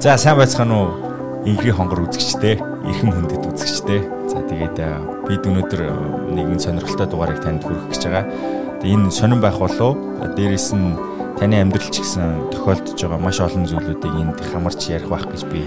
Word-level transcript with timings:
За 0.00 0.16
сайн 0.16 0.36
байцгаана 0.36 0.76
уу? 0.78 0.90
Инхри 1.44 1.68
хонгор 1.68 2.08
үзэгчтэй, 2.08 2.56
эрхэм 2.60 3.12
хүндэт 3.12 3.44
үзэгчтэй. 3.44 4.00
За 4.28 4.40
тэгээд 4.40 4.76
бид 5.28 5.42
өнөөдөр 5.44 5.80
нэгэн 6.32 6.60
сонирхолтой 6.60 7.08
дугаарыг 7.08 7.44
танд 7.44 7.60
хүргэх 7.60 7.92
гэж 7.92 8.02
байгаа. 8.08 8.24
Энэ 8.78 9.10
сонирн 9.10 9.42
байх 9.42 9.58
болов 9.58 9.98
дээрэс 10.38 10.70
нь 10.70 10.94
таны 11.34 11.58
амьдрал 11.58 11.90
ч 11.90 11.98
гэсэн 11.98 12.54
тохиолдож 12.54 12.94
байгаа 12.94 13.18
маш 13.18 13.42
олон 13.42 13.66
зүйлүүдийг 13.66 14.14
энд 14.14 14.38
хамарч 14.38 14.86
ярих 14.94 15.10
байх 15.10 15.26
гэж 15.26 15.50
би 15.50 15.66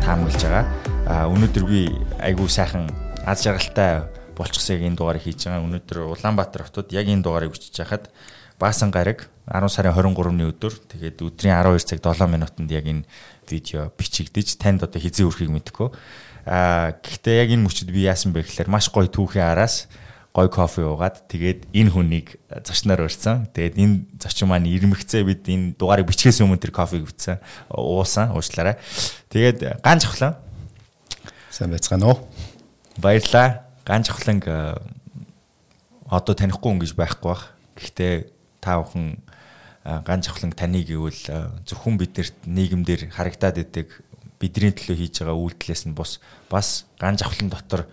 таамаглаж 0.00 0.40
байгаа. 0.40 0.64
А 1.04 1.28
өнөөдөр 1.28 1.64
би 1.68 1.92
айгүй 2.16 2.48
сайхан 2.48 2.88
аз 3.28 3.44
жаргалтай 3.44 4.08
болчихсыг 4.32 4.80
энэ 4.80 4.96
дугаарыг 4.96 5.28
хийж 5.28 5.44
байгаа. 5.44 5.68
Өнөөдөр 5.68 6.16
Улаанбаатар 6.16 6.64
хотод 6.64 6.96
яг 6.96 7.04
энэ 7.04 7.20
дугаарыг 7.20 7.52
бичиж 7.52 7.76
хахад 7.76 8.08
Баасан 8.56 8.88
гараг 8.88 9.28
10 9.52 9.68
сарын 9.68 9.92
23-ны 9.92 10.48
өдөр 10.48 10.72
тэгээд 10.96 11.20
өдрийн 11.28 11.60
12 11.60 11.92
цаг 11.92 12.00
7 12.00 12.24
минутанд 12.24 12.72
яг 12.72 12.88
энэ 12.88 13.04
видео 13.52 13.92
бичигдэж 13.92 14.56
танд 14.56 14.80
одоо 14.80 14.96
хизээ 14.96 15.28
өрхийг 15.28 15.52
мэдэхгүй. 15.52 15.92
Аа 16.48 16.96
гэхдээ 17.04 17.36
яг 17.36 17.52
энэ 17.52 17.68
мөчөд 17.68 17.92
би 17.92 18.08
яасан 18.08 18.32
бэ 18.32 18.48
гэхээр 18.48 18.72
маш 18.72 18.88
гоё 18.88 19.12
түүхийн 19.12 19.44
араас 19.44 19.92
гой 20.36 20.52
кофе 20.52 20.84
уугаад 20.84 21.24
тэгээд 21.32 21.72
энэ 21.72 21.90
хүнийг 21.96 22.36
зочноор 22.60 23.08
урьсан. 23.08 23.48
Тэгээд 23.56 23.80
энэ 23.80 24.20
зочин 24.20 24.52
маань 24.52 24.68
ирмэгцээ 24.68 25.24
бид 25.24 25.48
энэ 25.48 25.80
дугаарыг 25.80 26.12
бичгээс 26.12 26.44
өмнө 26.44 26.60
тэр 26.60 26.76
кофег 26.76 27.08
бичсэн. 27.08 27.40
Уусан, 27.72 28.36
уучлаарай. 28.36 28.76
Тэгээд 29.32 29.80
ганц 29.80 30.04
хвлан 30.04 30.36
сайн 31.48 31.72
байцгаана 31.72 32.12
уу? 32.12 32.20
Баярлаа. 33.00 33.64
Ганц 33.88 34.12
хвлан 34.12 34.44
одоо 36.04 36.34
танихгүй 36.36 36.68
хүн 36.68 36.84
гэж 36.84 36.92
байхгүй 36.92 37.32
бах. 37.32 37.56
Гэхдээ 37.80 38.28
та 38.60 38.84
бүхэн 38.84 39.24
ганц 40.04 40.28
авхлан 40.28 40.52
таны 40.52 40.82
гэвэл 40.82 41.64
зөвхөн 41.64 41.96
биднэрт 41.96 42.44
нийгэмдэр 42.44 43.08
харагдаад 43.14 43.62
идэг 43.62 43.88
бидний 44.36 44.74
төлөө 44.74 44.96
хийж 44.98 45.22
байгаа 45.22 45.38
үйлдэлээс 45.38 45.86
нь 45.86 45.94
бус 45.94 46.18
бас 46.50 46.84
ганц 46.98 47.22
авхлан 47.22 47.48
дотор 47.48 47.86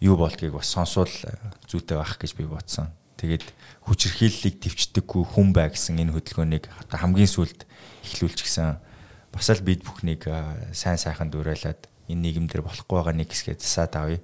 юу 0.00 0.16
болдгийг 0.16 0.56
бас 0.56 0.72
сонсвол 0.72 1.12
зүйтэй 1.68 1.96
байх 2.00 2.16
гэж 2.16 2.32
би 2.36 2.48
бодсон. 2.48 2.88
Тэгээд 3.20 3.44
хүчирхийллийг 3.84 4.64
төвчдөггүй 4.64 5.22
хүн 5.28 5.52
бай 5.52 5.68
гэсэн 5.68 6.00
энэ 6.00 6.16
хөдөлгөөнийг 6.16 6.64
хамгийн 6.88 7.28
сүүлд 7.28 7.68
эхлүүлж 8.08 8.38
гисэн 8.40 8.80
бас 9.28 9.48
л 9.52 9.60
бид 9.60 9.84
бүхнийг 9.84 10.24
сайн 10.72 10.96
сайхан 10.96 11.28
дуурайлаад 11.28 11.84
энэ 12.08 12.32
нийгэмдэр 12.32 12.64
болохгүй 12.64 12.96
байгаа 12.96 13.12
нэг 13.12 13.28
хэсгээ 13.28 13.60
засаад 13.60 13.92
авъя. 14.00 14.20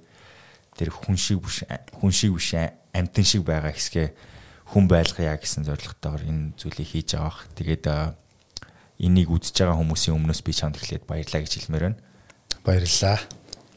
Тэр 0.73 0.89
хүн 0.89 1.13
шиг 1.13 1.45
биш 1.45 1.61
хүн 1.93 2.09
шиг 2.09 2.33
биш 2.33 2.57
амтэн 2.57 3.25
шиг 3.25 3.45
байгаа 3.45 3.69
хэсгээ 3.69 4.17
хүн 4.73 4.89
байлгая 4.89 5.37
гэсэн 5.37 5.61
зорилготойгоор 5.69 6.23
энэ 6.25 6.57
зүйлийг 6.57 6.89
хийж 6.89 7.21
бах. 7.21 7.45
Тэгээд 7.53 7.85
энийг 8.97 9.29
үзэж 9.29 9.61
байгаа 9.61 9.77
хүмүүсийн 9.77 10.17
өмнөөс 10.17 10.41
би 10.41 10.51
чамд 10.57 10.81
эхлээд 10.81 11.05
баярлаа 11.05 11.45
гэж 11.45 11.53
хэлмээр 11.53 11.85
байна. 11.93 12.01
Баярлалаа. 12.65 13.21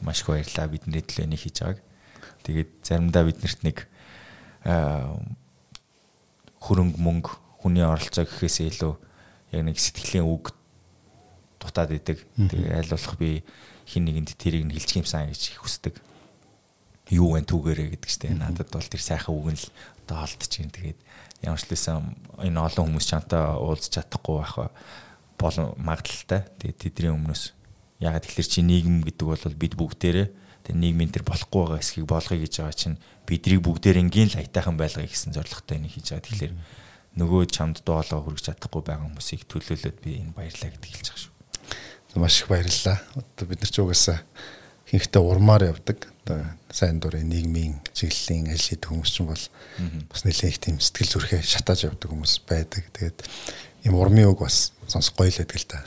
Маш 0.01 0.25
их 0.25 0.33
баярлалаа 0.33 0.67
бидний 0.67 1.05
төлөө 1.05 1.29
энийг 1.29 1.45
хийж 1.45 1.61
байгааг. 1.61 1.90
Тэгээд 2.45 2.71
заримдаа 2.81 3.23
биднэрт 3.27 3.61
нэг 3.65 3.77
хөрөнгө 6.61 6.97
мөнгө 7.01 7.31
хүний 7.61 7.85
оролцоо 7.85 8.25
гэхээсээ 8.25 8.67
илүү 8.73 8.93
яг 9.57 9.61
нэг 9.65 9.77
сэтгэлийн 9.77 10.25
үг 10.25 10.53
дутаад 11.61 11.93
идэг. 11.93 12.25
Тэгээ 12.37 12.77
аль 12.77 12.93
болох 12.93 13.15
би 13.17 13.41
хин 13.85 14.05
нэгэнд 14.05 14.33
тэрийг 14.37 14.65
нь 14.65 14.73
хэлчих 14.73 15.05
юмсан 15.05 15.29
гэж 15.29 15.61
хүсдэг. 15.61 15.95
Юу 17.09 17.37
вэ 17.37 17.45
түүгээрээ 17.45 17.97
гэдэг 17.97 18.09
чтэй. 18.09 18.33
Надад 18.33 18.69
бол 18.73 18.85
тэр 18.85 19.01
сайхан 19.01 19.33
үг 19.33 19.47
нь 19.53 19.59
л 19.61 19.67
одоо 20.05 20.25
олдчихин. 20.25 20.73
Тэгээд 20.73 20.99
ямар 21.45 21.61
ч 21.61 21.65
лээсэн 21.69 22.45
энэ 22.45 22.61
олон 22.61 22.85
хүмүүс 22.93 23.05
чантай 23.09 23.41
уулзч 23.57 23.93
чадахгүй 23.97 24.35
байх 24.41 24.55
болон 25.37 25.73
магадлалтай. 25.81 26.45
Тэгээд 26.61 26.81
тэдний 26.81 27.11
өмнөөс 27.13 27.53
ягаад 28.01 28.25
тэгэхээр 28.25 28.49
чи 28.49 28.61
нийгэм 28.65 29.05
гэдэг 29.05 29.25
бол 29.27 29.57
бид 29.57 29.73
бүгдээрээ 29.77 30.27
тэг 30.65 30.75
нийгмийн 30.75 31.11
тэр 31.11 31.25
болохгүй 31.25 31.61
байгаа 31.61 31.79
хэсгийг 31.81 32.07
болгоё 32.07 32.39
гэж 32.41 32.53
байгаа 32.61 32.77
чинь 32.77 32.97
бидрийг 33.25 33.61
бүгдээр 33.65 34.01
ингийн 34.01 34.29
л 34.33 34.41
айтайхан 34.41 34.77
байлгая 34.77 35.07
гэсэн 35.07 35.33
зорилготой 35.33 35.77
энийг 35.77 35.93
хийж 35.97 36.13
байгаа. 36.13 36.25
Тэгэхээр 36.27 36.53
нөгөө 37.17 37.41
чамд 37.51 37.83
доолоо 37.83 38.19
хүргэж 38.23 38.55
чадахгүй 38.55 38.81
байгаа 38.85 39.07
хүмүүсийг 39.07 39.43
төлөөлөөд 39.49 39.97
би 39.99 40.21
энэ 40.23 40.35
баярлаа 40.35 40.69
гэдэг 40.71 40.91
хэлж 40.91 41.07
байгаа 41.11 41.21
шүү. 41.21 41.33
Маш 42.21 42.43
их 42.43 42.47
баярлалаа. 42.47 42.97
Одоо 43.15 43.45
бид 43.47 43.59
нар 43.63 43.71
ч 43.71 43.77
угаасаа 43.79 44.19
хинхтээ 44.91 45.21
урмаар 45.23 45.63
явдаг. 45.71 46.07
Одоо 46.23 46.39
сайн 46.71 46.99
дурын 46.99 47.27
нийгмийн 47.27 47.79
чиглэлийн 47.95 48.51
аль 48.51 48.59
шид 48.59 48.83
хүмүүс 48.87 49.11
ч 49.11 49.23
бол 49.23 49.43
бас 50.11 50.21
нэлээд 50.23 50.51
их 50.51 50.59
тийм 50.59 50.77
сэтгэл 50.79 51.11
зүрхээ 51.19 51.41
шатааж 51.43 51.87
явдаг 51.87 52.11
хүмүүс 52.11 52.43
байдаг. 52.47 52.83
Тэгээд 52.95 53.17
юм 53.87 53.95
урмын 53.95 54.31
үг 54.31 54.43
бас 54.43 54.75
сонсох 54.87 55.15
гоё 55.15 55.31
л 55.31 55.39
байдаг 55.39 55.59
л 55.59 55.67
да. 55.71 55.79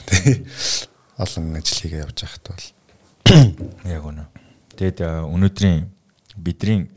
Олон 1.21 1.53
ажил 1.57 1.79
хийгээ 1.85 2.05
явж 2.05 2.17
байхад 2.21 2.45
бол 2.49 2.65
яг 3.85 4.03
үнэ. 4.05 4.25
Тэгээд 4.75 4.99
өнөөдрийн 5.03 5.87
бидний 6.35 6.91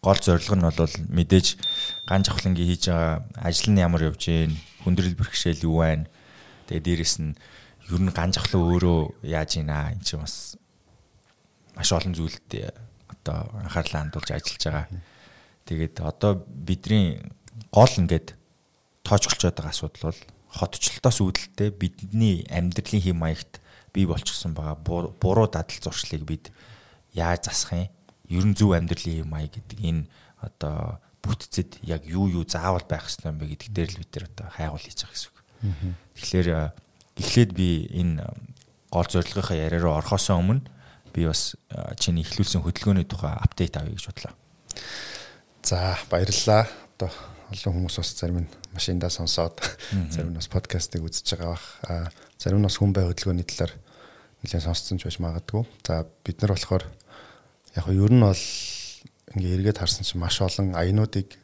гол 0.00 0.20
зорилго 0.20 0.56
нь 0.56 0.64
бол 0.64 0.94
мэдээж 1.12 1.46
ганц 2.08 2.28
авхлангийн 2.28 2.68
хийж 2.68 2.88
байгаа 2.88 3.24
ажил 3.36 3.72
нь 3.72 3.80
ямар 3.80 4.08
явж 4.08 4.20
гээ 4.24 4.48
хүндрэл 4.84 5.16
бэрхшээл 5.16 5.64
юу 5.68 5.84
байна. 5.84 6.08
Тэгээд 6.68 6.84
дээрэс 6.84 7.16
нь 7.20 7.36
ер 7.88 8.00
нь 8.00 8.12
ганц 8.12 8.40
авхлан 8.40 8.64
өөрөө 8.64 9.00
яаж 9.28 9.60
ийна 9.60 9.92
эн 9.92 10.00
чинь 10.00 10.24
бас 10.24 10.56
маш 11.76 11.92
олон 11.92 12.16
зүйлд 12.16 12.48
одоо 13.08 13.48
анхаарлаа 13.60 14.08
хандуулж 14.08 14.28
ажиллаж 14.32 14.62
байгаа. 14.64 14.86
Тэгээд 15.68 16.00
одоо 16.00 16.44
бидний 16.48 17.20
гол 17.68 17.92
ингээд 17.92 18.36
тоочглож 19.04 19.52
байгаа 19.52 19.72
асуудал 19.72 20.12
бол 20.12 20.20
хотчлолтоос 20.48 21.18
үүдэлтэй 21.20 21.70
бидний 21.76 22.48
амьдралын 22.48 23.04
хэм 23.04 23.18
маягт 23.20 23.60
бий 23.92 24.06
болчихсон 24.06 24.54
байгаа 24.54 24.76
буруу 24.76 25.46
дадал 25.46 25.80
зуршлыг 25.82 26.24
бид 26.24 26.52
яаж 27.12 27.46
засах 27.50 27.72
юм? 27.72 27.88
Ер 28.28 28.44
нь 28.46 28.54
зөв 28.54 28.72
амьдралын 28.72 29.26
маяг 29.26 29.54
гэдэг 29.54 29.78
энэ 29.80 30.06
одоо 30.40 31.00
бүтцэд 31.22 31.82
яг 31.82 32.06
юу 32.06 32.28
юу 32.28 32.44
заавал 32.48 32.84
байх 32.88 33.06
ёстой 33.06 33.32
юм 33.32 33.38
бэ 33.38 33.54
гэдэг 33.56 33.70
дээр 33.74 33.90
л 33.90 34.00
бид 34.00 34.12
нар 34.14 34.26
одоо 34.30 34.46
хайгуул 34.54 34.80
хийж 34.80 34.98
байгаа 35.04 35.14
гэсэн 35.14 35.30
үг. 35.30 35.38
Тэгэхээр 36.16 36.48
эхлээд 37.20 37.50
би 37.52 37.68
энэ 37.92 38.24
гол 38.90 39.08
зорилгынхаа 39.10 39.56
яриа 39.56 39.80
руу 39.82 39.94
орохоос 39.98 40.30
өмнө 40.32 40.64
би 41.12 41.26
бас 41.26 41.56
чиний 41.98 42.24
ихлүүлсэн 42.24 42.62
хөдөлгөөний 42.64 43.04
тухай 43.04 43.34
апдейт 43.36 43.76
авъя 43.76 43.94
гэж 43.94 44.06
бодлоо. 44.08 44.34
За 45.62 45.98
баярлалаа. 46.08 46.66
Одоо 46.96 47.10
олон 47.50 47.74
хүмүүс 47.74 47.96
бас 47.98 48.14
зарим 48.14 48.46
нь 48.46 48.50
машиндаа 48.72 49.10
сонсоод 49.10 49.58
зарим 50.14 50.32
нь 50.32 50.38
бас 50.38 50.48
подкастыг 50.48 51.02
үзэж 51.02 51.34
байгаа 51.34 51.58
бах. 51.58 51.66
Зарим 52.40 52.64
нь 52.64 52.64
бас 52.64 52.80
хүн 52.80 52.96
бай 52.96 53.04
хөдөлгөөний 53.04 53.44
талаар 53.44 53.76
нэлээд 54.40 54.64
сонсцсон 54.64 54.96
ч 54.96 55.04
байж 55.04 55.20
магадгүй. 55.20 55.68
За 55.84 56.08
бид 56.24 56.40
нар 56.40 56.56
болохоор 56.56 56.88
яг 57.76 57.84
нь 57.84 58.00
ер 58.00 58.12
нь 58.16 58.24
бол 58.24 58.44
ингээ 59.36 59.54
эргээд 59.60 59.76
харсан 59.84 60.08
чинь 60.08 60.24
маш 60.24 60.40
олон 60.40 60.72
аянуудыг 60.72 61.36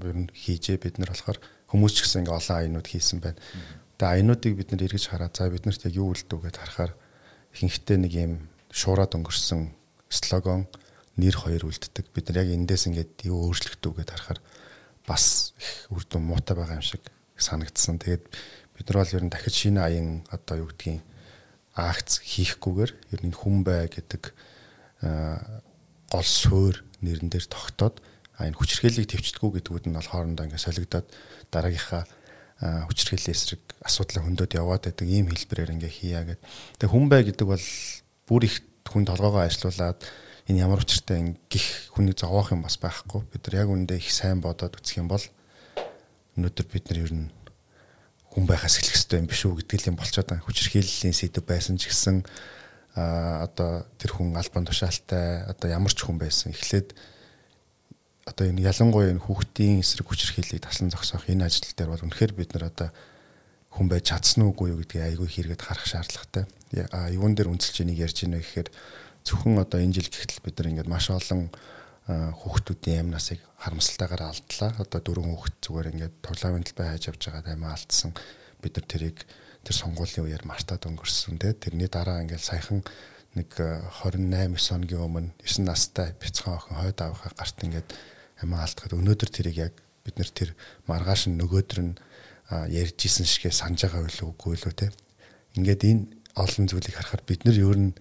ер 0.00 0.16
нь 0.16 0.32
хийжээ 0.32 0.80
бид 0.80 0.96
нар 0.96 1.12
болохоор 1.12 1.36
хүмүүс 1.68 1.92
ч 1.92 1.98
гэсэн 2.00 2.24
ингээ 2.24 2.38
олон 2.40 2.56
аянууд 2.64 2.88
хийсэн 2.88 3.20
байна. 3.20 3.36
Тэгээ 4.00 4.14
аянуудыг 4.24 4.52
бид 4.56 4.68
нар 4.72 4.82
эргэж 4.88 5.04
хараад 5.12 5.36
за 5.36 5.52
биднэрт 5.52 5.84
яг 5.84 5.94
юу 6.00 6.16
үлдв 6.16 6.40
гэдээ 6.40 6.62
харахаар 6.64 6.92
ихэнхдээ 7.52 7.98
нэг 8.00 8.12
юм 8.16 8.32
шуураад 8.72 9.12
өнгөрсөн 9.20 9.76
слогон 10.08 10.64
нэр 11.20 11.36
хоёр 11.36 11.68
үлддэг. 11.68 12.08
Бид 12.16 12.32
нар 12.32 12.48
яг 12.48 12.56
эндээс 12.56 12.88
ингээд 12.88 13.28
юу 13.28 13.52
өөрчлөгдөв 13.52 13.92
гэдээ 14.00 14.16
харахаар 14.16 14.40
бас 15.04 15.52
их 15.60 15.92
үр 15.92 16.08
дүн 16.08 16.24
муутай 16.24 16.56
байгаа 16.56 16.80
юм 16.80 16.86
шиг 16.88 17.04
санагдсан. 17.36 18.00
Тэгээд 18.00 18.24
бид 18.78 18.86
нар 18.86 19.02
бол 19.02 19.16
ер 19.18 19.24
нь 19.26 19.32
дахиж 19.34 19.54
шинэ 19.66 19.82
аян 19.82 20.08
одоо 20.30 20.62
юу 20.62 20.70
гэдгийг 20.70 21.02
акц 21.74 22.22
хийхгүйгээр 22.22 22.92
ер 23.18 23.20
нь 23.26 23.34
хүн 23.34 23.66
бай 23.66 23.90
гэдэг 23.90 24.22
гол 25.02 26.26
суурь 26.26 26.78
нэрэн 27.02 27.28
дээр 27.30 27.46
тогтоод 27.50 27.98
энэ 28.38 28.54
хүчрхээлийг 28.54 29.10
төвчдгүү 29.10 29.50
гэдгүүд 29.58 29.84
нь 29.90 29.96
бол 29.98 30.10
хоорондоо 30.10 30.46
ингээд 30.46 30.66
солигдоод 30.66 31.06
дараагийнхаа 31.50 32.06
хүчрхээлийн 32.58 33.34
эсрэг 33.34 33.62
асуудлаа 33.82 34.26
хөндөд 34.26 34.54
яваад 34.58 34.86
байдаг 34.86 35.06
ийм 35.06 35.30
хэлбэрээр 35.30 35.74
ингээ 35.78 35.92
хийя 35.94 36.22
гэдэг. 36.26 36.42
Тэгээ 36.78 36.90
хүн 36.94 37.06
бай 37.06 37.22
гэдэг 37.22 37.46
бол 37.46 37.66
бүр 38.26 38.42
их 38.46 38.62
хүн 38.86 39.06
толгоогоо 39.06 39.46
ажилуулад 39.46 40.02
энэ 40.50 40.62
ямар 40.66 40.82
учиртай 40.82 41.38
гих 41.46 41.94
хүнийг 41.94 42.18
зовоох 42.18 42.50
юм 42.50 42.66
бас 42.66 42.78
байхгүй. 42.82 43.22
Бид 43.30 43.46
нар 43.46 43.62
яг 43.62 43.68
үндэ 43.70 44.02
их 44.02 44.10
сайн 44.10 44.42
бодоод 44.42 44.74
үзэх 44.74 44.98
юм 44.98 45.06
бол 45.06 45.22
өнөөдөр 46.34 46.66
бид 46.66 46.84
нар 46.90 46.98
ер 47.06 47.12
нь 47.14 47.30
хүн 48.38 48.46
байхаас 48.46 48.78
эхлэх 48.78 48.94
хэрэгтэй 48.94 49.18
юм 49.18 49.26
биш 49.26 49.42
үү 49.42 49.58
гэдэг 49.58 49.90
юм 49.90 49.98
болчиход 49.98 50.30
байгаа. 50.30 50.46
Хүчирхийллийн 50.46 51.10
сэдв 51.10 51.42
байсан 51.42 51.74
ч 51.74 51.90
гэсэн 51.90 52.22
а 52.94 53.42
одоо 53.50 53.82
тэр 53.98 54.14
хүн 54.14 54.38
албан 54.38 54.62
тушаалтай 54.62 55.42
одоо 55.50 55.66
ямар 55.66 55.90
ч 55.90 56.06
хүн 56.06 56.22
байсан 56.22 56.54
эхлээд 56.54 56.94
одоо 58.30 58.46
энэ 58.46 58.62
ялангуяа 58.62 59.10
энэ 59.10 59.26
хүүхдийн 59.26 59.82
эсрэг 59.82 60.06
хүчирхийллийг 60.06 60.62
таслан 60.62 60.94
зогсоох 60.94 61.26
энэ 61.26 61.50
ажил 61.50 61.66
дээр 61.66 61.90
бол 61.90 62.06
үнэхээр 62.06 62.32
бид 62.38 62.54
нар 62.54 62.70
одоо 62.70 62.88
хүн 63.74 63.90
байж 63.90 64.14
чадсан 64.14 64.46
уугүй 64.46 64.70
юу 64.70 64.78
гэдгийг 64.86 65.18
айгүй 65.18 65.26
хэрэгэд 65.26 65.62
харах 65.66 65.86
шаардлагатай. 65.90 66.46
А 66.94 67.10
юун 67.10 67.34
дээр 67.34 67.50
үнэлж 67.50 67.74
энийг 67.82 68.06
ярьж 68.06 68.22
байна 68.22 68.38
гэхээр 68.38 68.70
зөвхөн 69.26 69.58
одоо 69.58 69.82
энэ 69.82 69.98
жил 69.98 70.06
гэхтэл 70.14 70.46
бид 70.46 70.54
нар 70.62 70.70
ингээд 70.70 70.86
маш 70.86 71.10
олон 71.10 71.50
хүүхдүүдийн 72.08 73.12
амнасыг 73.12 73.40
харамсалтайгаар 73.60 74.32
алдлаа. 74.32 74.70
Одоо 74.80 75.00
дөрвөн 75.04 75.36
хүүхд 75.36 75.56
зүгээр 75.60 75.90
ингээд 75.92 76.14
тоглоомын 76.24 76.64
талбай 76.64 76.88
хайж 76.96 77.12
явж 77.12 77.20
байгаа 77.28 77.44
таймаа 77.44 77.76
алдсан. 77.76 78.16
Бид 78.64 78.80
нар 78.80 78.86
тэрийг 78.88 79.18
тэр 79.60 79.76
сонгуулийн 79.76 80.24
үеэр 80.24 80.48
мартаад 80.48 80.88
өнгөрсөн 80.88 81.36
те. 81.36 81.52
Тэрний 81.52 81.92
дараа 81.92 82.24
ингээд 82.24 82.40
саяхан 82.40 82.80
нэг 83.36 83.52
28 83.52 84.56
9 84.56 84.56
хоногийн 84.56 85.04
өмнө 85.04 85.30
9 85.44 85.68
настай 85.68 86.16
бяцхан 86.16 86.56
охин 86.56 86.80
хойд 86.80 86.98
авахаа 87.04 87.32
гарт 87.36 87.58
ингээд 87.60 87.88
амиа 88.40 88.64
алдахад 88.64 88.96
өнөөдөр 88.96 89.28
тэрийг 89.28 89.56
яг 89.68 89.74
бид 90.00 90.16
нар 90.16 90.32
тэр 90.32 90.56
маргааш 90.88 91.28
нь 91.28 91.36
нөгөөдөр 91.36 91.80
нь 91.84 91.94
ярьж 92.72 92.98
исэн 93.04 93.28
шигээ 93.28 93.52
санаж 93.52 93.84
байгаа 93.84 94.08
үйл 94.08 94.32
үгүй 94.32 94.56
лөө 94.56 94.72
те. 94.72 94.88
Ингээд 95.60 95.84
энэ 95.84 96.08
олон 96.40 96.64
зүйлийг 96.72 96.96
харахаар 96.96 97.20
бид 97.28 97.44
нар 97.44 97.58
ер 97.60 97.76
нь 97.76 97.92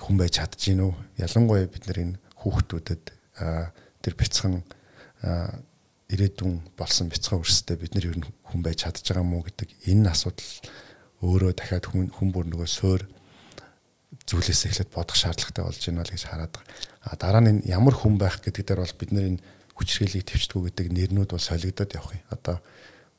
хүн 0.00 0.16
байж 0.16 0.40
юм 0.72 0.80
уу? 0.80 0.94
Ялангуяа 1.20 1.68
бид 1.68 1.84
нар 1.84 1.98
энэ 2.00 2.16
хүүхдүүдэд 2.40 3.17
тэр 3.38 4.14
бяцхан 4.18 4.62
ирээдүйн 6.08 6.72
болсон 6.78 7.12
бяцхан 7.12 7.42
өрсөдөө 7.42 7.76
бид 7.78 7.92
нар 7.94 8.08
ер 8.08 8.18
нь 8.18 8.26
хүн 8.48 8.62
байж 8.64 8.84
чадж 8.86 9.04
байгаа 9.04 9.26
мó 9.26 9.44
гэдэг 9.44 9.68
энэ 9.92 10.08
асуудал 10.08 10.52
өөрөө 11.20 11.52
дахиад 11.52 11.86
хүн 11.90 12.08
хүн 12.14 12.28
бүр 12.32 12.46
нөгөө 12.48 12.68
суур 12.68 13.02
зүйлээс 14.28 14.72
эхлээд 14.72 14.90
бодох 14.94 15.16
шаардлагатай 15.18 15.64
болж 15.64 15.82
байна 15.84 16.04
л 16.04 16.14
гэж 16.14 16.24
хараад 16.24 16.52
байгаа. 16.54 16.74
А 17.04 17.16
дараа 17.20 17.42
нь 17.44 17.64
ямар 17.68 17.92
хүн 17.92 18.16
байх 18.16 18.40
гэдэг 18.40 18.64
дээр 18.64 18.80
бол 18.84 18.96
бид 19.00 19.12
нар 19.12 19.26
энэ 19.36 19.44
хүчрхийлийг 19.76 20.24
төвчдгүү 20.24 20.62
гэдэг 20.72 20.86
нэрнүүд 20.92 21.30
бол 21.32 21.44
солигдоод 21.44 21.92
явах 21.92 22.16
юм. 22.16 22.24
Одоо 22.32 22.56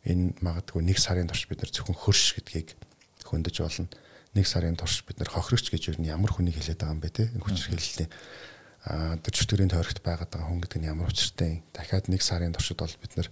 энэ 0.05 0.33
магадгүй 0.41 0.81
нэг 0.81 0.97
сарын 0.97 1.29
турш 1.29 1.45
бид 1.45 1.61
нар 1.61 1.69
зөвхөн 1.69 1.97
хөрш 1.97 2.41
гэдгийг 2.41 2.73
хөндөж 3.25 3.55
болно. 3.61 3.89
Нэг 4.33 4.45
сарын 4.45 4.77
турш 4.77 5.05
бид 5.05 5.17
нар 5.21 5.29
хохирогч 5.29 5.69
гэж 5.69 5.93
юу 5.93 6.05
ямар 6.05 6.31
хүнийг 6.33 6.57
хэлээд 6.57 6.81
байгаа 6.81 6.95
юм 6.97 7.01
бэ 7.01 7.09
те 7.09 7.23
хүчрхийллийн 7.37 8.09
а 8.89 9.21
дөчтөрийн 9.21 9.69
тойрогт 9.69 10.01
байгаад 10.01 10.33
байгаа 10.33 10.49
хүн 10.49 10.61
гэдэг 10.65 10.79
нь 10.81 10.89
ямар 10.89 11.13
учиртай 11.13 11.61
юм. 11.61 11.63
Дахиад 11.77 12.09
нэг 12.09 12.25
сарын 12.25 12.57
туршид 12.57 12.81
бол 12.81 12.97
бид 12.97 13.13
нар 13.13 13.29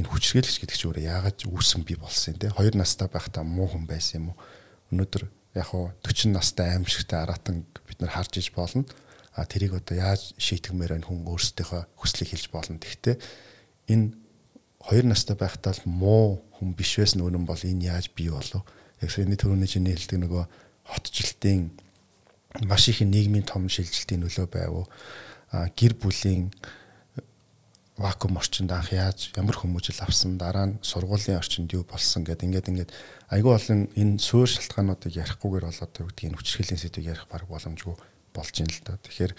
энэ 0.00 0.08
хүчрхийлэгч 0.08 0.64
гэдэг 0.64 0.76
чинь 0.80 0.88
өөрөө 0.88 1.04
яагаад 1.04 1.38
үүсгэн 1.44 1.84
бий 1.84 2.00
болсон 2.00 2.32
юм 2.32 2.40
те. 2.40 2.56
Хоёр 2.56 2.72
настай 2.72 3.08
байхдаа 3.12 3.44
муу 3.44 3.68
хүн 3.68 3.84
байсан 3.84 4.24
юм 4.24 4.26
уу? 4.32 4.38
Өнөөдөр 4.96 5.22
яг 5.60 5.68
уу 5.76 5.92
40 6.00 6.32
настай 6.32 6.72
аимшигтай 6.72 7.20
аратан 7.20 7.68
бид 7.84 8.00
нар 8.00 8.16
харж 8.16 8.40
иж 8.40 8.48
болно. 8.56 8.88
А 9.36 9.44
тэрийг 9.44 9.76
одоо 9.76 9.92
яаж 9.92 10.32
шийтгэмээр 10.40 11.04
энэ 11.04 11.06
хүн 11.06 11.28
өөрсдийнхөө 11.28 11.82
хүслийг 12.00 12.32
хэлж 12.32 12.48
болно. 12.48 12.80
Тэгвэл 12.80 13.20
энэ 13.92 14.16
хоёр 14.80 15.04
настай 15.04 15.36
байхдаа 15.36 15.76
л 15.76 15.84
муу 15.84 16.40
хүн 16.56 16.72
биш 16.72 16.96
байсан 16.96 17.20
үнэн 17.20 17.44
бол 17.44 17.60
энэ 17.60 17.92
яаж 17.92 18.08
бий 18.16 18.32
болов? 18.32 18.64
Яг 19.04 19.12
саяны 19.12 19.36
төрөний 19.36 19.68
чинь 19.68 19.84
хэлдэг 19.84 20.16
нөгөө 20.16 20.44
хотчлтын 20.88 21.76
маш 22.64 22.88
их 22.88 23.00
нийгмийн 23.00 23.44
том 23.44 23.68
шилжилтийн 23.68 24.24
нөлөө 24.24 24.46
байв. 24.48 24.88
А 25.52 25.68
гэр 25.72 25.94
бүлийн 25.94 26.52
вакуум 27.98 28.38
орчинд 28.38 28.70
анх 28.72 28.92
яаж 28.92 29.34
ямар 29.34 29.58
хүмүүжил 29.58 29.98
авсан 30.00 30.38
дараа 30.38 30.66
нь 30.70 30.78
сургуулийн 30.82 31.38
орчинд 31.42 31.72
юу 31.74 31.82
болсон 31.82 32.22
гэдэг 32.22 32.46
ингээд 32.46 32.70
ингээд 32.70 32.90
айгүй 33.34 33.52
олон 33.58 33.90
энэ 33.98 34.22
суур 34.22 34.46
шалтгаануудыг 34.46 35.18
ярихгүйгээр 35.18 35.66
бол 35.66 35.82
одоо 35.82 36.00
юу 36.06 36.10
гэдгийг 36.14 36.38
хүчрхийллийн 36.38 36.78
сэдвийг 36.78 37.10
ярих 37.10 37.26
баг 37.26 37.50
боломжгүй 37.50 37.96
болж 38.32 38.54
ин 38.62 38.70
л 38.70 38.80
доо. 38.86 38.96
Тэгэхээр 39.02 39.32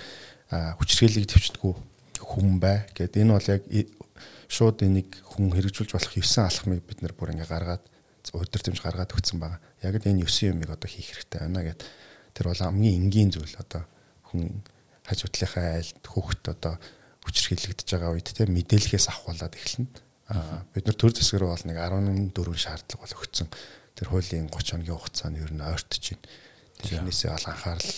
хүчрхийллийг 0.75 1.27
төвчдгүү 1.31 1.73
хүн 2.19 2.59
бай 2.59 2.83
гэдэг 2.91 3.23
энэ 3.23 3.33
бол 3.39 3.47
яг 3.47 3.63
шууд 4.51 4.83
энийг 4.83 5.07
хүн 5.23 5.55
хэрэгжүүлж 5.55 5.95
болох 5.95 6.11
9 6.11 6.43
алхмыг 6.43 6.83
бид 6.83 6.99
нар 6.99 7.15
бүр 7.15 7.31
ингээ 7.31 7.47
гаргаад 7.47 7.83
удирдамж 8.35 8.83
гаргаад 8.83 9.15
өгсөн 9.15 9.39
байгаа. 9.39 9.61
Яг 9.85 10.03
л 10.03 10.09
энэ 10.09 10.27
9 10.27 10.51
юмыг 10.51 10.67
одоо 10.73 10.89
хийх 10.89 11.15
хэрэгтэй 11.15 11.39
байна 11.47 11.63
гэд 11.63 11.79
тэр 12.39 12.55
бол 12.55 12.63
хамгийн 12.63 12.95
энгийн 13.03 13.35
зүйл 13.35 13.51
одоо 13.59 13.83
хүн 14.31 14.63
хаж 15.03 15.27
утлынхаа 15.27 15.83
айлд 15.83 15.99
хүүхэд 16.07 16.43
одоо 16.55 16.79
хүчрхийлэгдэж 17.27 17.87
байгаа 17.91 18.15
үед 18.15 18.31
те 18.31 18.47
мэдээлэлээс 18.47 19.11
авахулаад 19.11 19.59
эхэлнэ. 19.59 19.91
Аа 20.31 20.63
бид 20.71 20.87
нар 20.87 20.95
төр 20.95 21.11
засаг 21.11 21.43
руу 21.43 21.51
бол 21.51 21.67
нэг 21.67 21.75
14 21.75 22.31
шаардлага 22.55 23.03
бол 23.03 23.17
өгсөн. 23.19 23.47
Тэр 23.99 24.07
хуулийн 24.07 24.47
30 24.47 24.87
хоногийн 24.87 24.95
хугацаанд 24.95 25.35
ер 25.43 25.51
нь 25.51 25.59
ойртож 25.59 26.05
байна. 26.15 26.23
Тэрнээсээ 26.79 27.31
бол 27.35 27.49
анхаарал 27.51 27.91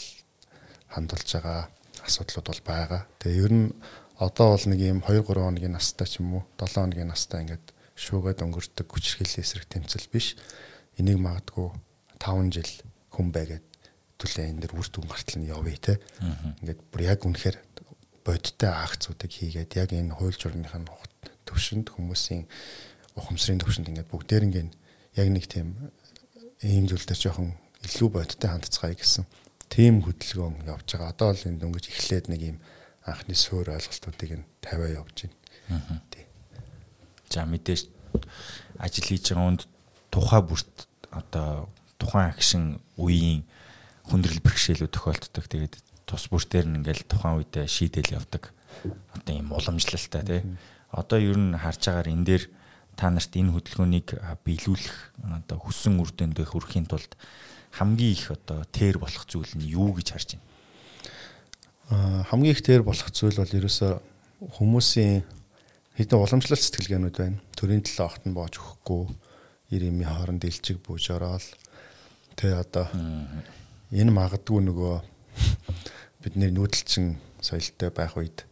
хандуулж 0.90 1.30
байгаа 1.38 1.62
асуудлууд 2.02 2.48
бол 2.50 2.64
байгаа. 2.66 3.02
Тэгээ 3.22 3.44
ер 3.46 3.54
нь 3.54 3.70
одоо 4.18 4.58
бол 4.58 4.66
нэг 4.66 4.80
юм 4.82 5.00
2 5.06 5.22
3 5.22 5.38
хоногийн 5.38 5.76
настай 5.78 6.08
ч 6.10 6.18
юм 6.18 6.42
уу 6.42 6.44
7 6.58 6.82
хоногийн 6.82 7.14
настай 7.14 7.46
ингээд 7.46 7.66
шүүгээд 7.94 8.42
өнгөрдөг 8.42 8.88
хүчрхийллийн 8.90 9.46
эсрэг 9.46 9.70
тэмцэл 9.70 10.10
биш. 10.10 10.34
Энийг 10.98 11.22
магадгүй 11.22 11.70
5 12.18 12.50
жил 12.50 12.72
хүн 13.14 13.30
байгээд 13.30 13.71
түлээ 14.22 14.46
энэ 14.54 14.62
дэр 14.70 14.78
үр 14.78 14.88
дүн 14.88 15.08
гартал 15.10 15.38
нь 15.42 15.50
явъя 15.50 15.78
те. 15.82 15.94
Ингээд 16.62 16.80
бүр 16.94 17.02
яг 17.10 17.26
үнэхээр 17.26 17.58
бодиттой 18.22 18.70
акцуудыг 18.70 19.32
хийгээд 19.34 19.74
яг 19.82 19.90
энэ 19.98 20.14
хууль 20.14 20.38
журмынхаа 20.38 20.86
төвшөнд 21.50 21.90
хүмүүсийн 21.92 22.46
ухамсарын 23.18 23.60
төвшөнд 23.60 23.90
ингээд 23.92 24.12
бүгдээр 24.14 24.46
ингээд 24.48 24.72
яг 25.18 25.28
нэг 25.28 25.46
тийм 25.50 25.92
ийм 26.64 26.86
зүйл 26.88 27.04
дээр 27.04 27.20
жоохон 27.20 27.58
илүү 27.84 28.10
бодиттой 28.14 28.50
хандцгаая 28.54 28.96
гэсэн 28.96 29.26
тийм 29.68 30.06
хөдөлгөөн 30.06 30.70
явж 30.70 30.88
байгаа. 30.96 31.12
Одоо 31.12 31.30
л 31.34 31.48
энэ 31.50 31.60
дөнгөж 31.60 31.86
эхлээд 31.92 32.26
нэг 32.32 32.42
ийм 32.42 32.58
анхны 33.04 33.36
суур 33.36 33.68
ойлголтуудыг 33.74 34.32
нь 34.38 34.48
тавиа 34.62 35.02
явж 35.02 35.28
байна. 35.28 36.02
Тий. 36.14 36.26
За 37.28 37.44
мэдээж 37.44 37.90
ажил 38.78 39.08
хийж 39.10 39.34
байгаа 39.34 39.46
хүнд 39.50 39.62
тухай 40.14 40.42
бүрт 40.46 40.88
одоо 41.12 41.68
тухайн 42.00 42.32
агшин 42.32 42.64
үеийн 42.96 43.44
хүндрэл 44.10 44.42
бэрхшээлүүд 44.42 44.94
тохиолддог. 44.96 45.46
Тэгээд 45.46 45.76
тус 46.08 46.26
бүртээр 46.32 46.66
нь 46.70 46.78
ингээл 46.82 47.06
тухайн 47.06 47.42
үедээ 47.42 47.68
шийдэл 47.68 48.18
явдаг. 48.18 48.54
Одоо 49.14 49.34
ийм 49.36 49.52
уламжлалтай 49.54 50.24
тий. 50.24 50.42
Одоо 50.90 51.20
ер 51.20 51.38
нь 51.38 51.54
харж 51.58 51.82
байгаагаар 51.86 52.10
энэ 52.10 52.26
дээр 52.26 52.44
та 52.98 53.10
нарт 53.14 53.32
энэ 53.32 53.54
хөдөлгөөнийг 53.56 54.08
биелүүлэх 54.44 54.98
одоо 55.46 55.58
хүссэн 55.62 56.00
үр 56.02 56.12
дүндээ 56.12 56.48
хүрэхийн 56.52 56.88
тулд 56.92 57.16
хамгийн 57.72 58.12
их 58.12 58.32
одоо 58.32 58.68
тээр 58.68 59.00
болох 59.00 59.24
зүйл 59.28 59.56
нь 59.56 59.72
юу 59.72 59.96
гэж 59.96 60.08
харж 60.12 60.30
байна? 60.36 60.50
хамгийн 61.92 62.56
их 62.56 62.64
дээр 62.64 62.84
болох 62.84 63.12
зүйл 63.12 63.36
бол 63.36 63.58
ерөөсө 63.60 64.00
хүмүүсийн 64.60 65.24
хэдэн 66.00 66.20
уламжлалт 66.20 66.64
сэтгэлгээнүүд 66.64 67.18
байна. 67.20 67.40
Төрийн 67.56 67.84
төлөө 67.84 68.06
огтон 68.08 68.32
боож 68.32 68.56
өгөхгүй, 68.56 69.12
ирэмийн 69.76 70.08
хооронд 70.08 70.44
илчиг 70.48 70.80
бууж 70.80 71.12
ороод 71.12 71.44
тэгээ 72.40 72.64
одоо 72.64 72.88
энэ 73.92 74.12
магадгүй 74.12 74.64
нөгөө 74.64 74.96
бидний 76.24 76.52
нүүдэлчин 76.56 77.20
соёлтой 77.44 77.92
байх 77.92 78.16
үед 78.16 78.48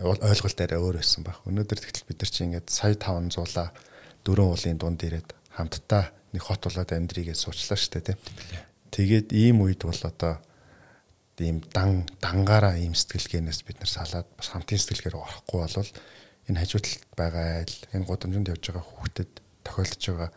ойлголт 0.00 0.60
арай 0.60 0.80
өөр 0.80 1.00
байсан 1.00 1.24
байх. 1.24 1.44
Өнөөдөр 1.44 1.78
тэгтэл 1.80 2.08
бид 2.08 2.18
нар 2.22 2.30
чинь 2.32 2.46
ингээд 2.56 2.68
сая 2.72 2.96
500-ла 2.96 3.72
дөрөв 4.24 4.56
уулын 4.56 4.80
дунд 4.80 5.02
ирээд 5.04 5.34
хамтдаа 5.52 6.10
нэг 6.32 6.42
хот 6.42 6.64
болоод 6.64 6.90
амьдрийгээ 6.92 7.36
суучлаа 7.36 7.76
шүү 7.76 7.92
дээ 8.00 8.06
тийм. 8.12 8.18
Тэгээд 8.92 9.28
ийм 9.36 9.60
үед 9.60 9.84
бол 9.84 10.02
одоо 10.08 10.40
ийм 11.40 11.60
дан 11.68 12.08
дангаараа 12.24 12.80
ийм 12.80 12.96
сэтгэлгээнээс 12.96 13.60
бид 13.68 13.78
нар 13.80 13.92
салаад 13.92 14.28
бас 14.40 14.48
хамтын 14.52 14.80
сэтгэлгээр 14.80 15.20
орохгүй 15.20 15.60
болвол 15.60 15.90
энэ 16.48 16.60
хажуудалд 16.64 17.02
байгаа 17.12 17.46
айл 17.60 17.76
энэ 17.92 18.08
гудамжинд 18.08 18.48
явж 18.48 18.64
байгаа 18.72 18.84
хүүхдэд 18.88 19.32
тохиолдож 19.66 20.04
байгаа 20.08 20.30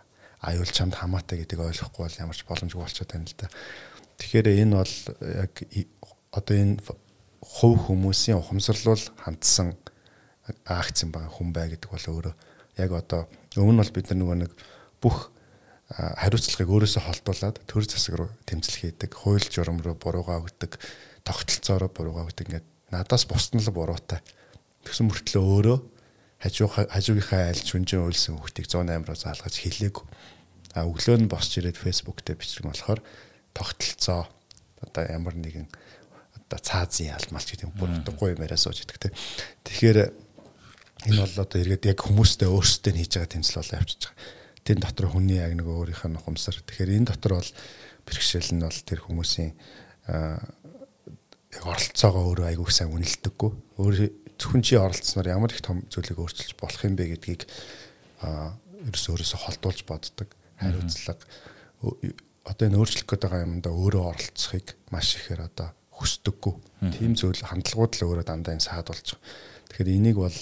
аюул 0.44 0.72
чамд 0.72 0.96
хамаатай 1.00 1.40
гэдгийг 1.40 1.62
ойлгохгүй 1.72 2.04
бол 2.04 2.22
ямар 2.24 2.36
ч 2.36 2.44
боломжгүй 2.44 2.82
болчиход 2.84 3.12
байна 3.16 3.28
л 3.28 3.38
да. 3.40 3.48
Тэгэхээр 4.20 4.48
энэ 4.68 4.76
бол 4.76 4.96
яг 5.24 5.54
одоо 6.36 6.56
энэ 6.56 6.78
хувь 7.40 7.80
хүмүүсийн 7.88 8.38
ухамсарлуул 8.38 9.06
хандсан 9.24 9.74
акц 10.68 11.08
юм 11.08 11.12
байгаа 11.16 11.32
хүн 11.32 11.50
бай 11.56 11.72
гэдэг 11.72 11.90
бол 11.90 12.06
өөрөө 12.14 12.36
яг 12.84 12.92
одоо 12.94 13.22
өмнө 13.56 13.82
бол 13.82 13.96
бид 13.96 14.12
нар 14.12 14.20
нөгөө 14.20 14.38
нэг 14.44 14.52
бүх 15.02 15.32
хариуцлагыг 15.90 16.70
өөрөөсөө 16.70 17.02
холдуулаад 17.02 17.58
төр 17.66 17.84
засаг 17.90 18.14
руу 18.22 18.30
тэмцэл 18.46 18.94
хийдэг, 18.94 19.10
хууль 19.10 19.42
журам 19.42 19.82
руу 19.82 19.98
буруугаа 19.98 20.38
өгдөг, 20.46 20.78
тогтолцоороо 21.26 21.90
буруугаа 21.90 22.30
өгдөг 22.30 22.46
ингээд 22.46 22.68
надаас 22.94 23.26
бусд 23.26 23.58
нь 23.58 23.64
л 23.66 23.74
буруутай. 23.74 24.22
Тэгсэн 24.86 25.10
мөртлөө 25.10 25.42
өөрөө 25.42 25.78
хажуу 26.46 26.70
хажуугийнхаа 26.70 27.50
аль 27.50 27.66
шүнжин 27.66 28.06
уйлсан 28.06 28.38
хүүхдийг 28.38 28.70
108-аар 28.70 29.18
заалгаж 29.18 29.56
хэлээгүй. 29.66 30.06
А 30.78 30.86
өглөө 30.86 31.18
нь 31.26 31.32
босч 31.32 31.58
ирээд 31.58 31.82
Facebook 31.82 32.22
дээр 32.22 32.38
бичих 32.38 32.62
болохоор 32.62 33.02
тогтолцоо 33.54 34.28
одоо 34.82 35.04
ямар 35.06 35.36
нэгэн 35.36 35.68
одоо 36.36 36.60
цаазын 36.60 37.14
ялмалч 37.14 37.48
гэдэг 37.54 37.74
бүр 37.76 38.02
утгагүй 38.02 38.34
юм 38.34 38.44
яриа 38.44 38.58
сууж 38.58 38.82
идэх 38.84 38.98
те. 38.98 39.14
Тэгэхээр 39.66 40.00
энэ 41.10 41.22
бол 41.22 41.36
одоо 41.46 41.58
эргээд 41.62 41.90
яг 41.92 42.00
хүмүүстэй 42.02 42.50
өөрсдөө 42.50 42.94
хийж 42.96 43.12
байгаа 43.16 43.34
тэмцэл 43.34 43.60
болоо 43.62 43.78
явчихж 43.80 44.04
байгаа 44.10 44.38
тэн 44.70 44.80
дотор 44.84 45.08
хүний 45.10 45.42
яг 45.42 45.54
нэг 45.58 45.66
өөрийнх 45.66 46.06
нь 46.06 46.20
ухамсар. 46.20 46.62
Тэгэхээр 46.62 47.02
энэ 47.02 47.10
дотор 47.10 47.42
бол 47.42 47.52
бэрхшээл 48.06 48.54
нь 48.54 48.62
бол 48.62 48.80
тэр 48.86 49.00
хүмүүсийн 49.02 49.52
яг 51.50 51.64
оролцоогоо 51.66 52.24
өөрөө 52.30 52.48
айгүй 52.54 52.70
сайн 52.70 52.94
үнэлдэггүй. 52.94 53.52
Өөр 53.82 53.96
зөвхөн 54.38 54.62
чи 54.62 54.78
оролцсноор 54.78 55.28
ямар 55.34 55.50
их 55.50 55.66
том 55.66 55.82
зүйлийг 55.90 56.22
өөрчилж 56.22 56.54
болох 56.54 56.82
юм 56.86 56.94
бэ 56.94 57.18
гэдгийг 57.18 57.50
а 58.22 58.54
ерөөс 58.86 59.06
өөрөөсөө 59.10 59.40
холдуулж 59.42 59.82
боддог. 59.90 60.30
Хариуцлага 60.62 61.26
одоо 62.46 62.66
энэ 62.68 62.80
өөрчлөх 62.80 63.08
гээд 63.08 63.24
байгаа 63.26 63.46
юмдаа 63.48 63.74
өөрөө 63.74 64.04
оролцохыг 64.14 64.68
маш 64.92 65.18
ихээр 65.18 65.48
одоо 65.50 65.74
хүсдэггүй. 65.96 66.56
Тийм 66.96 67.14
зүйл 67.20 67.44
хандлагууд 67.44 67.94
л 68.00 68.06
өөрөө 68.08 68.26
дандаа 68.26 68.56
энэ 68.56 68.64
саад 68.64 68.88
болж 68.88 69.18
байгаа. 69.18 69.24
Тэгэхээр 69.70 69.96
энийг 70.00 70.18
бол 70.18 70.40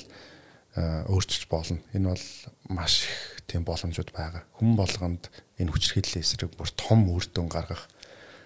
өөрчилж 0.77 1.43
болно. 1.49 1.81
Энэ 1.97 2.13
бол 2.13 2.25
маш 2.69 3.09
их 3.09 3.41
тийм 3.49 3.65
боломжууд 3.65 4.13
байгаа. 4.13 4.45
Хүн 4.61 4.77
болгонд 4.77 5.33
энэ 5.57 5.73
хүчирхийллийн 5.73 6.21
эсрэг 6.21 6.53
бүр 6.53 6.69
том 6.77 7.09
үр 7.09 7.25
дүн 7.25 7.49
гаргах 7.49 7.89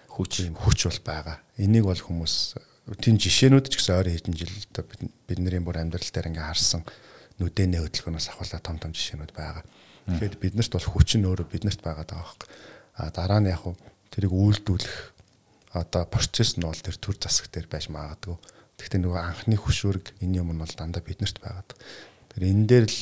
хүч 0.08 0.48
юм 0.48 0.56
хүч 0.56 0.88
бол 0.88 1.00
байгаа. 1.04 1.36
Энийг 1.60 1.84
бол 1.84 2.00
хүмүүс 2.00 2.56
тийм 3.04 3.20
жишээнүүд 3.20 3.68
ч 3.68 3.76
гэсэн 3.76 4.00
ойрын 4.00 4.16
хэдэн 4.16 4.36
жил 4.36 4.54
бидний 5.28 5.60
бүр 5.60 5.84
амьдрал 5.84 6.08
дээр 6.08 6.32
ингээ 6.32 6.48
харсан 6.48 6.82
нүдэнэ 7.36 7.84
хөдөлгөөнөөс 7.84 8.28
ахуулаад 8.32 8.64
том 8.64 8.76
том 8.80 8.92
жишээнүүд 8.96 9.32
байгаа. 9.36 9.64
Тэгэхээр 10.08 10.36
биднэрт 10.40 10.72
бол 10.72 10.88
хүч 10.88 11.20
нь 11.20 11.28
өөрөө 11.28 11.46
биднэрт 11.46 11.80
байгаа 11.84 12.06
даа 12.08 12.24
байхгүй. 12.24 12.48
А 12.96 13.10
дараа 13.10 13.40
нь 13.40 13.48
яг 13.48 13.64
тэрийг 14.12 14.32
үйлдүүлэх 14.32 14.96
одоо 15.72 16.04
процесс 16.04 16.56
нь 16.60 16.66
бол 16.66 16.76
тэр 16.76 16.96
төр 17.00 17.16
засаг 17.16 17.48
дээр 17.48 17.68
байж 17.68 17.88
магадгүй. 17.88 18.36
Гэхдээ 18.76 19.00
нөгөө 19.00 19.20
анхны 19.20 19.56
хөшүүрэг 19.56 20.20
энэ 20.20 20.44
юм 20.44 20.52
нь 20.52 20.60
бол 20.60 20.74
дандаа 20.76 21.00
биднэрт 21.00 21.40
байгаа. 21.40 21.64
Тэр 22.36 22.42
энэ 22.52 22.66
дээр 22.68 22.86
л 22.90 23.00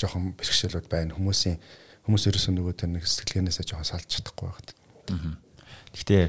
жоохон 0.00 0.32
бэрхшээлүүд 0.38 0.86
байна. 0.88 1.12
Хүмүүсийн 1.12 1.60
хүмүүс 2.08 2.24
ерөөсөө 2.32 2.52
нөгөө 2.56 2.74
тэр 2.80 2.90
нэг 2.96 3.04
сэтгэлгээнээсээ 3.04 3.66
жоохон 3.68 3.88
салж 3.88 4.08
чадахгүй 4.08 4.46
байгаад. 4.48 4.70
Гэхдээ 5.92 6.24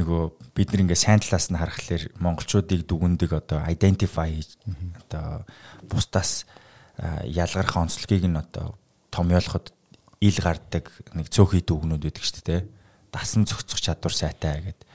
нөгөө 0.00 0.22
бид 0.56 0.68
нэг 0.72 0.80
ингээ 0.88 0.96
сайн 0.96 1.20
талаас 1.20 1.52
нь 1.52 1.60
харахаар 1.60 2.08
монголчуудыг 2.16 2.88
дүгндэг 2.88 3.30
одоо 3.36 3.60
identify 3.68 4.32
одоо 5.04 5.44
бусдаас 5.84 6.48
ялгарх 7.28 7.76
онцлогийг 7.76 8.24
нь 8.24 8.40
одоо 8.40 8.80
томьёолоход 9.12 9.76
ил 10.22 10.38
гардаг 10.38 10.86
нэг 11.18 11.26
цөөхий 11.34 11.66
дүгнүүд 11.66 12.06
байдаг 12.06 12.22
шүү 12.22 12.46
дээ. 12.46 12.62
Дасан 13.10 13.42
зохицох 13.42 13.82
чадвар 13.82 14.14
сайтай 14.14 14.62
гэдэг. 14.62 14.86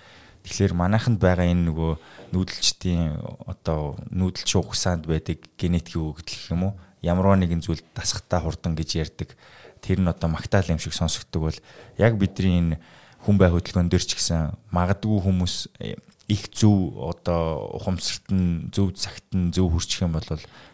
Тэгэхээр 0.47 0.73
манайханд 0.79 1.19
байгаа 1.19 1.51
энэ 1.51 1.67
нөгөө 1.67 1.91
нүүдэлчдийн 2.31 3.19
одоо 3.43 3.99
нүүдэлч 4.07 4.55
угсаанд 4.55 5.03
байдаг 5.03 5.43
генетикийн 5.59 6.15
гэх 6.15 6.55
юм 6.55 6.71
уу? 6.71 6.73
Ямар 7.03 7.35
нэгэн 7.35 7.59
зүйл 7.59 7.83
дасахтаа 7.91 8.47
хурдан 8.47 8.71
гэж 8.79 8.89
ярьдаг. 9.03 9.35
Тэр 9.83 9.99
нь 9.99 10.07
одоо 10.07 10.31
магтаал 10.31 10.71
юм 10.71 10.79
шиг 10.79 10.95
сонсогддог 10.95 11.51
бол 11.51 11.59
яг 11.99 12.15
бидний 12.15 12.79
энэ 12.79 12.79
хүн 13.27 13.35
бай 13.35 13.51
хөдөлгөөн 13.51 13.91
дээр 13.91 14.07
ч 14.07 14.15
гэсэн 14.15 14.55
магадгүй 14.71 15.19
хүмүүс 15.19 15.55
э, 15.83 15.99
их 16.31 16.47
зөв 16.55 16.95
одоо 16.95 17.75
ухамсарт 17.75 18.31
нь 18.31 18.71
зөв 18.71 18.95
цагт 18.95 19.27
нь 19.35 19.51
зөв 19.51 19.71
хүрчих 19.75 20.07
юм 20.07 20.15
бол 20.15 20.27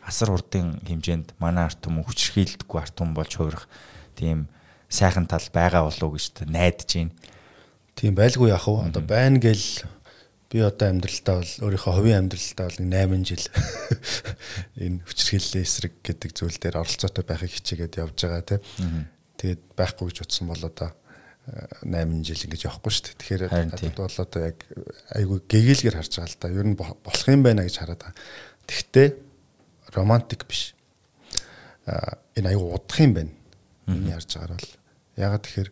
асар 0.06 0.30
хурдын 0.30 0.82
хэмжээнд 0.86 1.34
манай 1.42 1.66
арт 1.66 1.82
түмэн 1.82 2.06
хүчрхийлдэггүй 2.06 2.78
арт 2.78 2.94
түмэн 2.94 3.18
болж 3.18 3.34
хувирах 3.34 3.66
тийм 4.16 4.48
сайхан 4.90 5.28
тал 5.28 5.46
байгаа 5.54 5.90
болов 5.90 6.04
уу 6.04 6.16
гэж 6.16 6.46
найдаж 6.46 6.90
байна. 6.94 7.14
Тийм 7.98 8.16
байлгүй 8.16 8.50
яах 8.54 8.66
вэ? 8.70 8.90
Одоо 8.90 9.04
байна 9.06 9.38
гэл 9.42 9.86
би 10.54 10.62
одоо 10.62 10.90
амьдралдаа 10.94 11.42
бол 11.42 11.54
өөрийнхөө 11.66 11.94
хувийн 11.98 12.20
амьдралдаа 12.30 12.66
бол 12.70 12.80
8 12.86 13.26
жил 13.26 13.46
энэ 14.86 15.02
хүчрхийллийн 15.02 15.66
эсрэг 15.66 15.94
гэдэг 16.06 16.32
зүйл 16.38 16.58
дээр 16.62 16.78
оролцоотой 16.78 17.26
байхыг 17.26 17.58
хичээгээд 17.58 17.98
явж 17.98 18.18
байгаа 18.22 18.46
тийм. 18.46 18.62
Тэгээд 19.42 19.62
байхгүй 19.74 20.14
гэж 20.14 20.18
утсан 20.22 20.54
бол 20.54 20.62
одоо 20.62 20.94
8 21.82 22.22
жил 22.22 22.46
ингэж 22.46 22.62
явахгүй 22.70 22.92
шүү 22.94 23.04
дээ. 23.10 23.18
Тэгэхээр 23.18 23.44
надад 23.50 23.98
бол 23.98 24.18
одоо 24.22 24.42
яг 24.46 24.58
айгүй 25.18 25.40
гэгээлгэр 25.50 25.98
харж 25.98 26.14
байгаа 26.22 26.30
л 26.30 26.38
да. 26.38 26.54
Ер 26.54 26.68
нь 26.70 26.78
болох 26.78 27.28
юм 27.28 27.42
байна 27.42 27.66
гэж 27.66 27.76
хараад 27.82 28.02
байгаа. 28.06 28.18
Тэгтээ 28.70 29.08
романтик 29.98 30.46
биш. 30.46 30.78
А 31.90 32.22
энэ 32.38 32.54
айгүй 32.54 32.68
удах 32.78 33.00
юм 33.02 33.14
байна. 33.18 33.34
Миний 33.88 34.14
харж 34.14 34.30
байгаагаар 34.38 34.60
бол 34.60 34.72
ягаад 35.18 35.44
тэгэхээр 35.44 35.70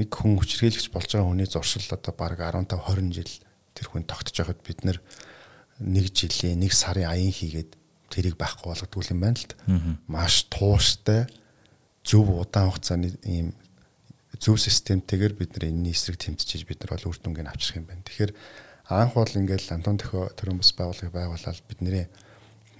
нэг 0.00 0.08
хүн 0.08 0.34
хүчрхийлэгч 0.40 0.88
болж 0.88 1.10
байгаа 1.12 1.28
хүний 1.28 1.48
зуршил 1.48 1.88
одоо 1.92 2.12
баг 2.16 2.38
15 2.40 2.72
20 2.72 3.12
жил 3.12 3.32
тэр 3.76 3.86
хүн 3.88 4.04
тогтож 4.08 4.36
байхад 4.36 4.60
бид 4.64 4.80
нэг 4.84 6.06
жилийн 6.12 6.60
нэг 6.60 6.72
сарын 6.72 7.08
аян 7.10 7.32
хийгээд 7.32 7.76
тэрийг 8.12 8.36
байхгүй 8.36 8.72
болгодог 8.72 9.04
юм 9.08 9.20
байна 9.20 9.36
л 9.36 9.48
да. 9.48 9.56
Маш 10.08 10.48
тууштай 10.52 11.28
зөв 12.04 12.28
удаан 12.28 12.72
хугацааны 12.72 13.16
ийм 13.24 13.56
зөв 14.38 14.56
системтэйгээр 14.60 15.34
бид 15.36 15.56
нар 15.56 15.70
энэний 15.70 15.92
эсрэг 15.92 16.20
тэмцэж 16.20 16.64
бид 16.68 16.84
нар 16.84 16.96
бол 16.96 17.08
үр 17.12 17.18
дүнгийг 17.20 17.48
авчрах 17.48 17.80
юм 17.80 17.86
байна. 17.88 18.04
Тэгэхээр 18.04 18.32
анх 18.88 19.14
бол 19.14 19.28
ингээл 19.28 19.76
Антон 19.76 19.96
төхөө 19.96 20.36
төрөн 20.36 20.60
бас 20.60 20.72
байгууллагыг 20.76 21.12
байгуулаад 21.14 21.60
бидний 21.68 22.08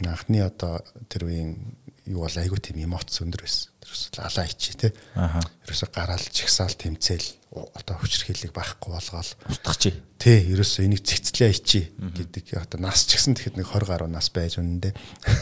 анхны 0.02 0.43
одоо 0.43 0.83
тэр 1.09 1.31
үеийн 1.31 1.79
юу 2.07 2.25
бол 2.25 2.35
айгүй 2.35 2.59
тийм 2.59 2.83
эмоц 2.83 3.21
өндөр 3.23 3.45
байсан. 3.45 3.71
Тэрс 3.83 4.11
лалаа 4.19 4.47
ичи 4.49 4.75
те. 4.75 4.91
Аха. 5.15 5.43
Ерөөсө 5.67 5.87
гараал 5.95 6.27
чигсаал 6.35 6.75
тэмцээл 6.75 7.29
одоо 7.53 7.97
хүчрхийлийг 8.01 8.55
байхгүй 8.57 8.91
болгоол 8.91 9.31
устгах 9.53 9.77
чи. 9.79 9.93
Тэ 10.19 10.43
ерөөсө 10.51 10.83
энийг 10.83 11.05
цэцлээ 11.05 11.53
ичи 11.53 11.83
гэдэг 11.93 12.57
одоо 12.59 12.81
нас 12.81 13.05
ч 13.07 13.21
гэсэн 13.21 13.37
тэгэхэд 13.37 13.61
нэг 13.61 13.69
20 13.69 13.87
гаруй 13.87 14.11
нас 14.11 14.33
байж 14.33 14.57
үнэндээ. 14.59 14.93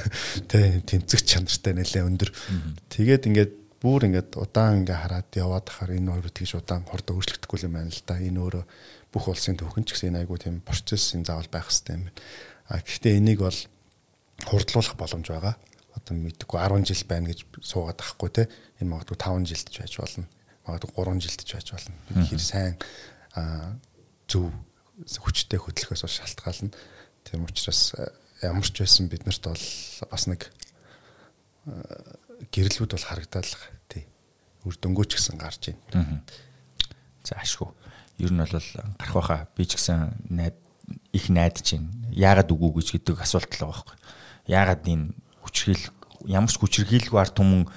Тэ 0.50 0.82
тэмцэх 0.84 1.22
чанартай 1.22 1.72
нэлээ 1.78 2.04
өндөр. 2.04 2.30
Тэгээд 2.90 3.28
ингээд 3.30 3.52
бүр 3.80 4.10
ингээд 4.10 4.36
удаан 4.36 4.84
ингээ 4.84 4.98
хараад 5.00 5.30
яваад 5.32 5.64
тахаар 5.70 5.96
энэ 5.96 6.12
хоёр 6.18 6.28
тэгж 6.28 6.52
удаан 6.60 6.84
хурд 6.84 7.08
өөрчлөгдөхгүй 7.14 7.64
юм 7.64 7.78
байна 7.78 7.94
л 7.94 8.02
да. 8.04 8.18
Энэ 8.18 8.40
өөрөө 8.42 8.64
бүх 9.14 9.24
улсын 9.30 9.56
төвхөн 9.56 9.86
ч 9.86 9.96
гэсэн 9.96 10.18
айгүй 10.20 10.36
тийм 10.36 10.60
процессын 10.60 11.24
заавал 11.24 11.48
байх 11.48 11.70
хэрэгтэй 11.70 11.94
юм 11.96 12.10
байна. 12.10 12.18
А 12.68 12.82
гэхдээ 12.82 13.16
энийг 13.16 13.40
бол 13.40 13.60
хурдлуулах 14.44 14.96
боломж 14.98 15.26
байгаа. 15.30 15.54
Одоо 16.10 16.18
мэдээгүй 16.26 16.58
10 16.58 16.90
жил 16.90 17.06
байна 17.06 17.30
гэж 17.30 17.46
суугаад 17.62 18.02
тахгүй 18.02 18.30
те. 18.34 18.42
Энэ 18.82 18.90
магадгүй 18.90 19.14
5 19.14 19.46
жилдж 19.46 19.78
байж 19.78 19.94
болно. 19.94 20.26
Магадгүй 20.66 20.90
3 21.06 21.22
жилдж 21.22 21.50
байж 21.54 21.68
болно. 21.70 21.94
Хэр 22.26 22.42
сайн 22.42 22.74
зөв 24.26 24.50
хүчтэй 25.06 25.62
хөдөлгөхөөс 25.62 26.02
шалтгаална. 26.10 26.74
Тийм 27.22 27.46
учраас 27.46 27.94
ямар 28.42 28.66
ч 28.66 28.82
байсан 28.82 29.06
биднэрт 29.06 29.46
бол 29.46 29.66
бас 30.10 30.26
нэг 30.26 30.50
гэрлүүд 32.50 32.90
бол 32.90 33.06
харагдаад 33.06 33.46
л 33.46 33.54
тий. 33.86 34.10
Үр 34.66 34.74
дөнгөж 34.82 35.14
гэсэн 35.14 35.38
гарч 35.38 35.70
байна. 35.94 36.26
За 37.22 37.38
ашгүй. 37.38 37.70
Ер 38.18 38.34
нь 38.34 38.42
бол 38.42 38.50
гарах 38.98 39.14
байхаа 39.14 39.46
би 39.54 39.62
ч 39.62 39.78
гэсэн 39.78 40.26
найд 40.26 40.58
их 41.14 41.30
найдаж 41.30 41.78
байна. 41.78 41.94
Яагаад 42.10 42.50
үгүй 42.50 42.82
гэж 42.82 42.98
гэдэг 42.98 43.22
асуулт 43.22 43.46
л 43.54 43.62
байгаа 43.62 43.78
байхгүй. 43.78 43.96
Яагаад 44.50 44.82
энэ 44.90 45.14
хүчрхийл 45.44 45.84
ямар 46.26 46.50
ч 46.50 46.56
хүчрхийлгүй 46.60 47.20
арт 47.20 47.38
түмэн 47.38 47.68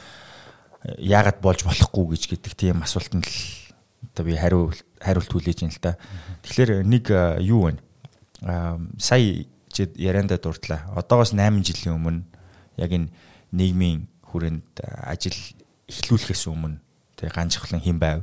яагаад 0.99 1.39
болж 1.39 1.63
болохгүй 1.63 2.15
гэж 2.15 2.23
гэдэг 2.31 2.53
тийм 2.59 2.83
асуултанд 2.83 3.27
л 3.27 3.37
одоо 4.13 4.25
би 4.27 4.35
хариу 4.35 4.73
хариулт 4.99 5.31
хүлээж 5.31 5.63
байна 5.63 5.73
л 5.73 5.81
да. 5.81 5.97
Тэгэхээр 6.43 6.83
нэг 6.83 7.05
юу 7.39 7.71
вэ? 7.71 7.79
Аа 8.43 8.79
сая 8.99 9.47
ярианда 9.95 10.37
дурдлаа. 10.37 10.91
Одоогоос 10.95 11.33
8 11.33 11.63
жилийн 11.63 11.95
өмнө 11.95 12.23
яг 12.77 12.91
энэ 12.91 13.09
нийгмийн 13.51 14.07
хүрээнд 14.27 14.83
ажил 15.07 15.37
эхлүүлэхээс 15.87 16.45
өмнө 16.51 16.77
тэг 17.15 17.33
ганцхан 17.33 17.79
хэн 17.79 17.99
байв. 17.99 18.21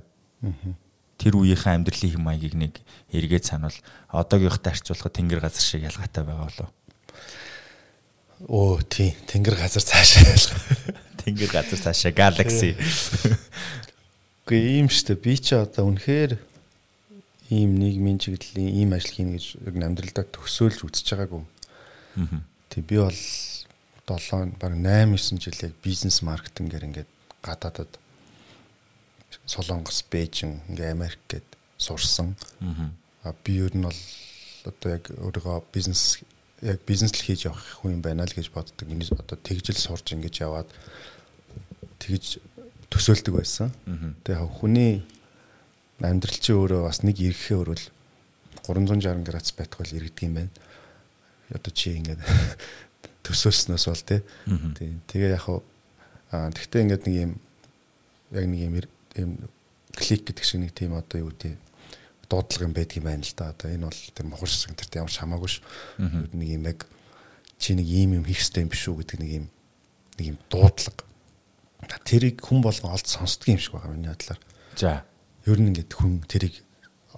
Тэр 1.20 1.36
үеийнхээ 1.36 1.76
амьдралын 1.76 2.12
хэм 2.16 2.24
маягийг 2.24 2.54
нэг 2.56 2.74
эргээд 3.12 3.44
санал 3.44 3.76
одоогийнхтай 4.08 4.72
харьцуулахад 4.72 5.16
тэнгэр 5.16 5.40
газар 5.40 5.60
шиг 5.64 5.84
ялгаатай 5.84 6.24
байгаа 6.24 6.48
болов. 6.48 6.68
Оо 8.48 8.80
тий, 8.88 9.12
тэнгэр 9.28 9.56
газар 9.58 9.84
цаашаа. 9.84 10.24
Тэнгэр 11.20 11.50
газар 11.52 11.76
цаашаа 11.76 12.12
galaxy. 12.12 12.72
Гэхдээ 14.48 14.80
ийм 14.80 14.88
штэ 14.88 15.20
би 15.20 15.36
ч 15.36 15.52
одоо 15.60 15.92
үнэхээр 15.92 16.40
ийм 17.52 17.76
нийгмийн 17.76 18.16
чиглэлийн 18.16 18.72
ийм 18.80 18.90
ажил 18.96 19.12
хийнэ 19.12 19.36
гэж 19.36 19.60
яг 19.60 19.74
амьдралдаа 19.76 20.24
төсөөлж 20.24 20.88
үзэж 20.88 21.06
байгаагүй. 21.12 21.44
Аа. 21.44 22.40
Тэг 22.72 22.82
би 22.88 22.96
бол 22.96 23.20
7 24.08 24.56
баг 24.56 24.72
8 24.72 25.12
9 25.20 25.36
жил 25.36 25.58
яг 25.60 25.74
бизнес 25.84 26.24
маркетингээр 26.24 26.88
ингээд 26.88 27.10
гадаадад 27.44 27.92
Солонгос, 29.46 30.02
Бээжин, 30.08 30.64
ингээ 30.72 30.96
Америк 30.96 31.20
гээд 31.28 31.48
сурсан. 31.76 32.34
Аа 33.22 33.36
би 33.44 33.60
ер 33.60 33.76
нь 33.76 33.84
бол 33.84 34.00
одоо 34.64 34.88
яг 34.96 35.12
өөрийгөө 35.12 35.68
бизнес 35.74 36.24
яг 36.62 36.80
бизнес 36.86 37.12
л 37.16 37.24
хийж 37.24 37.48
явах 37.48 37.64
хүн 37.80 38.00
юм 38.00 38.02
байна 38.04 38.24
л 38.28 38.34
гэж 38.34 38.52
боддог. 38.52 38.88
Миний 38.88 39.08
одоо 39.08 39.36
тэгжэл 39.40 39.80
сурж 39.80 40.12
ингэж 40.12 40.44
яваад 40.44 40.68
тэгж 41.98 42.40
төсөөлдөг 42.92 43.34
байсан. 43.34 43.72
Тэгээ 44.24 44.44
хүний 44.60 45.00
амьдрал 46.04 46.36
чи 46.36 46.52
өөрөө 46.52 46.84
бас 46.84 47.00
нэг 47.00 47.16
ирэхээ 47.16 47.56
өрөөл 47.64 47.86
360 48.68 49.24
градус 49.24 49.52
байх 49.56 49.72
бол 49.72 49.88
иргэдэг 49.88 50.24
юм 50.28 50.34
байна. 50.36 50.52
Одоо 51.48 51.72
чи 51.72 51.96
ингээд 51.96 52.20
төсөөлснөөс 53.24 53.84
бол 53.88 54.04
тий. 54.04 54.20
Тэгээ 55.08 55.32
яг 55.32 55.48
хуу 55.48 55.64
тэгтээ 56.28 56.82
ингээд 56.84 57.04
нэг 57.08 57.16
юм 57.16 57.32
яг 58.36 58.44
нэг 58.44 58.60
юм 58.60 58.74
юм 59.16 59.30
клик 59.96 60.28
гэдэг 60.28 60.44
шиг 60.44 60.60
нэг 60.60 60.72
тийм 60.76 60.92
одоо 60.94 61.24
юу 61.24 61.32
тий 61.32 61.56
дуудлага 62.30 62.66
юм 62.70 62.74
байдаг 62.74 62.96
юм 62.96 63.06
байна 63.10 63.26
л 63.26 63.34
да. 63.34 63.50
Одоо 63.50 63.68
энэ 63.74 63.86
бол 63.90 64.00
тийм 64.14 64.28
мухарсан 64.30 64.78
тэр 64.78 65.02
ямар 65.02 65.10
ч 65.10 65.18
хамаагүй 65.18 65.50
ш. 65.50 65.58
Нэг 65.98 66.48
юм 66.54 66.64
яг 66.70 66.86
чи 67.58 67.74
нэг 67.74 67.86
ийм 67.90 68.22
юм 68.22 68.24
хийх 68.24 68.40
хэрэгтэй 68.40 68.62
юм 68.64 68.70
биш 68.70 68.86
үү 68.86 68.96
гэдэг 69.02 69.18
нэг 69.18 69.30
юм 69.34 69.46
нэг 70.16 70.26
юм 70.30 70.38
дуудлага. 70.46 71.04
Тэрийг 72.06 72.40
хүн 72.40 72.62
болгон 72.62 72.94
олд 72.94 73.08
сонсдгийм 73.10 73.58
шиг 73.58 73.74
байгаа 73.74 73.92
миний 73.92 74.08
бодлоор. 74.08 74.40
За. 74.78 75.04
Ер 75.44 75.58
нь 75.58 75.74
ингээд 75.74 75.90
хүн 75.90 76.22
тэрийг 76.24 76.62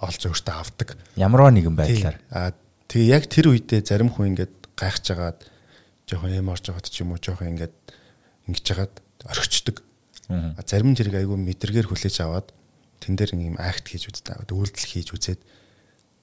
олж 0.01 0.21
өөртөө 0.25 0.55
авдаг. 0.57 0.97
Ямарваа 1.15 1.53
нэгэн 1.53 1.75
байдлаар. 1.77 2.17
Аа 2.33 2.51
тэгээ 2.89 3.13
яг 3.13 3.23
тэр 3.29 3.53
үедээ 3.53 3.85
зарим 3.85 4.09
хүн 4.09 4.33
ингээд 4.33 4.53
гайхаж 4.73 5.03
жагаад 5.05 5.39
жоохон 6.09 6.33
эм 6.33 6.49
орж 6.49 6.65
байгаад 6.67 6.89
ч 6.89 7.05
юм 7.05 7.13
уу 7.13 7.21
жоохон 7.21 7.53
ингээд 7.53 7.75
ингэж 8.49 8.63
жагаад 8.65 8.95
орхичдөг. 9.29 9.77
Аа 10.31 10.63
зарим 10.65 10.91
нь 10.91 10.97
тэрийг 10.97 11.21
айгүй 11.21 11.37
мэдэргээр 11.37 11.87
хүлээж 11.91 12.17
аваад 12.23 12.51
тэн 13.03 13.19
дээр 13.19 13.35
нэг 13.35 13.47
юм 13.53 13.57
акт 13.59 13.91
хийж 13.91 14.07
үздэг. 14.07 14.47
Үйлдэл 14.47 14.87
хийж 14.87 15.11
үзээд 15.11 15.41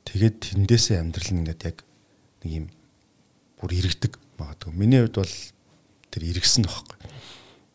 тэгээд 0.08 0.36
тэндээсээ 0.56 0.96
амьдрал 1.04 1.30
нь 1.36 1.40
ингээд 1.44 1.62
яг 1.68 1.84
нэг 2.40 2.52
юм 2.64 2.66
бүр 3.60 3.76
иргэдэг 3.76 4.16
магадгүй. 4.40 4.72
Миний 4.72 5.04
хувьд 5.04 5.20
бол 5.20 5.36
тэр 6.08 6.22
иргэсэн 6.24 6.64
тоххой. 6.64 6.96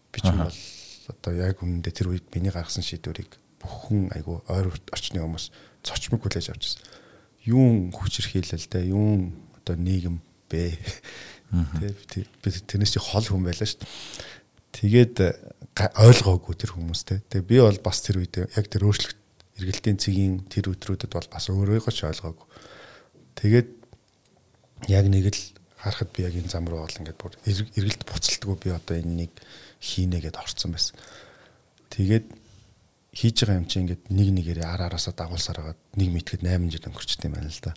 Би 0.10 0.20
ч 0.26 0.34
бол 0.34 0.50
одоо 0.50 1.32
яг 1.38 1.62
үнэндээ 1.62 1.94
тэр 1.94 2.10
үед 2.10 2.26
миний 2.34 2.50
гаргасан 2.50 2.82
шийдвэрийг 2.82 3.38
бүхэн 3.62 4.10
айгу 4.18 4.42
ойр 4.50 4.74
орчны 4.90 5.22
хүмүүс 5.22 5.54
цочмог 5.86 6.26
хүлээж 6.26 6.50
авчихсан. 6.50 6.82
Юун 7.46 7.94
хүчрхийлэл 7.94 8.58
дээ, 8.58 8.90
юун 8.90 9.38
одоо 9.62 9.78
нийгэм 9.78 10.18
бэ. 10.50 10.74
Тэ 12.10 12.26
би 12.42 12.50
тэрнээс 12.50 12.98
чи 12.98 13.00
хол 13.00 13.22
хүн 13.22 13.46
байлаа 13.46 13.70
шүү 13.70 13.86
дээ. 13.86 13.94
Тэгээд 14.76 15.16
ойлгоогүй 15.76 16.56
тэр 16.56 16.72
хүмүүс 16.80 17.02
те. 17.04 17.20
Тэгээ 17.28 17.50
би 17.52 17.58
бол 17.60 17.80
бас 17.84 18.00
тэр 18.00 18.24
үед 18.24 18.48
яг 18.48 18.66
тэр 18.72 18.88
өөрчлөлт 18.88 19.20
эргэлтийн 19.60 20.00
цэгийн 20.00 20.36
тэр 20.48 20.72
өдрүүдэд 20.72 21.12
бол 21.12 21.28
бас 21.28 21.52
өөрийгөө 21.52 21.92
ч 21.92 22.08
ойлгоогүй. 22.08 22.48
Тэгээд 23.36 23.70
яг 24.88 25.06
нэг 25.12 25.36
л 25.36 25.44
харахад 25.76 26.16
би 26.16 26.24
яг 26.24 26.36
энэ 26.40 26.48
зам 26.48 26.72
руу 26.72 26.88
бол 26.88 27.00
ингээд 27.00 27.20
бүр 27.20 27.36
эргэлт 27.44 28.08
буцалтгүй 28.08 28.56
би 28.56 28.70
одоо 28.72 28.96
энэ 28.96 29.28
нэг 29.28 29.32
хийнэ 29.84 30.24
гэд 30.24 30.40
орцсон 30.40 30.72
байсан. 30.72 30.96
Тэгээд 31.92 32.26
хийж 33.16 33.36
байгаа 33.44 33.60
юм 33.60 33.68
чи 33.68 33.80
ингээд 33.84 34.04
нэг 34.12 34.30
нэгээрээ 34.32 34.68
ар 34.68 34.88
араасаа 34.88 35.12
дагуулсаар 35.12 35.60
хагаад 35.60 35.80
нэг 36.00 36.10
мэтгэд 36.12 36.44
8 36.44 36.72
жил 36.72 36.88
өнгөрчт 36.88 37.24
юм 37.28 37.36
байна 37.36 37.52
л 37.52 37.64
да. 37.64 37.76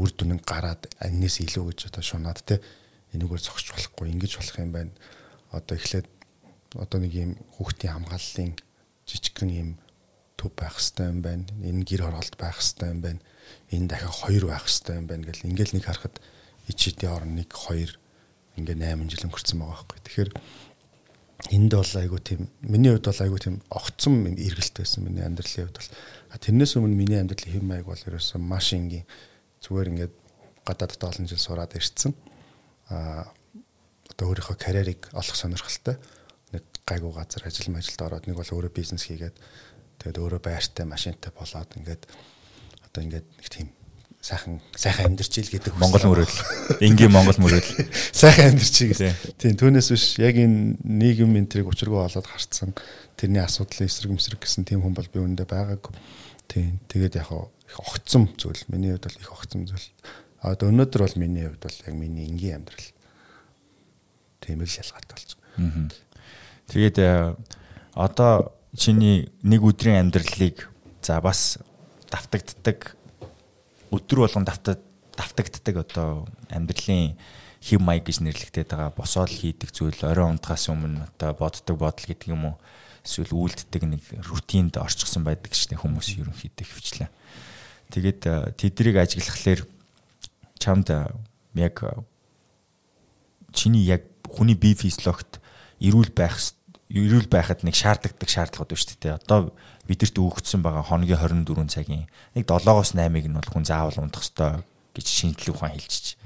Үр 0.00 0.10
дүн 0.12 0.40
нь 0.40 0.44
гараад 0.44 0.88
аннээс 1.00 1.44
илүү 1.44 1.64
гэж 1.72 1.92
одоо 1.92 2.04
шунаад 2.04 2.40
те 2.44 2.60
энэгээр 3.16 3.40
зогсож 3.40 3.72
болохгүй 3.72 4.12
ингэж 4.12 4.32
болох 4.40 4.56
юм 4.60 4.72
байна. 4.76 4.92
Одоо 5.54 5.76
эхлээд 5.78 6.08
одоо 6.74 6.98
нэг 7.00 7.12
юм 7.14 7.32
хүүхдийн 7.54 7.94
хамгааллын 7.94 8.52
жижигхэн 9.06 9.50
юм 9.50 9.70
төв 10.34 10.50
байх 10.58 10.76
хэрэгтэй 10.76 11.06
юм 11.08 11.20
байна. 11.22 11.46
Энэ 11.62 11.86
гэр 11.86 12.02
оролт 12.10 12.34
байх 12.36 12.58
хэрэгтэй 12.58 12.88
юм 12.90 13.00
байна. 13.00 13.20
Энэ 13.70 13.88
дахиад 13.88 14.14
хоёр 14.14 14.44
байх 14.50 14.66
хэрэгтэй 14.66 14.96
юм 14.98 15.06
байна 15.06 15.24
гэл 15.24 15.46
ингээл 15.46 15.74
нэг 15.78 15.84
харахад 15.86 16.16
ичидийн 16.66 17.12
орн 17.14 17.38
1 17.38 17.46
2 17.46 17.98
ингээ 18.58 18.76
8 18.78 19.10
жил 19.10 19.26
өнгөрцөн 19.28 19.58
байгаа 19.60 19.86
байхгүй. 19.86 19.98
Тэгэхээр 20.02 20.30
энд 21.54 21.72
бол 21.74 21.94
айгу 22.00 22.18
тийм 22.18 22.40
миний 22.62 22.90
хувьд 22.90 23.06
бол 23.06 23.22
айгу 23.22 23.38
тийм 23.38 23.56
огцом 23.68 24.14
эргэлт 24.26 24.74
байсан 24.78 25.04
миний 25.04 25.24
амьдралын 25.26 25.68
хувьд 25.68 25.78
бол 25.78 25.90
тэрнээс 26.40 26.72
өмнө 26.78 26.96
миний 26.96 27.20
амьдралын 27.20 27.52
хэм 27.52 27.66
маяг 27.66 27.86
бол 27.86 28.06
ерөөсөн 28.06 28.40
маш 28.40 28.72
ингийн 28.72 29.06
зүгээр 29.60 29.90
ингээд 29.92 30.14
гадаадд 30.64 31.02
олон 31.04 31.26
жил 31.28 31.42
сураад 31.42 31.76
ирсэн. 31.76 32.14
А 32.88 33.28
одоо 34.08 34.32
өөрийнхөө 34.32 34.56
карьерийг 34.56 35.10
олох 35.12 35.36
сонирхолтой 35.36 35.98
нэг 35.98 36.02
гайгүй 36.84 37.12
газар 37.16 37.48
ажил 37.48 37.72
мажилд 37.72 38.00
ороод 38.04 38.26
нэг 38.28 38.36
бол 38.36 38.52
өөрөө 38.52 38.72
бизнес 38.76 39.08
хийгээд 39.08 39.36
тэгээд 40.00 40.20
өөрөө 40.20 40.40
байртай 40.44 40.84
машинтай 40.84 41.32
болоод 41.32 41.70
ингээд 41.80 42.02
одоо 42.84 43.00
ингээд 43.00 43.26
нэг 43.40 43.48
тийм 43.48 43.68
сайхан 44.24 44.60
сайхан 44.76 45.12
амьдарч 45.12 45.36
ил 45.40 45.52
гэдэг 45.52 45.76
Монгол 45.76 46.04
мөрөдөл. 46.08 46.40
Энгийн 46.80 47.12
Монгол 47.12 47.36
мөрөдөл. 47.44 47.88
Сайхан 48.20 48.56
амьдарч 48.56 48.76
ил. 48.84 49.00
Тийм 49.36 49.56
түүнээс 49.60 49.88
биш 49.92 50.04
яг 50.16 50.40
энэ 50.40 50.80
нийгэм 50.80 51.36
энтрийг 51.40 51.68
учиргүй 51.68 52.00
болоод 52.00 52.28
харцсан 52.28 52.72
тэрний 53.20 53.44
асуудлын 53.44 53.84
эсрэг 53.84 54.16
мэсрэг 54.16 54.40
гэсэн 54.40 54.64
тийм 54.64 54.80
хүн 54.80 54.96
бол 54.96 55.08
би 55.12 55.20
үүндээ 55.20 55.44
байгаагүй. 55.44 55.92
Тийм 56.48 56.80
тэгээд 56.88 57.20
яг 57.20 57.28
их 57.68 57.76
огцом 57.80 58.32
зүйл. 58.40 58.64
Миний 58.72 58.96
хувьд 58.96 59.12
бол 59.12 59.20
их 59.20 59.32
огцом 59.32 59.68
зүйл. 59.68 59.88
А 60.40 60.56
өнөөдөр 60.56 61.04
бол 61.04 61.20
миний 61.20 61.44
хувьд 61.44 61.60
бол 61.60 61.80
яг 61.84 61.92
миний 61.92 62.24
энгийн 62.24 62.64
амьдрал. 62.64 62.88
Тийм 64.40 64.64
л 64.64 64.72
ялгаатай 64.72 65.20
байгаа. 65.20 65.92
Тэгээд 66.68 66.96
э, 66.98 67.36
одоо 67.94 68.52
чиний 68.76 69.30
нэг 69.42 69.62
өдрийн 69.62 70.08
амьдралыг 70.08 70.68
за 71.02 71.20
бас 71.20 71.58
давтагддаг 72.10 72.96
өдөр 73.92 74.24
болгон 74.24 74.44
давтад 74.44 74.80
давтагддаг 75.14 75.76
одоо 75.84 76.26
амьдралын 76.50 77.14
хэв 77.60 77.80
маяг 77.80 78.08
гэж 78.08 78.24
нэрлэгдээд 78.24 78.72
байгаа 78.72 78.90
босоод 78.96 79.30
хийдэг 79.30 79.70
зүйл 79.70 80.00
орой 80.02 80.32
унтахаас 80.32 80.68
өмнө 80.72 81.06
одоо 81.14 81.36
боддог 81.36 81.76
бодол 81.78 82.06
гэдэг 82.08 82.28
юм 82.32 82.52
уу 82.52 82.56
эсвэл 83.04 83.36
үйлддэг 83.36 83.82
нэг 83.84 84.02
рутинд 84.24 84.80
орчихсон 84.80 85.22
байдаг 85.22 85.52
ч 85.52 85.68
хүмүүс 85.70 86.16
ерөнхийдөө 86.18 86.66
хөвчлээ. 86.66 87.10
Тэгээд 87.92 88.20
э, 88.26 88.56
тэдрийг 88.56 88.96
ажиглахлаэр 88.96 89.68
чамд 90.56 90.88
э, 90.88 91.12
яг 91.54 91.84
чиний 93.52 93.84
яг 93.84 94.08
хүний 94.24 94.56
бие 94.56 94.74
физиологт 94.74 95.43
эрүүл 95.80 96.12
байх 96.14 96.36
эрүүл 96.92 97.28
байхад 97.32 97.64
нэг 97.64 97.74
шаардлагатай 97.74 98.28
шаардлагууд 98.28 98.70
байна 98.70 98.82
шүү 98.84 98.98
дээ. 99.00 99.18
Одоо 99.24 99.40
бидэрт 99.88 100.16
өгөгдсөн 100.20 100.60
байгаа 100.62 100.84
хоногийн 100.84 101.18
24 101.18 101.72
цагийн 101.72 102.06
нэг 102.36 102.44
7-оос 102.44 102.94
8-ыг 102.94 103.26
нь 103.26 103.36
бол 103.36 103.50
хүн 103.50 103.64
заавал 103.64 103.98
унтах 104.04 104.22
ёстой 104.22 104.62
гэж 104.94 105.06
шинжлэх 105.08 105.58
ухаан 105.58 105.74
хэлчихэж. 105.74 106.16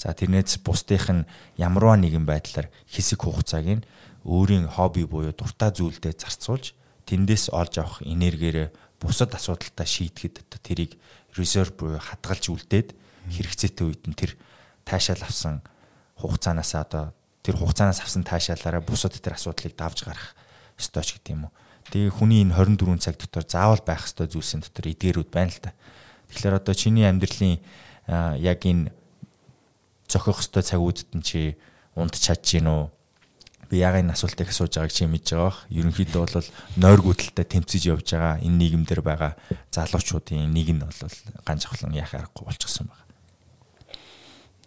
За 0.00 0.16
тэрнээс 0.16 0.64
бусдынх 0.64 1.08
нь 1.12 1.28
ямарваа 1.60 2.00
нэгэн 2.00 2.24
байдлаар 2.24 2.72
хэсэг 2.88 3.20
хугацааг 3.20 3.66
нь 3.68 3.86
өөрийн 4.24 4.72
хобби 4.72 5.04
буюу 5.04 5.36
дуртай 5.36 5.70
зүйлдээ 5.76 6.16
зарцуулж 6.16 6.72
тэндээс 7.04 7.52
олж 7.52 7.74
авах 7.84 8.00
энергиээр 8.00 8.72
бусад 8.96 9.36
асуудалтай 9.36 9.84
шийдэхэд 9.84 10.40
одоо 10.40 10.60
тэрийг 10.64 10.96
резерв 11.36 11.76
буюу 11.76 12.00
хадгалж 12.00 12.48
үлдээд 12.48 12.96
хэрэгцээтэй 13.28 13.84
үед 13.84 14.02
нь 14.08 14.16
тэр 14.16 14.32
таашаал 14.88 15.20
авсан 15.20 15.60
хугацаанаас 16.16 16.72
одоо 16.80 17.12
тэр 17.44 17.60
хугацаанаас 17.60 18.00
авсан 18.00 18.24
таашаалаараа 18.24 18.80
бусад 18.80 19.12
тэр 19.20 19.36
асуудлыг 19.36 19.76
давж 19.76 20.08
гарах 20.08 20.32
ёстой 20.80 21.04
ч 21.04 21.20
гэдэм 21.20 21.44
уу. 21.44 21.52
Тэгээ 21.92 22.16
хүний 22.16 22.40
энэ 22.40 22.56
24 22.56 22.96
цаг 23.04 23.20
дотор 23.20 23.44
заавал 23.44 23.84
байх 23.84 24.08
ёстой 24.08 24.32
зүйлсийн 24.32 24.64
дотор 24.64 24.88
эдгээрүүд 24.88 25.28
байна 25.28 25.52
л 25.52 25.60
та. 25.60 25.76
Тэгэхээр 26.32 26.56
одоо 26.56 26.74
чиний 26.74 27.04
амьдралын 27.04 27.60
яг 28.40 28.64
энэ 28.64 28.88
зохих 30.08 30.40
ёстой 30.40 30.64
цагуудад 30.64 31.12
нь 31.12 31.20
чи 31.20 31.60
унд 31.92 32.16
чадж 32.16 32.56
гин 32.56 32.72
үү? 32.72 32.88
Би 33.68 33.84
яг 33.84 34.00
энэ 34.00 34.16
асуултыг 34.16 34.48
асууж 34.48 34.80
байгааг 34.80 34.96
чи 34.96 35.04
мэдж 35.04 35.36
байгаа 35.36 35.52
бах. 35.52 35.60
Ерөнхийдөө 35.68 36.24
бол 36.24 36.48
нойр 36.80 37.00
гүдэлтэй 37.04 37.44
тэмцэж 37.44 37.82
явж 37.92 38.08
байгаа 38.08 38.40
энэ 38.40 38.56
нийгэмдэр 38.56 39.00
байгаа 39.04 39.36
залуучуудын 39.68 40.48
нэг 40.48 40.68
нь 40.72 40.80
бол 40.80 41.00
ганц 41.44 41.68
ахлан 41.68 41.92
яах 41.92 42.16
аргагүй 42.16 42.44
болчихсон 42.48 42.88
байна. 42.88 43.04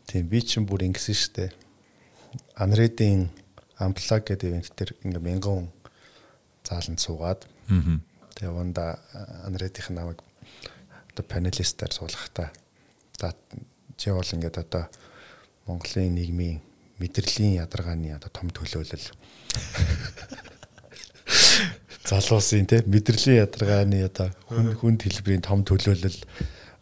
Тийм 0.05 0.29
би 0.29 0.41
чинь 0.45 0.69
бүр 0.69 0.85
ингэсэн 0.85 1.17
штэ. 1.17 1.66
Анредийн 2.55 3.29
амплаг 3.77 4.25
гэдэг 4.25 4.49
ивент 4.49 4.71
дээр 4.75 4.91
ингээ 5.05 5.23
мянган 5.23 5.69
зааланд 6.65 6.99
суугаад 6.99 7.45
тэгээ 8.35 8.53
унда 8.53 8.99
анредийнх 9.45 9.89
намайг 9.93 10.19
одоо 11.13 11.25
панелистаар 11.25 11.93
суулгахтаа 11.93 12.49
чи 13.97 14.11
бол 14.11 14.33
ингээд 14.33 14.57
одоо 14.61 14.85
Монголын 15.65 16.15
нийгмийн 16.15 16.61
мэдрэлийн 17.01 17.59
ядаргааны 17.61 18.13
одоо 18.15 18.29
том 18.29 18.49
төлөөлөл. 18.53 19.09
Залуусын 22.07 22.69
тий 22.69 22.81
мэдрэлийн 22.85 23.43
ядаргааны 23.43 24.05
одоо 24.05 24.29
хүн 24.47 24.73
хүнд 24.77 25.01
хэлбэрийн 25.03 25.43
том 25.43 25.65
төлөөлөл 25.65 26.19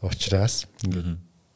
учраас 0.03 0.67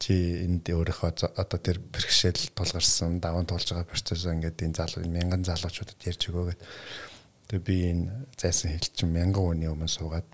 чи 0.00 0.42
энд 0.48 0.64
өөрийнхөө 0.64 1.36
одоо 1.36 1.58
тэр 1.60 1.78
бэрхшээл 1.78 2.56
тулгарсан 2.56 3.20
даван 3.20 3.44
тулж 3.44 3.68
байгаа 3.68 3.86
процессоо 3.86 4.32
ингээд 4.32 4.64
энэ 4.64 4.78
залуу 4.80 5.04
мянган 5.04 5.44
залуучуудад 5.44 6.00
ярьж 6.08 6.32
өгөөгээд 6.32 6.60
Тэгээ 7.50 7.66
би 7.66 7.76
энэ 7.90 8.06
зайсан 8.38 8.70
хэлчин 8.78 9.10
мянган 9.10 9.42
хүний 9.42 9.66
өмнө 9.66 9.90
суугаад 9.90 10.28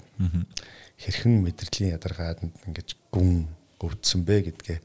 хэрхэн 1.01 1.41
мэдрэлийн 1.49 1.97
ядаргаад 1.97 2.45
ингэж 2.45 2.93
гүн 3.09 3.49
өвдсөн 3.81 4.21
бэ 4.29 4.53
гэдгээ 4.53 4.79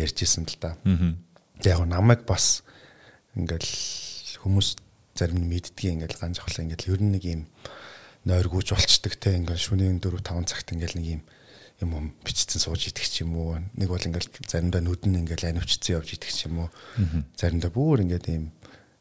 ярьж 0.00 0.24
исэн 0.24 0.48
л 0.48 0.56
да. 0.56 0.80
Яг 1.60 1.84
намайг 1.84 2.24
бас 2.24 2.64
ингээл 3.36 4.40
хүмүүс 4.40 4.80
зарим 5.12 5.44
нь 5.44 5.52
мэддгийг 5.52 6.00
ингээл 6.00 6.16
ганц 6.16 6.40
хавлаа 6.40 6.64
ингээл 6.64 6.96
ер 6.96 7.00
нь 7.04 7.12
нэг 7.12 7.24
юм 7.28 7.42
нойргууж 8.24 8.72
болчдөг 8.72 9.20
те 9.20 9.36
ингээл 9.36 9.60
шөнийн 9.60 10.00
4 10.00 10.16
5 10.16 10.48
цагт 10.48 10.72
ингээл 10.72 10.96
нэг 10.96 11.06
юм 11.20 11.22
юм 11.80 11.90
юм 11.96 12.06
бичсэн 12.24 12.60
сууж 12.60 12.92
ч 12.92 13.24
юм 13.24 13.36
уу 13.36 13.58
нэг 13.76 13.88
бол 13.88 14.00
ингээл 14.00 14.30
заримдаа 14.46 14.80
нүдэн 14.84 15.24
ингээл 15.24 15.56
анивчцсан 15.56 15.96
явж 16.00 16.16
ч 16.16 16.46
юм 16.46 16.66
уу 16.66 16.68
заримдаа 17.36 17.70
бүр 17.72 18.04
ингээд 18.04 18.26
юм 18.30 18.52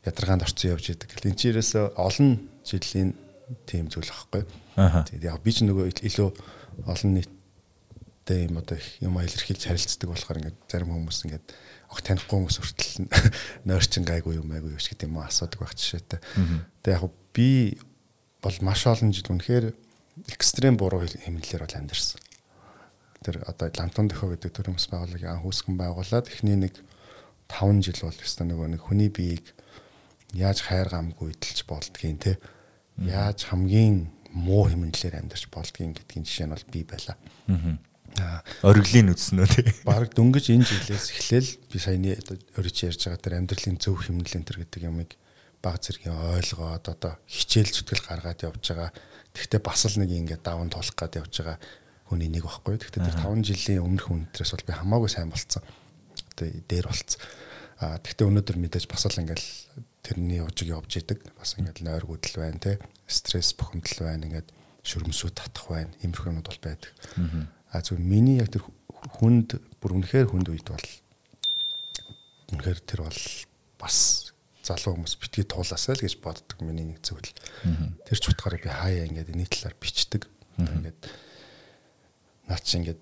ядаргаанд 0.07 0.47
орцсон 0.47 0.75
явж 0.75 0.95
идэг. 0.95 1.11
Энд 1.23 1.39
чирээс 1.39 1.75
олон 1.95 2.47
жилийн 2.63 3.15
тийм 3.67 3.91
зүйл 3.91 4.07
аахгүй. 4.07 4.47
Тэгээд 4.75 5.27
яг 5.27 5.43
би 5.43 5.51
ч 5.51 5.67
нөгөө 5.67 5.91
илүү 6.07 6.29
олон 6.87 7.11
нийт 7.19 7.31
надтай 8.29 8.45
юм 8.45 8.57
одоо 8.57 8.77
их 8.77 9.01
юм 9.01 9.17
илэрхийлж 9.17 9.65
харилцдаг 9.65 10.09
болохоор 10.09 10.37
ингээд 10.37 10.57
зарим 10.69 10.93
хүмүүс 10.93 11.25
ингээд 11.25 11.45
ог 11.89 11.99
танихгүй 12.05 12.37
хүмүүс 12.37 12.57
хүртэл 12.61 13.09
нойрчин 13.67 14.05
гайгүй 14.05 14.37
юм 14.37 14.53
айгүй 14.53 14.77
юу 14.77 14.81
гэдэг 14.81 15.09
юм 15.09 15.17
уу 15.17 15.25
асуудаг 15.25 15.65
байх 15.65 15.73
жишээтэй. 15.73 16.21
Тэгээ 16.85 16.97
яг 17.01 17.09
би 17.33 17.77
бол 18.41 18.57
маш 18.61 18.85
олон 18.85 19.09
жил 19.09 19.33
үнэхээр 19.33 19.73
экстрем 20.29 20.77
буруу 20.77 21.01
хэмнэлээр 21.09 21.65
бол 21.65 21.77
амьдэрсэн. 21.81 22.21
Тэр 23.23 23.43
одоо 23.43 23.67
лантон 23.75 24.07
дөхөө 24.07 24.39
гэдэг 24.39 24.51
төрөмс 24.55 24.87
байгууллагыг 24.87 25.27
анх 25.27 25.43
үүсгэн 25.43 25.75
байгуулад 25.75 26.31
эхний 26.31 26.55
нэг 26.55 26.79
5 27.51 27.83
жил 27.83 27.99
бол 28.07 28.15
өстө 28.15 28.47
нөгөө 28.47 28.67
нэг 28.77 28.81
хүний 28.85 29.11
биеийг 29.11 29.45
яаж 30.37 30.63
хайр 30.63 30.87
гамгүй 30.87 31.33
идэлж 31.33 31.65
болдгийг 31.67 32.21
те 32.21 32.37
яаж 32.95 33.49
хамгийн 33.49 34.07
муу 34.31 34.69
хэмнэлээр 34.69 35.19
амьдарч 35.19 35.49
болдгийг 35.49 35.97
гэдгийн 35.97 36.25
жишээ 36.25 36.47
нь 36.47 36.53
бол 36.53 36.67
би 36.69 36.81
байла. 36.85 37.17
Аа. 38.17 38.41
Ориглын 38.65 39.13
үзнэ 39.13 39.45
үү 39.45 39.49
тий. 39.49 39.67
Бараг 39.85 40.13
дөнгөж 40.13 40.49
энэ 40.53 40.65
жилээс 40.65 41.07
эхлээл 41.13 41.51
би 41.69 41.77
саяны 41.77 42.17
өрөж 42.57 42.77
ярьж 42.85 43.01
байгаа 43.05 43.21
тэр 43.21 43.37
амьдралын 43.41 43.77
зөв 43.77 44.01
хэмнэлэн 44.01 44.45
төр 44.45 44.57
гэдэг 44.65 44.81
ямыг 44.85 45.11
баг 45.61 45.77
зэргийн 45.81 46.15
ойлгоод 46.15 46.85
одоо 46.89 47.13
хичээл 47.29 47.73
зүтгэл 47.73 48.09
гаргаад 48.09 48.45
явж 48.49 48.63
байгаа. 48.73 48.91
Тэгвэл 49.33 49.65
бас 49.65 49.81
л 49.85 49.99
нэг 50.01 50.09
ингээд 50.09 50.41
даван 50.41 50.69
тулах 50.73 50.95
гад 50.97 51.19
явж 51.21 51.33
байгаа 51.37 51.57
хүний 52.09 52.29
нэг 52.33 52.43
баггүй. 52.43 52.81
Тэгвэл 52.81 53.05
тэр 53.05 53.21
5 53.21 53.45
жилийн 53.45 53.85
өмнөх 53.85 54.09
үнэтрээс 54.09 54.51
бол 54.57 54.65
би 54.65 54.73
хамаагүй 54.73 55.09
сайн 55.13 55.29
болцсон. 55.29 55.63
Одоо 56.33 56.47
дээр 56.65 56.87
болцсон. 56.89 57.21
Аа 57.79 58.01
тэгвэл 58.01 58.33
өнөөдөр 58.33 58.57
мэдээж 58.57 58.85
бас 58.89 59.05
л 59.05 59.21
ингээд 59.21 59.45
тэрний 60.03 60.41
ужиг 60.41 60.73
явж 60.73 60.91
идэг. 60.97 61.21
Бас 61.37 61.55
ингээд 61.55 61.85
нойр 61.85 62.03
гүдэл 62.09 62.41
байна 62.41 62.59
те. 62.59 62.81
Стресс 63.05 63.53
бухимдал 63.53 64.09
байна. 64.09 64.25
Ингээд 64.25 64.49
шүрмсүүд 64.83 65.35
татах 65.37 65.69
байна. 65.69 65.93
Иймэрхүү 66.01 66.33
юмуд 66.33 66.49
бол 66.49 66.61
байдаг. 66.65 66.91
А 67.69 67.85
зөв 67.85 68.01
миний 68.01 68.41
яг 68.41 68.49
тэр 68.49 68.65
хүнд 69.21 69.61
бүр 69.79 70.01
үнэхээр 70.01 70.33
хүнд 70.33 70.49
үед 70.49 70.67
бол 70.67 70.87
үнэхээр 72.57 72.79
тэр 72.83 73.05
бол 73.05 73.21
бас 73.79 74.29
залуу 74.65 74.99
хүмүүс 74.99 75.15
битгий 75.21 75.45
туулаасаа 75.47 75.95
л 75.95 76.03
гэж 76.03 76.19
боддог 76.19 76.59
миний 76.61 76.85
нэг 76.89 76.99
зүйл. 77.05 77.31
Тэр 78.05 78.17
ч 78.17 78.25
утгаараа 78.29 78.59
би 78.59 78.69
хаяа 78.69 79.07
ингээд 79.07 79.33
энэ 79.33 79.47
талаар 79.47 79.75
бичдэг. 79.79 80.27
Ингээд 80.57 80.99
наад 82.49 82.63
чи 82.65 82.81
ингээд 82.81 83.01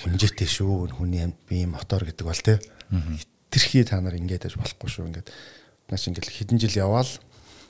хэмжээтэй 0.00 0.48
шүү 0.48 0.96
хүний 0.96 1.22
амьд 1.22 1.36
би 1.46 1.68
мотор 1.68 2.02
гэдэг 2.08 2.24
бол 2.24 2.40
те. 2.40 2.56
Тэрхий 3.52 3.84
та 3.84 4.00
нар 4.00 4.16
ингээд 4.16 4.48
яж 4.48 4.56
болохгүй 4.56 4.88
шүү 4.88 5.06
ингээд 5.12 5.28
наа 5.92 5.98
чи 6.00 6.08
ингээд 6.08 6.32
хэдэн 6.32 6.58
жил 6.58 6.80
яваал 6.80 7.12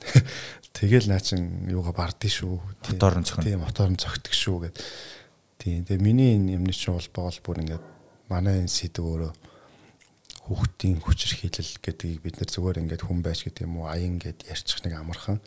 тэгэл 0.77 1.11
наа 1.11 1.19
чин 1.19 1.67
юугаа 1.67 1.91
бардий 1.91 2.31
шүү. 2.31 2.55
Мотор 2.87 3.19
нь 3.19 3.27
цохно. 3.27 3.43
Тийм 3.43 3.61
мотор 3.61 3.91
нь 3.91 3.99
цогтөг 3.99 4.31
шүү 4.31 4.57
гэд. 4.71 4.75
Тийм. 5.59 5.83
Тэгээ 5.83 5.99
миний 5.99 6.39
энэ 6.39 6.55
юмны 6.57 6.71
чинь 6.71 6.95
бол 6.95 7.27
бол 7.27 7.39
бүр 7.43 7.61
ингээд 7.67 7.85
манай 8.31 8.63
энэ 8.63 8.71
сэдв 8.71 9.03
өөрөө 9.03 9.33
хүүхдийн 10.43 10.99
хүчирхийлэл 10.99 11.79
гэдгийг 11.79 12.19
бид 12.19 12.35
нэр 12.39 12.51
зүгээр 12.51 12.81
ингээд 12.83 13.03
хүн 13.07 13.19
байж 13.23 13.47
гэдэг 13.47 13.63
юм 13.63 13.79
уу 13.79 13.87
аян 13.87 14.19
гэд 14.19 14.43
ярьчих 14.43 14.83
нэг 14.83 14.99
амархан 14.99 15.39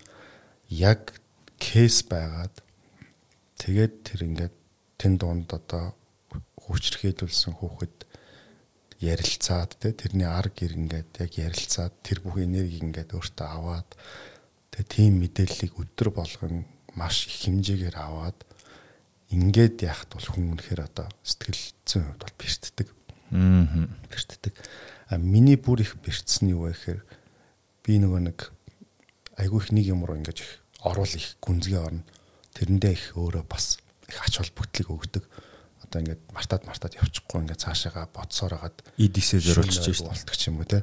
яг 0.72 1.20
кейс 1.60 2.00
байгаад 2.00 2.64
тэгээд 3.60 3.94
тэр 4.08 4.20
ингээд 4.24 4.54
тэн 4.96 5.16
дунд 5.20 5.52
одоо 5.52 5.94
хүчирхийлүүлсэн 6.56 7.54
хүүхэд 7.56 7.96
ярилцаад 9.00 9.76
тэ 9.76 9.92
тэрний 9.92 10.26
арг 10.26 10.56
гэр 10.56 10.72
ингээд 10.76 11.10
яг 11.20 11.32
ярилцаад 11.36 11.94
тэр 12.00 12.24
бүх 12.24 12.40
энергийг 12.40 12.82
ингээд 12.82 13.12
өөртөө 13.12 13.46
аваад 13.46 13.88
тэгээ 14.72 14.88
тийм 14.88 15.12
мэдээллийг 15.20 15.74
өдөр 15.76 16.08
болгон 16.16 16.64
маш 16.96 17.28
их 17.28 17.44
хэмжээгээр 17.44 17.96
аваад 18.00 18.38
ингээд 19.30 19.84
яхад 19.84 20.10
бол 20.16 20.28
хүн 20.32 20.56
үнэхээр 20.56 20.80
одоо 20.88 21.06
сэтгэл 21.20 21.62
зүйн 21.84 22.04
хувьд 22.08 22.22
бол 22.24 22.34
бэртдэг. 22.40 22.88
Аа. 23.36 23.88
Бэртдэг. 24.08 24.54
А 25.12 25.20
миний 25.20 25.60
бүр 25.60 25.84
их 25.84 26.00
бэртсэн 26.00 26.56
юу 26.56 26.66
вэ 26.66 26.72
гэхээр 26.72 27.00
би 27.84 27.92
нөгөө 28.00 28.20
нэг 28.32 28.38
айгүй 29.36 29.60
их 29.60 29.70
нэг 29.76 29.86
юм 29.92 30.08
руу 30.08 30.16
ингэж 30.16 30.38
их 30.40 30.52
орвол 30.80 31.10
их 31.10 31.36
гүнзгий 31.44 31.76
орно. 31.76 32.06
Тэрэндээ 32.56 32.92
их 32.96 33.04
өөрөө 33.12 33.44
бас 33.44 33.76
их 34.08 34.18
ач 34.22 34.34
холбогдлыг 34.38 34.88
өгдөг. 34.90 35.24
Одоо 35.86 35.98
ингээд 36.02 36.22
мартаад 36.34 36.66
мартаад 36.66 36.98
явчихгүй 36.98 37.42
ингээд 37.46 37.62
цаашаага 37.62 38.10
бодсоор 38.10 38.58
хагаад 38.58 38.78
идисээ 38.98 39.40
зориулж 39.42 39.82
болтго 40.02 40.34
ч 40.34 40.50
юм 40.50 40.62
уу 40.62 40.68
те. 40.68 40.82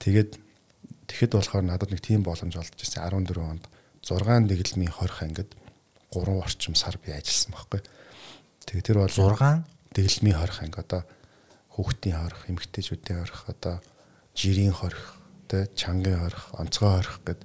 Тэгээд 0.00 0.40
тэгэхэд 1.08 1.32
болохоор 1.36 1.64
надад 1.64 1.90
нэг 1.92 2.00
тийм 2.00 2.24
боломж 2.24 2.56
олдож 2.56 2.80
ирсэн 2.80 3.04
14 3.04 3.36
онд 3.36 3.64
6 4.04 4.48
дэглэмийн 4.48 4.92
20 4.96 5.26
ангид 5.28 5.50
3 6.12 6.40
орчим 6.40 6.74
сар 6.74 6.96
би 7.02 7.12
ажилласан 7.12 7.52
байхгүй. 7.52 7.80
Тэгээ 8.64 8.86
тэр 8.86 8.98
бол 9.04 9.12
6 9.12 9.64
дэглэмийн 9.92 10.38
хорих 10.38 10.58
анги 10.62 10.78
одоо 10.80 11.02
хүүхдийн 11.74 12.16
хорих, 12.16 12.42
эмэгтэйчүүдийн 12.48 13.18
хорих, 13.20 13.42
одоо 13.48 13.74
жирийн 14.34 14.74
хорих, 14.74 15.18
тэ 15.48 15.66
чангийн 15.74 16.18
хорих, 16.22 16.44
онцгой 16.54 16.90
хорих 16.98 17.16
гэд 17.26 17.40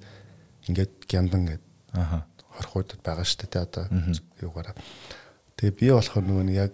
ингээд 0.69 0.93
гяндан 1.09 1.43
гэд 1.49 1.63
аха 1.93 2.25
хорхуудад 2.55 3.01
байгаа 3.03 3.25
шүү 3.27 3.47
дээ 3.51 3.65
одоо 3.67 3.85
юугаараа. 4.41 4.75
Тэгээ 5.59 5.75
би 5.75 5.85
болохоор 5.91 6.25
нөгөө 6.25 6.45
нэг 6.49 6.57
яг 6.57 6.73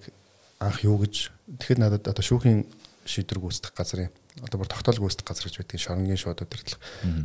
анх 0.61 0.79
юу 0.85 1.01
гэж 1.01 1.33
тэгэхэд 1.57 1.81
надад 1.81 2.05
одоо 2.05 2.23
шүүхийн 2.23 2.65
шийдвэр 3.05 3.41
гүйцэтгэх 3.41 3.73
газрын 3.73 4.13
одоо 4.39 4.57
бүр 4.61 4.69
тогтоол 4.69 5.01
гүйцэтгэх 5.01 5.27
газар 5.27 5.45
гэж 5.49 5.55
байдгийг 5.59 5.81
шоронгийн 5.81 6.21
шууд 6.21 6.41
удирдлага. 6.41 6.81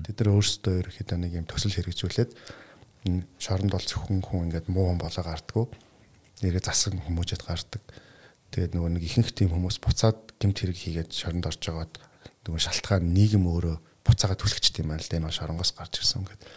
Тэд 0.09 0.17
нар 0.19 0.31
өөрсдөө 0.35 0.75
ерөөхдөө 0.83 1.19
нэг 1.21 1.33
юм 1.37 1.47
төсөл 1.47 1.77
хэрэгжүүлээд 1.77 2.31
шоронд 3.39 3.71
бол 3.71 3.87
зөвхөн 3.87 4.21
хүн 4.25 4.51
ингээд 4.51 4.67
муу 4.73 4.91
хүн 4.91 4.99
болоо 4.99 5.23
гардггүй. 5.23 5.67
Нэрээ 6.43 6.65
засаг 6.65 6.99
хүмүүжэд 6.99 7.43
гардаг. 7.47 7.83
Тэгээд 8.51 8.75
нөгөө 8.75 8.91
нэг 8.99 9.05
ихэнх 9.07 9.31
тийм 9.31 9.55
хүмүүс 9.55 9.79
буцаад 9.79 10.35
гимт 10.41 10.59
хэрэг 10.59 10.77
хийгээд 10.77 11.11
шоронд 11.15 11.47
орж 11.47 11.63
байгаад 11.63 11.95
нөгөө 12.47 12.61
шалтгаан 12.67 13.07
нийгэм 13.15 13.47
өөрөө 13.47 13.77
буцаагаа 14.07 14.39
түлхэж 14.39 14.65
тийм 14.75 14.91
байл 14.91 15.03
л 15.03 15.17
энэ 15.19 15.31
шоронгоос 15.31 15.75
гарч 15.75 16.03
ирсэн 16.03 16.27
гэдэг. 16.27 16.51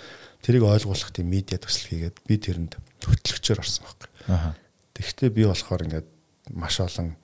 Тэрийг 0.43 0.63
ойлгуулах 0.63 1.12
тийм 1.12 1.28
медиа 1.30 1.60
төсөл 1.60 1.89
хийгээд 1.91 2.17
би 2.23 2.36
тэрэнд 2.39 2.80
хөтлөгчөөр 3.04 3.60
орсон 3.60 3.84
байхгүй. 3.86 4.10
аха 4.32 4.56
Тэгэхдээ 4.99 5.30
би 5.32 5.47
болохоор 5.47 5.84
ингээд 5.88 6.08
маш 6.52 6.80
олон 6.84 7.15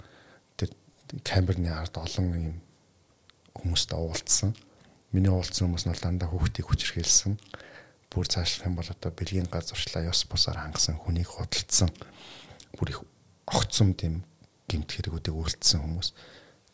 тэр 0.56 0.72
камерны 1.28 1.68
ард 1.76 2.00
олон 2.00 2.28
юм 2.32 2.56
хүмүүстэй 3.52 4.00
уулзсан. 4.00 4.56
Миний 5.12 5.28
уулзсан 5.28 5.68
хүмүүс 5.68 5.84
нь 5.84 5.96
дандаа 6.00 6.32
хүүхдийг 6.32 6.72
хүчрхийлсэн 6.72 7.36
бүр 8.08 8.32
цаашлах 8.32 8.72
юм 8.72 8.80
бол 8.80 8.88
одоо 8.88 9.12
бэлгийн 9.12 9.52
газарчлаа 9.52 10.08
ёс 10.08 10.24
бусаар 10.24 10.64
хангасан 10.64 10.96
хүнийг 10.96 11.28
худалдсан 11.28 11.92
бүр 12.80 12.96
их 12.96 13.00
огцом 13.44 13.92
тийм 13.92 14.24
гимт 14.72 14.96
хэрэгүүдийг 14.96 15.36
үйлдэлсэн 15.36 15.84
хүмүүс. 15.84 16.16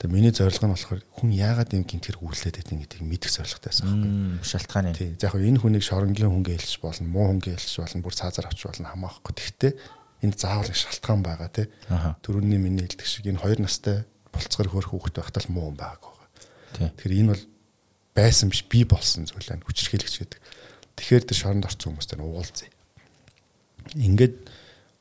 Тэгээ 0.01 0.17
миний 0.17 0.33
зорилго 0.33 0.65
нь 0.65 0.73
болохоор 0.73 1.01
хүн 1.13 1.29
яагаад 1.29 1.77
ийм 1.77 1.85
гимт 1.85 2.09
хэрэг 2.09 2.25
үйлдэлээд 2.25 2.57
байдгийг 2.57 2.81
гэдгийг 2.89 3.05
мэдэх 3.05 3.31
зорилготой 3.37 3.69
байсан 3.69 3.85
байхгүй. 3.85 4.49
шалтгааны. 4.49 4.97
Тий. 4.97 5.13
За 5.21 5.29
яг 5.29 5.37
энэ 5.37 5.61
хүнийг 5.61 5.85
шоронгийн 5.85 6.33
хүнгээ 6.33 6.57
хэлж 6.57 6.81
болно, 6.81 7.05
муу 7.05 7.25
хүнгээ 7.29 7.53
хэлж 7.53 7.75
болно, 7.77 8.01
бүр 8.01 8.15
цаазаар 8.17 8.49
авч 8.49 8.61
болно 8.65 8.89
хамаахгүй. 8.89 9.33
Тэгтээ 9.37 9.71
энд 10.25 10.35
заавал 10.41 10.73
шалтгаан 10.73 11.21
байгаа 11.21 11.49
тий. 11.53 11.69
Төрөний 12.25 12.57
миний 12.57 12.81
хэлдэг 12.89 13.05
шиг 13.05 13.29
энэ 13.29 13.45
хоёр 13.45 13.61
настай 13.61 14.01
болцгор 14.33 14.73
хөрх 14.73 14.89
хүүхэд 14.89 15.21
байхдаа 15.21 15.45
л 15.45 15.53
муу 15.53 15.69
хүн 15.69 15.77
байгаагүй. 15.77 16.13
Тий. 16.81 16.89
Тэгэхээр 16.97 17.17
энэ 17.21 17.31
бол 17.37 17.45
байсан 18.17 18.49
биш 18.49 18.65
би 18.65 18.81
болсон 18.89 19.29
зүйл 19.29 19.53
байна. 19.53 19.61
Хүчрхийлэгч 19.69 20.15
гэдэг. 20.17 20.39
Тэгэхээр 20.97 21.23
тэр 21.29 21.37
шоронд 21.37 21.69
орсон 21.69 21.93
хүмүүстэй 21.93 22.17
нь 22.17 22.25
уулзъя. 22.25 22.73
Ингээд 24.01 24.35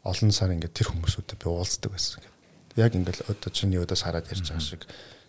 олон 0.05 0.33
сар 0.33 0.53
ингээд 0.53 0.77
тэр 0.77 0.93
хүмүүсүүдэд 0.93 1.41
би 1.41 1.49
уулздаг 1.49 1.91
байсан. 1.93 2.25
Яг 2.77 2.95
ингээд 2.95 3.27
одоо 3.27 3.51
чиний 3.51 3.81
өдөөс 3.83 4.03
хараад 4.05 4.31
ярьж 4.31 4.47
байгаа 4.51 4.63
шиг 4.63 4.83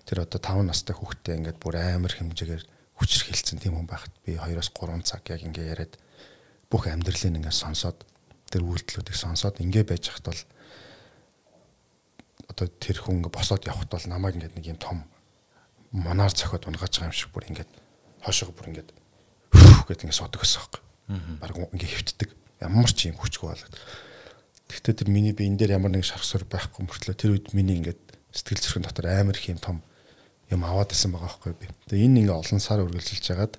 тэр 0.06 0.25
одоо 0.25 0.39
5 0.41 0.67
настай 0.67 0.93
хүүхдээ 0.93 1.38
ингээд 1.41 1.58
бүр 1.62 1.75
амар 1.80 2.13
хэмжээгээр 2.13 2.63
хүчрхийлсэн 2.99 3.58
тийм 3.62 3.77
хүн 3.77 3.89
байхад 3.89 4.13
би 4.25 4.38
2-3 4.38 5.01
цаг 5.06 5.25
яг 5.30 5.41
ингээд 5.41 5.71
яриад 5.73 5.93
бүх 6.69 6.86
амьдралыг 6.86 7.38
ингээд 7.38 7.58
сонсоод 7.58 8.06
тэр 8.54 8.62
үйлдэлүүдийг 8.62 9.17
сонсоод 9.17 9.58
ингээд 9.63 9.89
байж 9.89 10.06
хат 10.10 10.25
бол 10.30 10.41
одоо 12.51 12.67
тэр 12.77 12.97
хүн 13.01 13.25
босоод 13.25 13.65
явхад 13.65 13.89
бол 13.89 14.06
намайг 14.06 14.38
ингээд 14.38 14.58
нэг 14.58 14.65
юм 14.69 14.80
том 14.80 14.97
монаар 15.91 16.32
цохиод 16.32 16.67
унгааж 16.67 16.93
байгаа 16.99 17.10
юм 17.10 17.17
шиг 17.17 17.32
бүр 17.34 17.49
ингээд 17.49 17.71
хошоо 18.21 18.54
бүр 18.54 18.69
ингээд 18.69 18.91
гэдэг 19.91 20.08
ингээд 20.08 20.19
суудаг 20.19 20.41
гэсэн 20.41 20.62
юм. 20.63 20.80
Бараг 21.41 21.58
ингээд 21.75 21.91
хөвтдөг. 21.91 22.30
Ямар 22.63 22.91
ч 22.91 23.12
юм 23.12 23.17
хүчгүй 23.19 23.47
болоод. 23.51 23.75
Гэхдээ 24.71 24.95
тэр 25.03 25.10
миний 25.12 25.36
би 25.36 25.45
энэ 25.45 25.60
дээр 25.60 25.75
ямар 25.75 25.91
нэг 25.91 26.07
шарх 26.07 26.23
сур 26.23 26.47
байхгүй 26.47 26.88
мөртлөө 26.88 27.15
тэр 27.19 27.36
үед 27.36 27.51
миний 27.51 27.75
ингээд 27.84 27.99
сэтгэл 28.31 28.63
зүрхэн 28.63 28.86
дотор 28.88 29.12
амар 29.12 29.36
их 29.36 29.51
юм 29.51 29.60
том 29.60 29.84
юм 30.47 30.63
аваад 30.63 30.95
исэн 30.95 31.12
байгаа 31.12 31.27
байхгүй 31.27 31.53
би. 31.60 31.67
Тэгээ 31.91 32.07
энэ 32.07 32.19
ингээд 32.23 32.39
олон 32.39 32.60
сар 32.63 32.79
үргэлжилж 32.79 33.25
хагаад 33.27 33.53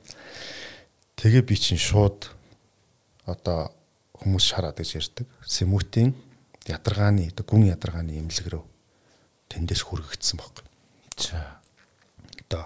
тэгээ 1.20 1.44
би 1.44 1.56
чинь 1.60 1.76
шууд 1.76 2.32
одоо 3.28 3.72
хүмүүс 4.16 4.44
шараад 4.44 4.80
гэж 4.80 4.90
ярьдаг. 4.96 5.28
Сэмүтийн 5.44 6.16
ядаргааны 6.64 7.28
одоо 7.28 7.44
гүн 7.44 7.68
ядаргааны 7.68 8.16
имлэг 8.16 8.48
рүү 8.48 8.64
тэндээс 9.52 9.82
хүргэгдсэн 9.84 10.36
байхгүй. 10.40 10.64
За. 11.20 11.60
Одоо 12.48 12.64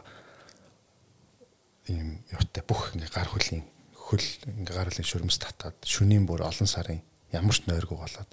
ийм 1.90 2.22
юутай 2.30 2.62
бүх 2.62 2.94
ингээ 2.94 3.11
гар 3.11 3.30
хөлийн 3.30 3.66
хөл 3.94 4.22
ингээ 4.46 4.74
гар 4.74 4.90
хөлийн 4.90 5.06
шүрмс 5.06 5.38
татаад 5.38 5.78
шөнийн 5.82 6.26
бүр 6.26 6.46
олон 6.46 6.68
сарын 6.70 7.02
ямар 7.33 7.55
ч 7.55 7.67
нойргүй 7.67 7.97
болоод 7.99 8.31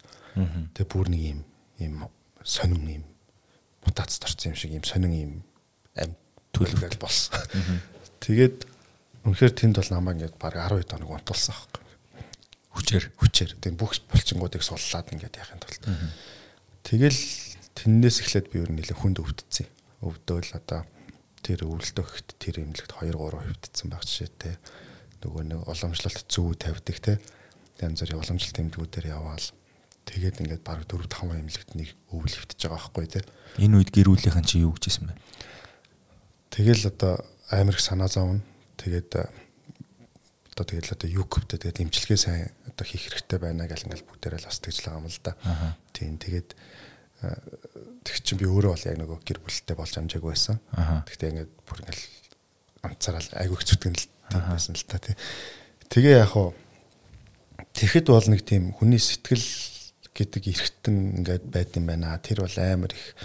тэгээ 0.73 0.89
бүр 0.89 1.07
нэг 1.09 1.21
ийм 1.21 1.39
ийм 1.79 1.95
сонин 2.43 2.85
юм 3.01 3.05
мутацд 3.85 4.23
орсон 4.23 4.53
юм 4.53 4.57
шиг 4.57 4.71
юм 4.73 4.85
сонин 4.85 5.13
юм 5.13 5.33
ам 5.97 6.15
төлөвлөл 6.53 6.99
болсон. 7.01 7.35
Тэгээд 8.23 8.67
үнэхээр 9.27 9.53
тэнд 9.53 9.75
бол 9.79 9.91
намаа 9.91 10.13
ингээд 10.15 10.35
баг 10.37 10.55
12 10.55 10.91
хоног 10.93 11.11
унтулсан 11.11 11.55
аахгүй. 11.55 11.81
Хүчээр 12.73 13.05
хүчээр 13.19 13.51
тийм 13.59 13.75
бүх 13.77 13.97
булчингуудыг 14.11 14.63
суллаад 14.63 15.11
ингээд 15.11 15.39
яхахын 15.39 15.61
тулд. 15.61 15.83
Тэгэл 16.83 17.21
тэрнээс 17.75 18.17
эхлээд 18.23 18.47
би 18.51 18.63
ер 18.63 18.71
нь 18.71 18.77
нэлээд 18.79 18.99
хүнд 18.99 19.17
өвдсөн. 19.23 19.67
Өвдөөл 20.03 20.51
одоо 20.59 20.81
тэр 21.43 21.67
өвлөлтөөхт 21.67 22.35
тэр 22.39 22.63
имлэгт 22.63 22.91
2 22.99 23.11
3 23.11 23.17
хөвдсөн 23.17 23.87
баг 23.91 24.03
жишээтэй. 24.03 24.55
Нөгөө 25.23 25.43
нэг 25.47 25.59
уламжлалт 25.67 26.27
зүү 26.27 26.49
тавьдаг 26.59 26.97
те. 26.99 27.13
Янз 27.81 28.03
бүрийн 28.03 28.21
уламжлалт 28.21 28.59
имлгүүдээр 28.59 29.07
яваал. 29.13 29.47
Тэгээд 30.03 30.43
ингээд 30.43 30.63
баг 30.67 30.83
4 30.85 31.07
5 31.07 31.41
имлэгт 31.41 31.71
нэг 31.79 31.89
өвөл 32.11 32.35
хөвтөж 32.35 32.59
байгаа 32.59 32.75
байхгүй 32.75 33.07
те. 33.07 33.21
Энэ 33.57 33.79
үед 33.79 33.89
гэр 33.95 34.11
бүлийнхэн 34.11 34.45
чи 34.45 34.61
юу 34.61 34.75
гэжсэн 34.75 35.09
бэ? 35.09 35.15
Тэгэл 36.51 36.91
одоо 36.91 37.23
амар 37.49 37.73
их 37.73 37.81
санаа 37.81 38.11
зовно. 38.11 38.43
Тэгээд 38.77 39.15
одоо 39.15 40.65
тэгэл 40.67 40.93
одоо 40.93 41.09
юу 41.09 41.25
хөвтө 41.25 41.57
тэгээд 41.57 41.81
имчилгээ 41.87 42.19
сайн 42.19 42.51
одоо 42.67 42.85
хийх 42.85 43.09
хэрэгтэй 43.09 43.39
байна 43.39 43.65
гэл 43.65 43.89
ингээл 43.89 44.05
бүгдээрээ 44.05 44.41
л 44.43 44.49
бас 44.51 44.59
тэгж 44.61 44.77
л 44.83 44.85
байгаа 44.91 45.01
юм 45.01 45.09
л 45.09 45.21
да. 45.23 45.33
Тийм 45.95 46.17
тэгээд 46.21 46.49
тэг 48.03 48.15
чинь 48.21 48.37
би 48.37 48.45
өөрөө 48.45 48.71
бол 48.75 48.87
яг 48.91 48.97
нөгөө 48.99 49.17
гэр 49.23 49.39
бүлтэй 49.41 49.75
болж 49.79 49.93
амжаагүй 49.97 50.31
байсан. 50.35 50.59
Гэхдээ 51.09 51.31
ингээд 51.31 51.51
бүр 51.63 51.79
ингээл 51.81 52.05
ганцаараа 52.83 53.23
айгүй 53.39 53.57
хэцүүтгэн 53.63 53.95
л 53.97 54.05
байсан 54.51 54.75
л 54.75 54.85
та 54.85 54.99
тий. 54.99 55.15
Тэгээ 55.89 56.21
яг 56.21 56.35
хуу 56.35 56.53
тэгэхэд 57.73 58.07
бол 58.09 58.27
нэг 58.29 58.41
тийм 58.45 58.73
хүний 58.77 59.01
сэтгэл 59.01 59.49
гэдэг 60.13 60.43
эргэтэн 60.45 60.95
ингээд 61.21 61.45
байд 61.49 61.73
юм 61.73 61.89
байна. 61.89 62.21
Тэр 62.21 62.45
бол 62.45 62.57
амар 62.61 62.93
их 62.93 63.17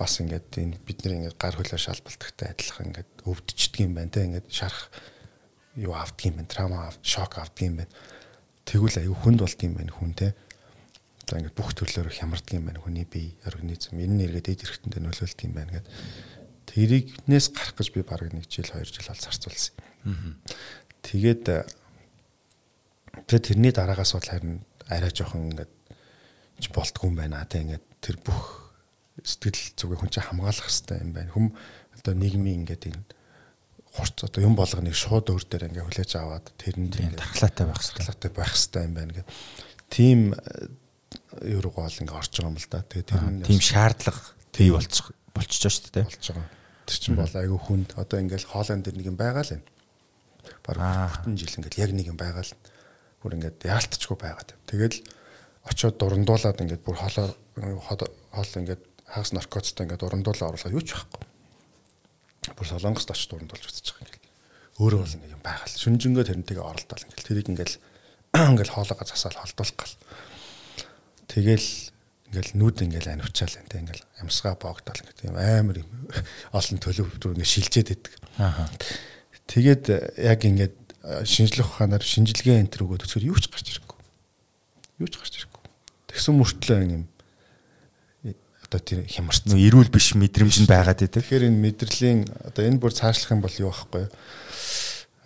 бас 0.00 0.20
ингээд 0.20 0.48
энэ 0.56 0.80
бид 0.80 1.04
нар 1.04 1.14
ингээд 1.20 1.36
гар 1.36 1.56
хөлөө 1.56 1.80
шалбалтагтай 1.80 2.56
адилхан 2.56 2.88
ингээд 2.92 3.10
өвдчихдөг 3.28 3.80
юм 3.84 3.92
байна 3.96 4.12
те. 4.12 4.24
Ингээд 4.24 4.48
шарах 4.48 4.88
юу 5.76 5.92
автдаг 5.92 6.24
юм 6.24 6.36
байна 6.40 6.48
трама 6.48 6.88
авт 6.88 7.04
шок 7.04 7.36
автдаг 7.36 7.64
юм 7.68 7.76
байна. 7.84 7.92
Тэгвэл 8.64 9.00
аюу 9.04 9.16
хүнд 9.16 9.40
болд 9.44 9.60
юм 9.60 9.74
байна 9.76 9.92
хүн 9.92 10.12
те. 10.16 10.32
Одоо 11.28 11.36
ингээд 11.44 11.56
бүх 11.56 11.70
төрлөөр 11.76 12.12
хямардаг 12.16 12.56
юм 12.56 12.64
байна 12.72 12.80
хүний 12.80 13.04
бие 13.04 13.36
организм. 13.44 14.00
Энэ 14.00 14.24
нэргээд 14.24 14.56
эд 14.56 14.64
эргэтэндээ 14.64 15.04
нөлөөлт 15.04 15.40
юм 15.44 15.52
байна 15.52 15.72
гэд. 15.76 15.88
Тэрийгнээс 16.72 17.46
гарах 17.52 17.76
гэж 17.76 17.88
би 17.92 18.00
баг 18.02 18.24
нэг 18.32 18.48
жил 18.48 18.64
2 18.64 18.88
жил 18.88 19.04
бол 19.04 19.20
зарцуулсан. 19.20 19.74
Тэгээд 21.04 21.44
тэгээд 23.24 23.46
тэрний 23.48 23.72
дараагаас 23.72 24.12
бол 24.12 24.28
харин 24.28 24.60
арай 24.92 25.10
жоохон 25.10 25.50
ингээд 25.50 25.72
болтгүй 26.72 27.08
юм 27.08 27.16
байна 27.16 27.44
те 27.48 27.64
ингээд 27.64 27.84
тэр 28.04 28.16
бүх 28.20 28.66
сэтгэл 29.24 29.76
зүгээ 29.76 29.98
хүн 30.00 30.12
чинь 30.12 30.28
хамгаалах 30.28 30.66
хэрэгтэй 30.68 30.98
юм 31.00 31.12
байна. 31.16 31.32
Хүм 31.32 31.46
одоо 31.96 32.14
нийгмийн 32.14 32.64
ингээд 32.64 32.92
энэ 32.92 33.04
хурц 33.96 34.28
одоо 34.28 34.40
юм 34.44 34.54
болгоныг 34.56 34.92
шууд 34.92 35.32
өөр 35.32 35.44
дээр 35.48 35.68
ингээд 35.72 35.86
хүлээж 35.88 36.12
аваад 36.20 36.46
тэрэнд 36.60 36.94
ингээд 37.00 37.20
дархлаатай 37.20 37.64
байх 37.64 37.80
хэрэгтэй. 37.80 38.30
Байх 38.36 38.52
хэрэгтэй 38.52 38.82
юм 38.84 38.94
байна 38.94 39.12
гэх. 39.16 39.28
Тим 39.88 40.18
юу 41.40 41.60
руу 41.64 41.72
гол 41.72 41.96
ингээд 41.96 42.12
орж 42.20 42.32
байгаа 42.36 42.50
юм 42.52 42.60
л 42.60 42.68
да. 42.68 42.84
Тэгээ 42.84 43.08
тэр 43.08 43.24
нь 43.24 43.40
тийм 43.48 43.60
шаардлага 43.64 44.20
тий 44.52 44.68
болчих 44.68 45.06
болчихж 45.32 45.64
байгаа 45.64 45.76
шүү 45.80 45.92
дээ. 45.96 46.04
Болж 46.04 46.26
байгаа. 46.28 46.48
Тэр 46.86 46.98
чинь 47.00 47.16
бол 47.16 47.34
айгүй 47.40 47.60
хүнд 47.64 47.88
одоо 47.96 48.18
ингээд 48.20 48.44
хооланд 48.52 48.84
дээр 48.84 48.96
нэг 49.00 49.08
юм 49.08 49.16
байгаа 49.16 49.44
л 49.48 49.54
юм. 49.56 49.64
Бараг 50.60 51.24
бүтэн 51.24 51.40
жил 51.40 51.56
ингээд 51.56 51.80
яг 51.80 51.90
нэг 51.96 52.06
юм 52.12 52.20
байгаа 52.20 52.44
л 52.44 52.52
бүр 53.26 53.34
ингээд 53.42 53.66
яалтчгүй 53.66 54.16
байгаад. 54.22 54.54
Тэгэл 54.70 55.02
очиод 55.66 55.98
дурандуулаад 55.98 56.62
ингээд 56.62 56.86
бүр 56.86 56.94
хоолоо 56.94 57.34
хоол 57.58 58.52
ингээд 58.62 58.82
хагас 59.02 59.34
наркотиктой 59.34 59.90
ингээд 59.90 60.06
урандуулаа 60.06 60.54
оруулаад 60.54 60.76
юу 60.78 60.86
ч 60.86 60.94
байхгүй. 60.94 61.26
Бүр 62.54 62.66
солонгост 62.70 63.10
очиж 63.10 63.34
урандуулж 63.34 63.66
үзэж 63.66 63.90
байгаа 63.90 64.06
ингээд. 64.06 64.26
Өөрөө 64.78 65.00
бол 65.02 65.16
ингээд 65.18 65.34
юм 65.34 65.42
байгаал. 65.42 65.74
Шүнжэнгөө 65.74 66.24
тэрнтэйгээ 66.30 66.62
оролдоол 66.62 67.06
ингээд 67.10 67.26
тэрийг 67.26 67.48
ингээд 67.50 67.72
ингээд 68.54 68.70
хоолоогоо 68.70 69.06
засаал 69.10 69.42
холдуулах 69.42 69.74
гал. 69.74 69.94
Тэгэл 71.26 71.68
ингээл 72.30 72.52
нүд 72.54 72.76
ингээл 72.86 73.14
анивчаал 73.18 73.58
энэ 73.58 73.90
ингээл 73.90 74.04
амсгаа 74.22 74.54
боогдол 74.54 75.02
ингээд 75.02 75.26
юм 75.26 75.34
амар 75.34 75.82
юм 75.82 75.90
олон 76.58 76.78
төлөв 76.78 77.10
рүү 77.18 77.34
ингээд 77.34 77.54
шилжээд 77.58 77.90
идэг. 77.90 78.14
Аа. 78.38 78.70
Тэгээд 79.50 79.84
яг 80.22 80.40
ингээд 80.46 80.85
шинжлэх 81.06 81.70
ухаанаар 81.70 82.02
шинжилгээ 82.02 82.66
энэ 82.66 82.70
төр 82.72 82.86
өгөөд 82.90 83.06
өчгөр 83.06 83.30
юу 83.30 83.38
ч 83.38 83.46
гарч 83.46 83.66
ирэхгүй. 83.78 84.00
Юу 85.02 85.08
ч 85.08 85.14
гарч 85.22 85.34
ирэхгүй. 85.38 85.62
Тэгсэн 86.10 86.34
мөртлөө 86.34 86.80
юм 86.86 87.04
одоо 88.66 88.82
тэр 88.82 89.06
хямарсан. 89.06 89.54
Эрүүл 89.54 89.90
биш 89.94 90.18
мэдрэмж 90.18 90.66
нь 90.66 90.70
байгаад 90.70 90.98
байдаг. 90.98 91.22
Тэгэхээр 91.22 91.46
энэ 91.46 91.62
мэдрэлийн 91.62 92.20
одоо 92.50 92.62
энэ 92.66 92.82
бүр 92.82 92.90
цаашлах 92.90 93.38
юм 93.38 93.42
бол 93.46 93.54
юу 93.54 93.70
байхгүй 93.70 94.02
юу? 94.02 94.10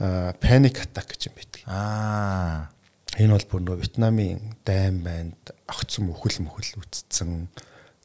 Аа 0.05 0.33
panic 0.37 0.77
attack 0.85 1.17
гэж 1.17 1.33
юм 1.33 1.35
байдаг. 1.41 1.61
Аа. 1.65 2.69
Энэ 3.17 3.35
бол 3.35 3.49
бүр 3.49 3.63
нөө 3.65 3.77
Вьетнамын 3.81 4.61
дайм 4.65 5.01
байнд 5.01 5.41
огцсон 5.65 6.13
мөхөл 6.13 6.45
мөхөл 6.45 6.85
үтцсэн. 6.85 7.49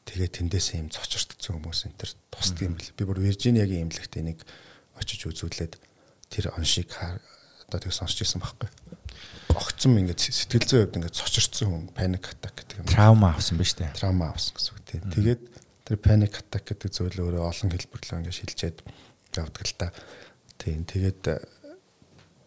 Тэгээ 0.08 0.40
тэндээс 0.40 0.80
юм 0.80 0.88
цочирдсон 0.90 1.60
хүмүүс 1.60 1.92
энэ 1.92 2.00
төр 2.00 2.12
тусдаг 2.32 2.64
юм 2.64 2.80
бэл. 2.80 2.96
Би 2.96 3.04
бүр 3.04 3.20
Виржиниагийн 3.20 3.92
имлэгт 3.92 4.16
энийг 4.16 4.40
очиж 4.96 5.28
үзүүлээд 5.28 5.76
тэр 6.32 6.56
оншиг 6.56 6.90
одоо 7.68 7.80
тэг 7.80 7.94
сонсч 7.94 8.22
ирсэн 8.22 8.42
байхгүй 8.42 8.70
огцом 9.56 9.96
ингээд 9.98 10.20
сэтгэл 10.20 10.68
зүйн 10.68 10.82
хувьд 10.84 10.98
ингээд 11.00 11.16
цочирдсан 11.16 11.68
хүн 11.72 11.84
паник 11.96 12.28
атак 12.28 12.60
гэдэг 12.60 12.84
юм. 12.84 12.88
Траума 12.92 13.32
авсан 13.32 13.58
биз 13.58 13.74
дээ. 13.80 13.96
Траума 13.96 14.30
авсан 14.36 14.56
гэсэн 14.56 14.72
үг 14.76 14.84
тийм. 14.84 15.04
Тэгээд 15.16 15.42
тэр 15.88 15.98
паник 16.04 16.34
атак 16.44 16.64
гэдэг 16.68 16.90
зүйл 16.92 17.20
өөрөө 17.24 17.44
олон 17.48 17.72
хэлбэрлөө 17.72 18.20
ингээд 18.20 18.40
шилжээд 18.44 18.78
явдаг 19.40 19.64
л 19.64 19.76
та. 19.80 19.88
Тийм. 20.60 20.84
Тэгээд 20.84 21.24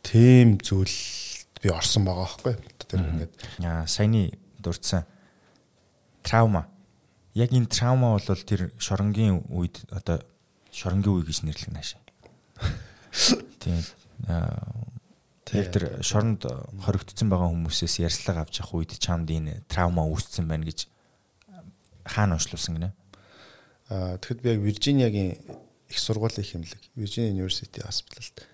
тийм 0.05 0.61
зүйл 0.61 0.97
би 1.65 1.69
орсон 1.73 2.05
байгаа 2.05 2.29
байхгүй. 2.29 2.55
Тэр 2.85 3.01
ингээд 3.09 3.35
саяны 3.89 4.37
дурдсан 4.61 5.09
траума. 6.21 6.69
Яг 7.33 7.57
энэ 7.57 7.73
траума 7.73 8.21
бол 8.21 8.45
тэр 8.45 8.69
шоронгийн 8.77 9.49
үед 9.49 9.81
одоо 9.89 10.21
шоронгийн 10.77 11.17
үе 11.17 11.25
гэж 11.25 11.41
нэрлэх 11.49 11.73
наашаа. 11.73 12.03
Тийм 13.65 13.81
Яг 15.55 15.73
тэр 15.73 16.03
шоронд 16.05 16.45
хоригдсон 16.85 17.29
байгаа 17.33 17.49
хүмүүсээс 17.49 18.05
ярьслага 18.05 18.45
авч 18.45 18.61
явах 18.61 18.75
үед 18.77 18.93
чамд 19.01 19.31
энэ 19.33 19.65
траума 19.71 20.05
үүссэн 20.05 20.45
байна 20.45 20.69
гэж 20.69 20.89
хаана 22.05 22.37
уншлуулсан 22.37 22.77
гинэ? 22.77 22.91
Аа 23.89 24.21
тэгэхэд 24.21 24.43
би 24.45 24.49
яг 24.53 24.61
Виржиниагийн 24.61 25.31
их 25.89 25.99
сургуулийн 25.99 26.45
хэмлэг, 26.45 26.83
Virginia 26.97 27.33
University 27.33 27.81
Hospital-д. 27.81 28.45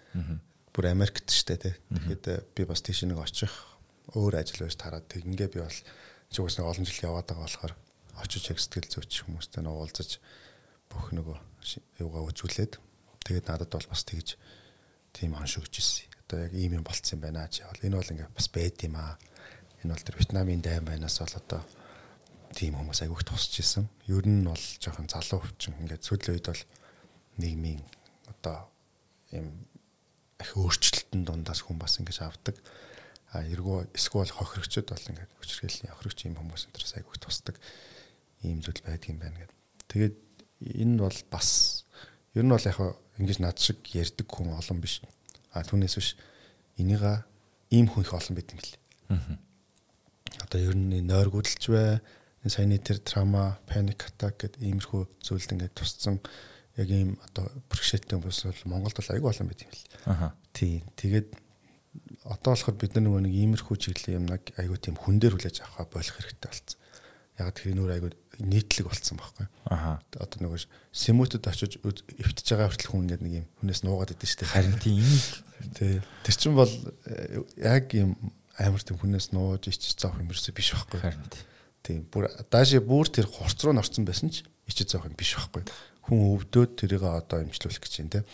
Бүр 0.70 0.86
Америкт 0.90 1.30
штэ 1.30 1.58
тий. 1.58 1.74
Тэгэхэд 1.90 2.54
би 2.54 2.62
бас 2.62 2.82
тийш 2.82 3.02
нэг 3.02 3.18
очих 3.18 3.50
өөр 4.14 4.38
ажил 4.38 4.62
байж 4.62 4.78
тараад 4.78 5.10
тэгингээ 5.10 5.50
би 5.50 5.58
бол 5.58 5.78
чигээс 6.30 6.58
нэг 6.62 6.66
олон 6.70 6.86
жил 6.86 7.06
яваад 7.10 7.26
байгаа 7.26 7.46
болохоор 7.46 7.74
очиж 8.22 8.50
яг 8.54 8.58
сэтгэл 8.62 8.92
зүйч 8.92 9.26
хүмүүстэй 9.26 9.62
нэг 9.66 9.74
уулзаж 9.74 10.22
бүх 10.86 11.10
нөгөө 11.10 11.38
юугаа 11.98 12.28
үзүүлээд 12.30 12.78
тэгээд 13.26 13.48
надад 13.50 13.70
бол 13.74 13.90
бас 13.90 14.02
тэгж 14.06 14.38
тийм 15.16 15.34
оншигч 15.34 15.74
ирсэн 15.82 16.13
одоо 16.34 16.50
яг 16.50 16.54
ийм 16.54 16.82
юм 16.82 16.84
болцсон 16.84 17.18
юм 17.18 17.22
байна 17.22 17.46
чи. 17.46 17.62
Энэ 17.62 17.94
бол 17.94 18.10
ингээ 18.10 18.34
бас 18.34 18.48
байд 18.50 18.82
юм 18.82 18.98
аа. 18.98 19.14
Энэ 19.82 19.94
бол 19.94 20.02
тэр 20.02 20.18
Вьетнамын 20.18 20.62
дайм 20.62 20.84
байнаас 20.84 21.22
бол 21.22 21.34
одоо 21.38 21.62
тийм 22.50 22.74
хүмүүс 22.74 23.06
айгүйх 23.06 23.22
тусч 23.22 23.62
исэн. 23.62 23.86
Ер 24.10 24.26
нь 24.26 24.42
бол 24.42 24.58
жоохон 24.82 25.06
залуу 25.06 25.46
хүчин 25.46 25.78
ингээ 25.78 26.02
сүүлийн 26.02 26.34
үед 26.34 26.46
бол 26.50 26.62
нийгмийн 27.38 27.82
одоо 28.26 28.66
ийм 29.30 29.46
их 30.42 30.50
өөрчлөлтөнд 30.58 31.26
дундаас 31.30 31.62
хүн 31.62 31.78
бас 31.78 32.02
ингэж 32.02 32.18
авдаг. 32.26 32.58
А 33.30 33.46
эргүү 33.46 33.94
эсвэл 33.94 34.34
хохирогчд 34.34 34.90
бол 34.90 35.08
ингээд 35.14 35.32
хүчрхээлийн 35.38 35.94
хохирогч 35.94 36.18
юм 36.26 36.38
хүмүүс 36.38 36.66
энэс 36.74 36.98
айгүйх 36.98 37.18
тусдаг 37.22 37.56
ийм 38.42 38.58
зүйл 38.58 38.82
байдаг 38.82 39.10
юм 39.10 39.18
байна 39.22 39.38
гэдэг. 39.38 39.58
Тэгээд 39.90 40.16
энэ 40.82 40.98
бол 40.98 41.18
бас 41.30 41.86
ер 42.34 42.42
нь 42.42 42.50
бол 42.50 42.66
яг 42.66 42.78
ингэж 43.18 43.38
над 43.38 43.58
шиг 43.58 43.78
ярьдаг 43.94 44.26
хүн 44.26 44.54
олон 44.54 44.78
биш. 44.82 45.02
А 45.54 45.62
түүнээс 45.62 45.94
биш 45.96 46.08
энийга 46.76 47.24
ийм 47.70 47.86
хүн 47.86 48.02
их 48.02 48.12
олон 48.12 48.34
байт 48.34 48.50
юм 48.50 48.60
лээ. 48.60 48.78
Аа. 49.14 49.38
Одоо 50.44 50.60
ер 50.60 50.74
нь 50.74 51.06
нойргуудалж 51.06 51.64
бай, 51.70 52.02
саяны 52.44 52.78
тэр 52.82 52.98
трама, 52.98 53.58
паник 53.70 54.04
атак 54.10 54.36
гэдэг 54.42 54.60
иймэрхүү 54.60 55.02
зүйлд 55.22 55.54
ингээд 55.54 55.78
тусцсан 55.78 56.18
яг 56.76 56.88
ийм 56.90 57.16
одоо 57.22 57.48
бэрхшээлтэй 57.70 58.18
хүмүүс 58.18 58.40
бол 58.50 58.70
Монголд 58.74 58.98
бол 58.98 59.12
аягүй 59.14 59.30
олон 59.30 59.48
байт 59.48 59.62
юм 59.62 59.72
лээ. 59.72 59.86
Аа. 60.10 60.34
Тийм. 60.52 60.82
Тэгээд 60.98 61.28
одоо 62.26 62.52
болохоор 62.52 62.76
бид 62.76 62.92
нар 62.98 63.04
нөгөө 63.06 63.22
нэг 63.24 63.34
иймэрхүү 63.38 63.76
чиглэлийн 63.78 64.18
юмнаг 64.26 64.42
аягүй 64.58 64.78
тийм 64.82 64.98
хүн 64.98 65.22
дээр 65.22 65.38
хүлээж 65.38 65.62
авах 65.62 65.88
болох 65.94 66.16
хэрэгтэй 66.18 66.50
болсон. 66.50 66.78
Яг 67.38 67.54
тэр 67.54 67.78
нөр 67.78 67.94
аягүй 67.94 68.10
нийтлэг 68.40 68.88
болцсон 68.88 69.18
байхгүй. 69.20 69.46
Аа. 69.70 70.00
Одоо 70.18 70.38
нөгөө 70.42 70.66
сэмүүтэд 70.90 71.46
очиж 71.46 71.78
эвтэж 71.84 72.46
байгаа 72.50 72.70
хүртэл 72.72 72.90
хүн 72.90 73.04
ингээд 73.06 73.22
нэг 73.22 73.34
юм 73.42 73.46
хүнээс 73.62 73.82
нуугаад 73.86 74.14
идэв 74.14 74.28
шүү 74.28 74.40
дээ. 74.42 74.54
Харин 74.54 74.78
тийм 74.82 75.06
тий. 75.78 75.98
Тэр 76.26 76.34
чинь 76.34 76.58
бол 76.58 76.72
э, 77.06 77.42
яг 77.62 77.92
юм 77.94 78.18
амар 78.58 78.82
тийм 78.82 78.98
хүнээс 78.98 79.30
нууж 79.30 79.70
ичж 79.70 79.94
зоох 79.98 80.18
юм 80.18 80.30
ерөөсөө 80.30 80.54
биш 80.54 80.74
байхгүй. 80.74 81.00
Харин 81.02 81.22
Тийм 81.84 82.06
бүр 82.08 82.30
дааши 82.48 82.80
бүр 82.80 83.10
тэр 83.12 83.28
хурц 83.28 83.60
руу 83.60 83.76
норцсон 83.76 84.08
байсан 84.08 84.32
ч 84.32 84.40
ичиж 84.64 84.96
зоох 84.96 85.04
юм 85.04 85.16
биш 85.20 85.36
байхгүй. 85.36 85.68
Хүн 86.08 86.20
өвдөөд 86.32 86.80
тэрийг 86.80 87.04
одоо 87.04 87.44
имжлүүлэх 87.44 87.84
гэж 87.84 87.94
юм 88.00 88.08
те. 88.08 88.24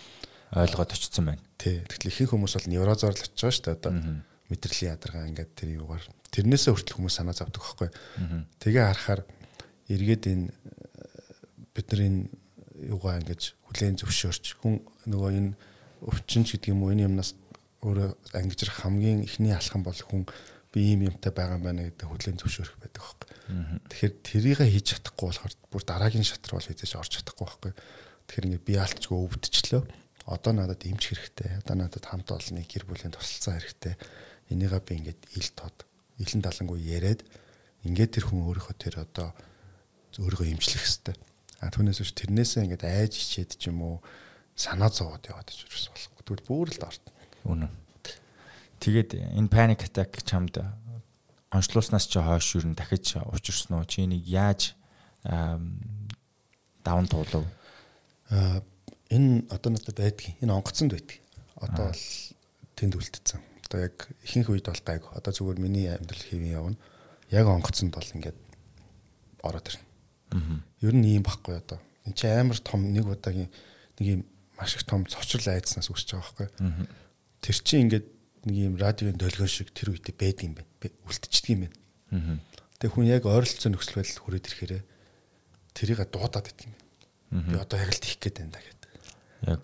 Ойлгоод 0.54 0.94
очсон 0.94 1.34
байна. 1.34 1.42
Тий. 1.58 1.82
Тэгтэл 1.82 2.14
ихэнх 2.14 2.30
хүмүүс 2.38 2.54
бол 2.54 2.70
неврозоор 2.70 3.18
л 3.18 3.24
очиж 3.26 3.42
байгаа 3.42 3.54
шүү 3.58 3.66
дээ 3.66 3.78
одоо. 3.82 3.92
Мэдрэлийн 4.54 4.94
ядаргаа 4.94 5.26
ингээд 5.34 5.50
тэр 5.58 5.70
юугаар 5.82 6.04
тэрнээсээ 6.30 6.74
хүртэл 6.74 6.96
хүмүүс 7.02 7.14
санаа 7.18 7.34
зовдөг 7.34 7.62
байхгүй. 7.62 7.90
Тэгээ 8.62 8.86
харахаар 8.86 9.22
эргээд 9.90 10.24
энэ 10.30 10.46
бидний 11.74 12.30
юугаа 12.78 13.20
ингэж 13.20 13.58
хүлээн 13.66 13.98
зөвшөөрч 14.00 14.62
хүн 14.62 14.80
нөгөө 15.10 15.30
энэ 15.36 15.52
өвчнч 16.06 16.56
гэдэг 16.56 16.72
юм 16.72 16.86
уу 16.86 16.94
энэ 16.94 17.06
юмнаас 17.10 17.36
өөрөө 17.84 18.08
ангижрах 18.36 18.84
хамгийн 18.84 19.24
ихний 19.26 19.52
алхам 19.52 19.84
бол 19.84 19.96
хүн 19.96 20.24
би 20.72 20.94
ийм 20.94 21.08
юмтай 21.08 21.32
байгаа 21.32 21.58
юм 21.58 21.64
байна 21.66 21.84
гэдэг 21.88 22.06
хүлээн 22.08 22.38
зөвшөөрөх 22.40 22.76
байдаг 22.80 23.02
байхгүй. 23.02 23.28
Тэгэхээр 23.90 24.14
тэрийг 24.22 24.60
хийж 24.62 24.86
чадахгүй 24.94 25.26
болохоор 25.28 25.54
бүр 25.72 25.82
дараагийн 25.82 26.26
шатар 26.26 26.54
бол 26.56 26.68
хийж 26.68 26.94
орж 26.94 27.10
чадахгүй 27.18 27.46
байхгүй. 27.46 27.72
Тэгэхээр 28.30 28.46
ингээд 28.46 28.68
би 28.68 28.74
алдчгүй 28.78 29.18
өвдчлөө. 29.18 29.82
Одоо 30.30 30.52
надад 30.54 30.86
эмч 30.86 31.02
хэрэгтэй. 31.10 31.58
Одоо 31.64 31.74
надад 31.74 32.04
хамт 32.06 32.30
олонны 32.30 32.62
гэр 32.62 32.86
бүлийн 32.86 33.10
тусалцаа 33.10 33.58
хэрэгтэй. 33.58 33.94
Энийгээ 34.54 34.82
би 34.86 34.92
ингээд 35.02 35.20
ил 35.34 35.50
тод 35.58 35.76
илэн 36.22 36.44
далангуй 36.44 36.78
яриад 36.78 37.26
ингээд 37.82 38.14
тэр 38.20 38.24
хүн 38.30 38.46
өөрийнхөө 38.46 38.76
тэр 38.78 38.94
одоо 39.02 39.34
өөрийгөө 40.18 40.50
эмчлэх 40.50 40.82
хэрэгтэй. 40.82 41.16
А 41.60 41.70
түүнээс 41.70 42.00
биш 42.02 42.12
тэрнээсээ 42.16 42.64
ингээд 42.66 42.84
айж 42.88 43.12
хичээд 43.14 43.60
ч 43.60 43.70
юм 43.70 43.84
уу 43.84 43.96
санаа 44.56 44.90
зовоод 44.90 45.22
яваад 45.28 45.46
гэж 45.46 45.68
юус 45.68 45.92
болохгүй. 45.92 46.22
Тэгвэл 46.24 46.48
бүр 46.48 46.68
л 46.72 46.80
дорт. 46.80 47.04
Үнэн. 47.44 47.70
Тэгээд 48.80 49.10
энэ 49.36 49.52
panic 49.52 49.84
attack 49.84 50.24
чамд 50.24 50.56
онцлууснаас 51.52 52.08
чи 52.08 52.16
хойш 52.16 52.56
юу 52.56 52.64
н 52.64 52.72
дахиж 52.72 53.20
учирсан 53.28 53.76
уу? 53.76 53.84
Чи 53.84 54.08
энийг 54.08 54.24
яаж 54.24 54.72
даван 55.22 57.06
туулав? 57.10 57.44
Энэ 59.12 59.44
одоо 59.52 59.70
надад 59.74 60.00
байдгийг 60.00 60.40
энэ 60.40 60.54
онгоцонд 60.54 60.96
байдгийг. 60.96 61.20
Одоо 61.60 61.92
бол 61.92 62.06
тэнд 62.78 62.94
үлдсэн. 62.96 63.40
Одоо 63.68 63.78
яг 63.84 64.08
ихэнх 64.24 64.48
үед 64.48 64.64
бол 64.64 64.80
гайг. 64.86 65.04
Одоо 65.12 65.32
зүгээр 65.34 65.58
миний 65.60 65.90
амьдрал 65.90 66.24
хэвэн 66.24 66.54
явна. 66.54 66.76
Яг 67.28 67.46
онгоцонд 67.52 67.92
бол 67.92 68.14
ингээд 68.16 68.38
ороод 69.44 69.68
ирнэ. 69.68 69.89
Ер 70.80 70.94
нь 70.94 71.06
ийм 71.06 71.24
баггүй 71.26 71.58
одоо. 71.58 71.78
Энд 72.06 72.16
чи 72.16 72.26
амар 72.30 72.58
том 72.62 72.92
нэг 72.92 73.06
удаагийн 73.06 73.50
нэг 73.98 74.06
юм 74.06 74.20
маш 74.58 74.76
их 74.76 74.84
том 74.84 75.04
цочрол 75.06 75.48
айдснаас 75.50 75.90
үүсэж 75.90 76.16
байгаа 76.16 76.48
байхгүй. 76.48 76.48
Тэр 77.40 77.56
чи 77.64 77.74
ингээд 77.80 78.06
нэг 78.44 78.56
юм 78.56 78.74
радиогийн 78.76 79.18
долгион 79.20 79.48
шиг 79.48 79.72
тэр 79.72 79.92
үедээ 79.96 80.16
байдаг 80.16 80.44
юм 80.44 80.54
байна. 80.56 80.70
Үлдчихдэг 81.08 81.52
юм 81.52 81.60
байна. 81.66 82.40
Тэгээ 82.80 82.94
хүн 82.96 83.08
яг 83.08 83.24
ойролцоо 83.28 83.70
нөхцөл 83.72 84.00
байдал 84.00 84.20
хүрээд 84.24 84.48
ирэхээр 84.48 84.72
тэрийг 85.76 86.00
дуудаад 86.08 86.48
идэх 86.48 86.68
юм 86.68 86.74
байна. 86.76 87.44
Би 87.48 87.56
одоо 87.60 87.78
яг 87.80 87.92
л 87.92 88.00
тийх 88.00 88.16
гээд 88.20 88.36
байна 88.40 88.60
гэдэг. 88.60 88.90
Яг. 89.48 89.62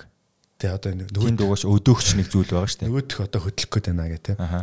Тэгээ 0.60 0.76
одоо 0.76 0.90
нэг 0.96 1.08
нөгөө 1.12 1.36
дуугаш 1.36 1.62
өдөөгч 1.68 2.08
нэг 2.16 2.28
зүйл 2.32 2.48
байгаа 2.48 2.68
шүү 2.68 2.80
дээ. 2.80 2.88
Нөгөөх 2.92 3.24
одоо 3.24 3.40
хөдлөх 3.44 3.70
гээд 3.72 3.86
байна 3.92 4.08
гэх. 4.08 4.40
Аха. 4.40 4.60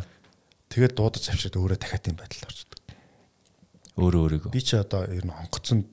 Тэгээд 0.73 0.93
дуудаж 0.97 1.23
авчирд 1.29 1.57
өөрөө 1.57 1.77
дахиад 1.77 2.09
юм 2.09 2.17
байдал 2.17 2.49
орчдөг. 2.49 2.81
Өөрөө 3.93 4.21
өөрийгөө. 4.25 4.49
Би 4.49 4.61
чи 4.65 4.73
одоо 4.73 5.05
ер 5.05 5.21
нь 5.21 5.29
онгоцонд 5.29 5.85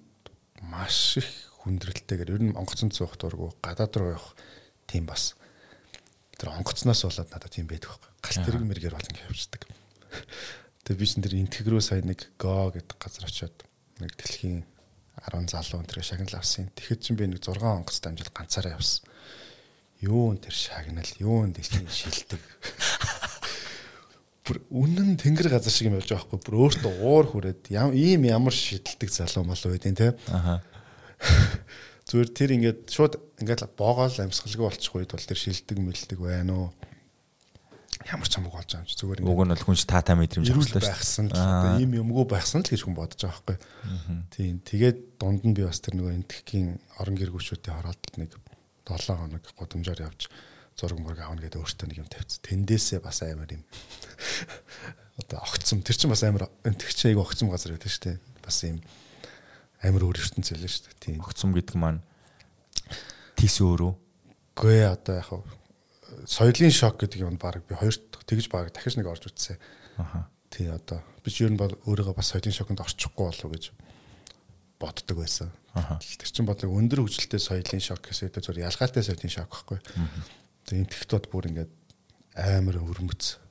маш 0.60 1.20
их 1.20 1.28
хүндрэлтэйгээр 1.64 2.34
ер 2.36 2.42
нь 2.50 2.56
онгоцонд 2.56 2.96
суух 2.96 3.16
дургу 3.20 3.52
гадаад 3.60 3.92
руу 3.96 4.16
явах 4.16 4.36
тийм 4.88 5.04
бас 5.06 5.36
тэр 6.40 6.56
онгоцноос 6.56 7.04
болоод 7.04 7.30
надад 7.32 7.52
тийм 7.52 7.68
байдаг 7.68 7.92
байхгүй. 7.92 8.10
Галт 8.24 8.44
тэрэг 8.48 8.64
мэргээр 8.64 8.96
бол 8.96 9.10
ингэ 9.12 9.28
явждаг. 9.28 9.62
Тэгээ 10.88 11.00
би 11.00 11.06
чинь 11.06 11.24
тэр 11.24 11.36
интегрөө 11.36 11.82
сая 11.84 12.00
нэг 12.00 12.32
го 12.40 12.72
гэдэг 12.72 12.96
газар 12.96 13.28
очиод 13.28 13.56
нэг 14.00 14.16
дэлхийн 14.16 14.64
10 15.20 15.52
залуу 15.52 15.84
тэр 15.84 16.00
шагнал 16.00 16.40
авсан. 16.40 16.72
Тэгэхэд 16.72 17.00
чинь 17.04 17.18
би 17.20 17.28
нэг 17.28 17.44
6 17.44 17.60
онгоц 17.60 18.00
дамжил 18.00 18.32
ганцаараа 18.32 18.80
явсан. 18.80 19.04
Юу 20.00 20.32
н 20.32 20.40
тэр 20.40 20.56
шагнал, 20.56 21.12
юу 21.20 21.44
н 21.44 21.52
дэлхийн 21.52 21.84
шилдэг. 21.84 22.40
Бүр 24.50 24.58
үнэн 24.66 25.14
тэнгэр 25.14 25.46
газар 25.46 25.70
шиг 25.70 25.86
юм 25.86 25.94
явж 26.02 26.10
байгаа 26.10 26.26
байхгүй. 26.26 26.42
Бүр 26.42 26.56
өөртөө 26.66 26.92
уур 27.06 27.26
хүрээд 27.30 27.70
ийм 27.70 28.26
ямар 28.26 28.50
шидэлдэг 28.50 29.06
залуу 29.14 29.46
мал 29.46 29.62
байдیں۔ 29.62 29.94
те. 29.94 30.18
Аха. 30.26 30.58
Зүгээр 32.10 32.30
тэр 32.34 32.50
ингээд 32.58 32.80
шууд 32.90 33.14
ингээд 33.38 33.70
боогоол 33.78 34.10
амьсгалгүй 34.10 34.66
болчихгүй 34.66 35.06
бол 35.06 35.28
тэр 35.30 35.38
шилдэг 35.38 35.78
мэлдэг 35.78 36.18
байна 36.18 36.50
уу? 36.50 36.68
Ямар 38.10 38.26
ч 38.26 38.34
хамаагүй 38.34 38.58
болж 38.58 38.70
байгаа 38.74 38.82
юм 38.82 38.90
чи 38.90 38.98
зүгээр 38.98 39.18
ингээд. 39.22 39.30
Уг 39.30 39.42
нь 39.46 39.52
бол 39.54 39.66
хүн 39.70 39.78
чи 39.78 39.86
таатаа 39.86 40.16
мэдрэмж 40.18 40.50
авсан 40.50 40.82
байсан 40.82 41.24
л 41.30 41.38
одоо 41.38 41.78
ийм 41.78 41.92
юмгүй 41.94 42.26
байсан 42.26 42.66
л 42.66 42.70
гэж 42.74 42.82
хүн 42.82 42.98
бодож 42.98 43.20
байгаа 43.22 43.46
байхгүй. 43.46 43.58
Тийм. 44.34 44.58
Тэгээд 44.66 44.98
дунд 45.22 45.46
нь 45.46 45.54
би 45.54 45.62
бас 45.62 45.78
тэр 45.78 45.94
нөгөө 46.02 46.18
энтхийн 46.18 46.82
орон 46.98 47.14
гэргүүчүүдийн 47.14 47.76
хороод 47.78 48.02
нэг 48.18 48.34
7 48.90 49.14
хоног 49.14 49.44
гудамжаар 49.54 50.10
явж 50.10 50.26
зураг 50.80 50.98
мураг 50.98 51.20
авна 51.20 51.44
гэдэг 51.44 51.60
өөртөө 51.60 51.86
нэг 51.92 52.00
юм 52.00 52.08
тавьц. 52.08 52.40
Тэндээсээ 52.40 53.04
бас 53.04 53.20
амар 53.20 53.52
юм. 53.52 53.64
Одоо 55.20 55.44
огцом 55.44 55.84
тэр 55.84 55.96
чинь 56.00 56.08
бас 56.08 56.24
амар 56.24 56.48
энтгч 56.64 57.04
айгу 57.04 57.20
огцом 57.20 57.52
газар 57.52 57.76
байдаг 57.76 57.92
шүү 57.92 58.04
дээ. 58.08 58.18
Бас 58.40 58.64
юм 58.64 58.80
амар 59.84 60.08
өөр 60.08 60.16
ертөнц 60.16 60.56
байлаа 60.56 60.72
шүү 60.72 60.84
дээ. 60.88 61.00
Тийм. 61.04 61.20
Огцом 61.20 61.52
гэдэг 61.52 61.76
маань 61.76 62.00
тис 63.36 63.60
өөрөө. 63.60 63.92
Гүй 64.56 64.80
одоо 64.88 65.20
яг 65.20 65.28
соёлын 66.26 66.72
шок 66.72 67.00
гэдэг 67.00 67.24
юм 67.24 67.36
баг 67.36 67.62
би 67.68 67.76
хоёр 67.76 67.96
тэгж 68.24 68.48
баг 68.48 68.72
дахиж 68.72 68.96
нэг 68.96 69.08
орж 69.08 69.28
үтсэн. 69.28 69.56
Аха. 69.96 70.28
Тий 70.50 70.68
одоо 70.68 71.04
би 71.24 71.30
ч 71.30 71.44
ер 71.44 71.52
нь 71.52 71.60
бол 71.60 71.72
өөрийгөө 71.86 72.16
бас 72.16 72.32
соёлын 72.32 72.56
шоконд 72.56 72.80
орчихгүй 72.80 73.24
болов 73.28 73.44
уу 73.44 73.52
гэж 73.54 73.72
боддог 74.80 75.16
байсан. 75.20 75.52
Тэр 76.00 76.28
чинь 76.28 76.48
бол 76.48 76.56
өндөр 76.56 77.04
хөгжилтэй 77.06 77.40
соёлын 77.40 77.80
шок 77.80 78.02
гэсэн 78.02 78.32
үг 78.32 78.42
зөв 78.42 78.58
ялгаатай 78.58 79.04
соёлын 79.06 79.30
шок 79.30 79.48
байхгүй. 79.48 79.78
Тэгээ 80.70 80.86
энэ 80.86 80.94
тэгтүүд 80.94 81.24
бүр 81.34 81.50
ингээд 81.50 81.72
амар 82.38 82.78
өрмөц 82.78 83.42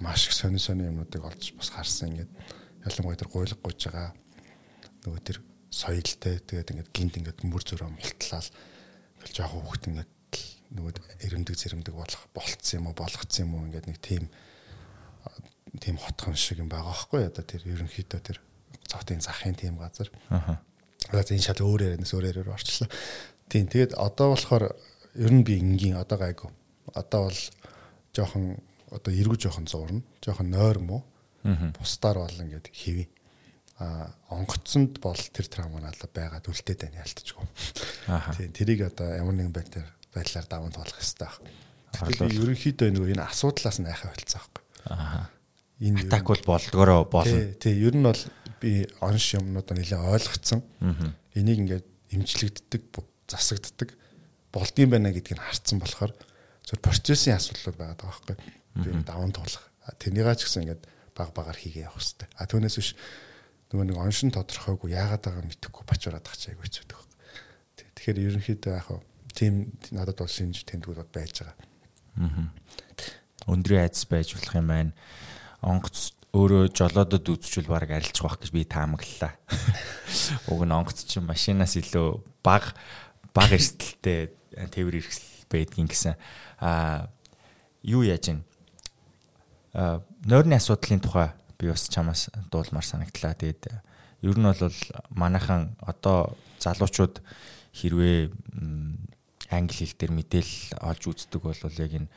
маш 0.00 0.28
их 0.28 0.32
сони 0.32 0.56
сони 0.56 0.88
юмнуудыг 0.88 1.20
олж 1.20 1.52
бас 1.52 1.68
харсан 1.68 2.16
ингээд 2.16 2.32
ялангуяа 2.88 3.20
тэр 3.20 3.28
гуйлга 3.28 3.60
гуйж 3.60 3.80
байгаа 3.92 4.16
нөгөө 5.04 5.20
тэр 5.20 5.38
соёлтой 5.68 6.40
тэгээд 6.40 6.72
ингээд 6.72 6.90
гинт 6.96 7.14
ингээд 7.20 7.44
мөр 7.44 7.60
зөрөө 7.60 7.92
мултлал 7.92 8.48
ингээл 9.20 9.36
жоохон 9.36 9.62
хүүхд 9.68 9.84
ингээд 9.92 10.12
нөгөө 10.80 10.92
эрэмдэг 11.28 11.56
зэрэмдэг 11.60 11.94
болох 11.94 12.22
болцсон 12.32 12.80
юм 12.80 12.88
уу 12.88 12.96
болгоцсон 12.96 13.44
юм 13.44 13.52
уу 13.54 13.66
ингээд 13.68 13.86
нэг 13.92 13.98
тийм 14.00 14.24
тийм 15.76 15.96
хотхон 16.00 16.34
шиг 16.36 16.64
юм 16.64 16.72
байгаа 16.72 16.88
байхгүй 16.88 17.22
одоо 17.28 17.44
тэр 17.44 17.62
ерөнхийдөө 17.68 18.20
тэр 18.24 18.38
цоотын 18.88 19.20
захын 19.20 19.54
тийм 19.54 19.76
газар. 19.76 20.08
Аа. 20.30 20.62
Одоо 21.10 21.36
энэ 21.36 21.44
шал 21.44 21.60
өөр 21.60 21.84
ярианаас 21.92 22.14
өөр 22.14 22.28
яриаар 22.30 22.54
орчлоо. 22.54 22.88
Тийм 23.50 23.66
тэгээд 23.68 23.94
одоо 23.94 24.34
болохоор 24.34 24.72
ер 25.16 25.32
нь 25.32 25.44
би 25.44 25.58
энгийн 25.58 25.96
одоо 25.96 26.18
гайгүй. 26.20 26.50
Одоо 26.94 27.28
бол 27.28 27.40
жоохон 28.14 28.56
одоо 28.92 29.12
эргүү 29.12 29.38
жоохон 29.48 29.66
зурна. 29.66 30.02
Жоохон 30.24 30.50
нойр 30.50 30.78
мó. 30.78 31.04
Бусдаар 31.78 32.22
бол 32.22 32.42
ингээд 32.42 32.70
хэвээ 32.72 33.08
а 33.78 34.08
онгоцонд 34.32 35.00
бол 35.04 35.16
тэр 35.16 35.46
травма 35.52 35.82
надад 35.84 36.08
байгаад 36.16 36.48
үлдээд 36.48 36.80
байна 36.88 37.04
ялтчгүй. 37.04 37.44
Аа. 38.08 38.32
Тийм 38.32 38.52
тэрийг 38.56 38.88
одоо 38.88 39.12
ямар 39.12 39.36
нэгэн 39.36 39.52
байдлаар 39.52 39.90
байдлаар 40.16 40.46
даван 40.48 40.72
туулах 40.72 40.96
хэрэгтэй 40.96 41.28
баг. 41.28 41.36
Тэгэхээр 41.92 42.24
би 42.24 42.40
ерөнхийдөө 42.40 42.88
нөгөө 42.96 43.12
энэ 43.12 43.26
асуудлаас 43.28 43.76
нь 43.84 43.88
айхаа 43.92 44.16
болцсон 44.16 44.40
байхгүй. 44.40 44.64
Аа. 44.88 45.28
Энэ 45.76 46.08
атак 46.08 46.24
бол 46.24 46.44
болдгороо 46.56 47.04
болно. 47.04 47.52
Тий, 47.60 47.76
ер 47.76 47.92
нь 47.92 48.08
бол 48.08 48.22
би 48.64 48.88
онш 49.04 49.36
юмнуудаа 49.36 49.76
нэлээд 49.76 50.08
ойлгоцсон. 50.08 50.64
Энийг 51.36 51.60
ингээд 51.68 51.86
имжлэгддэг, 52.16 52.82
засагддаг 53.28 53.92
болдгийм 54.55 54.89
байна 54.91 55.11
гэдгийг 55.11 55.39
харцсан 55.39 55.79
болохоор 55.79 56.13
зөв 56.65 56.77
процессын 56.83 57.35
асуудлууд 57.35 57.77
байгаа 57.77 57.97
даа 57.97 58.09
байхгүй. 58.11 58.35
Би 58.79 58.89
даван 59.03 59.31
туулах. 59.31 59.65
Тэрнийгаа 59.99 60.35
ч 60.35 60.47
гэсэн 60.47 60.63
ингээд 60.67 60.83
баг 61.15 61.31
багаар 61.35 61.57
хийгээ 61.57 61.87
явах 61.87 61.99
хэрэгтэй. 61.99 62.29
А 62.39 62.47
түүнээс 62.47 62.77
биш 62.77 62.89
нөгөө 63.71 63.85
нэг 63.91 63.97
оншин 63.97 64.31
тодорхойгүй 64.31 64.91
яагаад 64.95 65.23
байгааг 65.23 65.47
мэдэхгүй 65.47 65.83
бачураад 65.87 66.27
ах 66.27 66.37
чайг 66.39 66.59
хэцүү 66.59 66.83
байдаг. 66.91 67.07
Тэгэхээр 67.95 68.19
ерөнхийдөө 68.27 68.73
яг 68.75 68.87
тийм 69.31 69.75
надад 69.91 70.19
бол 70.19 70.31
шинж 70.31 70.63
тэмдгүүд 70.67 71.11
байж 71.11 71.43
байгаа. 71.43 71.55
Аа. 72.19 72.51
Өндрийн 73.47 73.87
айдас 73.87 74.05
байж 74.07 74.35
болох 74.35 74.55
юм 74.55 74.67
байна. 74.67 74.91
Онгоц 75.63 76.11
өөрөө 76.31 76.71
жолоодод 76.71 77.27
үзчихвэл 77.27 77.71
баг 77.71 77.91
арилчих 77.91 78.23
واخ 78.23 78.39
гэж 78.39 78.51
би 78.55 78.63
таамаглалаа. 78.63 79.35
Уг 80.51 80.61
нь 80.63 80.75
онгоц 80.75 81.03
чинь 81.03 81.27
машинаас 81.27 81.75
илүү 81.75 82.23
баг 82.43 82.75
баг 83.35 83.51
эрсдэлтэй 83.51 84.31
тээвэр 84.56 84.96
хэрэгсэл 85.04 85.46
байдгийн 85.52 85.88
гэсэн. 85.88 86.14
Аа 86.60 87.08
юу 87.84 88.02
яаж 88.02 88.32
а 89.76 90.00
нойрны 90.24 90.56
асуудлын 90.56 91.00
тухай 91.00 91.30
би 91.58 91.68
бас 91.68 91.88
чамаас 91.88 92.32
дуулмаар 92.50 92.84
санагдлаа. 92.84 93.36
Тэгээд 93.36 93.68
ер 94.24 94.36
нь 94.36 94.48
бол 94.48 94.80
манайхан 95.12 95.76
одоо 95.84 96.36
залуучууд 96.58 97.20
хэрвээ 97.76 98.32
англи 99.52 99.84
хэл 99.84 99.96
дээр 100.00 100.12
мэдээлэл 100.16 100.80
олж 100.80 101.02
үздэг 101.06 101.42
бол 101.44 101.60
яг 101.78 101.92
энэ 101.92 102.08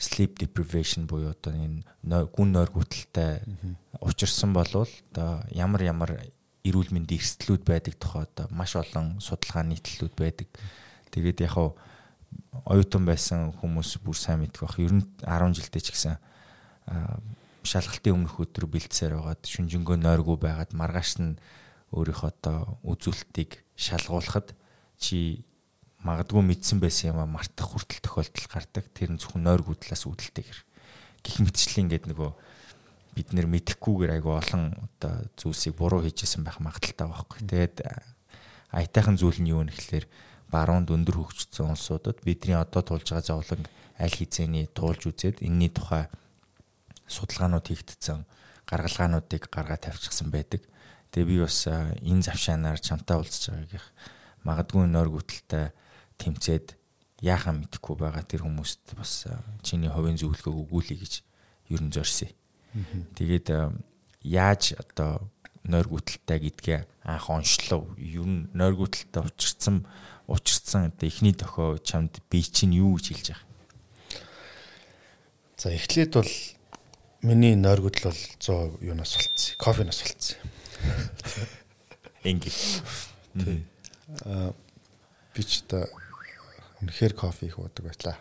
sleep 0.00 0.40
deprivation 0.40 1.06
буюу 1.06 1.30
одоо 1.30 1.52
энэ 1.52 1.84
гүн 2.02 2.50
нойр 2.52 2.70
гүтэлтэй 2.72 3.44
учирсан 4.00 4.50
болвол 4.56 4.90
одоо 5.12 5.44
ямар 5.54 5.82
ямар 5.84 6.10
эрүүл 6.66 6.90
мэндийн 6.90 7.20
эрсдлүүд 7.22 7.62
байдаг 7.62 7.94
тухай 8.00 8.26
одоо 8.26 8.46
маш 8.50 8.74
олон 8.74 9.20
судалгааны 9.20 9.78
нийтлэлүүд 9.78 10.14
байдаг. 10.18 10.48
Тэгээд 11.12 11.44
яг 11.44 11.52
хав 11.52 11.76
оюутан 12.64 13.04
байсан 13.04 13.52
хүмүүс 13.60 14.00
бүр 14.00 14.16
сайн 14.16 14.40
мэдэх 14.42 14.64
бах. 14.64 14.80
Ер 14.80 14.96
нь 14.96 15.04
10 15.20 15.52
жилдээ 15.52 15.82
ч 15.84 15.88
гэсэн 15.92 16.16
шалгалтын 17.62 18.16
өмнөх 18.16 18.40
өдөр 18.42 18.66
бэлдсээр 18.66 19.20
байгаад 19.20 19.44
шүнжэнгөө 19.46 19.96
нойргүй 20.00 20.36
байгаад 20.40 20.72
маргааш 20.74 21.12
нь 21.22 21.38
өөрийнхөө 21.94 22.30
одоо 22.32 22.80
үзүүлэлтийг 22.82 23.62
шалгуулахад 23.76 24.56
чи 24.98 25.44
магадгүй 26.02 26.42
мэдсэн 26.42 26.82
байсан 26.82 27.14
юм 27.14 27.22
а 27.22 27.26
мартах 27.30 27.70
хүртэл 27.70 28.02
тохиолдол 28.02 28.48
гардаг. 28.50 28.84
Тэр 28.90 29.14
нь 29.14 29.20
зөвхөн 29.22 29.46
нойргүй 29.46 29.78
талаас 29.78 30.02
үүдэлтэйгэр. 30.08 30.58
Гэх 31.22 31.36
мэтчлэн 31.38 31.86
ингээд 31.86 32.10
нөгөө 32.10 32.30
бид 33.14 33.28
нэр 33.36 33.46
мэдэхгүйгээр 33.46 34.16
айгу 34.18 34.34
олон 34.34 34.74
одоо 34.98 35.28
зүйлсийг 35.38 35.76
буруу 35.78 36.02
хийжсэн 36.02 36.42
байх 36.42 36.58
магадaltaй 36.58 37.06
байхгүй. 37.06 37.38
Тэгээд 37.46 37.76
аятайхан 38.72 39.20
зүйл 39.20 39.38
нь 39.38 39.52
юу 39.52 39.62
гэхэлэр 39.68 40.08
баруунд 40.52 40.92
өндөр 40.92 41.16
хөгжсөн 41.16 41.72
улсуудад 41.72 42.20
бидний 42.20 42.54
одоо 42.54 42.84
тулж 42.84 43.08
байгаа 43.08 43.24
зовлон 43.24 43.64
аль 43.96 44.12
хизээний 44.12 44.68
туулж 44.68 45.08
үзээд 45.08 45.40
энэний 45.40 45.72
тухай 45.72 46.12
судалгаанууд 47.08 47.66
хийгдсэн 47.66 48.28
гаргалгаануудыг 48.68 49.48
гаргаад 49.48 49.88
тавьчихсан 49.88 50.28
байдаг. 50.30 50.62
Тэгээ 51.12 51.28
би 51.28 51.36
бас 51.40 51.66
энэ 51.66 52.24
завшаанаар 52.28 52.80
чамтай 52.80 53.16
уулзж 53.16 53.48
байгаагийнх 53.48 53.88
магадгүй 54.44 54.86
нойр 54.88 55.08
гүтэлтэй 55.12 55.72
тэмцээд 56.20 56.76
яахаа 57.20 57.54
мэдэхгүй 57.56 57.96
байгаа 58.00 58.24
тэр 58.24 58.42
хүмүүст 58.48 58.96
бас 58.98 59.28
чиний 59.62 59.92
хувийн 59.92 60.18
зөвлөгөөг 60.18 60.58
өгүүлэе 60.66 60.98
гэж 60.98 61.14
ер 61.70 61.82
нь 61.84 61.92
зорьсон. 61.92 62.32
Тэгээд 63.14 63.48
яаж 64.24 64.74
одоо 64.80 65.30
нойр 65.62 65.86
гүтэлтэй 65.86 66.38
гэдгээ 66.48 66.80
анх 67.06 67.30
оншлоо. 67.30 67.92
Ер 67.98 68.26
нь 68.26 68.50
нойр 68.56 68.74
гүтэлтэй 68.74 69.22
учирсан 69.22 69.86
учирсан 70.26 70.92
одоо 70.92 71.08
эхний 71.08 71.32
дохио 71.32 71.78
чамд 71.78 72.20
би 72.30 72.42
чинь 72.42 72.74
юу 72.76 72.96
гэж 72.96 73.06
хэлж 73.08 73.28
байгаа. 73.32 73.46
За 75.56 75.70
эхлээд 75.70 76.12
бол 76.14 76.32
миний 77.22 77.54
нойр 77.54 77.80
гүтэл 77.80 78.10
бол 78.10 78.20
100 78.42 78.82
юунаас 78.82 79.14
болцсон. 79.14 79.54
Кофенаас 79.58 80.02
болцсон. 80.02 80.38
Ингээ. 82.24 83.62
Аа 84.26 84.54
би 85.34 85.42
ч 85.42 85.62
та 85.64 85.86
үнэхээр 86.82 87.14
кофе 87.14 87.46
их 87.46 87.58
уудаг 87.58 87.86
байтлаа. 87.86 88.18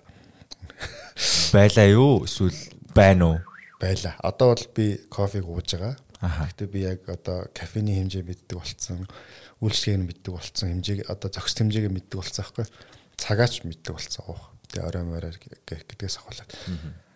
Байлаа 1.52 1.88
юу? 1.90 2.24
Эсвэл 2.26 2.56
байна 2.96 3.26
уу? 3.26 3.38
Байлаа. 3.82 4.16
Одоо 4.22 4.56
бол 4.56 4.66
би 4.76 5.02
кофег 5.10 5.46
ууж 5.50 5.74
байгаа. 5.76 5.98
Гэхдээ 6.22 6.68
би 6.70 6.80
яг 6.86 7.10
одоо 7.10 7.50
кофений 7.50 7.98
хэмжээ 7.98 8.22
мэддэг 8.22 8.58
болцсон, 8.62 9.10
үйлчлэгийг 9.58 10.22
мэддэг 10.22 10.32
болцсон, 10.38 10.70
хэмжээг 10.70 11.10
одоо 11.10 11.30
зохис 11.34 11.58
хэмжээг 11.58 11.90
мэддэг 11.90 12.18
болцсон 12.22 12.46
аахгүй. 12.46 12.66
Цагаач 13.18 13.66
мэддэг 13.66 13.94
болцсон 13.98 14.24
уух. 14.30 14.54
Тэгээ 14.70 14.86
орой 14.86 15.04
морой 15.10 15.34
гэдгээс 15.66 16.22
ахуулаад. 16.22 16.54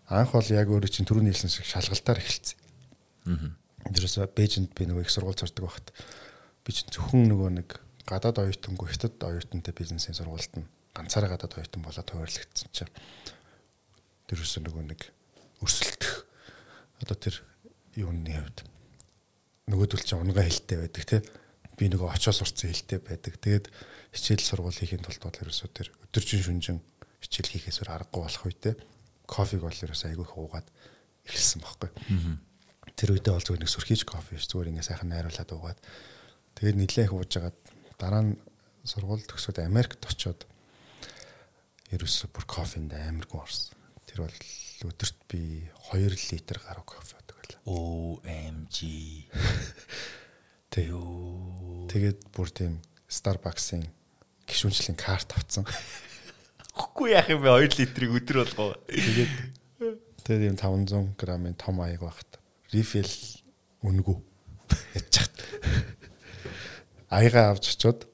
Анх 0.09 0.33
бол 0.33 0.49
яг 0.49 0.67
өөрөө 0.73 0.89
чинь 0.89 1.05
түрүү 1.05 1.21
нийлсэн 1.21 1.53
шиг 1.53 1.69
шалгалтаар 1.69 2.17
эхэлсэн. 2.17 2.57
Аа. 3.29 3.53
Дээрээс 3.93 4.17
Бээжинд 4.33 4.73
би 4.73 4.89
нөгөө 4.89 5.05
их 5.05 5.13
сургууль 5.13 5.37
зордог 5.37 5.69
байхад 5.69 5.93
би 6.65 6.73
чинь 6.73 6.89
зөвхөн 6.89 7.29
нөгөө 7.29 7.49
нэг 7.61 7.69
гадаад 8.09 8.41
оюутангүй 8.41 8.89
хятад 8.89 9.21
оюутантай 9.21 9.73
бизнесийн 9.73 10.17
сургуульд 10.17 10.61
нь 10.61 10.69
ганцаараа 10.93 11.37
гадаад 11.37 11.57
оюутан 11.57 11.81
болоод 11.85 12.09
хуваарлагдсан 12.09 12.69
чинь 12.73 12.93
дээрээс 14.29 14.57
нөгөө 14.61 14.83
нэг 14.89 15.01
өрсөлдөх 15.61 16.25
одоо 17.01 17.17
тэр 17.17 17.35
юуны 17.93 18.33
хувьд 18.33 18.65
нөгөөдөл 19.69 20.05
чинь 20.05 20.21
унгаа 20.21 20.45
хэлтэй 20.45 20.77
байдаг 20.81 21.03
тий 21.09 21.21
би 21.75 21.91
нөгөө 21.91 22.15
очиос 22.15 22.39
урцсан 22.43 22.71
хэлтэй 22.71 22.99
байдаг. 23.03 23.33
Тэгээд 23.39 23.65
хичээл 24.15 24.47
сургууль 24.47 24.79
хийхин 24.79 25.03
тулд 25.03 25.19
бол 25.19 25.41
ерөөсөө 25.43 25.69
тэр 25.75 25.87
өдөржин 26.07 26.43
шүнжин 26.43 26.79
хичээл 27.19 27.51
хийхээсээр 27.51 27.91
аргагүй 27.91 28.21
болох 28.23 28.43
үедээ 28.47 28.75
кофег 29.27 29.61
бол 29.67 29.75
ерөөсөө 29.75 30.07
айгүй 30.15 30.27
хуугаад 30.27 30.67
эхэлсэн 31.27 31.59
байхгүй. 31.59 31.89
Тэр 32.95 33.09
үедээ 33.11 33.33
бол 33.35 33.43
зүгээр 33.43 33.63
нэг 33.65 33.71
сүрхийж 33.75 34.01
кофе 34.07 34.39
ш 34.39 34.47
зүгээр 34.47 34.71
ингээ 34.71 34.87
сайхан 34.87 35.11
найруулад 35.11 35.51
уугаад. 35.51 35.79
Тэгээд 36.55 36.79
нилээх 36.79 37.11
уужгаад 37.11 37.57
дараа 37.99 38.23
нь 38.23 38.39
сургууль 38.87 39.25
төгсөөд 39.27 39.59
Америкт 39.67 39.99
очиод 40.07 40.47
ерөөсөө 41.91 42.29
бүр 42.31 42.45
кофенд 42.47 42.95
амаргүй 42.95 43.39
орсон. 43.41 43.75
Тэр 44.07 44.23
бол 44.23 44.37
өдөрт 44.83 45.19
би 45.31 45.69
2 45.93 46.09
литр 46.31 46.59
гаруй 46.65 46.83
кофе 46.83 47.15
уудаг 47.15 47.37
байлаа. 47.39 47.59
OMG. 47.65 48.77
Тэг. 50.73 50.91
Тэгээд 51.91 52.19
бүр 52.35 52.49
тийм 52.51 52.81
Starbucks-ын 53.07 53.85
гişүнчлийн 54.49 54.99
карт 54.99 55.31
авцсан. 55.37 55.63
Үгүй 56.81 57.15
яах 57.15 57.31
юм 57.31 57.45
бэ 57.45 57.55
2 57.63 57.79
литрийг 57.79 58.11
өдөр 58.19 58.43
болгоо. 58.43 58.75
Тэгээд 58.91 59.33
тэгээд 60.27 60.49
юм 60.51 60.57
500 60.59 61.15
г-ын 61.15 61.55
том 61.55 61.79
аяг 61.79 62.03
багт. 62.03 62.39
Refill 62.75 63.07
үнэгүй. 63.79 64.17
Ячаад. 64.99 65.35
Аяга 67.07 67.53
авч 67.53 67.77
очоод 67.77 68.09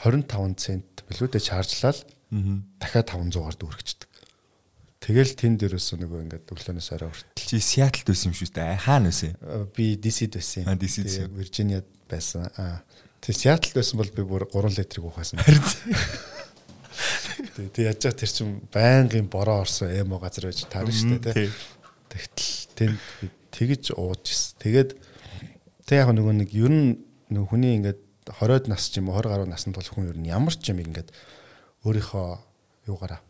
25 0.00 0.56
цент 0.56 1.04
билүүдэд 1.08 1.44
чаржлал 1.44 2.00
дахиад 2.80 3.08
500-аар 3.12 3.56
дүүргэждэг. 3.60 4.03
Тэгэл 5.04 5.36
тэн 5.36 5.60
дээрээс 5.60 6.00
нөгөө 6.00 6.20
ингээд 6.24 6.48
өглөөнөөс 6.48 6.88
орой 6.96 7.12
хүртэл. 7.12 7.36
Чи 7.36 7.60
Сиэтлд 7.60 8.08
байсан 8.08 8.32
юм 8.32 8.36
шүү 8.40 8.56
дээ. 8.56 8.80
Хаана 8.80 9.12
байсан? 9.12 9.36
Би 9.76 10.00
DC-д 10.00 10.40
байсан. 10.40 10.64
Аа 10.64 10.80
DC-д. 10.80 11.28
Виржиниад 11.28 11.84
байсан. 12.08 12.48
Аа. 12.56 12.80
Тэг 13.20 13.36
Сиэтлд 13.36 13.76
байсан 13.76 14.00
бол 14.00 14.08
би 14.08 14.24
бүр 14.24 14.48
3 14.48 14.80
литрийг 14.80 15.04
уухасан. 15.04 15.44
Тэг 15.44 15.60
тэг 17.76 17.84
яаж 17.84 18.00
тэр 18.16 18.32
чин 18.32 18.64
байнгын 18.72 19.28
бороо 19.28 19.60
орсон 19.60 19.92
эмо 19.92 20.16
газар 20.16 20.48
байж 20.48 20.64
таарна 20.72 20.88
шүү 20.88 21.20
дээ. 21.20 21.52
Тэгтэл 22.08 22.48
тэнд 22.72 22.96
тэгж 23.52 23.92
ууж 24.00 24.24
ирсэн. 24.24 24.56
Тэгээд 24.64 24.90
тэг 25.84 26.00
яг 26.00 26.16
нөгөө 26.16 26.32
нэг 26.32 26.48
ер 26.56 26.72
нь 26.72 27.04
нөгөө 27.28 27.52
хүний 27.52 27.76
ингээд 27.76 28.00
20-од 28.40 28.72
нас 28.72 28.88
ч 28.88 29.04
юм 29.04 29.12
уу 29.12 29.20
20 29.20 29.28
гаруй 29.36 29.48
наснд 29.52 29.76
бол 29.76 29.84
хүн 29.84 30.08
ер 30.08 30.16
нь 30.16 30.32
ямар 30.32 30.56
ч 30.56 30.72
юм 30.72 30.80
ингээд 30.80 31.12
өөрийнхөө 31.84 32.88
юугаараа 32.88 33.20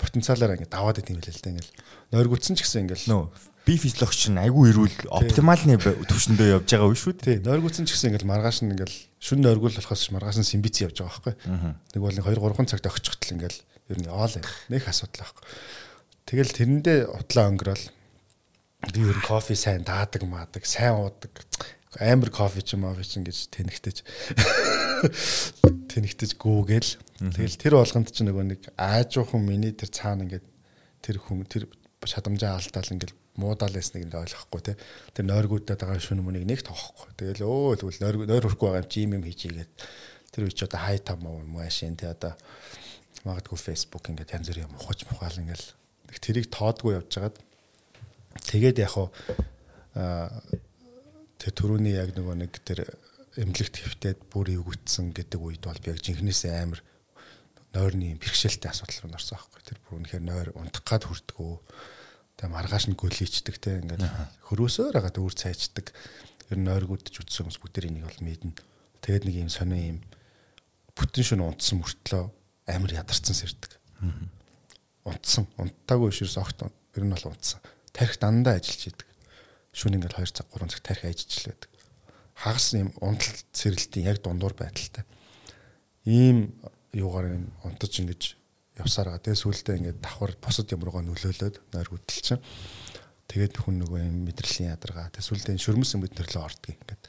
потенциалаараа 0.00 0.56
ингээд 0.56 0.74
даваад 0.74 1.00
идэм 1.04 1.20
билээ 1.20 1.34
л 1.36 1.44
дээ 1.44 1.52
ингээд 1.54 1.70
нойргуулсан 2.16 2.54
ч 2.56 2.64
гэсэн 2.64 2.82
ингээд 2.88 3.04
нөө 3.06 3.24
би 3.70 3.76
физиологч 3.76 4.32
нь 4.32 4.40
айгүй 4.40 4.72
эрүүл 4.72 4.96
оптималны 5.12 5.76
төвшөндөө 5.78 6.48
явж 6.58 6.68
байгаа 6.74 6.96
шүү 6.96 7.12
дээ. 7.20 7.24
Тий, 7.28 7.38
нойргуулсан 7.44 7.84
ч 7.84 7.92
гэсэн 7.92 8.16
ингээд 8.16 8.26
маргааш 8.26 8.64
нь 8.64 8.72
ингээд 8.72 8.92
шүн 9.20 9.44
нойргуул 9.44 9.76
болохоос 9.76 10.10
маргааш 10.16 10.40
нь 10.40 10.48
симбиц 10.48 10.80
явж 10.80 11.04
байгаа 11.04 11.36
байхгүй. 11.36 11.76
Нэг 11.92 12.00
бол 12.00 12.16
2 12.18 12.40
3 12.40 12.72
цагт 12.72 12.88
өгчихтэл 12.88 13.34
ингээд 13.36 13.56
ер 13.92 13.98
нь 14.00 14.08
оол 14.08 14.34
нэг 14.72 14.82
асуудал 14.88 15.22
байхгүй. 15.22 15.44
Тэгэл 16.24 16.56
тэрэндээ 16.56 16.98
утлаа 17.12 17.46
өнгөрөөл. 17.52 17.86
Би 18.90 19.00
ер 19.04 19.18
нь 19.20 19.28
кофе 19.28 19.54
сайн 19.54 19.84
таадаг 19.84 20.24
маадаг, 20.24 20.64
сайн 20.64 20.96
уудаг. 20.96 21.30
Амар 22.00 22.32
кофе 22.32 22.64
ч 22.64 22.80
юм 22.80 22.88
аа 22.88 22.96
гэж 22.96 23.52
тэнэгтэж 23.52 23.96
тэнэгтэж 25.90 26.30
гүүгээл 26.38 26.90
тэгэл 27.20 27.60
тэр 27.60 27.74
болгонд 27.76 28.08
ч 28.08 28.24
нөгөө 28.24 28.44
нэг 28.48 28.60
аажуухан 28.80 29.44
миний 29.44 29.76
тэр 29.76 29.92
цаана 29.92 30.24
ингээд 30.24 30.46
тэр 31.04 31.16
хүм 31.20 31.44
тэр 31.44 31.68
шадамжаа 32.00 32.56
алдаал 32.56 32.92
ингээд 32.96 33.12
муудаал 33.36 33.76
ясныг 33.76 34.08
ингээд 34.08 34.24
ойлгохгүй 34.24 34.60
те. 34.64 34.76
Тэр 35.12 35.28
нойргуудад 35.28 35.80
байгаа 35.80 36.00
шүн 36.00 36.24
мөнийг 36.24 36.48
нэг 36.48 36.64
тоохгүй 36.64 37.12
тэгэл 37.20 37.44
өө 37.44 37.76
тэгвэл 37.76 38.00
нойр 38.00 38.16
нойр 38.24 38.44
хөрөхгүй 38.48 38.68
байгаа 38.72 39.00
юм 39.04 39.12
юм 39.20 39.24
хийгээд 39.28 39.72
тэр 40.32 40.48
үуч 40.48 40.58
одоо 40.64 40.80
хай 40.80 40.98
там 40.98 41.20
уу 41.28 41.44
машин 41.44 41.96
те 41.96 42.08
одоо. 42.08 42.32
Магадгүй 43.28 43.58
Facebook 43.60 44.08
ингээд 44.08 44.32
янз 44.32 44.48
бүрийн 44.48 44.72
мухаж 44.72 45.04
мухаал 45.12 45.40
ингээд 45.44 45.64
тэрийг 46.24 46.48
тоодгүй 46.48 46.96
явжгаад. 46.96 47.36
Тэгээд 48.48 48.80
яг 48.80 48.92
хуу 48.96 49.12
тэр 51.40 51.52
төрөний 51.52 52.00
яг 52.00 52.16
нөгөө 52.16 52.36
нэг 52.48 52.52
тэр 52.64 52.96
эмнэлэгт 53.36 53.76
хөвтөд 53.76 54.18
бүр 54.32 54.56
эвгүйтсэн 54.56 55.12
гэдэг 55.14 55.40
үед 55.40 55.62
бол 55.64 55.80
би 55.84 55.92
яг 55.92 56.00
жинхнээсээ 56.00 56.52
амар 56.64 56.80
нойрны 57.74 58.16
бэрхшээлтэй 58.18 58.70
асуудал 58.70 59.10
руу 59.10 59.14
орсон 59.14 59.38
байхгүй. 59.38 59.60
Тэр 59.66 59.78
бүр 59.84 59.98
үнэхээр 60.00 60.24
нойр 60.24 60.48
унтах 60.54 60.84
гад 60.84 61.04
хүрдгүү. 61.06 61.54
Тэгээ 62.38 62.54
маргааш 62.54 62.84
нь 62.90 62.98
гөлийчдэг 62.98 63.56
те 63.60 63.78
ингээд 63.80 64.04
хөрөөсөөр 64.50 64.94
хагаад 64.98 65.18
үүр 65.20 65.34
цайчдаг. 65.34 65.92
Тэр 66.50 66.58
нойргуудж 66.58 67.14
үтсэн 67.14 67.46
хүмүүс 67.46 67.58
бүгд 67.62 67.86
энийг 67.86 68.06
бол 68.10 68.22
мэднэ. 68.26 68.58
Тэгээд 69.04 69.24
нэг 69.28 69.36
юм 69.46 69.50
сонио 69.50 69.78
юм 69.94 69.98
бүтэн 70.98 71.24
шөнө 71.24 71.46
унтсан 71.46 71.78
мөртлөө 71.78 72.24
амар 72.74 72.92
ядарсан 72.94 73.36
сэрдэг. 73.38 73.72
Унтсан. 75.06 75.46
Унтаагүй 75.60 76.10
ширс 76.10 76.36
огт 76.42 76.66
ер 76.66 77.04
нь 77.06 77.14
бол 77.14 77.30
унтсан. 77.30 77.62
Тарих 77.94 78.18
дандаа 78.18 78.58
ажиллаж 78.58 78.90
идэг 78.90 79.10
шүн 79.70 79.96
ингээл 79.98 80.26
2 80.26 80.34
цаг 80.34 80.46
3 80.50 80.66
цаг 80.66 80.82
тарих 80.82 81.04
ажиллаж 81.06 81.42
байдаг. 81.46 81.70
Хагас 82.34 82.66
юм 82.74 82.90
унтал 82.98 83.38
цэрэлтийн 83.54 84.06
яг 84.10 84.18
дундуур 84.22 84.54
байдалтай. 84.58 85.04
Ийм 86.04 86.58
юугаар 86.94 87.36
юм 87.36 87.44
унтаж 87.64 87.92
ингэж 88.00 88.22
явсаар 88.80 89.14
байгаа. 89.14 89.24
Тэгээ 89.24 89.42
сүултээ 89.42 89.78
ингээд 89.80 89.98
давхар 90.00 90.32
босод 90.40 90.68
юм 90.72 90.82
руугаа 90.82 91.04
нөлөөлөд 91.04 91.56
нойр 91.74 91.88
хөдөл 91.90 92.20
чинь. 92.24 92.42
Тэгээд 93.30 93.54
хүн 93.62 93.76
нөгөө 93.84 93.98
юм 94.02 94.16
мэдрэлийн 94.26 94.74
ядаргаа. 94.74 95.12
Тэгээ 95.14 95.28
сүултээ 95.28 95.60
шөрмөс 95.60 95.94
юм 95.94 96.02
бид 96.02 96.14
төрлөө 96.18 96.42
ордгийг 96.42 96.78
ингээд 96.82 97.02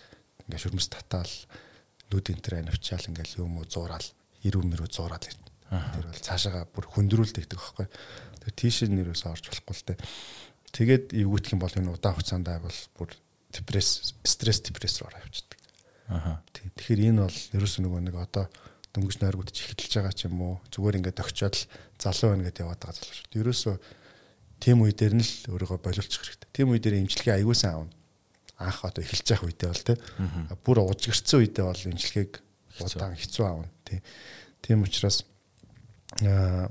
ингээ 0.45 0.61
шүрмэс 0.61 0.87
татаал 0.91 1.33
нүд 2.11 2.25
энтер 2.29 2.61
анивчаал 2.61 3.09
ингээл 3.09 3.41
юм 3.41 3.57
уу 3.57 3.65
зураал 3.65 4.05
ирүү 4.43 4.63
мөрөө 4.67 4.89
зураал 4.91 5.23
ирнэ. 5.23 5.49
Тэр 5.71 6.05
бол 6.11 6.21
цаашаага 6.21 6.67
бүр 6.75 6.85
хүндрүүлдэг 6.91 7.47
гэдэг 7.47 7.57
байхгүй. 7.57 7.87
Тэр 8.43 8.53
тийш 8.53 8.83
нэрээс 8.85 9.23
орж 9.25 9.47
болохгүй 9.47 9.75
л 9.79 9.85
дээ. 9.87 9.99
Тэгээд 10.75 11.05
эвгүйтгэх 11.15 11.53
юм 11.55 11.61
бол 11.63 11.77
энэ 11.79 11.93
удаан 11.95 12.15
хугацаанд 12.19 12.47
бол 12.51 12.79
бүр 12.99 13.09
депресс 13.55 14.15
стресс 14.27 14.59
депресс 14.61 14.99
руу 14.99 15.11
явчихдаг. 15.15 15.59
Аха. 16.11 16.43
Тэгэхээр 16.51 17.11
энэ 17.11 17.23
бол 17.23 17.39
ерөөсөө 17.55 17.81
нөгөө 17.87 18.01
нэг 18.07 18.15
одоо 18.19 18.45
дөнгөж 18.91 19.17
нойргууд 19.23 19.51
ч 19.55 19.71
эхэлж 19.71 19.91
байгаа 20.03 20.15
ч 20.15 20.27
юм 20.27 20.39
уу 20.43 20.55
зүгээр 20.67 20.99
ингээд 20.99 21.19
л 21.23 21.61
залуу 21.95 22.29
байна 22.35 22.45
гэдээ 22.51 22.63
яваад 22.67 22.81
байгаа 22.83 22.97
залуу 22.99 23.15
шүү. 23.15 23.39
Ерөөсөө 23.39 23.75
тийм 24.59 24.77
үе 24.83 24.91
дээр 24.91 25.15
нь 25.15 25.23
л 25.23 25.33
өөрийгөө 25.55 25.79
боловлчих 25.79 26.21
хэрэгтэй. 26.21 26.49
Тийм 26.51 26.75
үе 26.75 26.79
дээр 26.83 26.99
имчилгээ 26.99 27.39
аягуулсан 27.39 27.71
аавна. 27.71 27.93
Анх 28.59 28.79
одоо 28.83 29.01
эхэлж 29.01 29.27
явах 29.31 29.47
үедээ 29.47 29.69
бол 29.71 29.85
тий. 29.87 29.97
Бүр 30.61 30.77
ужигэрсэн 30.91 31.39
үедээ 31.39 31.65
бол 31.65 31.87
имчилгээг 31.87 32.31
удаан 32.83 33.15
хэцүү 33.15 33.45
аавна 33.47 33.69
тий. 33.87 33.99
Тийм 34.59 34.83
учраас 34.83 35.23
аа 36.21 36.67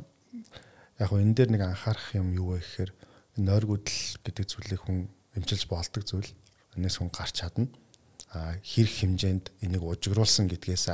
яг 1.01 1.11
энэ 1.17 1.35
дээр 1.35 1.51
нэг 1.57 1.63
анхаарах 1.65 2.13
юм 2.15 2.37
юу 2.37 2.55
вэ 2.55 2.61
гэхээр 2.61 2.93
нойргуудл 3.41 3.97
гэдэг 4.21 4.45
зүйлийг 4.45 4.81
хүн 4.85 5.09
эмчилж 5.35 5.65
болдог 5.65 6.05
зүйл. 6.05 6.31
Энэс 6.77 7.01
хүн 7.01 7.09
гарч 7.09 7.41
чадна. 7.41 7.67
А 8.31 8.55
хэрэг 8.61 8.95
хэмжээнд 9.01 9.47
энийг 9.65 9.83
ужигруулсан 9.83 10.47
гэдгээс 10.53 10.93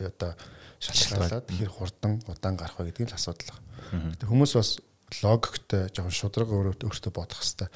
одоо 0.00 0.32
шалтгаалаад 0.80 1.46
хэр 1.52 1.70
хурдан 1.70 2.22
удаан 2.24 2.56
гарах 2.56 2.78
вэ 2.80 2.90
гэдгийг 2.90 3.12
л 3.12 3.18
асуудал 3.18 3.52
байна. 3.92 4.16
Хүмүүс 4.24 4.52
бас 4.56 4.70
логиктой 5.20 5.92
жоохон 5.92 6.14
шудраг 6.14 6.48
өөртөө 6.48 7.12
бодох 7.12 7.42
хэвээр. 7.44 7.70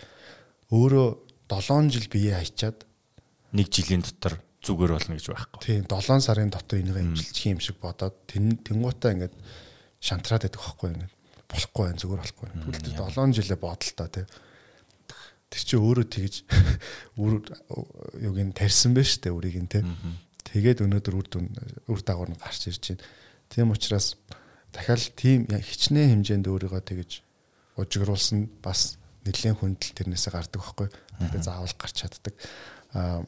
Өөрөө 0.72 1.08
7 1.50 1.92
жил 1.92 2.06
бие 2.10 2.34
хайчаад 2.34 2.86
нэг 3.52 3.68
жилийн 3.70 4.02
дотор 4.02 4.40
зүгээр 4.64 4.92
болно 4.96 5.14
гэж 5.14 5.26
байхгүй. 5.30 5.60
Тийм 5.62 5.84
7 5.86 6.24
сарын 6.24 6.50
дотор 6.50 6.80
энийг 6.80 6.98
амжилчих 6.98 7.46
юм 7.46 7.60
шиг 7.60 7.78
бодоод 7.78 8.16
тэн 8.26 8.58
тэнгуутаа 8.66 9.14
ингээд 9.14 9.34
шантраад 10.00 10.48
байдаг 10.48 10.58
байхгүй 10.58 10.88
ингээд 10.90 11.14
болохгүй 11.46 11.84
байх 11.86 12.00
зүгээр 12.02 12.22
болохгүй. 12.24 12.48
Тэгвэл 12.66 13.14
7 13.14 13.36
жилээ 13.38 13.58
бодолтой 13.60 14.08
тий. 14.10 14.26
Тэр 15.46 15.62
чи 15.62 15.76
өөрөө 15.78 16.06
тэгж 16.10 16.34
юуг 18.26 18.38
нь 18.42 18.56
тарьсан 18.56 18.96
байж 18.96 19.22
тээ 19.22 19.30
үрийг 19.30 19.62
нь 19.62 19.70
тий. 19.70 19.86
Тэгээд 20.46 20.82
өнөөдөр 20.86 21.14
үр 21.18 21.26
дүн 21.26 21.46
үр 21.90 22.00
дагавар 22.00 22.30
нь 22.32 22.40
гарч 22.40 22.70
ирж 22.70 22.94
байна. 22.94 23.04
Тийм 23.50 23.70
учраас 23.74 24.14
дахиад 24.70 25.02
тийм 25.18 25.46
хичнээн 25.50 26.22
хэмжээнд 26.22 26.46
өөрийгөө 26.46 26.82
тэгж 26.86 27.10
ужигруулсан 27.76 28.46
бас 28.62 28.96
нэлээд 29.26 29.58
хүндэл 29.58 29.96
тэрнээсээ 29.98 30.32
гардаг 30.32 30.60
байхгүй. 30.62 30.88
Тэгээд 31.18 31.46
заавал 31.46 31.74
гарч 31.74 31.94
чаддаг. 32.06 32.34
Аа 32.94 33.26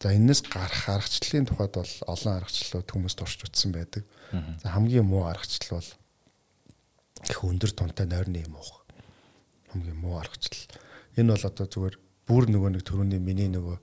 За 0.00 0.16
энэс 0.16 0.40
гарах 0.48 0.88
аргачлалын 0.88 1.44
тухайд 1.44 1.76
бол 1.76 1.92
олон 2.08 2.40
аргачлалууд 2.40 2.88
хүмүүс 2.88 3.14
турш 3.20 3.36
утсан 3.44 3.68
байдаг. 3.68 4.08
За 4.64 4.72
хамгийн 4.72 5.04
муу 5.04 5.28
аргачлал 5.28 5.76
бол 5.76 5.90
их 7.28 7.44
өндөр 7.44 7.76
тунтай 7.76 8.08
нойрны 8.08 8.40
юм 8.40 8.56
уух. 8.56 8.80
Хамгийн 9.68 10.00
муу 10.00 10.16
аргачлал. 10.16 10.72
Энэ 11.20 11.36
бол 11.36 11.44
одоо 11.44 11.66
зүгээр 11.68 11.96
бүр 12.24 12.48
нөгөө 12.48 12.70
нэг 12.80 12.82
төрөний 12.88 13.20
миний 13.20 13.52
нөгөө 13.52 13.76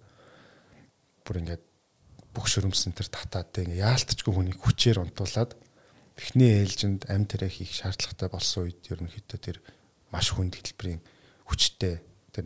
бүр 1.22 1.38
ингээд 1.38 1.64
бүх 2.38 2.45
шөрөмсөн 2.45 2.93
тэр 2.93 3.09
татаад 3.09 3.49
тэг 3.49 3.73
ингээ 3.73 3.81
яалтчгүй 3.81 4.29
хүнийг 4.29 4.61
хүчээр 4.61 5.01
унтуулад 5.01 5.57
эхний 6.13 6.61
ээлжинд 6.61 7.09
ам 7.09 7.25
тэрэ 7.25 7.49
хийх 7.49 7.73
шаардлагатай 7.73 8.29
болсон 8.29 8.69
үед 8.69 8.85
ерөнхийдөө 8.85 9.39
тэр 9.41 9.57
маш 10.13 10.29
хүнд 10.38 10.53
хэлбэрийн 10.53 11.01
хүчтэй 11.49 11.97
тэр 12.29 12.45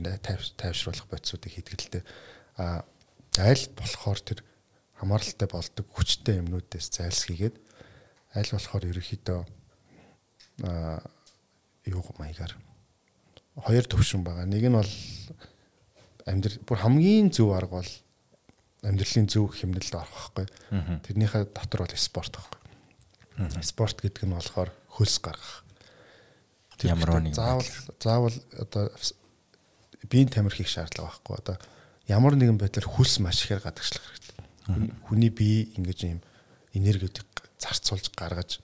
тайвшруулах 0.55 1.11
бодисуудыг 1.11 1.51
хийдгэлтэй 1.51 2.03
а 2.55 2.87
аль 3.35 3.65
болохоор 3.75 4.19
тэр 4.23 4.39
хамааралтай 4.95 5.47
болдог 5.51 5.85
хүчтэй 5.91 6.39
юмнуудаас 6.39 6.87
зайлсхийгээд 6.95 7.55
аль 8.39 8.51
болохоор 8.55 8.87
ерөөхдөө 8.95 9.39
а 10.63 11.03
юу 11.91 12.03
маягаар 12.15 12.55
хоёр 13.55 13.85
төвшин 13.85 14.23
байгаа. 14.23 14.45
Нэг 14.45 14.63
нь 14.67 14.77
бол 14.77 14.93
амьдрал 16.25 16.59
бүр 16.63 16.79
хамгийн 16.79 17.31
зөв 17.33 17.51
арга 17.51 17.81
бол 17.81 17.91
амьдралын 18.81 19.29
зөв 19.29 19.53
хэмнэлд 19.53 19.93
орох 19.93 20.33
байхгүй. 20.33 20.47
Тэрнийхээ 21.05 21.53
дотор 21.53 21.85
бол 21.85 21.95
спорт 21.97 22.33
байхгүй. 22.33 23.61
Спорт 23.61 24.01
гэдэг 24.01 24.25
нь 24.25 24.33
болохоор 24.33 24.69
хөлс 24.89 25.17
гаргах. 25.21 25.63
Ямар 26.81 27.21
нэг 27.21 27.37
заавал 27.37 27.69
заавал 28.01 28.37
одоо 28.57 28.89
биеийн 30.09 30.33
тамир 30.33 30.53
хийх 30.53 30.69
шаардлага 30.69 31.13
байхгүй. 31.13 31.37
Одоо 31.37 31.57
ямар 32.09 32.33
нэгэн 32.33 32.57
байдлаар 32.57 32.89
хүс 32.89 33.21
маш 33.21 33.45
ихээр 33.45 33.61
гадагшлах 33.61 34.01
хэрэгтэй. 34.01 34.89
Хүний 35.05 35.29
бие 35.29 35.69
ингэж 35.77 35.99
юм 36.09 36.21
энергиудыг 36.73 37.29
зарцуулж 37.61 38.09
гаргаж 38.17 38.59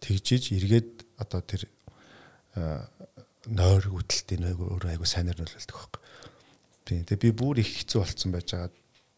тэгжиж 0.00 0.56
эргээд 0.56 1.04
одоо 1.20 1.40
тэр 1.44 1.68
нойр 3.46 3.84
үтэлтийн 3.92 4.56
өөрөө 4.56 4.96
айгу 4.96 5.04
сайнаар 5.04 5.38
нөлөөлдөг 5.38 5.76
байхгүй. 5.76 6.02
Тийм. 6.86 7.04
Тэгээ 7.04 7.22
би 7.28 7.30
бүр 7.36 7.60
их 7.60 7.68
хэцүү 7.68 8.00
болцсон 8.00 8.32
байж 8.32 8.48
байгаа. 8.54 8.72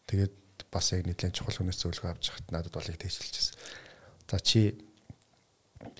Тэгээд 0.09 0.33
бас 0.73 0.91
яг 0.97 1.05
нэгэн 1.05 1.33
чухал 1.37 1.61
хүнээс 1.61 1.85
зөвлөгөө 1.85 2.09
авч 2.17 2.33
хат 2.33 2.49
надад 2.49 2.73
болыг 2.73 2.97
тэгшилчихсэн. 2.97 3.55
За 4.25 4.41
чи 4.41 4.73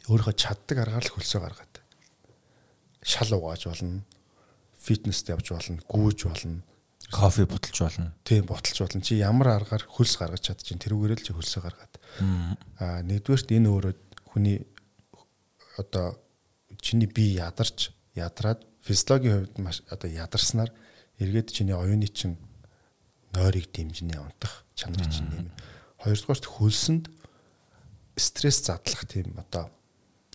өөрийнхөө 0.10 0.34
чаддаг 0.34 0.78
аргаар 0.82 1.06
л 1.06 1.14
хөлсөө 1.14 1.42
гаргаад. 1.46 1.74
Шал 3.06 3.38
угааж 3.38 3.70
болно. 3.70 4.02
Фитнест 4.80 5.30
явж 5.30 5.54
болно, 5.54 5.80
гүүж 5.86 6.26
болно 6.26 6.66
кофе 7.12 7.46
буталж 7.46 7.80
болно. 7.82 8.14
Тийм 8.24 8.46
буталж 8.46 8.80
болно. 8.80 9.02
Чи 9.02 9.18
ямар 9.18 9.48
аргаар 9.56 9.84
хөлс 9.88 10.18
гаргаж 10.18 10.46
чадчих 10.46 10.70
чинь 10.70 10.82
тэрүүгээр 10.82 11.18
л 11.18 11.26
чи 11.26 11.34
хөлсөө 11.34 11.62
гаргаад. 11.66 11.94
Аа 12.78 13.02
нэгдүгээрт 13.02 13.50
энэ 13.50 13.70
өөрөө 13.70 13.94
хүний 14.30 14.62
одоо 15.78 16.20
чиний 16.78 17.10
бие 17.10 17.42
ядарч 17.42 17.90
ядраад 18.14 18.62
физиологийн 18.86 19.50
хувьд 19.50 19.58
маш 19.58 19.82
одоо 19.90 20.10
ядарснаар 20.10 20.70
эргээд 21.18 21.50
чиний 21.50 21.74
оюуны 21.74 22.08
чин 22.14 22.38
нойрыг 23.34 23.70
дэмжинэ 23.72 24.18
унтах 24.20 24.66
чанарыг 24.76 25.10
чинь 25.12 25.30
нэмэ. 25.30 25.52
Хоёрдугаарт 26.02 26.46
хөлсөнд 26.46 27.06
стресс 28.16 28.64
задлах 28.66 29.06
тийм 29.06 29.36
одоо 29.38 29.70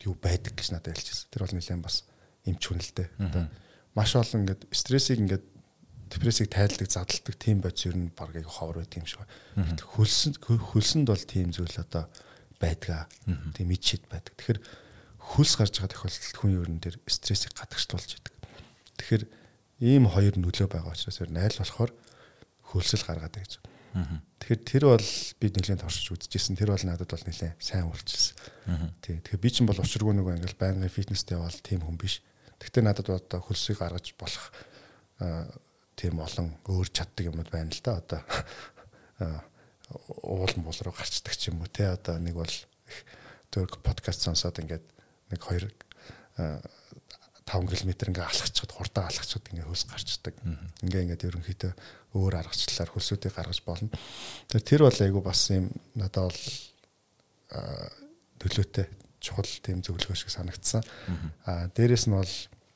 юу 0.05 0.15
байдаг 0.15 0.55
гэж 0.55 0.73
надад 0.73 0.97
хэлчихсэн. 0.97 1.29
Тэр 1.33 1.43
бол 1.45 1.57
нэлээд 1.57 1.83
бас 1.85 2.05
эмч 2.45 2.63
хүнэлтэй. 2.69 3.09
Одоо 3.19 3.49
маш 3.95 4.15
олон 4.17 4.45
ингээд 4.45 4.69
стрессийг 4.73 5.21
ингээд 5.25 5.45
депрессийг 6.11 6.49
тайлдаг 6.53 6.89
задалдаг 6.91 7.35
тийм 7.41 7.61
бодис 7.65 7.87
ер 7.89 7.97
нь 7.97 8.13
баг 8.13 8.35
яг 8.37 8.47
ховор 8.47 8.85
байт 8.85 8.95
юм 8.95 9.07
шиг 9.07 9.25
байна. 9.25 9.79
Хөлсөнд 9.81 10.37
хөлсөнд 10.43 11.07
бол 11.09 11.25
тийм 11.25 11.51
зүйл 11.51 11.79
одоо 11.81 12.07
байдгаа. 12.61 13.09
Тийм 13.57 13.69
мэд 13.69 13.83
шид 13.83 14.05
байдаг. 14.11 14.37
Тэгэхээр 14.37 14.61
хөлс 15.19 15.55
гарч 15.57 15.81
байгаа 15.81 15.93
тохиолдолд 15.97 16.37
хүн 16.37 16.53
ер 16.61 16.69
нь 16.71 16.83
тэр 16.85 16.97
стрессийг 17.09 17.57
гадагшлуулж 17.57 18.11
идэг. 18.21 18.35
Тэгэхээр 19.01 19.25
ийм 19.81 20.05
хоёр 20.07 20.35
нөлөө 20.37 20.69
байгаа 20.69 20.93
учраас 20.93 21.19
ер 21.25 21.31
нь 21.33 21.41
аль 21.41 21.57
болохоор 21.57 21.91
хөлсөл 22.75 23.07
гаргаад 23.07 23.39
байгаа 23.39 23.47
гэж. 23.47 23.55
Тэгэхээр 24.43 24.63
тэр 24.67 24.85
бол 24.91 25.09
би 25.39 25.47
нэлээд 25.55 25.87
туршиж 25.87 26.11
үзчихсэн. 26.11 26.59
Тэр 26.59 26.75
бол 26.75 26.83
надад 26.83 27.07
бол 27.07 27.27
нэлээд 27.31 27.63
сайн 27.63 27.87
үйлчилсэн. 27.87 28.35
Тий. 28.99 29.23
Тэгэхээр 29.23 29.39
би 29.39 29.51
чинь 29.55 29.71
бол 29.71 29.79
учиргүй 29.79 30.19
нэг 30.19 30.27
ингээл 30.35 30.59
байнгын 30.59 30.91
фитнестэй 30.91 31.39
бол 31.39 31.59
тийм 31.63 31.87
хүн 31.87 31.95
биш. 31.95 32.19
Гэхдээ 32.59 32.83
надад 32.83 33.07
одоо 33.15 33.39
хөлсийг 33.39 33.79
гаргаж 33.79 34.11
болох 34.19 34.51
тийм 35.95 36.19
олон 36.19 36.59
өөр 36.67 36.89
чаддаг 36.91 37.31
юмуд 37.31 37.49
байна 37.55 37.71
л 37.71 37.83
да 37.87 38.03
одоо 38.03 38.21
уулан 40.27 40.63
бул 40.67 40.79
руу 40.83 40.95
гарчдаг 40.95 41.35
ч 41.39 41.55
юм 41.55 41.63
уу 41.63 41.71
те 41.71 41.95
одоо 41.95 42.19
нэг 42.19 42.35
бол 42.35 42.55
төрк 43.55 43.79
подкаст 43.79 44.27
сонсоод 44.27 44.59
ингээд 44.59 44.83
нэг 45.31 45.39
2 45.39 45.71
5 47.55 47.71
км 47.71 48.11
ингээ 48.11 48.27
алхацчод 48.27 48.71
хурдан 48.75 49.07
алхацчод 49.07 49.47
ингээ 49.55 49.67
хөлс 49.71 49.87
гарчдаг. 49.87 50.35
Ингээ 50.83 51.03
ингээд 51.07 51.27
ерөнхийдөө 51.31 51.73
өөр 52.19 52.35
аргачлалаар 52.43 52.91
хөлсүүдийг 52.91 53.35
гаргаж 53.35 53.61
болно. 53.63 53.91
Тэр 54.51 54.63
тэр 54.67 54.83
бол 54.87 54.99
айгу 54.99 55.23
бас 55.23 55.47
юм 55.55 55.71
надад 55.95 56.35
бол 56.35 56.43
төлөөтэй 58.43 58.87
чухал 59.23 59.49
тийм 59.63 59.81
зөвлөгөө 59.81 60.19
шиг 60.19 60.31
санагдсан. 60.35 60.83
Аа 61.47 61.71
дээрэс 61.73 62.11
нь 62.11 62.17
бол 62.19 62.35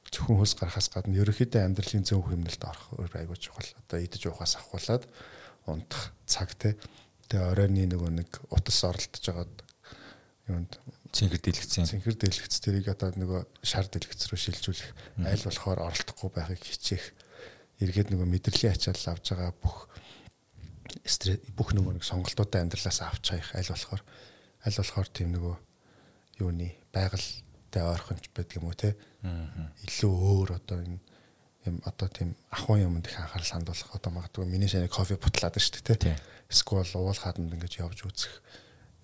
зөвхөн 0.09 0.39
хөлс 0.41 0.55
гарахаас 0.57 0.89
гадна 0.89 1.21
ерөнхийдөө 1.21 1.61
амьдралын 1.67 2.07
зөв 2.09 2.25
хэмнэлд 2.25 2.63
орох 2.65 3.15
айгүй 3.15 3.37
чухал. 3.37 3.69
Одоо 3.85 3.99
идэж 4.01 4.33
уухаас 4.33 4.57
ахуулаад 4.57 5.05
унтах 5.69 6.13
цаг 6.25 6.55
те. 6.57 6.79
Тэгээ 7.29 7.53
оройны 7.53 7.85
нөгөө 7.93 8.11
нэг 8.17 8.31
утас 8.49 8.81
оролдож 8.89 9.25
байгаад 9.29 9.55
юунд 10.49 10.73
цэнхэр 11.13 11.41
дэлгэцэн. 11.41 11.89
Цэнхэр 11.89 12.17
дэлгэц 12.17 12.55
тэрийг 12.61 12.89
одоо 12.93 13.13
нөгөө 13.17 13.41
шар 13.65 13.87
дэлгэц 13.89 14.29
рүү 14.29 14.39
шилжүүлэх 14.39 14.89
аль 15.25 15.45
болохоор 15.45 15.79
оролдохгүй 15.89 16.31
байхыг 16.35 16.63
хичээх. 16.63 17.05
Эргээд 17.81 18.13
нөгөө 18.13 18.29
мэдрэлийн 18.29 18.75
ачаал 18.75 19.17
авж 19.17 19.25
байгаа 19.33 19.53
бүх 19.57 19.89
бүх 21.57 21.71
нөгөө 21.77 22.01
нэг 22.01 22.05
сонголтуудаа 22.05 22.65
амьдралаас 22.65 23.01
авч 23.05 23.25
хаях 23.33 23.51
аль 23.55 23.73
болохоор 23.73 24.03
аль 24.65 24.79
болохоор 24.79 25.09
тийм 25.09 25.29
нөгөө 25.37 25.55
юуны 26.43 26.77
байгаль 26.93 27.29
тай 27.71 27.85
ойрхонч 27.85 28.33
байдаг 28.33 28.57
юм 28.59 28.69
уу 28.69 28.77
те 28.77 28.97
илүү 29.85 30.13
өөр 30.13 30.49
одоо 30.59 30.81
энэ 30.83 30.99
тийм 31.69 31.81
одоо 31.85 32.09
тийм 32.09 32.37
ахуй 32.51 32.81
юмд 32.83 33.07
их 33.07 33.19
анхаарал 33.21 33.53
хандуулах 33.53 33.95
одоо 33.95 34.11
магадгүй 34.13 34.47
миний 34.47 34.69
шинэ 34.69 34.89
кофе 34.89 35.17
бутлаад 35.17 35.59
шүү 35.59 35.85
дээ 35.85 35.97
тий. 35.97 36.17
Эсвэл 36.49 36.89
уул 36.97 37.19
хаданд 37.19 37.53
ингэж 37.53 37.85
явж 37.85 38.09
үзэх 38.09 38.43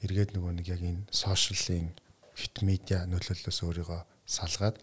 эргээд 0.03 0.35
нөгөө 0.35 0.53
нэг 0.59 0.67
яг 0.73 0.83
энэ 0.83 1.07
сошиалын 1.15 1.95
хит 2.35 2.57
медиа 2.67 3.07
нөлөөллөөс 3.07 3.59
өөрийгөө 3.63 4.01
салгаад 4.27 4.77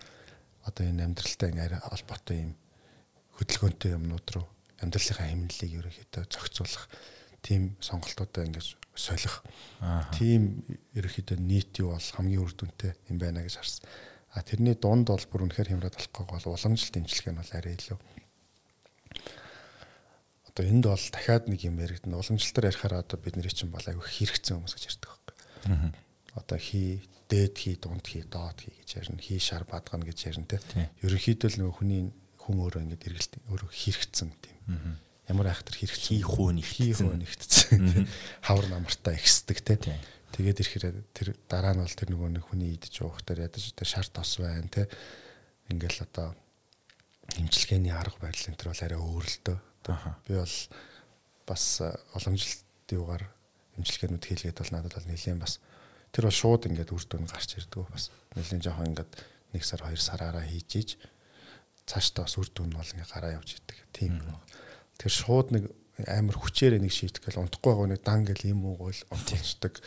одоо 0.64 0.84
энэ 0.88 1.03
амьдралтай 1.09 1.51
ингээ 1.51 1.84
холбоотой 1.84 2.38
юм 2.47 2.51
хөдөлгөөнтэй 3.36 3.91
юмнууд 3.97 4.28
руу 4.32 4.47
амьдралынхаа 4.80 5.28
хэмнэлийг 5.28 5.74
ерөөхдөө 5.82 6.24
зохицуулах 6.30 6.86
тийм 7.41 7.76
сонголтуудаа 7.82 8.45
ингэж 8.45 8.78
солих. 8.95 9.41
Тийм 10.16 10.64
ерөөхдөө 10.93 11.38
нийт 11.41 11.82
юу 11.82 11.93
бол 11.97 12.09
хамгийн 12.16 12.43
үр 12.43 12.53
дүнтэй 12.53 12.93
юм 13.09 13.18
байна 13.18 13.41
гэж 13.41 13.57
харсан. 13.57 13.86
А 14.32 14.41
тэрний 14.45 14.76
дунд 14.78 15.09
бол 15.09 15.26
бүр 15.28 15.49
үнэхээр 15.49 15.74
хямраад 15.74 15.97
болохгүй 15.97 16.26
бол 16.30 16.53
уламжлалт 16.55 16.93
дэмжлэг 16.93 17.34
нь 17.34 17.39
бол 17.41 17.51
арай 17.51 17.76
илүү. 17.76 17.99
Одоо 20.52 20.68
энд 20.68 20.84
бол 20.84 20.99
дахиад 20.99 21.47
нэг 21.47 21.64
юм 21.64 21.80
яригдана. 21.80 22.20
Уламжлалтаар 22.20 22.76
ярихаараа 22.76 23.08
одоо 23.08 23.16
бидний 23.16 23.47
чинь 23.47 23.72
бол 23.72 23.88
айгүй 23.88 24.04
хэрэгцсэн 24.04 24.60
хүмүүс 24.60 24.76
гэж 24.76 24.84
ярьдаг 24.91 25.10
байхгүй. 25.16 25.95
Одоо 26.36 26.58
хий, 26.60 27.08
дээд 27.32 27.56
хий, 27.56 27.76
дунд 27.80 28.04
хий, 28.04 28.28
доод 28.28 28.60
хий 28.60 28.76
гэж 28.84 28.99
ярина. 28.99 29.24
Хий 29.24 29.39
шар 29.39 29.64
бадгана 29.64 30.04
гэж 30.04 30.28
ярина 30.28 30.52
те. 30.52 30.60
Ерөнхийдөө 31.08 31.56
л 31.56 31.60
нөгөө 31.72 31.76
хүний 31.80 32.02
хүн 32.36 32.58
өөрөө 32.68 32.84
ингэж 32.84 33.02
эргэлт 33.08 33.34
өөрөө 33.47 33.72
хэрэгцсэн 33.72 34.30
тийм. 34.43 34.99
Ямар 35.32 35.56
айхтар 35.56 35.76
хэрэг 35.80 35.95
хий 35.95 36.20
хөө 36.20 36.52
нэгтсэн. 36.60 37.16
Нэгтсэн. 37.16 38.08
Хавар 38.43 38.68
намартаа 38.68 39.16
ихсдэг 39.16 39.64
те. 39.64 39.80
Тэгээд 40.36 40.60
ирэхээр 40.68 40.86
тэр 41.16 41.28
дараа 41.47 41.80
нь 41.80 41.84
бол 41.84 41.95
тэр 41.95 42.12
нөгөө 42.12 42.30
нэг 42.36 42.43
хүний 42.52 42.76
идэж 42.76 43.08
уухтаар 43.08 43.47
ядаж 43.47 43.72
тэр 43.72 43.88
шар 43.88 44.08
тос 44.12 44.36
байна 44.43 44.68
те. 44.68 44.91
Ингээл 45.72 46.04
одоо 46.04 46.36
имчилгээний 47.39 47.95
арга 47.95 48.20
барил 48.20 48.47
энэ 48.52 48.60
төр 48.60 48.72
бол 48.76 48.84
арай 48.84 48.99
өөр 48.99 49.28
л 49.28 49.39
дөө 49.47 49.60
би 50.27 50.34
бол 50.38 50.55
бас 51.47 51.63
уламжлалт 52.15 52.89
юугаар 52.91 53.23
имчилгээнүүд 53.79 54.25
хийлгээд 54.25 54.59
бол 54.61 54.73
надад 54.75 54.93
бол 54.95 55.09
нэлээд 55.09 55.39
бас 55.41 55.59
тэр 56.11 56.27
бол 56.27 56.39
шууд 56.41 56.67
ингээд 56.67 56.91
үр 56.91 57.03
дүн 57.07 57.25
гарч 57.25 57.57
ирдэг 57.57 57.88
бас. 57.88 58.11
Нэлээд 58.36 58.65
жоохон 58.67 58.91
ингээд 58.91 59.11
нэг 59.55 59.63
сар 59.63 59.82
хоёр 59.82 60.01
сараараа 60.01 60.43
хийж 60.43 60.71
иж 60.75 60.89
цаашдаа 61.88 62.27
бас 62.27 62.36
үр 62.36 62.49
дүн 62.51 62.75
бол 62.75 62.91
ингээд 62.93 63.11
гараа 63.15 63.39
явж 63.39 63.57
идэг. 63.57 63.77
Тийм. 63.95 64.19
Тэр 64.99 65.11
шууд 65.11 65.55
нэг 65.55 65.63
амар 66.07 66.38
хүчээр 66.38 66.79
нэг 66.79 66.91
шийтгэх 66.91 67.32
гэл 67.32 67.43
унтахгүй 67.47 67.73
байгаа 67.73 67.89
нэг 67.95 68.01
дан 68.03 68.21
гэл 68.25 68.51
юм 68.51 68.65
уу 68.65 68.75
гол 68.89 68.99
унтчихдаг 69.11 69.79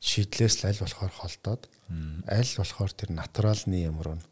шийдлээс 0.00 0.64
л 0.64 0.68
аль 0.70 0.82
болохоор 0.82 1.12
холдоод 1.12 1.62
аль 2.26 2.52
болохоор 2.56 2.92
тэр 2.92 3.10
натуралны 3.14 3.84
ямар 3.84 4.18
нь 4.18 4.24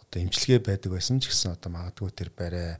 одоо 0.00 0.18
имчилгээ 0.22 0.60
байдаг 0.62 0.90
байсан 0.92 1.18
ч 1.18 1.32
гэсэн 1.32 1.56
одоо 1.56 1.70
магадгүй 1.72 2.10
тэр 2.12 2.30
барай 2.34 2.78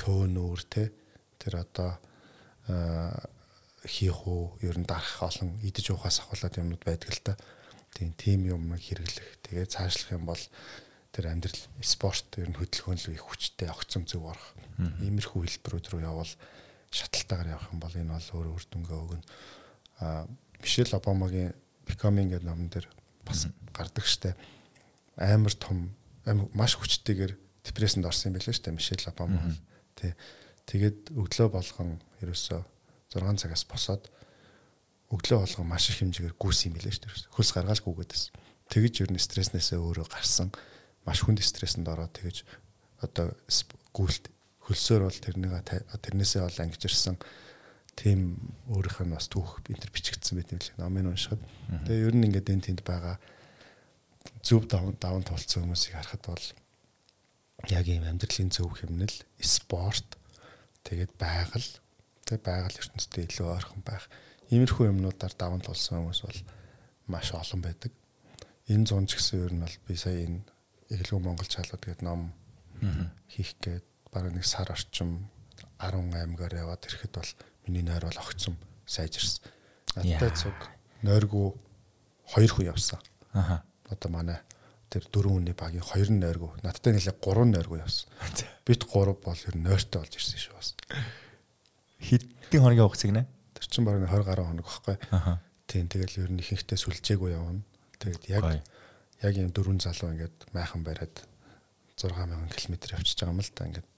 төөнүүр 0.00 0.60
те 0.68 0.90
тэр 1.38 1.62
одоо 1.62 1.98
хийх 3.84 4.24
үү 4.24 4.64
ер 4.64 4.76
нь 4.80 4.88
дарах 4.88 5.20
олон 5.20 5.60
идэж 5.60 5.92
уухаас 5.92 6.24
ахуулаад 6.24 6.56
юмнууд 6.56 6.84
байдаг 6.84 7.10
л 7.12 7.20
та. 7.20 7.36
Тийм 7.92 8.16
тийм 8.16 8.40
юм 8.48 8.72
хэрэглэх. 8.72 9.44
Тэгээ 9.44 9.68
цаашлах 9.68 10.16
юм 10.16 10.24
бол 10.24 10.40
тэр 11.12 11.30
амьдрал 11.30 11.60
спорт 11.84 12.26
ер 12.40 12.48
нь 12.48 12.56
хөдөлгөөн 12.56 12.98
л 12.98 13.12
их 13.12 13.22
хүчтэй 13.28 13.68
огцом 13.68 14.08
зөв 14.08 14.24
орох. 14.32 14.56
Иймэрхүү 15.04 15.46
хэлбэрүүд 15.46 15.86
рүү 15.92 16.00
явбал 16.02 16.32
шаталтаагаар 16.90 17.54
явах 17.54 17.68
юм 17.70 17.80
бол 17.84 17.94
энэ 17.94 18.14
бол 18.16 18.28
өөр 18.34 18.46
өөр 18.56 18.64
дүнгээ 18.72 18.98
өгнө. 18.98 19.24
А 20.00 20.26
Мишель 20.64 20.96
Обамагийн 20.96 21.52
Becoming 21.84 22.32
гэдэг 22.32 22.48
номон 22.48 22.72
дээр 22.72 22.88
бас 23.28 23.46
гардаг 23.76 24.08
штэ. 24.08 24.34
Амар 25.20 25.52
том 25.52 25.92
маш 26.56 26.74
хүчтэйгээр 26.80 27.36
депрессэнд 27.68 28.08
орсон 28.08 28.32
юм 28.32 28.40
байлээ 28.40 28.56
штэ 28.56 28.72
Мишель 28.72 29.04
Обама. 29.06 29.44
Тэ. 30.04 30.16
Тэгээд 30.68 31.16
өглөө 31.16 31.48
болгон 31.48 31.96
ерөөсөө 32.20 32.60
6 33.16 33.40
цагаас 33.40 33.64
босоод 33.64 34.04
өглөө 35.08 35.38
болгон 35.40 35.68
маш 35.68 35.88
их 35.88 36.04
хэмжээгээр 36.04 36.36
гүйс 36.36 36.68
юм 36.68 36.76
байлээ 36.76 36.92
штэ. 36.92 37.32
Хөлс 37.32 37.52
гаргаал 37.56 37.80
гүгээд 37.84 38.12
байсан. 38.12 38.32
Тэгэж 38.68 38.94
ер 39.04 39.10
нь 39.12 39.20
стресснээсээ 39.20 39.78
өөрөө 39.80 40.08
гарсан 40.08 40.48
маш 41.04 41.20
хүнд 41.22 41.44
стрессэнд 41.44 41.88
ороод 41.88 42.16
тэгэж 42.16 42.44
одоо 43.04 43.36
гүйлт 43.92 44.32
хөлсөөр 44.64 45.02
бол 45.04 45.20
тэрнийг 45.20 45.52
тэрнээсээ 45.68 46.42
бол 46.42 46.62
ангижирсан 46.64 47.16
тийм 47.94 48.40
өөрийнх 48.72 49.04
нь 49.04 49.14
бас 49.14 49.28
түүх 49.28 49.60
энэ 49.68 49.92
бичигдсэн 49.92 50.40
байт 50.40 50.50
юм 50.56 50.60
л 50.64 50.72
номын 50.80 51.12
уншихад. 51.12 51.42
Тэгээ 51.84 52.08
ер 52.08 52.14
нь 52.16 52.26
ингээд 52.32 52.50
энэ 52.50 52.66
тэнд 52.72 52.80
байгаа 52.82 53.20
зөв 54.40 54.64
даван 54.66 54.96
даван 54.96 55.22
тулцсан 55.22 55.68
хүмүүсийг 55.68 55.94
харахад 55.94 56.24
бол 56.24 56.44
яг 57.70 57.86
ийм 57.88 58.04
амьдралын 58.04 58.50
зөв 58.50 58.74
хэмнэл, 58.74 59.16
спорт, 59.40 60.18
тэгээд 60.84 61.12
байгаль, 61.16 61.70
тэгээд 62.28 62.44
байгаль 62.44 62.80
ертөнцтэй 62.80 63.24
илүү 63.28 63.48
ойрхон 63.48 63.82
байх. 63.86 64.08
Иймэрхүү 64.52 64.92
юмнуудаар 64.92 65.34
даван 65.38 65.64
тулсан 65.64 66.04
хүмүүс 66.04 66.20
бол 66.24 66.40
маш 67.08 67.32
олон 67.32 67.60
байдаг. 67.64 67.92
Энэ 68.68 68.88
зун 68.88 69.08
ч 69.08 69.16
гэсэн 69.16 69.44
ер 69.44 69.52
нь 69.52 69.64
бол 69.64 69.76
би 69.88 69.96
сая 69.96 70.24
энэ 70.24 70.44
Эглүү 70.92 71.20
Монгол 71.20 71.48
чалууд 71.48 71.80
гэдэг 71.80 72.04
ном 72.04 72.32
хийх 73.28 73.56
гээд 73.60 73.84
бараг 74.12 74.36
нэг 74.36 74.44
сар 74.44 74.68
орчим 74.68 75.28
18-гаар 75.80 76.54
яваад 76.60 76.84
ирэхэд 76.84 77.12
бол 77.16 77.30
миний 77.66 77.82
нойр 77.82 78.04
бол 78.04 78.20
огцом 78.20 78.56
сайжирсан. 78.86 79.44
Надтай 79.96 80.32
цуг 80.36 80.58
нойргүй 81.02 81.56
хоёр 82.28 82.52
хүн 82.52 82.68
явсан. 82.68 83.00
Аха. 83.32 83.64
Одоо 83.88 84.10
манай 84.12 84.38
тэр 84.90 85.04
дөрвөн 85.10 85.44
хүний 85.44 85.56
багийн 85.56 85.84
хоёр 85.84 86.08
нойргүй. 86.10 86.50
Надтай 86.62 86.92
нэлээ 86.94 87.16
гурван 87.20 87.50
нойргүй 87.54 87.80
явсан. 87.80 88.08
Бит 88.66 88.84
гурав 88.84 89.18
бол 89.24 89.36
ер 89.36 89.56
нь 89.56 89.64
нойртой 89.64 90.00
болж 90.02 90.14
ирсэн 90.14 90.38
шүү 90.40 90.54
бас. 90.54 90.74
Хэдэн 92.00 92.60
хоногийн 92.62 92.86
хугацааг 92.86 93.12
нэ? 93.14 93.24
Тэр 93.56 93.66
чинь 93.68 93.86
бараг 93.86 94.06
20 94.06 94.28
гаруй 94.28 94.46
хоног 94.46 94.66
байхгүй. 94.66 94.96
Тийм 95.66 95.88
тэгэл 95.88 96.22
ер 96.24 96.30
нь 96.30 96.42
ихэнхдээ 96.42 96.78
сүлжээгүй 96.78 97.32
явна. 97.32 97.64
Тэгэд 97.98 98.24
яг 98.30 98.44
яг 99.24 99.34
юм 99.40 99.50
дөрвөн 99.50 99.80
залуу 99.80 100.12
ингээд 100.12 100.52
майхан 100.52 100.84
бариад 100.84 101.24
6000 101.96 102.52
км 102.52 102.74
явчихж 102.98 103.18
байгаа 103.22 103.34
юм 103.34 103.40
л 103.40 103.52
да 103.54 103.66
ингээд 103.68 103.88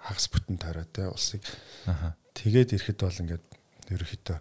хагас 0.00 0.26
бүтэн 0.30 0.58
тойроо 0.58 0.86
те 0.88 1.06
улсыг 1.10 1.42
тэгээд 2.34 2.74
ирэхэд 2.74 2.98
бол 3.02 3.22
ингээд 3.22 3.44
ерөөхдөө 3.92 4.38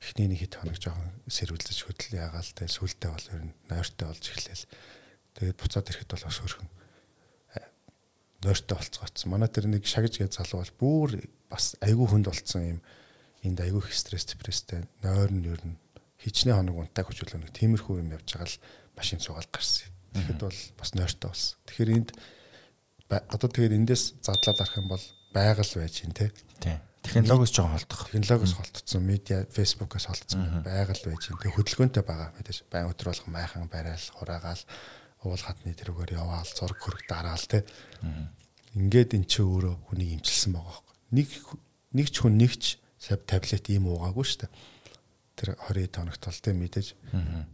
эхний 0.00 0.28
нэг 0.30 0.40
хэд 0.44 0.54
хоног 0.60 0.78
жоохон 0.78 1.10
сэрүүлж 1.28 1.68
хөдөл 1.82 2.16
ягаал 2.16 2.50
те 2.54 2.64
сүултээ 2.68 3.10
бол 3.10 3.26
ер 3.32 3.42
нь 3.50 3.56
нойртой 3.68 4.06
болж 4.08 4.24
эхлээл 4.24 4.64
тэгээд 5.36 5.60
буцаад 5.60 5.88
ирэхэд 5.92 6.10
бол 6.12 6.26
бас 6.26 6.38
хөрхөн 6.40 6.68
э, 7.54 7.64
нойртой 8.42 8.76
болцгооцсон 8.76 9.28
манай 9.30 9.48
тэр 9.52 9.68
нэг 9.68 9.84
шагж 9.84 10.18
гэж 10.18 10.40
залуу 10.40 10.64
бол 10.64 10.74
бүр 10.80 11.10
бас 11.52 11.76
айгүй 11.84 12.06
хүнд 12.08 12.26
болцсон 12.28 12.62
юм 12.76 12.80
энд 13.46 13.60
айгүй 13.60 13.84
их 13.84 13.94
стресс 13.94 14.26
депресстэй 14.26 14.84
нойр 15.04 15.30
нь 15.30 15.46
ер 15.46 15.60
нь 15.62 15.76
хичнээн 16.20 16.58
хоног 16.58 16.76
унтаа 16.82 17.04
хүчүүлээ 17.06 17.40
нэг 17.44 17.52
тиймэрхүү 17.54 18.02
юм 18.02 18.10
явж 18.16 18.26
байгаа 18.34 18.48
л 18.50 18.60
машин 18.96 19.20
суугаад 19.20 19.50
гарсан. 19.52 19.92
Тэгэхэд 20.16 20.40
бол 20.40 20.60
бас 20.80 20.90
нойртой 20.96 21.28
болсон. 21.30 21.58
Тэгэхээр 21.68 21.90
энд 21.92 22.10
одоо 23.06 23.48
тэгээд 23.52 23.76
эндээс 23.76 24.04
задлаад 24.24 24.58
арах 24.58 24.76
юм 24.80 24.88
бол 24.88 25.04
байгаль 25.30 25.74
байж 25.76 25.94
гин 26.02 26.16
те. 26.16 26.32
Технологиос 27.04 27.54
жоохон 27.54 27.78
холдох. 27.78 28.10
Технологиос 28.10 28.54
холтцсон, 28.58 29.06
медиа, 29.06 29.46
фэйсбүүкээс 29.54 30.06
холтцсон 30.10 30.64
байгаль 30.66 31.04
байж 31.06 31.22
гин. 31.22 31.38
Тэгээ 31.38 31.54
хөдөлгөөнтэй 31.54 32.02
байгаа 32.02 32.34
мэдээж. 32.34 32.66
Байн 32.66 32.90
өдөр 32.90 33.12
болгон 33.12 33.30
майхан 33.30 33.70
барайл, 33.70 34.10
хураагаал, 34.18 34.62
уул 35.24 35.40
хатны 35.40 35.72
тэрүүгээр 35.72 36.18
яваал, 36.20 36.50
зураг 36.50 36.80
хөрөг 36.82 37.04
дараал 37.08 37.46
те. 37.46 37.64
Ингээд 38.76 39.16
эн 39.16 39.24
чи 39.24 39.40
өөрөө 39.40 39.88
хүнийг 39.88 40.20
имчилсэн 40.20 40.52
байгаа 40.52 40.84
байхгүй. 40.84 40.96
Нэг 41.16 41.28
нэг 41.96 42.06
ч 42.12 42.16
хүн 42.20 42.36
нэгч 42.36 42.64
сав 43.00 43.24
таблет 43.24 43.64
ийм 43.72 43.88
уугаагүй 43.88 44.24
шүү 44.26 44.40
дээ. 44.44 44.52
Тэр 45.36 45.48
20 45.72 45.96
хоногт 45.96 46.22
бол 46.24 46.40
те 46.44 46.52
мэдээж. 46.52 46.88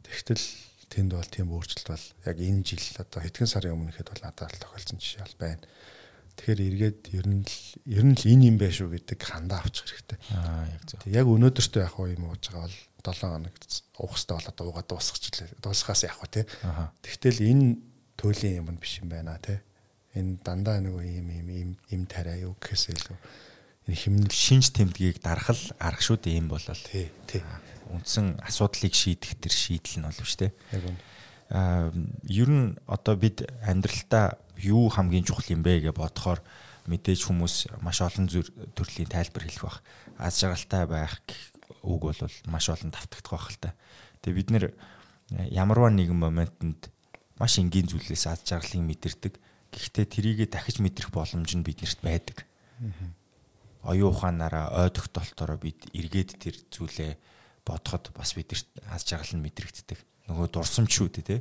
Тэгтэл 0.03 0.45
тэнд 0.91 1.11
бол 1.15 1.31
тийм 1.31 1.49
өөрчлөлт 1.55 1.89
бол 1.89 2.07
яг 2.27 2.37
энэ 2.43 2.63
жил 2.67 2.85
одоо 2.99 3.21
хэдхэн 3.23 3.49
сарын 3.49 3.75
өмнө 3.79 3.95
ихэд 3.95 4.11
бол 4.13 4.23
надад 4.27 4.53
тохиолдсон 4.59 4.99
жишээ 4.99 5.25
бол 5.25 5.39
байна. 5.41 5.63
Тэгэхээр 6.37 6.61
эргээд 6.69 7.01
ер 7.13 7.27
нь 7.29 7.45
л 7.45 7.57
ер 7.87 8.05
нь 8.09 8.17
л 8.17 8.25
энэ 8.25 8.47
юм 8.51 8.57
байх 8.59 8.73
шүү 8.73 8.89
гэдэг 8.97 9.21
хандаа 9.21 9.61
авчих 9.63 9.87
хэрэгтэй. 9.89 10.19
Аа 10.33 10.67
яг 10.67 10.83
зөв. 10.89 10.99
Яг 11.07 11.27
өнөөдөртөө 11.29 11.83
яг 11.85 11.95
уу 12.01 12.09
юм 12.09 12.25
ууж 12.33 12.45
байгаа 12.49 12.69
бол 12.69 12.79
7 13.03 13.21
хоног 13.21 13.55
уухстай 14.01 14.35
болоод 14.41 14.59
уугаад 14.61 14.89
дуусгачлаа. 14.89 15.49
Дуусгаас 15.61 16.03
яг 16.09 16.19
уу 16.19 16.31
тий. 16.33 16.45
Тэгтэл 17.05 17.41
энэ 17.47 17.67
төлөлийн 18.17 18.65
юм 18.65 18.77
биш 18.81 19.03
юм 19.05 19.13
байна 19.13 19.37
тий. 19.39 19.61
Энэ 20.17 20.41
дандаа 20.41 20.81
нэг 20.81 20.97
юм 20.97 21.29
юм 21.29 21.49
юм 21.53 21.71
им 21.93 22.03
тариа 22.09 22.49
юу 22.49 22.57
гэхээс 22.59 22.97
илүү 22.97 23.17
энэ 23.89 23.97
химнэл 23.97 24.33
шинж 24.33 24.73
тэмдгийг 24.73 25.21
дарахал 25.21 25.61
арга 25.79 26.03
шүү 26.03 26.19
дээ 26.23 26.41
юм 26.41 26.49
болол. 26.49 26.83
Тий, 26.87 27.11
тий 27.27 27.43
үндсэн 27.93 28.41
асуудлыг 28.41 28.95
шийдэх 28.95 29.37
төр 29.37 29.53
шийдэл 29.53 30.01
нь 30.01 30.07
болов 30.09 30.27
шүү 30.27 30.49
дээ. 30.49 30.53
Аа 30.81 30.97
ер 31.53 32.49
нь 32.49 32.81
одоо 32.89 33.15
бид 33.21 33.45
амьдралдаа 33.61 34.41
юу 34.57 34.89
хамгийн 34.89 35.29
чухал 35.29 35.53
юм 35.53 35.61
бэ 35.61 35.85
гэж 35.85 35.93
бодохоор 35.93 36.41
мэдээж 36.89 37.29
хүмүүс 37.29 37.77
маш 37.85 38.01
олон 38.01 38.27
төрлийн 38.73 39.11
тайлбар 39.13 39.45
хэлэх 39.45 39.65
бах. 39.69 39.79
Аз 40.17 40.41
жаргалтай 40.41 40.89
байх 40.89 41.21
үг 41.85 42.01
бол 42.09 42.21
маш 42.49 42.67
олон 42.73 42.89
давтагдах 42.89 43.37
байх 43.37 43.49
л 43.53 43.61
та. 43.61 43.77
Тэгээ 44.25 44.39
бид 44.41 44.51
нэр 44.51 44.65
ямарваа 45.53 45.93
нэгэн 45.93 46.17
моментод 46.17 46.89
маш 47.37 47.61
энгийн 47.61 47.85
зүйлээс 47.85 48.27
аз 48.33 48.41
жаргалыг 48.49 48.83
мэдэрдэг. 48.83 49.35
Гэхдээ 49.73 50.07
тэрийгэ 50.09 50.47
дахиж 50.49 50.81
мэдрэх 50.81 51.13
боломж 51.13 51.53
нь 51.53 51.67
биднэрт 51.67 52.01
байдаг. 52.01 52.49
Оюун 53.83 54.15
ухаанаараа 54.15 54.87
ой 54.87 54.91
тогтолтоороо 54.91 55.59
бид 55.59 55.91
эргээд 55.93 56.39
тэр 56.39 56.55
зүйлээ 56.71 57.13
бодоход 57.67 58.15
бас 58.15 58.35
бидэрт 58.35 58.67
аз 58.89 59.03
жаргал 59.05 59.39
нь 59.39 59.45
мэдрэгддэг. 59.45 59.99
Нөгөө 60.33 60.49
дурсамжшүүд 60.49 61.21
те 61.23 61.41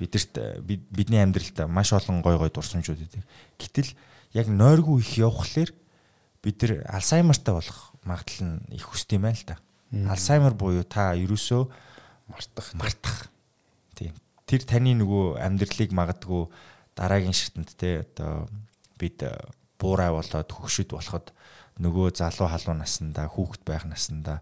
бидэрт 0.00 0.60
бидний 0.64 1.22
амьдралд 1.22 1.68
маш 1.68 1.92
олон 1.92 2.20
гой 2.20 2.36
гой 2.40 2.50
дурсамжууд 2.52 3.00
байдаг. 3.00 3.24
Гэтэл 3.60 3.92
яг 4.32 4.48
нойргүй 4.48 5.00
их 5.00 5.16
явхлаэр 5.20 5.72
бид 6.44 6.62
нар 6.62 6.72
Альцгеймертай 6.88 7.54
болох 7.54 7.92
магадлал 8.04 8.60
нь 8.60 8.76
их 8.76 8.88
өсд 8.92 9.12
юм 9.16 9.24
байна 9.24 9.36
л 9.36 9.48
да. 9.48 9.56
Альцгеймер 10.12 10.54
буюу 10.54 10.84
та 10.84 11.16
ерөөсөө 11.16 11.62
мартах 12.28 12.74
мартах. 12.74 13.28
Тийм. 13.96 14.12
Тэр 14.44 14.62
таны 14.68 14.92
нөгөө 14.94 15.40
амьдралыг 15.40 15.92
магадгүй 15.96 16.48
дараагийн 16.96 17.32
шатанд 17.36 17.72
те 17.80 18.04
одоо 18.04 18.48
бид 19.00 19.24
буурай 19.80 20.12
болоод 20.12 20.48
хөгшөд 20.52 20.92
болоход 20.92 21.32
нөгөө 21.80 22.16
залуу 22.16 22.48
халуун 22.48 22.80
наснда 22.84 23.28
хүүхэд 23.28 23.62
байх 23.64 23.84
наснда 23.84 24.40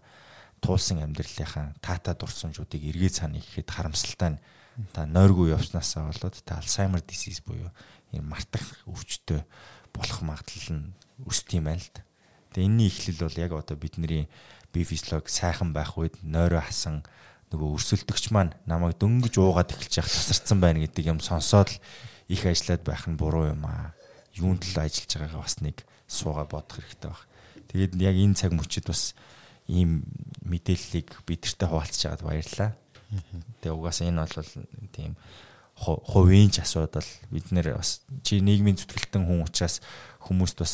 туулсан 0.65 1.05
амьдралынхаа 1.05 1.77
таата 1.79 2.17
дурсамжуудыг 2.17 2.81
эргээ 2.81 3.11
цаана 3.13 3.37
ихэд 3.37 3.69
харамсалтай 3.69 4.29
нь 4.33 4.41
та 4.91 5.05
нойргүй 5.05 5.53
явснасаа 5.53 6.09
болоод 6.09 6.35
та 6.41 6.57
Альцгеймер 6.57 7.05
disease 7.05 7.45
буюу 7.45 7.69
ийм 8.11 8.25
мартах 8.27 8.65
өвчтөй 8.89 9.45
болох 9.93 10.19
магадлал 10.25 10.69
нь 10.73 10.93
өсд 11.23 11.47
юм 11.53 11.69
байна 11.69 11.79
л 11.79 11.91
да. 11.93 12.01
Тэгээ 12.51 12.67
энэний 12.67 12.89
эхлэл 12.89 13.23
бол 13.23 13.37
яг 13.39 13.51
одоо 13.53 13.77
бидний 13.77 14.27
бие 14.73 14.83
физиолог 14.83 15.29
сайхан 15.29 15.71
байх 15.71 15.95
үед 15.95 16.19
нойроо 16.23 16.59
хасан 16.59 17.07
нөгөө 17.53 17.69
өрсөлдөгч 17.79 18.35
маань 18.35 18.51
намайг 18.67 18.99
дөнгөж 18.99 19.39
уугаад 19.39 19.71
эхэлж 19.71 20.03
явах 20.03 20.11
тасарсан 20.11 20.59
байна 20.59 20.83
гэдэг 20.83 21.07
юм 21.07 21.19
сонсоод 21.23 21.71
л 21.71 21.79
их 22.27 22.43
ажиллаад 22.43 22.83
байх 22.83 23.07
нь 23.07 23.15
буруу 23.15 23.53
юм 23.53 23.63
аа. 23.63 23.95
Юунд 24.35 24.67
л 24.67 24.75
ажиллаж 24.75 25.11
байгаагаа 25.15 25.43
бас 25.47 25.57
нэг 25.63 25.87
суугаа 26.07 26.47
бодох 26.49 26.83
хэрэгтэй 26.83 27.09
баг. 27.11 27.23
Тэгээд 27.71 27.93
яг 28.01 28.15
энэ 28.19 28.35
цаг 28.35 28.51
мөчид 28.51 28.91
бас 28.91 29.15
ийм 29.67 30.05
мэдээллийг 30.45 31.25
бидэртээ 31.25 31.67
хуваалцж 31.69 32.01
байгаад 32.05 32.23
баярлалаа. 32.25 32.71
Тэгээ 33.61 33.75
угаасаа 33.75 34.07
энэ 34.09 34.25
бол 34.25 34.51
тийм 34.93 35.13
хувийн 35.75 36.49
ч 36.53 36.63
асуудал 36.63 37.05
бид 37.27 37.51
нэр 37.51 37.75
бас 37.75 38.05
чи 38.23 38.39
нийгмийн 38.39 38.79
зүтгэлтэн 38.79 39.27
хүн 39.27 39.43
учраас 39.43 39.83
хүмүүст 40.23 40.57
бас 40.63 40.73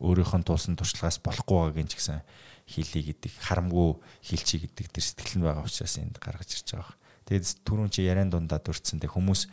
өөрийнх 0.00 0.32
нь 0.40 0.46
туулсан 0.48 0.80
туршлагаас 0.80 1.20
болохгүй 1.20 1.76
байгаагийн 1.76 1.90
ч 1.92 2.00
гэсэн 2.00 2.24
хийлий 2.64 3.12
гэдэг 3.12 3.32
харамгүй 3.36 4.00
хийлчий 4.24 4.64
гэдэг 4.64 4.86
тэр 4.88 5.04
сэтгэл 5.04 5.36
нь 5.38 5.44
байгаа 5.44 5.68
учраас 5.68 5.94
энд 6.00 6.16
гаргаж 6.16 6.56
ирж 6.56 6.68
байгаа. 6.72 6.96
Тэгээд 7.28 7.44
түрүүн 7.68 7.92
чи 7.92 8.08
яриан 8.08 8.32
дундаа 8.32 8.58
дурдсан 8.64 8.96
тэг 8.96 9.12
хүмүүс 9.12 9.50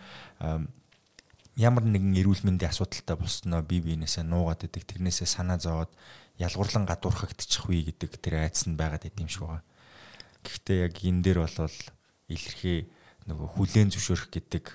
ямар 1.58 1.84
нэгэн 1.84 2.16
эрүүл 2.22 2.46
мэндийн 2.48 2.72
асуудалтай 2.72 3.18
болсноо 3.18 3.62
бие 3.66 3.82
биенээсээ 3.82 4.24
нуугаад 4.24 4.70
идэг 4.70 4.86
тэрнээсээ 4.86 5.28
санаа 5.28 5.58
зовоод 5.58 5.92
ялгуурлан 6.38 6.86
гадуурхагдчих 6.86 7.66
вэ 7.66 7.94
гэдэг 7.94 8.18
тэр 8.22 8.46
айдас 8.46 8.70
нь 8.70 8.78
байгаад 8.78 9.10
идэм 9.10 9.30
шиг 9.30 9.46
байгаа. 9.46 9.64
Гэхдээ 10.46 10.78
яг 10.86 10.96
энэ 11.02 11.22
дээр 11.26 11.40
бол 11.46 11.78
илэрхий 12.30 12.90
нөгөө 13.26 13.48
хүлэн 13.58 13.90
зөвшөөрөх 13.92 14.30
гэдэг 14.32 14.66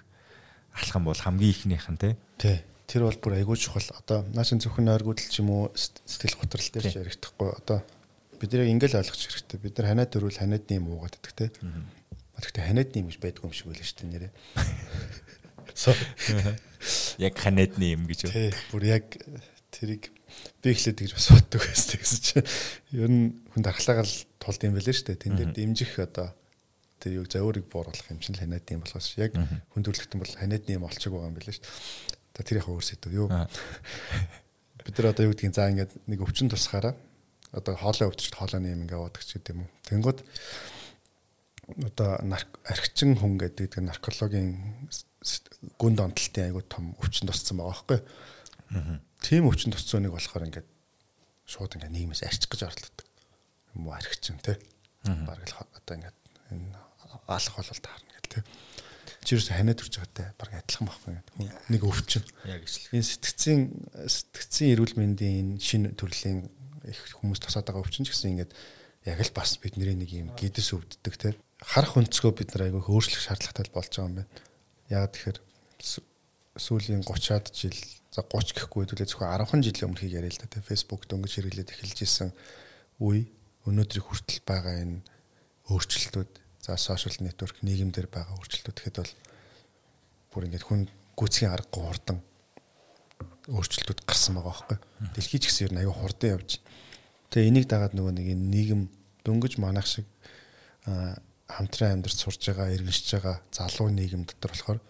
алхам 0.75 1.05
бол 1.07 1.17
хамгийн 1.17 1.55
ихнийх 1.55 1.89
нь 1.89 2.01
тий. 2.01 2.15
Тий. 2.39 2.59
Тэр 2.87 3.09
бол 3.09 3.17
бүр 3.17 3.41
айгүй 3.41 3.57
чухал. 3.57 3.89
Одоо 3.97 4.27
наашин 4.37 4.61
зөвхөн 4.61 4.93
ойргуудл 4.93 5.25
ч 5.25 5.41
юм 5.41 5.49
уу 5.51 5.73
сэтгэл 5.73 6.37
готрол 6.45 6.69
дээр 6.69 6.87
ч 6.93 6.97
ярихдаггүй. 7.01 7.49
Одоо 7.57 7.81
биднийг 8.37 8.69
ингээл 8.69 9.01
ойлгох 9.01 9.17
хэрэгтэй. 9.17 9.59
Бид 9.63 9.79
нар 9.81 9.89
ханаад 9.97 10.13
дөрвөл 10.13 10.37
ханаадны 10.37 10.77
юм 10.77 10.93
уугаад 10.93 11.17
идэх 11.17 11.33
тий. 11.33 11.49
Тэгэхдээ 12.37 12.69
ханаадны 12.69 13.01
юм 13.01 13.09
гэж 13.09 13.19
байдгүй 13.23 13.49
юм 13.49 13.55
шиг 13.57 13.67
байлаа 13.73 13.87
шүү 13.87 13.99
дээ 14.03 14.13
нэрээ. 14.13 14.33
Яг 17.25 17.35
ханаадны 17.39 17.87
юм 17.97 18.05
гэж. 18.05 18.29
Тий. 18.29 18.53
Бүр 18.69 18.85
яг 18.93 19.09
тэрийг 19.73 20.12
би 20.63 20.71
эхлээд 20.71 20.99
тэгж 21.03 21.13
бас 21.17 21.29
боддог 21.33 21.61
байсан 21.63 21.99
гэсэн 21.99 22.21
чинь 22.23 22.47
ер 22.95 23.11
нь 23.11 23.25
хүн 23.51 23.63
дархлаагаар 23.63 24.11
тулд 24.39 24.61
юм 24.63 24.75
байлаа 24.79 24.95
шүү 24.95 25.07
дээ. 25.11 25.23
Тэн 25.23 25.35
дээр 25.37 25.53
дэмжих 25.53 25.99
одоо 25.99 26.29
тэр 27.03 27.19
юу 27.19 27.27
өөрийг 27.27 27.67
бууруулах 27.67 28.09
юм 28.11 28.23
чинь 28.23 28.39
л 28.39 28.43
ханиадны 28.43 28.79
юм 28.79 28.83
болохоос 28.87 29.19
яг 29.19 29.35
хүн 29.35 29.83
төрөлхтөн 29.83 30.23
бол 30.23 30.39
ханиадны 30.39 30.77
юм 30.79 30.87
олчих 30.87 31.11
байгаа 31.11 31.31
юм 31.31 31.37
байна 31.37 31.51
шүү 31.51 31.63
дээ. 31.67 32.33
Та 32.33 32.47
тэрийнхээ 32.47 32.75
өөрсөд 32.79 33.03
юу 33.11 33.27
бид 34.87 34.95
нар 34.99 35.11
одоо 35.11 35.25
юу 35.27 35.35
гэдгийг 35.35 35.55
за 35.55 35.71
ингээд 35.71 35.93
нэг 36.07 36.21
өвчин 36.23 36.47
тусахаараа 36.47 36.95
одоо 37.53 37.75
хоолой 37.77 38.09
өвчт 38.09 38.35
хоолойны 38.35 38.71
юм 38.71 38.83
ингээд 38.87 39.03
уудаг 39.03 39.23
ч 39.23 39.37
гэдэм 39.37 39.63
үү. 39.63 39.69
Тэнгүүд 39.91 40.19
одоо 41.91 42.11
архичин 42.67 43.19
хүн 43.19 43.39
гэдэг 43.39 43.83
наркологийн 43.83 44.51
гүн 45.79 45.95
донтолтын 45.95 46.51
айгуу 46.51 46.65
том 46.67 46.95
өвчин 46.99 47.29
туссан 47.29 47.59
байгаа 47.59 47.71
байхгүй. 47.71 47.99
Тийм 49.23 49.49
өвчин 49.49 49.73
туссан 49.73 50.03
нэг 50.03 50.13
болохоор 50.13 50.47
ингээд 50.51 50.69
шууд 51.47 51.79
ингээд 51.79 51.95
нийгмээс 51.95 52.27
арчих 52.27 52.51
гэж 52.51 52.67
оролддог. 52.67 53.07
Юм 53.75 53.87
уу 53.89 53.95
архичин 53.95 54.39
тий. 54.43 54.59
Бараг 55.07 55.47
л 55.47 55.57
одоо 55.63 55.95
ингээд 55.97 56.19
энэ 56.51 56.77
алах 57.31 57.55
бол 57.57 57.83
таарна 57.83 58.13
гэл 58.19 58.43
тээ. 58.43 58.45
Чирс 59.23 59.49
ханиад 59.55 59.79
төрж 59.79 60.03
байгаатай 60.03 60.27
баг 60.35 60.51
адилхан 60.59 60.87
байхгүй 60.91 61.15
нэг 61.71 61.83
өвчин. 61.87 62.27
Яг 62.51 62.67
ижил. 62.67 62.91
Энэ 62.99 63.07
сэтгцийн 63.07 63.61
сэтгцийн 64.11 64.75
эрүүл 64.75 64.99
мэндийн 64.99 65.55
энэ 65.55 65.63
шинэ 65.63 65.95
төрлийн 65.95 66.51
их 66.83 66.99
хүмүүс 67.23 67.39
тусаад 67.39 67.71
байгаа 67.71 67.87
өвчин 67.87 68.03
ч 68.03 68.11
гэсэн 68.11 68.35
ингээд 68.35 68.53
яг 69.07 69.19
л 69.23 69.37
бас 69.39 69.55
бидний 69.63 69.95
нэг 69.95 70.11
юм 70.11 70.35
гидс 70.35 70.75
өвддөг 70.75 71.15
те 71.15 71.39
харах 71.63 71.97
өнцгөө 71.99 72.33
бид 72.35 72.55
нар 72.55 72.67
айгүй 72.67 72.83
өөрчлөх 72.83 73.23
шаардлагатай 73.23 73.71
болж 73.71 73.91
байгаа 73.95 74.11
юм 74.11 74.17
байна. 74.19 74.31
Яг 74.91 75.15
тэгэхээр 75.15 75.39
сүүлийн 76.59 77.03
30-аад 77.07 77.47
жил 77.55 77.79
за 78.13 78.21
30 78.21 78.55
гэхгүй 78.61 78.85
хэдүүлээ 78.85 79.09
зөвхөн 79.09 79.33
10хан 79.41 79.65
жилийн 79.65 79.89
өмнөхийг 79.89 80.17
яриа 80.21 80.33
л 80.33 80.41
да 80.41 80.53
те 80.53 80.61
Facebook 80.61 81.09
дөнгөж 81.09 81.33
хэрэглээд 81.41 81.73
эхэлж 81.73 81.99
исэн 82.05 82.31
үе 83.01 83.27
өнөөдрийг 83.65 84.05
хүртэл 84.05 84.45
байгаа 84.45 84.85
энэ 84.85 85.01
өөрчлөлтүүд 85.73 86.43
За 86.63 86.77
сошиал 86.79 87.19
нэтворк 87.19 87.59
нийгэмдэр 87.67 88.07
байгаа 88.07 88.39
өөрчлөлтүүд 88.39 88.79
гэхэд 88.79 88.97
бол 89.03 89.13
бүр 90.31 90.47
ингээд 90.47 90.63
хүн 90.63 90.87
гүцхийн 91.19 91.51
аргагүй 91.51 91.83
хурдан 91.83 92.23
өөрчлөлтүүд 93.51 94.07
гарсан 94.07 94.39
байгаа 94.39 94.55
байхгүй. 94.71 94.79
Дэлхий 95.11 95.43
ч 95.43 95.51
гэсэн 95.51 95.67
ер 95.67 95.73
нь 95.75 95.83
аюу 95.83 95.91
хурдан 95.91 96.39
явж. 96.39 96.63
Тэгээ 97.35 97.51
энийг 97.51 97.67
дагаад 97.67 97.99
нөгөө 97.99 98.15
нэг 98.15 98.29
нийгэм 98.39 98.83
дөнгөж 99.27 99.59
манах 99.59 99.91
шиг 99.91 100.07
хамтран 100.87 101.99
амьдарч 101.99 102.15
сурж 102.15 102.39
байгаа, 102.39 102.71
иргэншиж 102.79 103.11
байгаа 103.11 103.43
залуу 103.51 103.91
нийгэм 103.91 104.23
дотор 104.23 104.55
болохоор 104.55 104.81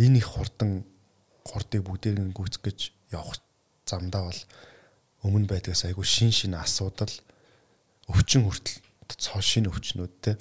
энэ 0.00 0.24
их 0.24 0.28
хурдан 0.32 0.88
хурдыг 1.44 1.82
бүгдээр 1.84 2.18
нь 2.24 2.34
гүйцэтгэж 2.36 2.78
явах 3.12 3.38
замдаа 3.84 4.28
бол 4.28 4.40
өмнө 5.24 5.48
байдгаас 5.48 5.84
айгүй 5.88 6.04
шин 6.04 6.32
шин 6.32 6.56
асуудал 6.56 7.12
өвчин 8.08 8.44
хүртэл 8.44 8.80
цоо 9.20 9.40
шин 9.40 9.68
өвчнүүд 9.68 10.14
те 10.24 10.32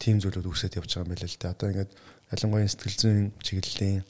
тийм 0.00 0.20
зүйлүүд 0.20 0.48
үүсээд 0.48 0.76
явж 0.76 0.90
байгаа 0.92 1.04
юм 1.04 1.12
байна 1.12 1.28
л 1.28 1.40
да. 1.40 1.52
Одоо 1.52 1.68
ингээд 1.72 1.92
ялангуяа 2.32 2.68
сэтгэл 2.68 3.00
зүйн 3.00 3.26
чиглэлийн 3.40 4.04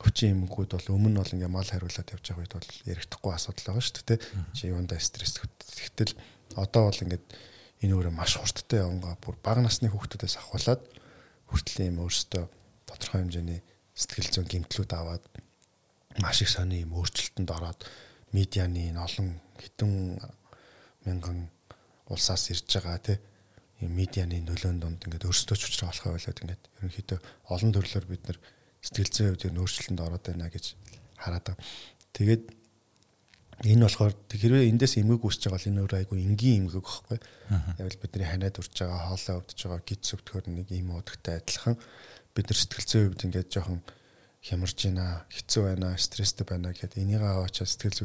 хүчин 0.00 0.34
эмгүүд 0.34 0.70
бол 0.74 0.88
өмнө 0.96 1.22
бол 1.22 1.34
ингээд 1.34 1.54
мал 1.54 1.70
хариулаад 1.70 2.08
явж 2.10 2.24
байгаа 2.26 2.42
үед 2.42 2.54
бол 2.58 2.70
ярихдаггүй 2.90 3.32
асуудал 3.34 3.66
байгаа 3.70 3.84
шүү 3.84 4.06
дээ. 4.10 4.18
Чи 4.56 4.62
юунда 4.72 4.98
стресс 4.98 5.38
тэгтэл 5.38 6.14
одоо 6.58 6.90
бол 6.90 7.04
ингээд 7.04 7.24
энэ 7.86 7.94
өөрөө 7.94 8.14
маш 8.14 8.34
хурдтай 8.40 8.82
явнгаа 8.82 9.14
бүр 9.22 9.36
бага 9.38 9.62
насны 9.62 9.86
хүүхдүүдээс 9.92 10.36
ахуулаад 10.40 10.82
хүртэл 11.52 11.86
юм 11.86 12.02
өөрсдөө 12.02 12.44
тодорхой 12.90 13.20
хэмжээний 13.22 13.60
сэтгэл 13.94 14.30
зүйн 14.30 14.48
гэмтлүүд 14.48 14.92
аваад 14.94 15.24
маш 16.18 16.42
их 16.42 16.50
сони 16.50 16.82
юм 16.84 16.94
өөрчлөлтөнд 16.98 17.50
ороод 17.50 17.80
медианы 18.32 18.90
энэ 18.90 19.00
олон 19.00 19.28
хитэн 19.58 20.18
мянган 21.06 21.48
улсаас 22.10 22.50
ирж 22.50 22.66
байгаа 22.66 22.98
тий 22.98 23.18
юм 23.80 23.92
медианы 23.96 24.42
нөлөөнд 24.44 24.80
донд 24.82 25.00
ингээд 25.06 25.26
өөрсдөө 25.26 25.56
ч 25.56 25.62
учраа 25.70 25.90
болохоо 25.90 26.14
болоод 26.14 26.42
ингээд 26.42 26.62
ерөнхийдөө 26.78 27.18
олон 27.48 27.70
төрлөөр 27.72 28.06
бид 28.10 28.22
нар 28.28 28.38
сэтгэл 28.84 29.12
зүйн 29.12 29.30
үед 29.32 29.44
өөрчлөлтөнд 29.56 30.00
ороод 30.04 30.24
байна 30.26 30.52
гэж 30.52 30.66
хараад 31.16 31.44
байгаа. 31.48 31.64
Тэгээд 32.12 32.44
энэ 33.60 33.84
болохоор 33.84 34.12
хэрвээ 34.28 34.68
эндээс 34.72 35.00
эмгэг 35.00 35.20
үүсэж 35.24 35.48
байгаа 35.48 35.56
бол 35.60 35.68
энэ 35.68 35.82
өөр 35.84 35.94
айгүй 36.00 36.18
энгийн 36.24 36.56
эмгэг 36.64 36.84
байхгүй. 36.84 37.18
Яг 37.76 37.88
л 37.92 38.00
бидний 38.00 38.28
ханаад 38.28 38.56
урж 38.56 38.72
байгаа 38.72 39.00
хоолой 39.04 39.36
өвдөж 39.40 39.58
байгаа 39.64 39.84
гид 39.84 40.02
сүвтгөр 40.04 40.44
нэг 40.48 40.66
юм 40.72 40.96
удагтай 40.96 41.40
адилхан 41.40 41.76
бид 42.34 42.46
нар 42.48 42.58
сэтгэл 42.58 42.88
зүйн 42.88 43.08
үед 43.10 43.24
ингээд 43.26 43.50
жоохон 43.50 43.80
хямарж 44.40 44.78
байна, 44.86 45.24
хэцүү 45.28 45.62
байна, 45.66 45.88
стресстэй 46.00 46.46
байна 46.48 46.72
гэхэд 46.72 46.96
энийг 46.96 47.22
аваачаа 47.22 47.66
сэтгэл 47.68 48.00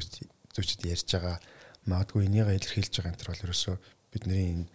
зүйчд 0.52 0.84
ярьж 0.84 1.08
байгаа 1.08 1.38
магадгүй 1.88 2.28
энийг 2.28 2.50
илэрхийлж 2.50 2.94
байгаа 3.00 3.12
энэ 3.14 3.20
төр 3.22 3.30
бол 3.32 3.46
ерөөсөө 3.46 3.76
бидний 4.12 4.44
энэ 4.52 4.66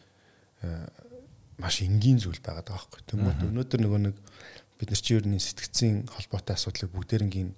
маш 1.61 1.83
энгийн 1.85 2.19
зүйл 2.21 2.41
байгаад 2.41 2.69
байгаа 2.69 2.81
байхгүй. 2.81 3.01
Тэгмээд 3.09 3.41
өнөөдөр 3.51 3.81
нөгөө 3.85 4.01
нэг 4.09 4.17
бид 4.81 4.89
нар 4.89 5.01
чи 5.05 5.13
ер 5.17 5.27
нь 5.29 5.37
сэтгцийн 5.37 6.09
холбоотой 6.09 6.57
асуудлыг 6.57 6.91
бүгдээрнгийн 6.97 7.51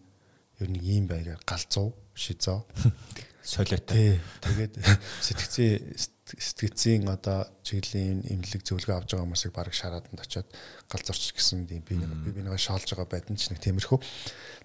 ер 0.62 0.68
нь 0.70 0.82
ийм 0.82 1.07
байгаар 1.07 1.38
галзуу, 1.47 1.95
шизо, 2.14 2.66
солиотой. 3.47 4.18
Тэгээд 4.43 4.74
сэтгцийн 5.26 5.95
сэтгцийн 6.39 7.09
одоо 7.09 7.49
чиглэлийн 7.66 8.24
имлэг 8.28 8.62
зөвлөгөө 8.64 8.97
авч 8.97 9.09
байгаа 9.12 9.26
хүмүүсийг 9.26 9.53
баг 9.53 9.72
шарааданд 9.74 10.20
очиод 10.22 10.49
галзуурч 10.89 11.37
гэсэн 11.37 11.68
тийм 11.68 11.83
би 11.85 11.99
би 11.99 12.30
бинийгаа 12.33 12.57
шаалж 12.57 12.89
байгаа 12.93 13.09
байдэн 13.09 13.37
ч 13.37 13.53
нэг 13.53 13.61
тиймэрхүү. 13.61 13.99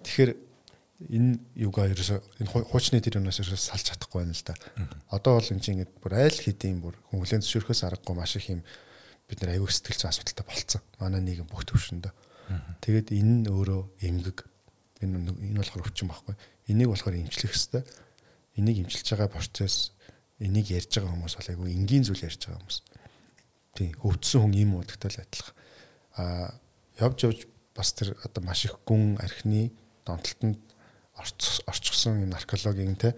Тэгэхээр 0.04 0.32
энэ 0.98 1.38
юугаа 1.60 1.92
ерөөсө 1.94 2.42
энэ 2.42 2.50
хуучны 2.50 3.04
тэр 3.04 3.22
юмнаас 3.22 3.38
ерөөсө 3.44 3.70
салж 3.70 3.86
чадахгүй 3.94 4.26
байна 4.26 4.34
л 4.34 4.46
да. 4.48 4.56
Одоо 5.14 5.38
бол 5.38 5.52
энэ 5.54 5.62
чинь 5.62 5.76
ингээд 5.78 5.94
бүр 6.02 6.14
айл 6.18 6.40
хэдийн 6.42 6.82
бүр 6.82 6.96
хүлэн 7.14 7.44
зөвшөөрөхөөс 7.46 7.86
аргагүй 7.86 8.16
маш 8.18 8.34
их 8.40 8.50
юм 8.50 8.62
бид 9.30 9.40
нар 9.44 9.54
аюул 9.60 9.70
сэтгэл 9.70 10.08
зүйн 10.08 10.10
асуудалтай 10.10 10.46
болцсон. 10.48 10.82
Манай 10.98 11.22
нийгэм 11.22 11.52
бүх 11.52 11.68
төвшөндөө. 11.70 12.14
Тэгээд 12.82 13.14
энэ 13.14 13.34
нь 13.44 13.50
өөрөө 13.52 13.82
эмгэг. 14.08 14.40
Энэ 15.04 15.36
энэ 15.36 15.60
болохоор 15.62 15.86
өвчин 15.86 16.08
байхгүй. 16.10 16.36
Энийг 16.72 16.90
болохоор 16.90 17.20
эмчлэх 17.20 17.52
хэрэгтэй. 17.52 17.84
Энийг 18.58 18.88
эмчилж 18.88 19.08
байгаа 19.14 19.30
процесс 19.30 19.92
энийг 20.40 20.70
ярьж 20.70 20.92
байгаа 20.94 21.14
хүмүүс 21.14 21.36
бол 21.38 21.52
айгүй 21.54 21.70
энгийн 21.74 22.06
зүйл 22.06 22.26
ярьж 22.26 22.42
байгаа 22.46 22.62
хүмүүс. 22.62 22.80
Тийм 23.78 23.92
өвдсөн 24.06 24.42
хүн 24.42 24.54
юм 24.54 24.72
уудагтай 24.78 25.10
л 25.14 25.22
адилхан. 25.26 25.56
Аа 26.18 26.50
явж 27.02 27.18
явж 27.26 27.40
бас 27.74 27.94
тэр 27.94 28.18
одоо 28.26 28.42
маш 28.46 28.66
их 28.66 28.78
гүн 28.86 29.18
архины 29.22 29.74
донтолтонд 30.06 30.62
орчихсон 31.18 32.22
юм 32.26 32.34
наркологийн 32.34 32.98
те 32.98 33.14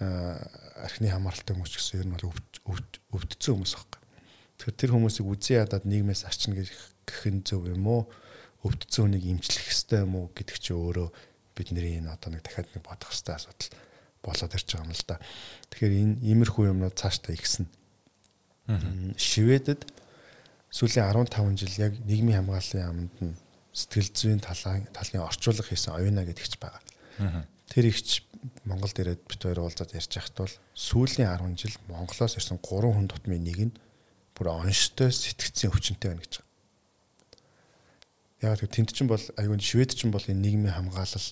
архины 0.00 1.12
хамааралтай 1.12 1.56
хүмүүс 1.56 1.72
гэсэн 1.76 2.00
ер 2.00 2.08
нь 2.08 2.14
бол 2.16 2.32
өвдсөн 3.12 3.60
хүмүүс 3.60 3.74
байхгүй. 3.76 4.00
Тэгэхээр 4.60 4.80
тэр 4.80 4.92
хүмүүсийг 4.92 5.26
үзий 5.28 5.56
ядаад 5.60 5.84
нийгмээс 5.84 6.24
арчна 6.24 6.56
гэх 6.56 7.24
нь 7.28 7.44
зөв 7.44 7.68
юм 7.68 7.84
уу? 7.84 8.02
Өвдсөн 8.64 9.12
хүнийг 9.12 9.24
имжлэх 9.28 9.68
хэрэгтэй 9.68 10.00
юм 10.04 10.16
уу 10.16 10.32
гэдэг 10.32 10.56
чи 10.56 10.72
өөрөө 10.72 11.08
бидний 11.52 12.00
энэ 12.00 12.10
одоо 12.10 12.32
нэг 12.32 12.42
дахиад 12.42 12.72
нэг 12.72 12.82
бодох 12.82 13.12
хэрэгтэй 13.12 13.36
асуудал 13.36 13.70
болоод 14.24 14.56
ирж 14.56 14.68
байгаа 14.72 14.88
юм 14.88 14.96
л 14.96 15.04
да. 15.06 15.20
Тэгэхээр 15.70 15.94
энэ 16.00 16.14
иймэрхүү 16.24 16.64
юмнууд 16.72 16.96
цаашдаа 16.96 17.36
ихсэн. 17.36 17.68
Шведэд 19.20 19.84
сүүлийн 20.72 21.06
15 21.12 21.60
жил 21.60 21.74
яг 21.78 21.92
нийгмийн 22.08 22.40
хамгааллын 22.42 22.82
яамд 22.82 23.14
нь 23.20 23.36
сэтгэл 23.76 24.10
зүйн 24.10 24.40
талын 24.40 24.88
талын 24.96 25.26
орчуулга 25.28 25.68
хийсэн 25.68 25.94
оюуна 25.94 26.24
гэдэгч 26.24 26.56
байгаа. 26.58 27.44
Тэр 27.68 27.92
ихч 27.92 28.24
Монголд 28.64 28.96
ирээд 28.98 29.22
бит 29.28 29.40
хоёр 29.40 29.64
уулзаад 29.64 29.92
ярьж 29.96 30.12
байхад 30.14 30.36
бол 30.36 30.54
сүүлийн 30.76 31.28
10 31.28 31.56
жил 31.56 31.76
Монголоос 31.88 32.36
ирсэн 32.36 32.60
3 32.60 32.92
хүн 32.92 33.08
тутмын 33.08 33.44
нэг 33.44 33.58
нь 33.70 33.76
бүр 34.36 34.52
онштой 34.52 35.12
сэтгцийн 35.14 35.72
өвчнөд 35.72 36.02
байна 36.04 36.20
гэж. 36.20 36.44
Яг 38.44 38.60
тэнд 38.60 38.92
чинь 38.92 39.08
бол 39.08 39.22
аюун 39.40 39.62
Швед 39.62 39.96
чинь 39.96 40.12
бол 40.12 40.24
энэ 40.26 40.42
нийгмийн 40.44 40.76
хамгаалал 40.76 41.28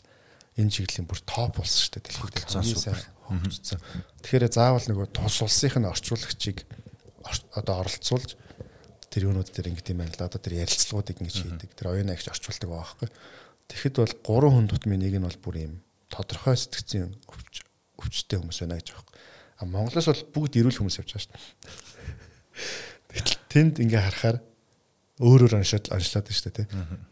энэ 0.56 0.72
чиглэлийн 0.72 1.08
бүр 1.08 1.20
топ 1.24 1.56
болсон 1.56 1.80
шүү 1.80 1.92
дээ. 1.96 2.04
Дэлхийд 2.12 2.44
хамгийн 2.44 2.76
сайн 2.76 3.00
хөгжсөн. 3.28 3.80
Тэгэхээр 4.20 4.52
заавал 4.52 4.84
нөгөө 4.84 5.08
тус 5.16 5.40
улсынх 5.40 5.80
нь 5.80 5.88
орчуулагчийг 5.88 6.68
одоо 7.56 7.80
оролцуулж 7.80 8.36
тэр 9.08 9.24
юунууд 9.28 9.48
дээр 9.52 9.68
ингэдэм 9.72 9.98
байна 10.00 10.16
л 10.16 10.26
одоо 10.28 10.40
тэр 10.40 10.60
ярилцлагуудыг 10.60 11.20
ингэж 11.20 11.36
хийдэг. 11.40 11.70
Тэр 11.76 11.88
оюуна 11.92 12.16
ихч 12.16 12.28
орчуулдаг 12.28 12.68
байгаа 12.68 12.84
байхгүй. 12.84 13.08
Тэгэхэд 13.68 13.96
бол 13.96 14.14
гурван 14.24 14.54
хүн 14.56 14.68
тутмын 14.72 15.00
нэг 15.00 15.16
нь 15.16 15.24
бол 15.24 15.40
бүр 15.40 15.56
юм 15.68 15.74
тодорхой 16.12 16.56
сэтгцийн 16.56 17.12
өвч 17.28 17.64
өвчтэй 17.96 18.38
хүмүүс 18.40 18.58
байна 18.64 18.80
гэж 18.80 18.88
байгаа. 18.92 19.08
А 19.60 19.64
Монголоос 19.68 20.08
бол 20.08 20.24
бүгд 20.36 20.56
эрүүл 20.60 20.78
хүмүүс 20.80 20.98
явж 21.00 21.10
байгаа 21.12 21.24
шүү 21.24 21.32
дээ. 21.32 21.44
Тэнд 23.52 23.84
ингээ 23.84 24.00
харахаар 24.00 24.40
өөрөөр 25.20 25.60
оншоод 25.60 25.92
оншлаад 25.92 26.26
байна 26.26 26.40
шүү 26.40 26.52
дээ. 26.56 26.66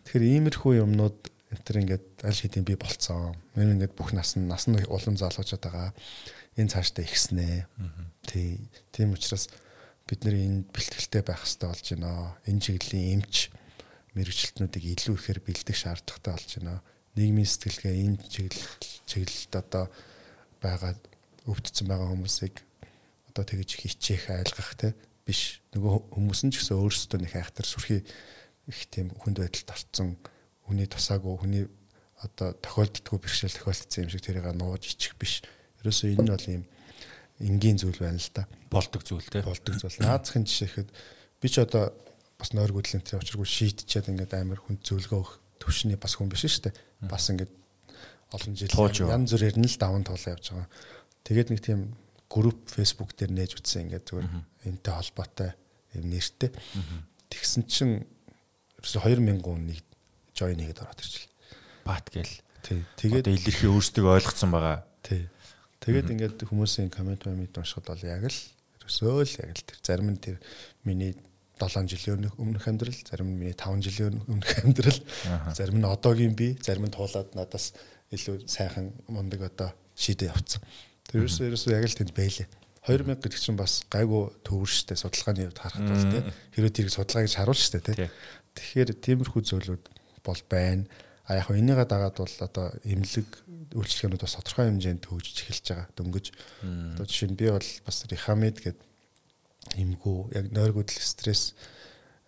Тэгэхээр 0.08 0.24
иймэрхүү 0.40 0.72
юмнууд 0.82 1.20
энэ 1.50 1.64
төр 1.66 1.82
ингээд 1.82 2.06
аль 2.22 2.40
хэдийн 2.40 2.66
би 2.66 2.78
болцсон. 2.78 3.34
Энэ 3.58 3.74
ингээд 3.74 3.98
бүх 3.98 4.14
нас 4.14 4.38
нь 4.38 4.46
нас 4.46 4.70
нь 4.70 4.78
улам 4.86 5.18
залуучаад 5.18 5.62
байгаа. 5.66 5.90
Энэ 6.54 6.70
цаашдаа 6.70 7.02
ихснэ. 7.02 7.66
Тий. 8.22 8.70
Тийм 8.94 9.18
учраас 9.18 9.50
бид 10.06 10.22
нэр 10.22 10.38
энэ 10.38 10.70
бэлтгэлтэй 10.70 11.22
байх 11.26 11.42
хэрэгтэй 11.42 11.66
болж 11.66 11.86
байна. 11.90 12.38
Энэ 12.46 12.62
чиглэлийн 12.62 13.18
эмч 13.18 13.50
мэрэгчлэтнүүдийг 14.14 14.84
илүү 14.94 15.14
ихээр 15.18 15.40
бэлдэх 15.42 15.76
шаардлагатай 15.78 16.32
болж 16.38 16.50
байна. 16.58 16.82
Нийгмийн 17.18 17.50
сэтгэлгээ 17.50 17.94
энэ 17.98 18.18
чиглэл 18.30 18.70
чиглэлд 19.10 19.52
одоо 19.58 19.84
байгаа 20.62 20.94
өвдсөн 21.50 21.86
байгаа 21.90 22.14
хүмүүсийг 22.14 22.62
одоо 23.30 23.42
тэгж 23.42 23.70
хичээх 23.82 24.30
айлгах 24.30 24.74
те 24.78 24.94
биш. 25.26 25.62
Нөгөө 25.74 26.14
хүмүүс 26.14 26.40
нь 26.46 26.52
ч 26.54 26.62
гэсэн 26.62 26.78
өөрсдөө 26.78 27.18
нэг 27.22 27.34
айхтар 27.34 27.66
сүрхий 27.66 28.06
их 28.70 28.80
тийм 28.90 29.10
хүнд 29.14 29.42
байдалд 29.42 29.74
орцсон 29.74 30.18
хүний 30.70 30.86
тусаагүй 30.86 31.34
хүний 31.42 31.64
одоо 32.22 32.54
тохиолддггүй 32.62 33.18
бэрхшээл 33.18 33.58
тохиолдсон 33.58 34.06
юм 34.06 34.10
шиг 34.14 34.22
тэрийг 34.22 34.46
нууж 34.54 34.86
ичих 34.86 35.18
биш. 35.18 35.42
Ерөөсөө 35.82 36.14
энэ 36.14 36.22
нь 36.22 36.30
бол 36.30 36.46
юм 36.46 36.64
энгийн 37.40 37.78
зүйл 37.80 37.98
байна 37.98 38.20
л 38.20 38.30
да. 38.36 38.44
Болдог 38.70 39.02
зүйл 39.02 39.24
те. 39.26 39.42
Болдог 39.42 39.74
зүйл. 39.80 39.98
Наадахын 40.04 40.44
жишээхэд 40.44 40.88
би 41.40 41.48
ч 41.48 41.58
одоо 41.64 41.96
бас 42.36 42.52
нойргуудлын 42.52 43.04
тэр 43.04 43.24
очиргүй 43.24 43.48
шийтчихэд 43.48 44.12
ингээд 44.12 44.36
амар 44.36 44.60
хүн 44.60 44.80
зөвлөгөө 44.84 45.18
өгөх 45.20 45.34
төвшний 45.60 45.96
бас 45.96 46.16
хүн 46.20 46.28
биш 46.28 46.44
шүү 46.44 46.68
дээ. 46.68 46.76
Бас 47.08 47.32
ингээд 47.32 47.52
олон 48.36 48.54
жил 48.56 48.72
янз 49.08 49.32
бүрээр 49.32 49.56
нь 49.56 49.68
л 49.68 49.80
даван 49.80 50.04
туулаа 50.04 50.36
явж 50.36 50.52
байгаа. 50.52 50.68
Тэгээд 51.24 51.48
нэг 51.50 51.60
тийм 51.64 51.80
групп 52.28 52.68
Facebook 52.68 53.16
дээр 53.16 53.32
нээж 53.32 53.58
үтсэн 53.58 53.88
ингээд 53.88 54.04
зүгээр 54.06 54.28
энтэй 54.68 54.94
холбоотой 54.94 55.50
юм 55.96 56.04
нэртэй. 56.12 56.52
Тэгсэн 57.32 57.64
чинь 57.66 58.06
ерөөсө 58.78 59.02
2000 59.02 59.42
хүн 59.42 59.66
нэг 59.66 59.84
join 60.34 60.58
хийгээд 60.58 60.82
ороод 60.82 61.00
ирчихлээ. 61.00 61.32
Бат 61.84 62.06
гээл. 62.10 62.36
Тий. 62.62 62.84
Тэгээд 63.00 63.26
илэрхий 63.30 63.70
өөрсдөө 63.70 64.06
ойлгоцсон 64.20 64.50
байгаа. 64.52 64.84
Тий. 65.02 65.28
Тэгээд 65.80 66.12
ингээд 66.12 66.38
хүмүүсийн 66.44 66.92
комент 66.92 67.24
комент 67.24 67.56
уншихад 67.56 67.88
бол 67.88 68.04
яг 68.04 68.28
л 68.28 68.40
ерөөсөө 68.84 69.24
л 69.24 69.36
яг 69.40 69.50
л 69.56 69.64
тэр 69.64 69.78
зарим 69.80 70.08
нь 70.12 70.20
тэр 70.20 70.36
миний 70.84 71.16
7 71.60 71.88
жилийн 71.88 72.28
өмнөх 72.40 72.68
амьдрал, 72.68 72.96
зарим 73.04 73.32
нь 73.32 73.38
миний 73.40 73.56
5 73.56 73.84
жилийн 73.84 74.20
өмнөх 74.28 74.64
амьдрал, 74.64 75.00
зарим 75.52 75.80
нь 75.80 75.88
одоогийн 75.88 76.36
би, 76.36 76.56
зарим 76.60 76.88
нь 76.88 76.92
туулаад 76.92 77.32
надаас 77.36 77.72
илүү 78.12 78.48
сайхан 78.48 78.92
мундаг 79.08 79.44
одоо 79.48 79.72
шийдэ 79.96 80.32
явцсан. 80.32 80.60
Тэр 81.04 81.24
ерөөсөө 81.24 81.48
ерөөсөө 81.52 81.72
яг 81.76 81.84
л 81.88 81.98
тэнд 82.00 82.12
байлээ. 82.16 82.48
2000 82.88 83.20
гэдэг 83.20 83.40
чинь 83.40 83.60
бас 83.60 83.84
гайгүй 83.92 84.32
төвөр 84.40 84.70
штэ 84.72 84.96
судалгааны 84.96 85.52
хувьд 85.52 85.60
харахад 85.60 85.84
бол 85.84 86.08
тий. 86.08 86.22
Хэрвээ 86.56 86.72
тэрийг 86.72 86.92
судалгаа 86.96 87.24
гэж 87.28 87.34
харуул 87.36 87.60
штэ 87.60 87.80
тий. 87.84 88.08
Тэгэхээр 88.56 88.90
тиймэрхүү 89.04 89.42
зүйлүүд 89.44 89.84
бол 90.24 90.40
байна. 90.48 90.84
А 91.26 91.38
яг 91.38 91.50
энийгээ 91.50 91.86
дагаад 91.86 92.16
бол 92.18 92.36
одоо 92.42 92.66
эмнэлэг 92.82 93.28
үйлчлэгээнүүд 93.76 94.24
бас 94.24 94.34
тодорхой 94.34 94.66
хэмжээнд 94.66 95.06
хөгжиж 95.06 95.36
эхэлж 95.46 95.66
байгаа 95.70 95.88
дөнгөж. 95.94 96.26
Одоо 96.98 97.06
жишээ 97.06 97.30
нь 97.30 97.38
би 97.38 97.46
бол 97.50 97.70
бас 97.86 97.96
рехамед 98.10 98.56
гэдэг 98.58 98.86
эмгүү 99.78 100.18
яг 100.34 100.46
нойргуудл 100.50 100.98
стресс 100.98 101.54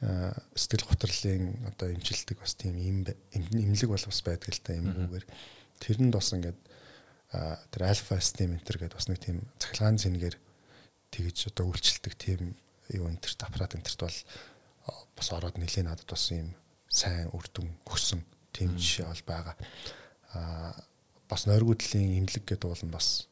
сэтгэл 0.03 0.86
готрлын 0.86 1.66
одоо 1.70 1.95
эмчилдэг 1.95 2.38
бас 2.38 2.55
тийм 2.55 2.78
эмнэлэг 2.78 3.90
бол 3.90 4.07
бас 4.07 4.20
байдаг 4.22 4.51
л 4.51 4.62
та 4.62 4.74
эмгүүгээр 4.74 5.26
тэрэнд 5.78 6.14
бас 6.14 6.34
ингээд 6.34 6.61
тэр 7.70 7.82
альфа 7.86 8.18
систем 8.18 8.55
энтер 8.55 8.82
гэдэг 8.82 8.99
бас 8.99 9.09
нэг 9.09 9.22
тийм 9.22 9.47
цахилгаан 9.62 10.03
зэнгээр 10.03 10.36
тэгж 11.14 11.55
одоо 11.55 11.70
үйлчлдэг 11.70 12.14
тийм 12.18 12.59
юу 12.90 13.07
энтерт 13.09 13.40
аппарат 13.47 13.78
энтерт 13.78 14.01
бол 14.03 14.18
бас 15.16 15.28
ороод 15.30 15.57
нэлээ 15.57 15.86
надад 15.86 16.11
бас 16.11 16.34
юм 16.34 16.51
сайн 16.93 17.32
үр 17.32 17.49
дүн 17.49 17.72
өгсөн 17.88 18.20
тийм 18.53 18.76
жишээ 18.76 19.09
бол 19.09 19.24
байгаа. 19.24 19.57
Аа 20.36 20.76
бас 21.32 21.49
нойргуудлын 21.49 22.20
имлэг 22.20 22.45
гэдэг 22.45 22.68
бол 22.68 22.84
нь 22.84 22.93
бас 22.93 23.26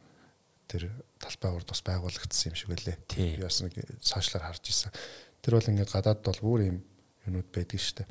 тэр 0.64 0.88
талбай 1.20 1.52
урд 1.52 1.68
бас 1.68 1.84
байгуулагдсан 1.84 2.48
юм 2.48 2.56
шиг 2.56 2.72
байлээ. 2.72 2.96
Би 3.04 3.36
бас 3.44 3.60
нэг 3.60 3.76
сошиалар 4.00 4.48
харж 4.48 4.64
ирсэн. 4.64 4.92
Тэр 5.44 5.60
бол 5.60 5.68
ингээд 5.68 5.92
гадаад 5.92 6.24
бол 6.24 6.40
бүр 6.40 6.60
юм 6.72 6.78
юмуд 7.28 7.52
байдаг 7.52 7.76
шүү 7.76 8.00
дээ. 8.00 8.08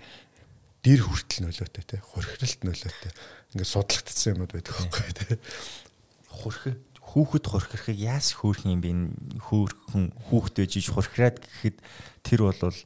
Дэр 0.85 1.01
хүртэл 1.01 1.43
нөлөөтэй 1.49 1.83
те 1.89 1.97
хурхиралт 1.97 2.61
нөлөөтэй. 2.61 3.11
Ингээд 3.57 3.73
судлагдсан 3.73 4.37
юмуд 4.37 4.53
байдаг 4.53 4.73
байхгүй 4.77 5.13
те. 5.17 5.41
Хурхи 6.29 6.71
хүүхэд 7.01 7.45
хурхирахыг 7.49 7.97
яас 7.97 8.37
хөөрх 8.37 8.69
юм 8.69 8.85
бэ? 8.85 8.93
Хөөрхөн 9.49 10.13
хүүхдээ 10.29 10.67
жиж 10.69 10.93
хурхираад 10.93 11.41
гэхэд 11.41 11.81
тэр 12.21 12.45
бол 12.45 12.77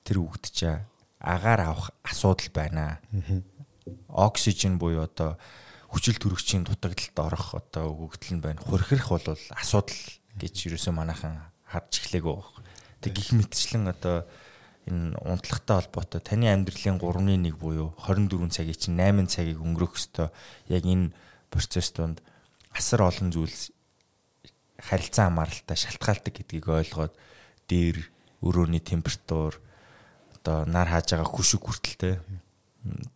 тэр 0.00 0.16
хүүхэд 0.16 0.46
чаа 0.48 0.88
агаар 1.26 1.60
авах 1.60 1.90
асуудал 2.06 2.50
байна. 2.54 3.02
Оксижен 4.08 4.78
буюу 4.78 5.02
одоо 5.02 5.34
хүчил 5.90 6.14
төрөгчийн 6.22 6.62
дутагдалд 6.62 7.18
орох 7.18 7.58
одоо 7.58 7.90
өгөгдөл 7.90 8.38
нь 8.38 8.44
байна. 8.44 8.62
Хурхирах 8.62 9.10
бол 9.10 9.26
асуудал 9.50 9.98
гэж 10.38 10.70
юусэн 10.70 10.94
манайхан 10.94 11.42
харж 11.66 12.06
эхлэегүй 12.06 12.34
баг. 12.38 12.62
Тэг 13.02 13.12
гих 13.18 13.34
мэтчлэн 13.34 13.90
одоо 13.90 14.26
энэ 14.86 15.18
унтлагтай 15.18 15.82
холбоотой 15.82 16.22
таны 16.22 16.46
амьдралын 16.46 17.02
3-1 17.02 17.58
буюу 17.58 17.90
24 17.98 18.54
цагийг 18.54 18.78
чинь 18.78 18.94
8 18.94 19.26
цагийг 19.26 19.58
өнгөрөх 19.58 19.98
ёстой. 19.98 20.30
Яг 20.70 20.86
энэ 20.86 21.10
процесс 21.50 21.90
донд 21.90 22.22
асар 22.70 23.02
олон 23.02 23.34
зүйлс 23.34 23.74
харилцан 24.78 25.34
хамааралтай 25.34 25.74
шалтгаалдаг 25.74 26.34
гэдгийг 26.38 26.70
ойлгоод 26.70 27.14
дээр 27.66 27.98
өрөөний 28.46 28.82
температур 28.84 29.58
одоо 30.46 30.62
нар 30.70 30.86
хааж 30.86 31.10
байгаа 31.10 31.26
хүшиг 31.26 31.66
хүртэлтэй 31.66 32.22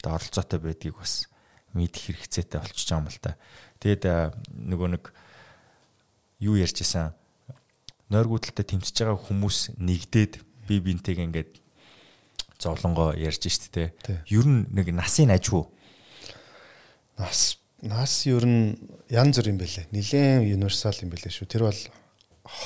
одоо 0.03 0.19
оролцоотой 0.19 0.59
байдгийг 0.59 0.99
бас 0.99 1.31
мэдэх 1.79 2.11
хэрэгцээтэй 2.11 2.59
болчихж 2.59 2.91
байгаа 2.91 3.07
юм 3.07 3.11
л 3.15 3.23
та. 3.23 3.39
Тэгэд 3.79 4.03
нөгөө 4.51 4.89
нэг 4.99 5.05
юу 6.43 6.59
ярьж 6.59 6.83
исэн 6.83 7.15
нойргуудалтай 8.11 8.67
тэмцэж 8.67 9.07
байгаа 9.07 9.15
хүмүүс 9.15 9.79
нэгдээд 9.79 10.43
би 10.67 10.83
бинтэйг 10.83 11.23
ингээд 11.23 11.51
зовлонгоо 12.59 13.15
ярьж 13.15 13.47
штт 13.47 13.71
те. 13.71 13.95
Ер 14.27 14.47
нь 14.51 14.67
нэг 14.75 14.91
насын 14.91 15.31
ажгүй. 15.31 15.71
Нас 17.15 17.63
нас 17.79 18.27
ер 18.27 18.43
нь 18.43 18.75
янз 19.07 19.39
бүр 19.39 19.55
юм 19.55 19.63
бэлээ. 19.63 19.87
Нилээн 19.95 20.51
универсал 20.51 20.99
юм 20.99 21.15
бэлээ 21.15 21.31
шүү. 21.31 21.47
Тэр 21.47 21.71
бол 21.71 21.81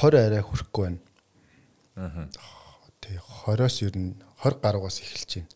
20 0.00 0.24
арай 0.24 0.40
хүрэхгүй 0.40 0.82
байна. 0.88 1.00
Аа. 2.00 2.53
Тэг 3.04 3.20
20-оос 3.20 3.76
ер 3.84 3.94
нь 4.00 4.16
20 4.40 4.64
гаругаас 4.64 5.04
эхэлж 5.04 5.30
байна. 5.36 5.52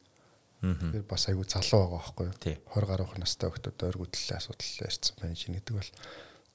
Тэгэхээр 0.58 1.06
бас 1.08 1.24
айгүй 1.30 1.46
залуу 1.48 1.80
байгаа 1.86 2.00
байхгүй 2.02 2.26
юу? 2.28 2.36
20 2.76 2.90
гаруйх 2.90 3.14
настай 3.16 3.48
хүмүүс 3.48 3.78
ойргуудлын 3.88 4.36
асуудал 4.36 4.72
ярьсан 4.84 5.14
байна 5.22 5.38
чинь 5.38 5.56
гэдэг 5.56 5.74
бол 5.78 5.90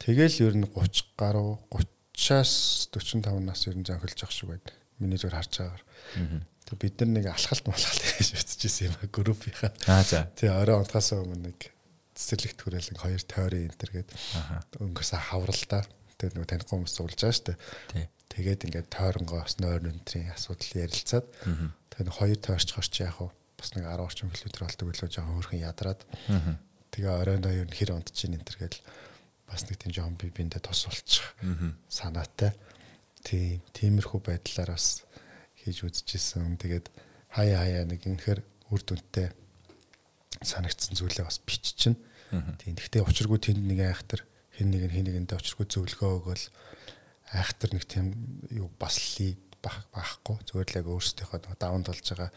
тэгэл 0.03 0.43
ер 0.43 0.55
нь 0.59 0.67
30 0.69 1.17
гаруй 1.17 1.57
30-аас 1.71 2.53
45 2.93 3.41
нас 3.41 3.63
ер 3.65 3.75
нь 3.79 3.87
зөнхөлж 3.87 4.19
явах 4.21 4.35
шиг 4.35 4.49
байна. 4.51 4.69
Миний 4.99 5.17
зүгээр 5.17 5.37
харж 5.39 5.53
байгаагаар. 5.55 5.83
Тэг 6.67 6.77
бид 6.83 6.95
нар 6.99 7.09
нэг 7.15 7.25
алхалт 7.31 7.65
малхалт 7.67 8.03
гэж 8.03 8.27
шүтчихсэн 8.37 8.87
юм 8.91 8.95
а 8.99 9.07
группийнхаа. 9.07 9.71
Аа 9.87 10.03
за. 10.03 10.27
Тэг 10.35 10.51
орой 10.51 10.83
унтахаас 10.83 11.15
өмнө 11.15 11.49
нэг 11.49 11.59
цэцэрлэгт 12.13 12.59
хүрээлэн 12.61 12.99
хоёр 13.01 13.23
тойрын 13.23 13.67
энтер 13.71 13.89
гээд 13.91 14.09
өнгөрсөн 14.83 15.21
хавралдаа. 15.31 15.83
Тэг 16.19 16.37
нөгөө 16.37 16.49
танихгүй 16.51 16.75
хүмүүс 16.77 16.93
суулж 16.93 17.17
байгаа 17.17 17.33
шүү 17.33 17.47
дээ. 17.51 18.07
Тэгээд 18.33 18.65
ингээд 18.65 18.89
тойронгоос 18.89 19.61
нойр 19.61 19.85
өнтрийн 19.93 20.33
асуудал 20.33 20.81
ярилцаад 20.81 21.25
тэгээд 21.93 22.09
хоёр 22.17 22.39
тойрч 22.41 22.69
хорч 22.73 22.93
яах 23.05 23.21
вэ? 23.21 23.29
бас 23.63 23.71
нэг 23.79 23.87
10 23.87 24.03
орчим 24.03 24.27
км 24.27 24.67
болдог 24.67 24.85
байлоо 24.91 25.07
жоохон 25.07 25.37
хөрхэн 25.39 25.63
ядраад. 25.63 26.01
Тэгээ 26.91 27.15
оройндоо 27.15 27.53
юу 27.55 27.67
хэр 27.71 27.95
унтж 27.95 28.27
ийн 28.27 28.35
энэ 28.35 28.43
төргээл 28.43 28.79
бас 29.47 29.63
нэг 29.71 29.79
тийм 29.79 29.95
жоохон 29.95 30.19
би 30.19 30.27
биндээ 30.35 30.59
тус 30.59 30.83
болчих 30.83 31.23
санаатай. 31.87 32.51
Тийм 33.23 33.63
тиймэрхүү 33.71 34.19
байдлаар 34.19 34.75
бас 34.75 35.07
хийж 35.63 35.87
үзчихсэн. 35.87 36.59
Тэгээд 36.59 36.91
хаяа 37.31 37.63
хаяа 37.63 37.87
нэг 37.87 38.03
үнэхээр 38.03 38.43
үр 38.75 38.81
дүнтэй 38.83 39.31
санагдсан 40.43 40.99
зүйлээ 40.99 41.23
бас 41.23 41.39
биччихнэ. 41.39 41.95
Тийм 42.59 42.75
гэхдээ 42.75 43.07
учиргүй 43.07 43.39
тэнд 43.39 43.63
нэг 43.63 43.79
айхтар 43.79 44.27
хэн 44.59 44.75
нэг 44.75 44.91
хэн 44.91 45.07
нэгэндээ 45.07 45.39
учиргүй 45.39 45.65
зөвлөгөө 45.71 46.11
өгөөл 46.19 46.45
айхтар 47.33 47.73
нэг 47.73 47.85
тийм 47.89 48.13
юу 48.53 48.69
бас 48.79 48.97
ли 49.17 49.33
байхгүй 49.63 50.37
зүгээр 50.47 50.69
л 50.69 50.79
яг 50.79 50.87
өөрсдийнхөө 50.91 51.57
даван 51.57 51.83
толж 51.83 52.03
байгаа 52.13 52.31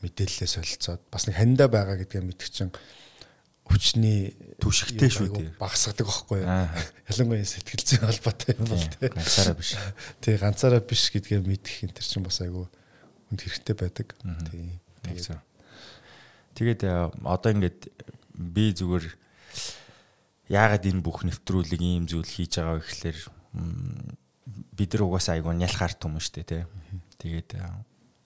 мэдээлэлээ 0.00 0.48
солилцоод 0.48 1.02
бас 1.12 1.26
нэг 1.26 1.36
хандаа 1.36 1.68
байгаа 1.68 1.96
гэдгээ 2.00 2.22
мэдэх 2.24 2.48
чинь 2.52 2.72
хүчний 3.70 4.34
түшигтэй 4.58 5.10
шүү 5.12 5.28
дээ. 5.30 5.50
Багсгадаг 5.60 6.06
байхгүй 6.08 6.42
юу? 6.42 6.48
Ялангуяа 7.06 7.46
сэтгэл 7.46 7.86
зүйн 7.86 8.02
холбоотой 8.08 8.54
юм 8.58 8.66
бол 8.66 8.82
тий. 8.82 9.08
Ганцаараа 9.14 9.54
биш. 9.54 9.70
Тий, 10.18 10.34
ганцаараа 10.40 10.82
биш 10.82 11.02
гэдгээ 11.14 11.40
мэдэх 11.44 11.86
энэ 11.86 11.94
төр 11.94 12.06
чинь 12.10 12.26
бас 12.26 12.40
айгүй 12.42 12.66
хүнд 12.66 13.40
хэрэгтэй 13.46 13.76
байдаг. 13.78 14.08
Тий. 14.50 14.74
Тэгээд 15.06 15.38
тэгээд 16.58 16.80
одоо 17.22 17.50
ингээд 17.54 17.80
би 18.34 18.64
зүгээр 18.74 19.06
яагаад 20.50 20.84
энэ 20.90 21.04
бүх 21.04 21.22
нэвтрүүлэг 21.22 21.78
ийм 21.78 22.10
зүйл 22.10 22.26
хийж 22.26 22.58
байгаа 22.58 22.80
вэ 22.80 22.82
гэхэлэр 22.82 23.18
бид 23.52 24.90
нар 24.94 25.02
угаасаа 25.06 25.38
айгүй 25.38 25.54
нялхаар 25.58 25.94
том 25.94 26.18
шүү 26.18 26.42
дээ 26.42 26.46
тий. 26.46 26.62
Тэгээд 27.18 27.50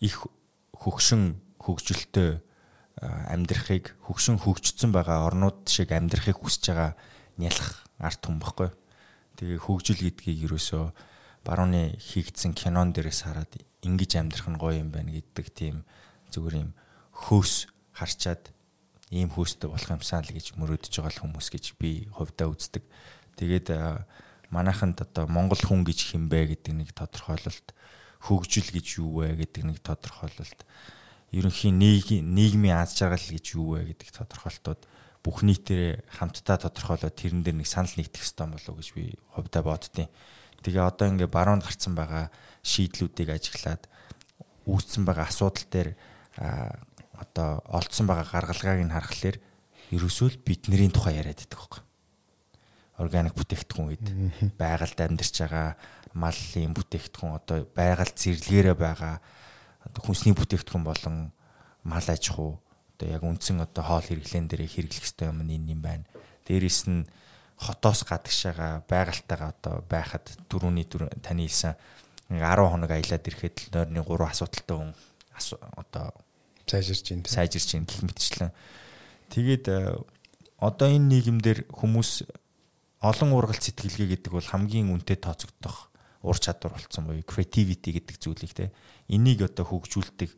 их 0.01 0.27
хөгшин 0.73 1.41
хөгжилтэй 1.59 2.41
амьдрахыг 3.01 3.97
хөгшин 4.05 4.39
хөгжсөн 4.39 4.93
байгаа 4.95 5.27
орнууд 5.27 5.67
шиг 5.67 5.91
амьдрахыг 5.91 6.39
хүсэж 6.39 6.65
байгаа 6.71 6.93
нялх 7.41 7.89
арт 7.99 8.23
хүн 8.23 8.39
баггүй. 8.39 8.71
Тэгээ 9.41 9.59
хөгжил 9.65 9.99
гэдгийг 9.99 10.47
юусоо 10.47 10.95
барууны 11.43 11.99
хийгдсэн 11.99 12.55
кинон 12.55 12.95
дээрээс 12.95 13.27
хараад 13.27 13.53
ингэж 13.83 14.11
амьдрах 14.17 14.49
нь 14.49 14.61
гоё 14.61 14.81
юм 14.81 14.95
байна 14.95 15.11
гэдэг 15.13 15.47
тийм 15.53 15.77
зүгээр 16.33 16.69
юм 16.69 16.71
хөөс 17.13 17.69
харчаад 17.93 18.55
ийм 19.11 19.29
хөөстэй 19.29 19.69
болох 19.69 19.91
юмсан 19.91 20.25
л 20.25 20.33
гэж 20.33 20.57
мөрөөдөж 20.57 20.93
байгаа 21.03 21.23
хүмүүс 21.23 21.49
гэж 21.53 21.65
би 21.79 22.09
хувьдаа 22.15 22.49
үздэг. 22.49 22.83
Тэгээд 23.37 23.75
манайханд 24.51 25.01
одоо 25.01 25.29
монгол 25.29 25.61
хүн 25.61 25.85
гэж 25.85 26.13
хинбэ 26.13 26.57
гэдэг 26.57 26.73
нэг 26.75 26.91
тодорхойлолт 26.93 27.73
хөгжил 28.25 28.69
гэж 28.73 28.87
юу 29.01 29.25
вэ 29.25 29.37
гэдэг 29.37 29.63
нэг 29.65 29.79
тодорхойлолт 29.85 30.61
ерөнхийн 31.33 31.77
нийгмийн 31.77 32.77
аз 32.81 32.97
жаргал 32.97 33.21
гэж 33.21 33.47
юу 33.57 33.77
вэ 33.77 33.93
гэдэг 33.93 34.09
тодорхойлтууд 34.13 34.83
бүх 35.25 35.41
нийтээр 35.41 36.05
хамтдаа 36.09 36.61
тодорхойлоод 36.61 37.17
тэрэн 37.17 37.41
дээр 37.41 37.65
нэг 37.65 37.69
санал 37.69 37.93
нэгдэх 37.97 38.25
ёстой 38.25 38.49
болов 38.49 38.69
уу 38.69 38.81
гэж 38.81 38.89
би 38.93 39.17
хувьдаа 39.33 39.63
боддیں۔ 39.65 40.09
Тэгээ 40.65 40.85
одоо 40.85 41.07
ингээ 41.13 41.29
баруунд 41.29 41.65
гарцсан 41.65 41.97
байгаа 41.97 42.29
шийдлүүдийг 42.61 43.33
ажиглаад 43.33 43.89
үүссэн 44.69 45.05
байгаа 45.05 45.29
асуудал 45.29 45.69
дээр 45.69 45.89
одоо 47.17 47.61
олдсон 47.69 48.09
байгаа 48.09 48.29
гаргалгааг 48.33 48.81
нь 48.85 48.95
харахаар 48.95 49.37
ерөөсөө 49.93 50.29
л 50.33 50.45
бидний 50.45 50.89
тухай 50.89 51.21
яриад 51.21 51.41
байдаг 51.41 51.61
байхгүй. 51.61 51.84
Органик 52.99 53.35
бүтээгдэхүүн 53.35 53.89
үед 53.91 54.07
байгальд 54.55 54.99
амьдарч 55.01 55.35
байгаа 55.43 55.75
малын 56.15 56.75
бүтээгдэхүүн 56.79 57.33
одоо 57.35 57.67
байгальд 57.75 58.15
зэрлэгээрээ 58.15 58.77
байгаа 58.79 59.19
хүнсний 59.99 60.35
бүтээгдэхүүн 60.35 60.85
болон 60.87 61.17
мал 61.83 62.07
аж 62.07 62.25
ахуй 62.31 62.55
одоо 62.95 63.09
яг 63.11 63.23
үндсэн 63.27 63.61
одоо 63.61 63.83
хоол 63.83 64.07
хэрэглэн 64.07 64.47
дээр 64.47 64.71
хэрэглэх 64.71 65.05
ёстой 65.05 65.29
юм 65.29 65.43
энэ 65.43 65.75
юм 65.75 65.83
байна. 65.83 66.07
Дээрээс 66.47 66.87
нь 66.87 67.05
хотоос 67.59 68.07
гадагшаага 68.07 68.87
байгальтайгаа 68.87 69.51
одоо 69.51 69.83
байхад 69.91 70.31
дөрөвний 70.49 70.87
таны 70.87 71.45
хэлсэн 71.45 71.75
10 72.31 72.41
хоног 72.41 72.91
аялаад 72.91 73.27
ирэхэд 73.27 73.57
л 73.59 73.71
нойрны 73.75 74.01
3 74.07 74.31
асуудалтай 74.31 74.77
хүн 74.79 74.93
одоо 75.77 76.15
сайжирч 76.67 77.13
ин 77.13 77.23
сайжирч 77.27 77.75
ин 77.75 77.85
гэх 77.85 78.03
мэтчлэн. 78.03 78.51
Тэгээд 79.31 79.65
э, 79.69 79.99
одоо 80.59 80.89
энэ 80.89 81.11
нийгэмдэр 81.11 81.59
хүмүүс 81.69 82.25
олон 83.05 83.31
ургалт 83.37 83.61
сэтгэлгээ 83.61 84.17
гэдэг 84.17 84.33
бол 84.33 84.49
хамгийн 84.49 84.89
үнэтэй 84.89 85.21
тооцогдох 85.21 85.93
ур 86.25 86.39
чадвар 86.41 86.73
болцсон 86.73 87.05
буюу 87.05 87.21
creativity 87.21 87.93
гэдэг 88.01 88.17
зүйлийг 88.17 88.53
те 88.57 88.73
энийг 89.13 89.45
одоо 89.45 89.69
хөгжүүлдэг 89.69 90.33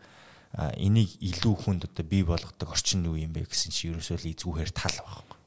энийг 0.74 1.14
илүү 1.22 1.54
хүнд 1.62 1.86
одоо 1.86 2.04
бий 2.04 2.26
болгодог 2.26 2.74
орчин 2.74 3.06
юу 3.06 3.14
юм 3.14 3.30
бэ 3.30 3.46
гэсэн 3.46 3.70
чи 3.70 3.94
ерөөсөө 3.94 4.18
л 4.18 4.30
эзгүүхээр 4.34 4.72
тал 4.74 4.98
байхгүй. 4.98 5.38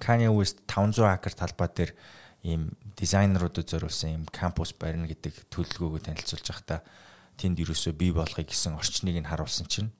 Kanye 0.00 0.32
West 0.32 0.64
500 0.64 1.04
акр 1.04 1.36
талбай 1.36 1.68
дээр 1.68 1.92
ийм 2.48 2.72
дизайнеруудад 2.96 3.68
зориулсан 3.68 4.10
ийм 4.14 4.24
кампус 4.32 4.72
барина 4.72 5.04
гэдэг 5.04 5.52
төлөвлөгөөгөө 5.52 6.06
танилцуулж 6.08 6.46
байхдаа 6.48 6.80
тэнд 7.36 7.60
ерөөсөө 7.60 7.92
бий 7.92 8.12
болгоё 8.16 8.48
гэсэн 8.48 8.80
орчныг 8.80 9.20
нь 9.20 9.28
харуулсан 9.28 9.68
чинь 9.68 9.92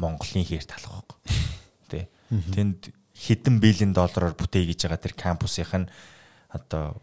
Монголын 0.00 0.48
хээр 0.48 0.64
талах 0.64 1.04
байхгүй. 1.04 1.18
Тэ. 1.92 2.08
Тэнд 2.30 2.96
хэдэн 3.22 3.62
биллион 3.62 3.94
доллараар 3.94 4.34
бүтээй 4.34 4.66
гэж 4.74 4.90
байгаа 4.90 4.98
тэр 4.98 5.14
кампусынх 5.14 5.72
нь 5.78 5.90
одоо 6.50 6.98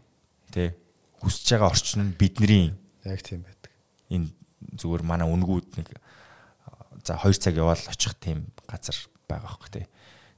тэ 0.52 0.76
хүсэж 1.24 1.56
байгаа 1.56 1.72
орчин 1.72 2.12
нь 2.12 2.16
бидний 2.20 2.76
яг 3.08 3.24
тийм 3.24 3.40
байдаг. 3.40 3.72
Энэ 4.12 4.28
зүгээр 4.76 5.02
манай 5.02 5.28
үнгүүд 5.28 5.80
нэг 5.80 5.88
за 7.04 7.16
2 7.16 7.40
цаг 7.40 7.56
яваал 7.56 7.80
очих 7.88 8.12
тийм 8.20 8.52
газар 8.68 8.96
байгаа 9.24 9.48
хөх 9.56 9.72
тий. 9.72 9.88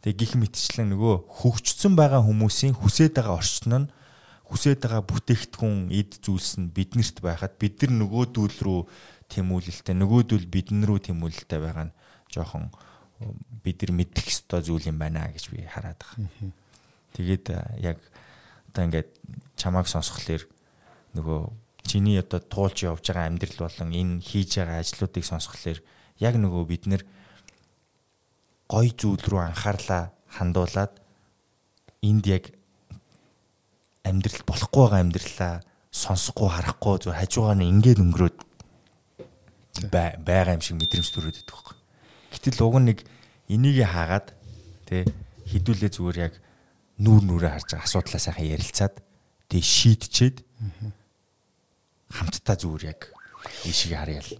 Тэгээ 0.06 0.18
гих 0.18 0.32
мэтчлэн 0.38 0.94
нөгөө 0.94 1.26
хөгжсөн 1.42 1.98
байгаа 1.98 2.22
хүмүүсийн 2.22 2.78
хүсэж 2.78 3.14
байгаа 3.18 3.38
орчин 3.42 3.86
нь 3.86 3.90
хүсэж 4.46 4.78
байгаа 4.82 5.02
бүтээгдэхүүн 5.02 5.90
эд 5.90 6.22
зүйлс 6.22 6.62
нь 6.62 6.70
биднэрт 6.70 7.18
байхад 7.24 7.58
бид 7.58 7.82
нар 7.82 8.04
нөгөөдүүл 8.04 8.58
рүү 8.62 8.80
тэмүүлэлтэй 9.32 9.96
нөгөөдүүл 9.96 10.46
бидэн 10.50 10.84
рүү 10.84 10.98
тэмүүлэлтэй 11.08 11.60
байгаа 11.62 11.88
нь 11.88 11.96
жоохон 12.28 12.68
бид 13.62 13.78
нар 13.82 13.92
мэдэх 13.96 14.26
ёстой 14.28 14.60
зүйл 14.62 14.88
юм 14.90 14.98
байна 14.98 15.30
гэж 15.30 15.44
би 15.50 15.64
хараад 15.66 16.00
байгаа. 16.00 16.52
Тэгээд 17.14 17.44
яг 17.80 17.98
одоо 18.72 18.82
ингээд 18.88 19.10
чамааг 19.56 19.86
сонсхолоор 19.86 20.42
нөгөө 21.14 21.40
чиний 21.84 22.18
одоо 22.18 22.40
туулж 22.40 22.88
явж 22.88 23.04
байгаа 23.04 23.28
амьдрал 23.28 23.68
болон 23.68 23.90
энэ 23.92 24.22
хийж 24.24 24.58
байгаа 24.58 24.80
ажлуудыг 24.80 25.24
сонсхолоор 25.24 25.78
яг 26.18 26.34
нөгөө 26.40 26.62
бид 26.66 26.84
нэр 26.88 27.02
гой 28.68 28.88
зүйл 28.96 29.20
рүү 29.20 29.40
анхаарлаа 29.52 30.12
хандуулад 30.32 30.92
энд 32.00 32.24
яг 32.26 32.44
амьдрал 34.08 34.42
болохгүй 34.48 34.82
байгаа 34.82 35.02
амьдралаа 35.04 35.54
сонсохгүй 35.92 36.48
харахгүй 36.48 36.96
зөв 37.04 37.12
хажуугаар 37.12 37.58
нь 37.60 37.68
ингээд 37.68 38.00
өнгөрөөд 38.00 38.38
байгаа 39.92 40.56
юм 40.56 40.64
шиг 40.64 40.76
мэдрэмж 40.80 41.08
төрөөд 41.12 41.40
идэх 41.44 41.52
байхгүй. 41.52 41.71
Гэтэл 42.32 42.64
уг 42.64 42.80
нэг 42.80 42.98
энийг 43.52 43.84
хаагаад 43.84 44.32
тэ 44.88 45.04
хідүүлээ 45.52 45.90
зүгээр 45.92 46.18
яг 46.18 46.34
нүүр 46.98 47.22
нүрээ 47.28 47.52
харж 47.52 47.70
асуудлаа 47.76 48.20
сайхан 48.20 48.48
ярилцаад 48.56 48.94
тэгээ 49.52 49.64
шийдчихэд 49.64 50.36
хамтдаа 52.12 52.56
зүгээр 52.56 52.84
яг 52.88 53.00
ийшээ 53.68 53.96
харъя 53.96 54.22
л. 54.24 54.32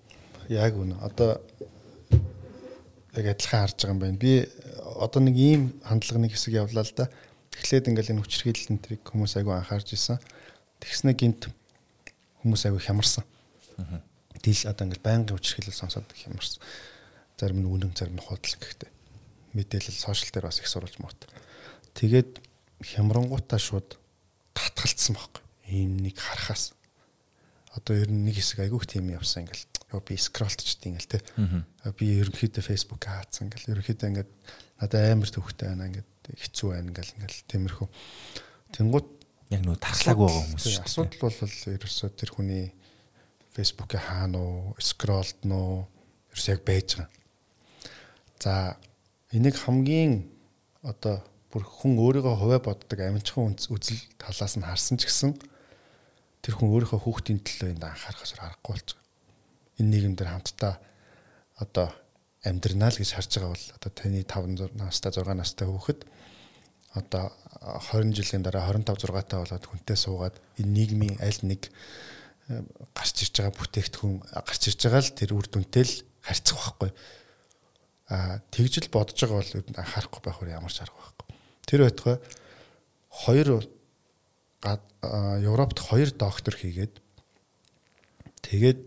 Яг 0.49 0.73
үнэ. 0.77 0.97
Одоо 1.05 1.41
яг 3.17 3.27
адилхан 3.37 3.61
харж 3.67 3.77
байгаа 3.77 3.93
юм 3.93 4.01
байна. 4.01 4.19
Би 4.21 4.49
одоо 4.97 5.21
нэг 5.21 5.37
ийм 5.37 5.63
хандлагын 5.85 6.33
хэсэг 6.33 6.57
явлаа 6.57 6.85
л 6.85 6.95
да. 6.97 7.09
Эхлээд 7.53 7.89
ингээл 7.93 8.17
энэ 8.17 8.23
хүчрхийлэл 8.25 8.73
энтрийг 8.73 9.03
хүмүүс 9.05 9.37
айгүй 9.37 9.53
анхаарч 9.53 9.93
исэн. 9.93 10.21
Тэгснэ 10.81 11.13
гинт 11.13 11.53
хүмүүс 12.41 12.63
айгүй 12.69 12.81
хямарсан. 12.81 13.25
Дил 14.41 14.63
одоо 14.65 14.85
ингээл 14.89 15.05
байнгын 15.05 15.37
хүчрхийлэл 15.37 15.77
сонсоод 15.77 16.09
хямарсан 16.17 16.61
зарим 17.39 17.63
нь 17.63 17.71
үнэн 17.71 17.93
зарим 17.97 18.17
нь 18.17 18.25
худал 18.25 18.57
гэхтээ 18.59 18.93
мэдээлэл 19.53 19.95
сошиал 19.95 20.33
дээр 20.33 20.49
бас 20.49 20.61
их 20.61 20.69
сурулж 20.69 20.97
мот. 20.99 21.17
Тэгээд 21.95 22.41
хямрангуудаа 22.81 23.61
шууд 23.61 24.01
татгалцсан 24.57 25.17
байхгүй. 25.17 25.45
Ийм 25.69 26.01
нэг 26.01 26.17
харахаас 26.17 26.73
одоо 27.77 27.97
ер 27.97 28.09
нь 28.09 28.25
нэг 28.25 28.41
хэсэг 28.41 28.65
айгүйх 28.65 28.89
тийм 28.89 29.13
явсан 29.13 29.45
ингээл 29.45 30.01
би 30.09 30.17
скролтчд 30.17 30.89
ингээл 30.89 31.13
те. 31.21 31.21
Би 31.97 32.17
ерөнхийдөө 32.25 32.65
Facebook 32.65 33.05
хаацсан 33.05 33.53
ингээл 33.53 33.77
ерөнхийдөө 33.77 34.09
ингээд 34.09 34.31
надад 34.81 35.05
амар 35.13 35.29
төвхтэй 35.29 35.69
байна 35.69 35.89
ингээд 35.93 36.11
хэцүү 36.33 36.69
байна 36.73 36.89
ингээл 36.93 37.17
ингээл 37.21 37.49
тиймэрхүү. 37.49 37.89
Тэнгууд 38.73 39.09
яг 39.53 39.63
нөө 39.69 39.77
таслаагүй 39.85 40.27
байгаа 40.29 40.45
хүмүүс 40.49 40.65
шүү. 40.65 40.85
Асуудал 40.89 41.21
бол 41.29 41.77
ерөөсөө 41.77 42.09
тэр 42.17 42.31
хүний 42.33 42.65
Facebook-ийг 43.53 44.01
хаана 44.01 44.41
уу, 44.41 44.73
скролт 44.81 45.45
нь 45.45 45.53
уу, 45.53 45.85
ерөөсөө 46.33 46.57
яг 46.57 46.65
байж 46.65 46.89
байгаа. 46.97 47.22
За 48.43 48.75
энийг 49.31 49.55
хамгийн 49.55 50.27
одоо 50.83 51.23
бүр 51.55 51.63
хүн 51.63 51.95
өөрийгөө 51.95 52.35
хуваа 52.43 52.59
боддог 52.59 52.99
амжихан 52.99 53.55
үзэл 53.55 54.03
талаас 54.19 54.59
нь 54.59 54.67
харсан 54.67 54.99
ч 54.99 55.07
гэсэн 55.07 55.39
тэр 56.43 56.59
хүн 56.59 56.75
өөрийнхөө 56.75 57.07
хүүхдийн 57.07 57.39
төлөө 57.39 57.71
энд 57.71 57.87
анхаарахаас 57.87 58.35
аргагүй 58.35 58.75
болж 58.75 58.89
байгаа. 58.99 59.07
Энэ 59.79 59.91
нийгэмдэр 59.95 60.27
хамтдаа 60.27 60.75
одоо 61.63 61.89
амьдрнаа 62.43 62.91
л 62.91 62.99
гэж 62.99 63.11
харж 63.15 63.31
байгаа 63.39 63.55
бол 63.55 63.67
одоо 63.79 63.91
таны 63.95 64.21
5 64.27 64.75
настай 64.75 65.13
6 65.15 65.39
настай 65.39 65.67
хүүхэд 65.71 66.01
одоо 66.99 67.31
20 67.63 68.11
жилийн 68.11 68.43
дараа 68.43 68.67
25 68.75 69.07
6 69.07 69.31
таа 69.31 69.47
болоод 69.47 69.67
хүнтэй 69.71 69.95
суугаад 69.95 70.35
энэ 70.59 70.75
нийгмийн 70.75 71.17
аль 71.23 71.41
нэг 71.47 71.71
гарч 72.91 73.23
ирж 73.23 73.39
байгаа 73.39 73.55
бүтээгдэхүүн 73.55 74.19
гарч 74.35 74.63
ирж 74.67 74.81
байгаа 74.83 75.03
л 75.07 75.15
тэр 75.15 75.31
үр 75.31 75.47
дүнтэй 75.47 75.85
л 75.87 75.95
харьцах 76.27 76.59
байхгүй. 76.83 76.91
А 78.13 78.45
тэгж 78.53 78.85
л 78.85 78.93
бодож 78.93 79.17
байгаа 79.17 79.41
бол 79.41 79.81
анхаарахгүй 79.81 80.21
байх 80.21 80.37
өөр 80.45 80.53
ямар 80.53 80.69
ч 80.69 80.85
арга 80.85 81.01
байхгүй. 81.01 81.29
Тэр 81.65 81.81
байтугай 81.89 82.17
хоёр 83.09 83.65
Европт 85.41 85.79
хоёр 85.81 86.13
доктор 86.13 86.53
хийгээд 86.53 87.01
тэгээд 88.45 88.81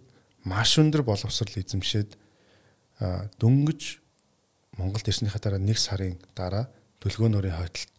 маш 0.46 0.78
өндөр 0.78 1.02
боловсрал 1.02 1.58
эзэмшээд 1.58 2.14
дөнгөж 3.42 3.82
Монголд 4.78 5.10
ирснийхаа 5.10 5.42
дараа 5.42 5.60
нэг 5.60 5.82
сарын 5.82 6.22
дараа 6.38 6.70
дүлгөөнөрийн 7.02 7.58
хойдолд 7.58 7.92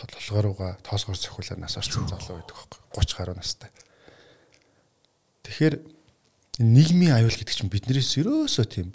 толгойрууга 0.00 0.80
тоосгоор 0.80 1.18
цохиулаар 1.20 1.60
нас 1.60 1.76
орсон 1.76 2.08
залуу 2.08 2.40
байдаг 2.40 2.56
байхгүй 2.56 2.80
30 2.96 3.18
гаруй 3.20 3.36
настай. 3.36 3.70
Тэгэхээр 5.44 5.74
нийгмийн 6.64 7.20
аюул 7.20 7.36
гэдэг 7.36 7.52
чинь 7.52 7.72
биднээс 7.72 8.16
ерөөсөө 8.22 8.66
тийм 8.70 8.94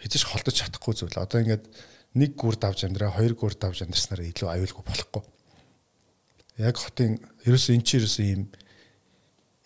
хэзээ 0.00 0.20
ч 0.20 0.24
холдож 0.26 0.54
чадахгүй 0.54 0.94
зүйл. 0.94 1.16
Одоо 1.16 1.40
ингээд 1.40 1.64
нэг 2.16 2.32
гүр 2.36 2.56
давж 2.56 2.84
амьдраа, 2.88 3.12
хоёр 3.12 3.34
гүр 3.36 3.54
давж 3.56 3.84
амьдрснараа 3.84 4.26
илүү 4.28 4.48
аюулгүй 4.48 4.84
болохгүй. 4.84 5.22
Яг 6.64 6.76
хотын 6.80 7.20
ерөөсөө 7.44 7.76
эн 7.76 7.84
чинь 7.84 8.00
ерөөсөө 8.00 8.24
ийм 8.24 8.42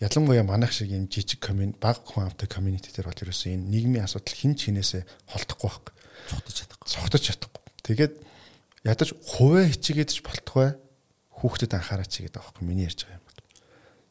ялангуяа 0.03 0.43
манайх 0.43 0.75
шиг 0.75 0.91
ийм 0.91 1.07
жижиг 1.07 1.39
комьюнити, 1.39 1.79
бага 1.79 2.03
хүн 2.03 2.27
амтай 2.27 2.49
комьюнити 2.51 2.91
дээр 2.91 3.07
бол 3.07 3.23
ерөөсөө 3.23 3.55
энэ 3.55 3.69
нийгмийн 3.71 4.03
асуудал 4.03 4.35
хин 4.35 4.57
ч 4.59 4.67
хинээсээ 4.67 5.03
холдохгүй 5.31 5.69
байхгүй. 5.71 5.93
Цогтож 6.27 6.55
чадахгүй. 6.57 6.87
Цогтож 6.89 7.21
чадахгүй. 7.21 7.63
Тэгээд 7.85 8.13
ядаж 8.83 9.09
хуваа 9.23 9.65
хичээгээд 9.69 10.09
ч 10.11 10.19
болтугай 10.25 10.75
хүүхдэд 11.37 11.77
анхаараач 11.77 12.13
гэдэг 12.17 12.41
аахгүй 12.41 12.65
миний 12.65 12.89
ярьж 12.89 13.05
байгаа 13.05 13.21
юм 13.21 13.25
бол. 13.29 13.39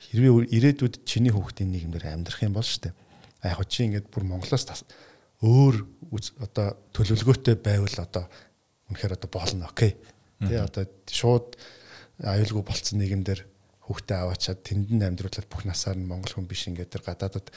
Хэрвээ 0.00 0.32
ирээдүйд 0.56 0.94
чиний 1.04 1.34
хүүхдийн 1.34 1.70
нийгэмдэр 1.74 2.06
амьдрах 2.06 2.40
юм 2.46 2.54
бол 2.54 2.66
штэ. 2.66 2.94
Яг 3.44 3.60
чи 3.66 3.84
ингээд 3.84 4.08
бүр 4.08 4.24
Монголоос 4.24 4.64
өөр 5.40 5.76
одоо 6.44 6.76
төлөвлөгөөтэй 6.92 7.56
байвал 7.60 7.96
одоо 7.96 8.24
үнэхээр 8.92 9.16
одоо 9.16 9.30
болно 9.32 9.68
окей. 9.72 9.96
Тэ 10.40 10.60
одоо 10.60 10.84
шууд 11.08 11.56
аюулгүй 12.20 12.64
болцсон 12.64 13.00
нийгэмдэр 13.00 13.40
хүүхдээ 13.88 14.18
аваачаад 14.20 14.60
тэнд 14.60 14.88
нь 14.92 15.00
амьдруулаад 15.00 15.48
бүх 15.48 15.64
насаар 15.64 15.96
нь 15.96 16.04
монгол 16.04 16.36
хүн 16.36 16.48
биш 16.48 16.68
ингээд 16.68 16.92
тэр 16.92 17.04
гадаадад 17.08 17.48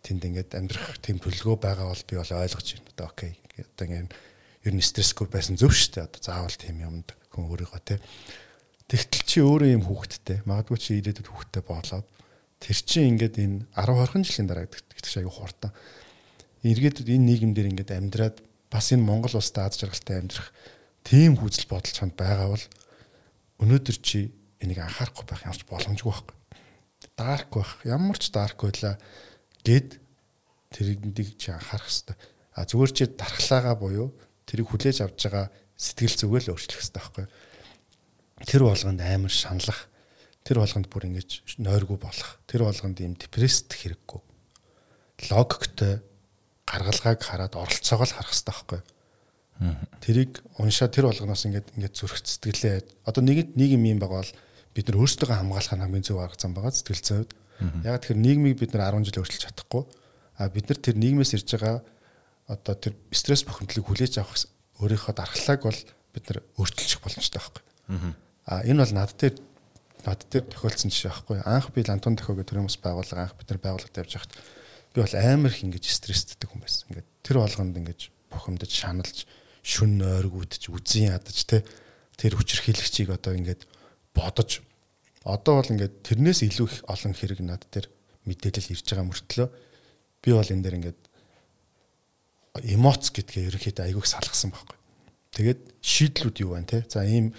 тэнд 0.00 0.22
ингээд 0.24 0.50
амьдрах 0.56 0.96
тийм 1.04 1.20
төлөвлөгөө 1.20 1.60
байгаа 1.60 1.92
бол 1.92 2.04
би 2.08 2.14
бол 2.16 2.32
ойлгож 2.40 2.68
байна. 2.72 2.90
Одоо 2.96 3.06
окей. 3.12 3.32
Одоо 3.60 3.84
ингээд 3.84 4.12
ер 4.64 4.72
нь 4.72 4.82
стрессгүй 4.82 5.28
байсан 5.28 5.60
зөв 5.60 5.76
шүү 5.76 6.00
дээ. 6.00 6.08
Одоо 6.08 6.20
заавал 6.24 6.56
тийм 6.56 6.80
юмд 6.80 7.12
хүн 7.36 7.44
өөрийгөө 7.52 7.82
тэ. 7.84 8.00
Тэгтэл 8.88 9.24
чи 9.28 9.38
өөрөө 9.44 9.70
юм 9.76 9.84
хүүхэдтэй. 9.84 10.38
Магадгүй 10.48 10.78
чи 10.80 10.90
ирээдүйд 10.98 11.28
хүүхэдтэй 11.28 11.62
болоод 11.66 12.06
тэр 12.62 12.78
чинь 12.80 13.10
ингээд 13.12 13.36
энэ 13.36 13.58
10 13.76 14.24
20 14.24 14.24
жилийн 14.24 14.48
дараа 14.48 14.66
гэдэг 14.66 14.98
чинь 15.04 15.20
аягүй 15.20 15.34
хурдан 15.36 15.72
эргээд 16.66 17.06
энэ 17.06 17.26
нийгэмдэр 17.30 17.70
ингээд 17.70 17.90
амьдраад 17.94 18.36
бас 18.72 18.90
энэ 18.90 19.06
Монгол 19.06 19.38
улсад 19.38 19.70
аз 19.70 19.78
жаргалтай 19.78 20.18
амьдрах 20.22 20.50
тийм 21.06 21.38
хүзэл 21.38 21.70
бодол 21.70 21.92
чанд 21.94 22.14
байгаа 22.18 22.48
бол 22.54 22.64
өнөөдөр 23.62 23.96
чи 24.02 24.32
энийг 24.58 24.82
анхаарахгүй 24.82 25.24
байх 25.26 25.44
ямарч 25.46 25.62
боломжгүй 25.68 26.10
байхгүй. 26.10 26.36
Дарк 27.16 27.50
байх. 27.54 27.72
Ямар 27.86 28.18
ч 28.18 28.28
дарк 28.34 28.58
байла 28.60 28.98
гэд 29.64 30.00
тэрийг 30.74 31.38
чи 31.38 31.54
анхаарах 31.54 31.88
хэрэгтэй. 31.88 32.16
А 32.56 32.64
зүгээр 32.66 32.92
чи 32.92 33.04
дархлаагаа 33.14 33.76
буюу 33.78 34.08
тэрийг 34.44 34.68
хүлээж 34.68 35.06
авч 35.06 35.28
байгаа 35.28 35.46
сэтгэл 35.76 36.16
зүгэл 36.20 36.50
өөрчлөх 36.52 36.80
хэрэгтэй 36.82 37.00
байхгүй. 37.00 37.26
Тэр 38.44 38.62
болгонд 38.68 39.00
амар 39.00 39.32
шаналх 39.32 39.88
тэр 40.44 40.60
болгонд 40.60 40.88
бүр 40.92 41.08
ингэж 41.08 41.58
нойргүй 41.60 41.98
болох 42.00 42.40
тэр 42.44 42.68
болгонд 42.68 43.00
ийм 43.00 43.16
депресст 43.16 43.72
хэрэггүй 43.72 44.20
логиктой 45.30 46.00
гаргалгааг 46.66 47.20
хараад 47.22 47.54
оролцоогоо 47.54 48.06
л 48.06 48.16
харах 48.18 48.34
хэрэгтэй 48.34 48.52
байхгүй. 48.52 48.80
Тэрийг 50.04 50.32
уншаад 50.60 50.92
тэр 50.92 51.08
болгоноос 51.08 51.46
ингээд 51.48 51.72
ингээд 51.78 51.94
зүрх 51.96 52.20
сэтгэлээ 52.20 53.08
одоо 53.08 53.22
нэг 53.24 53.56
нэг 53.56 53.70
юм 53.72 53.86
байгаа 53.96 54.20
бол 54.20 54.32
бид 54.76 54.86
нар 54.92 55.00
өөрсдөө 55.00 55.32
хамгаалах 55.32 55.72
нь 55.72 55.84
хамгийн 55.86 56.04
зөв 56.04 56.20
арга 56.20 56.36
зам 56.36 56.52
байгаа 56.52 56.76
сэтгэл 56.76 57.06
зүйд. 57.06 57.30
Яг 57.88 58.04
тэгэхээр 58.04 58.20
нийгмийг 58.20 58.60
бид 58.60 58.76
нар 58.76 58.92
10 58.92 59.08
жил 59.08 59.24
өөрчилж 59.24 59.44
чадахгүй. 59.48 59.82
А 60.36 60.52
бид 60.52 60.68
нар 60.68 60.76
тэр 60.76 61.00
нийгмээс 61.00 61.32
ирж 61.40 61.48
байгаа 61.56 61.80
одоо 62.52 62.74
тэр 62.76 62.92
стресс 63.08 63.48
бохимдлыг 63.48 63.88
хүлээж 63.88 64.20
авах 64.20 64.36
өөрийнхөө 64.84 65.14
дархлааг 65.16 65.60
бол 65.64 65.80
бид 66.12 66.24
нар 66.28 66.38
өөрчилчих 66.60 67.00
боломжтой 67.00 67.40
байхгүй. 67.40 67.62
А 68.44 68.60
энэ 68.60 68.84
бол 68.84 68.92
над 68.92 69.16
дээр 69.16 69.34
над 70.04 70.20
дээр 70.28 70.44
тохиолдсон 70.52 70.92
жишээ 70.92 71.10
байхгүй. 71.10 71.40
Анх 71.48 71.72
би 71.72 71.80
лантун 71.80 72.20
төхөө 72.20 72.44
гэх 72.44 72.52
төрөмс 72.52 72.76
байгууллага 72.84 73.24
анх 73.24 73.34
бид 73.40 73.48
нар 73.48 73.60
байгууллагад 73.64 74.00
явж 74.04 74.12
хахад 74.12 74.32
би 74.96 75.04
бол 75.04 75.12
амар 75.12 75.52
их 75.52 75.60
ингэж 75.60 75.84
стресстэй 75.92 76.48
хүн 76.48 76.64
байсан. 76.64 76.88
Ингээд 76.88 77.08
тэр 77.20 77.36
болгонд 77.44 77.76
ингэж 77.76 78.00
бухимдаж 78.32 78.72
шаналж 78.72 79.28
шүн 79.60 80.00
ойргуудж 80.00 80.72
үзэн 80.72 81.12
ядаж 81.12 81.36
те 81.44 81.60
тэр 82.16 82.32
хүчрхийлэгчийг 82.40 83.12
одоо 83.12 83.36
ингээд 83.36 83.68
бодож 84.16 84.64
одоо 85.20 85.60
бол 85.60 85.68
ингээд 85.68 86.00
тэрнээс 86.00 86.48
илүү 86.48 86.66
их 86.72 86.76
олон 86.88 87.12
хэрэг 87.12 87.44
над 87.44 87.68
дээр 87.68 87.92
мэдээлэл 88.24 88.72
ирж 88.72 88.86
байгаа 88.88 89.04
мөртлөө 89.04 89.48
би 90.24 90.30
бол 90.32 90.48
энэ 90.48 90.64
дээр 90.64 90.78
ингээд 90.80 91.00
эмоц 92.72 93.12
гэдгээ 93.12 93.52
ерөнхийдөө 93.52 93.84
айгүйх 93.84 94.08
салгасан 94.08 94.48
байхгүй. 94.48 94.78
Тэгээд 95.36 95.60
шийдлүүд 95.84 96.36
юу 96.40 96.56
байна 96.56 96.72
те? 96.72 96.88
За 96.88 97.04
ийм 97.04 97.36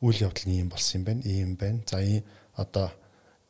үйл 0.00 0.24
явдал 0.24 0.48
нь 0.48 0.64
ийм 0.64 0.72
болсон 0.72 1.02
юм 1.02 1.04
байна, 1.04 1.20
ийм 1.28 1.52
байна. 1.60 1.84
За 1.84 2.00
ийм 2.00 2.24
одоо 2.56 2.88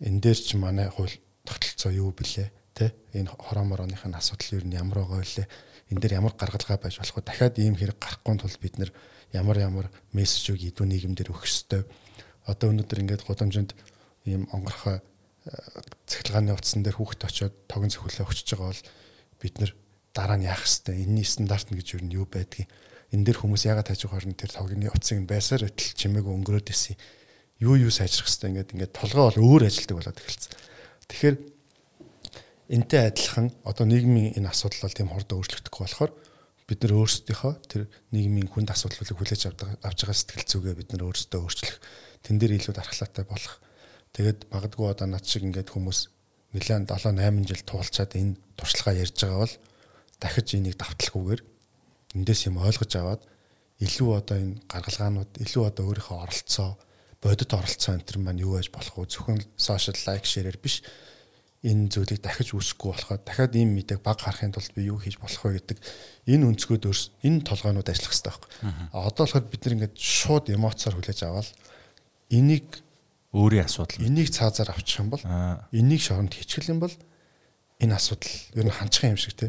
энэ 0.03 0.19
дээр 0.19 0.39
ч 0.43 0.59
манай 0.59 0.91
хууль 0.91 1.15
тогтолцоо 1.47 1.95
юу 1.95 2.11
бэлээ? 2.11 2.51
Тэ 2.75 2.91
энэ 3.15 3.31
хороо 3.31 3.65
морооных 3.65 4.03
нь 4.03 4.19
асуудал 4.19 4.59
юу 4.59 4.67
нь 4.67 4.75
ямар 4.75 5.07
байгаа 5.07 5.23
вэ? 5.23 5.47
Энэ 5.95 6.01
дээр 6.03 6.19
ямар 6.19 6.35
гаргалгаа 6.35 6.79
байж 6.83 6.99
болох 6.99 7.15
вэ? 7.15 7.23
Дахиад 7.23 7.59
ийм 7.63 7.79
хэрэг 7.79 7.99
гарахгүй 8.03 8.35
тул 8.35 8.59
бид 8.59 8.75
нэр 8.83 8.91
ямар 9.33 9.59
ямар 9.63 9.87
мессежийг 10.11 10.75
идэв 10.75 10.87
нийгэмдэр 10.87 11.31
өгөх 11.31 11.47
ёстой. 11.47 11.87
Одоо 12.51 12.75
өнөөдөр 12.75 13.03
ингээд 13.07 13.23
гудамжинд 13.23 13.79
ийм 14.27 14.51
онгорхой 14.51 14.99
э, 14.99 15.55
цахилгааны 16.11 16.55
утсан 16.55 16.83
дээр 16.83 16.99
хүүхэд 16.99 17.23
очиод 17.31 17.55
тогон 17.71 17.95
зөвхөлөө 17.95 18.27
өгчөж 18.27 18.49
байгаа 18.59 18.71
бол 18.75 18.83
бид 19.39 19.55
нэр 19.63 19.71
дараа 20.15 20.39
нь 20.39 20.49
яах 20.49 20.63
хэвтэй 20.65 21.05
энэний 21.05 21.27
стандарт 21.27 21.71
нь 21.71 21.79
гэж 21.79 21.89
юу 21.99 22.03
нь 22.03 22.15
юу 22.15 22.27
байдгийг 22.27 22.69
энэ 23.13 23.25
дээр 23.31 23.39
хүмүүс 23.39 23.71
ягаад 23.71 23.91
хажуу 23.91 24.11
хорн 24.11 24.35
тэр 24.35 24.51
тогны 24.51 24.91
утсыг 24.91 25.23
байсаар 25.29 25.71
өтл 25.71 25.95
чимээг 25.95 26.27
өнгөрөөд 26.27 26.69
исэн 26.73 26.97
юу 27.61 27.79
юу 27.79 27.93
сайжрах 27.95 28.27
хэвтэй 28.27 28.51
ингээд 28.51 28.73
ингээд 28.75 28.93
толгой 28.95 29.25
бол 29.31 29.39
өөр 29.45 29.63
ажилдаг 29.69 29.97
болоод 29.99 30.19
эхэлсэн. 30.19 30.53
Тэгэхээр 31.07 31.37
энтэй 32.69 33.13
адилхан 33.13 33.53
одоо 33.65 33.85
нийгмийн 33.85 34.37
энэ 34.41 34.49
асуудал 34.49 34.89
бол 34.89 34.97
тийм 34.97 35.09
хурдан 35.13 35.37
өөрчлөгдөхгүй 35.41 35.83
болохоор 35.85 36.13
бид 36.65 36.81
нар 36.81 36.95
өөрсдийнхөө 36.97 37.53
тэр 37.69 37.83
нийгмийн 38.13 38.49
хүнд 38.49 38.73
асуудлыг 38.73 39.05
хүлээж 39.13 39.43
авч 39.53 39.99
байгаа 40.01 40.17
сэтгэл 40.17 40.49
зүгээ 40.49 40.75
бид 40.81 40.89
нар 40.97 41.05
өөрсдөө 41.13 41.41
өөрчлөх 41.45 41.77
тэн 42.25 42.41
дээр 42.41 42.57
илүү 42.57 42.73
дархлаатай 42.73 43.25
болох. 43.29 43.61
Тэгээд 44.17 44.49
магадгүй 44.49 44.87
одоо 44.89 45.07
над 45.13 45.29
шиг 45.29 45.45
ингээд 45.45 45.77
хүмүүс 45.77 46.09
нэлээд 46.57 46.89
7 46.89 47.21
8 47.21 47.45
жил 47.45 47.63
туулчаад 47.69 48.13
энэ 48.17 48.41
туршлагаа 48.57 48.97
ярьж 48.97 49.17
байгаа 49.21 49.45
бол 49.45 49.57
дахиж 50.23 50.49
энийг 50.57 50.77
давталгүйгээр 50.81 51.43
эндээс 52.17 52.41
юм 52.49 52.63
ойлгож 52.65 52.93
аваад 52.97 53.23
илүү 53.85 54.11
одоо 54.15 54.37
энэ 54.39 54.63
гаргалгаанууд 54.71 55.33
илүү 55.45 55.63
одоо 55.69 55.85
өөрийнхөө 55.91 56.17
оролцоо 56.23 56.79
бодит 57.21 57.51
оролцоо 57.53 57.93
энэ 57.99 58.07
төр 58.07 58.19
маань 58.23 58.41
юу 58.41 58.55
байж 58.57 58.71
болох 58.71 58.95
вэ? 58.95 59.11
Зөвхөн 59.11 59.43
сошиал 59.59 59.99
лайк 60.07 60.25
шеэрэр 60.25 60.59
биш 60.63 60.87
энэ 61.65 61.89
зүйлийг 61.89 62.21
дахиж 62.21 62.53
үүсэхгүй 62.53 62.93
болоход 62.93 63.25
дахиад 63.25 63.57
ийм 63.57 63.73
мэдээг 63.73 64.05
баг 64.05 64.21
харахын 64.21 64.53
тулд 64.53 64.69
би 64.77 64.85
юу 64.85 65.01
хийж 65.01 65.17
болох 65.17 65.41
вэ 65.41 65.65
гэдэг 65.65 65.79
энэ 66.29 66.45
өнцгөөд 66.53 66.85
энэ 67.25 67.41
толгойнууд 67.49 67.89
ажиллах 67.89 68.13
хэрэгтэй 68.13 68.29
байхгүй. 68.29 68.51
А 68.93 69.09
одоо 69.09 69.25
болохоор 69.25 69.49
бид 69.49 69.63
нар 69.65 69.75
ингээд 69.81 69.97
шууд 69.97 70.53
эмоцоор 70.53 70.95
хүлээж 71.01 71.21
аваад 71.25 71.49
энийг 72.29 72.69
өөрийн 73.33 73.65
асуудал. 73.65 74.05
Энийг 74.05 74.29
цаазаар 74.29 74.77
авчих 74.77 75.01
юм 75.01 75.09
бол 75.09 75.25
энийг 75.73 76.03
шоронд 76.05 76.37
хичгэл 76.37 76.77
юм 76.77 76.81
бол 76.85 76.95
энэ 77.81 77.97
асуудал 77.97 78.35
ер 78.61 78.67
нь 78.69 78.77
ханчхан 78.77 79.17
юм 79.17 79.21
шиг 79.21 79.35
те 79.35 79.49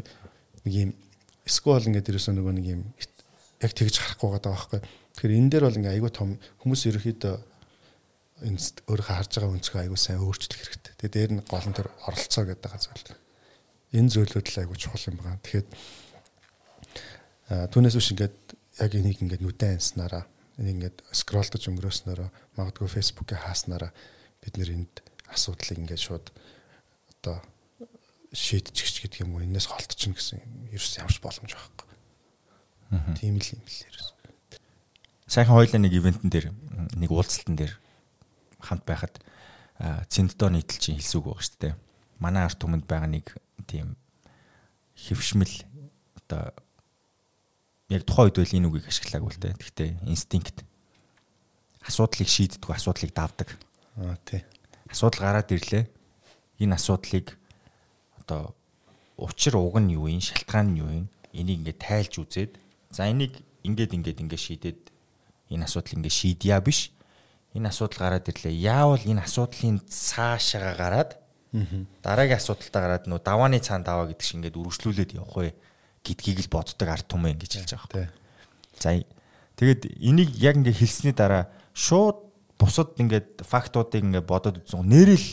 нэг 0.64 0.72
юм 0.72 0.90
эсвэл 1.44 1.84
ингээд 1.84 2.10
ерөөсөө 2.16 2.32
нөгөө 2.32 2.54
нэг 2.56 2.66
юм 2.66 2.82
яг 3.60 3.72
тэгж 3.76 3.94
харахгүй 4.00 4.40
байгаа 4.40 4.52
байхгүй. 4.56 4.80
Тэгэхээр 5.14 5.36
энэ 5.36 5.50
дээр 5.52 5.64
бол 5.68 5.78
ингээ 5.78 5.94
айгүй 6.00 6.12
том 6.16 6.28
хүмүүс 6.64 6.80
ерөөхдөө 6.90 7.34
өөрийнхөө 8.36 9.16
харж 9.16 9.32
байгаа 9.32 9.54
өнцгөө 9.56 9.80
айгүй 9.86 10.00
сайн 10.00 10.20
өөрчлөх 10.20 10.60
хэрэгтэй. 10.60 10.92
Тэгээ 11.00 11.14
дээр 11.16 11.32
нь 11.40 11.44
гол 11.48 11.64
нь 11.64 11.76
төр 11.76 11.88
оролцоо 12.04 12.44
гэдэг 12.44 12.72
зүйл. 12.76 13.16
Энэ 13.96 14.12
зүйлүүд 14.12 14.48
л 14.52 14.60
айгүй 14.60 14.76
чухал 14.76 15.08
юм 15.08 15.16
байна. 15.24 15.40
Тэгэхээр 15.40 15.66
түүнээс 17.72 17.96
биш 17.96 18.12
ингээд 18.12 18.36
яг 18.84 18.92
энийг 18.92 19.18
ингээд 19.24 19.40
нүдэн 19.40 19.80
анснараа 19.80 20.28
энийг 20.60 20.76
ингээд 20.76 20.98
скролдож 21.16 21.64
өнгөрөөснөөрөө 21.64 22.28
магадгүй 22.60 22.88
фэйсбүүкээ 22.92 23.40
хааснараа 23.40 23.92
бид 24.44 24.54
нэр 24.60 24.70
энд 24.84 24.94
асуудлыг 25.32 25.80
ингээд 25.80 26.02
шууд 26.04 26.28
одоо 27.16 27.40
шийдчих 28.36 29.00
гэдэг 29.00 29.24
юм 29.24 29.40
уу 29.40 29.44
энэс 29.48 29.72
холтчихно 29.72 30.18
гэсэн 30.18 30.44
ерөөс 30.76 31.00
ямарч 31.00 31.18
боломж 31.24 31.52
байхгүй. 31.56 31.88
Тийм 33.16 33.40
л 33.40 33.48
юм 33.56 33.64
л 33.64 33.80
ерөөс. 33.88 34.08
Сайхан 35.24 35.56
хоёлаа 35.56 35.80
нэг 35.80 35.96
ивентэн 35.96 36.28
дээр 36.28 36.52
нэг 37.00 37.10
уулзалтан 37.10 37.56
дээр 37.56 37.72
хамт 38.60 38.84
байхад 38.86 39.20
цэнддоо 40.08 40.48
нийтэлчин 40.52 40.96
хэлсүүг 40.96 41.24
байгаа 41.28 41.44
шүү 41.44 41.60
дээ. 41.60 41.74
Манай 42.18 42.42
арт 42.48 42.58
түмэнд 42.60 42.88
байгаа 42.88 43.10
нэг 43.12 43.36
тийм 43.68 43.96
хөвшмөл 44.96 45.52
одоо 46.24 46.56
яг 47.92 48.02
тухайн 48.08 48.32
үед 48.32 48.40
бол 48.40 48.56
энэ 48.56 48.68
үгийг 48.72 48.86
ашиглаагүй 48.88 49.30
л 49.36 49.42
дээ. 49.42 49.54
Гэхдээ 49.60 49.90
инстинкт 50.08 50.64
асуудлыг 51.84 52.28
шийддэг, 52.28 52.70
асуудлыг 52.72 53.12
давдаг. 53.12 53.48
Аа 54.00 54.16
тий. 54.24 54.42
Асуудал 54.88 55.20
гараад 55.20 55.52
ирлээ. 55.52 55.84
Энэ 56.58 56.74
асуудлыг 56.74 57.36
одоо 58.16 58.56
учир 59.20 59.60
уг 59.60 59.76
нь 59.78 59.92
юу 59.92 60.08
юм, 60.08 60.24
шалтгаан 60.24 60.72
нь 60.72 60.80
юу 60.80 60.90
юм? 61.04 61.06
Энийг 61.36 61.60
ингээд 61.60 61.84
тайлж 61.84 62.12
үзээд 62.16 62.52
за 62.90 63.12
энийг 63.12 63.38
ингээд 63.62 63.92
ингээд 63.92 64.22
ингээд 64.24 64.40
шийдээд 64.40 64.80
энэ 65.52 65.64
асуудал 65.68 66.00
ингээд 66.00 66.16
шийдъя 66.16 66.58
биш 66.64 66.95
энэ 67.56 67.72
асуудал 67.72 68.04
гараад 68.04 68.28
ирлээ. 68.28 68.52
Яавал 68.52 69.00
энэ 69.00 69.24
асуудлын 69.24 69.80
цаашаа 69.88 70.76
гараад 70.76 71.16
дараагийн 72.04 72.36
асуудалтаа 72.36 72.82
гараад 72.84 73.04
нөө 73.08 73.20
давааны 73.24 73.58
цаанд 73.64 73.88
даваа 73.88 74.12
гэдэг 74.12 74.24
шиг 74.24 74.36
ингээд 74.44 74.60
үргэлжлүүлээд 74.60 75.16
явах 75.16 75.36
вэ 75.40 75.50
гэдгийг 76.04 76.38
л 76.44 76.52
боддог 76.52 76.88
арт 76.88 77.08
түмэн 77.08 77.40
ингэж 77.40 77.52
хэлж 77.64 77.72
байгаа 77.72 78.04
юм. 78.04 78.12
За 78.76 78.92
тэгээд 79.56 79.82
энийг 79.96 80.30
яг 80.36 80.60
ингээд 80.60 80.80
хэлсний 80.84 81.16
дараа 81.16 81.48
шууд 81.72 82.28
бусад 82.60 82.92
ингээд 83.00 83.40
фактуудыг 83.40 84.04
ингээд 84.04 84.28
бодоод 84.28 84.60
үзсэн. 84.60 84.84
Нэрэл 84.84 85.28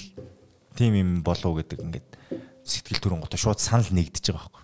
тийм 0.80 0.94
юм 0.96 1.10
болов 1.28 1.60
гэдэг 1.60 1.80
ингээд 1.84 2.10
сэтгэл 2.64 3.04
төрөн 3.04 3.22
гото 3.24 3.36
шууд 3.36 3.60
санал 3.60 3.92
нэгдэж 3.92 4.32
байгаа 4.32 4.48
байхгүй. 4.48 4.64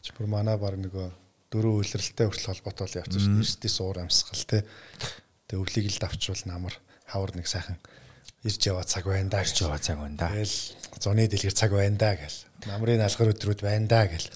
Чи 0.00 0.10
бүр 0.16 0.26
манай 0.32 0.56
баг 0.56 0.80
нөгөө 0.80 1.08
дөрөв 1.52 1.76
үйлрэлтэй 1.84 2.26
хүртэл 2.26 2.50
холбоотой 2.56 3.04
явцсан 3.04 3.20
шүү 3.20 3.32
дээ. 3.36 3.44
Эрсдээ 3.44 3.72
суур 3.72 3.98
амсгал 4.00 4.44
те. 4.48 4.64
Тэгээ 5.46 5.60
өвлийг 5.60 5.86
л 5.92 6.00
давчвал 6.00 6.44
намар 6.48 6.74
хавар 7.06 7.34
нэг 7.38 7.46
сайхан 7.46 7.78
ирж 8.46 8.66
яваа 8.66 8.84
цаг 8.84 9.06
байна 9.06 9.30
да 9.30 9.42
ирж 9.42 9.62
яваа 9.62 9.78
цаг 9.78 9.98
байна 9.98 10.16
да. 10.16 10.30
Тэгэл 10.30 10.56
зуны 11.00 11.26
дэлгэр 11.26 11.54
цаг 11.54 11.72
байна 11.72 11.96
да 11.98 12.14
гэл. 12.14 12.38
Намрын 12.66 13.02
алгар 13.02 13.32
өдрүүд 13.34 13.60
байна 13.62 13.86
да 13.86 14.06
гэл. 14.06 14.28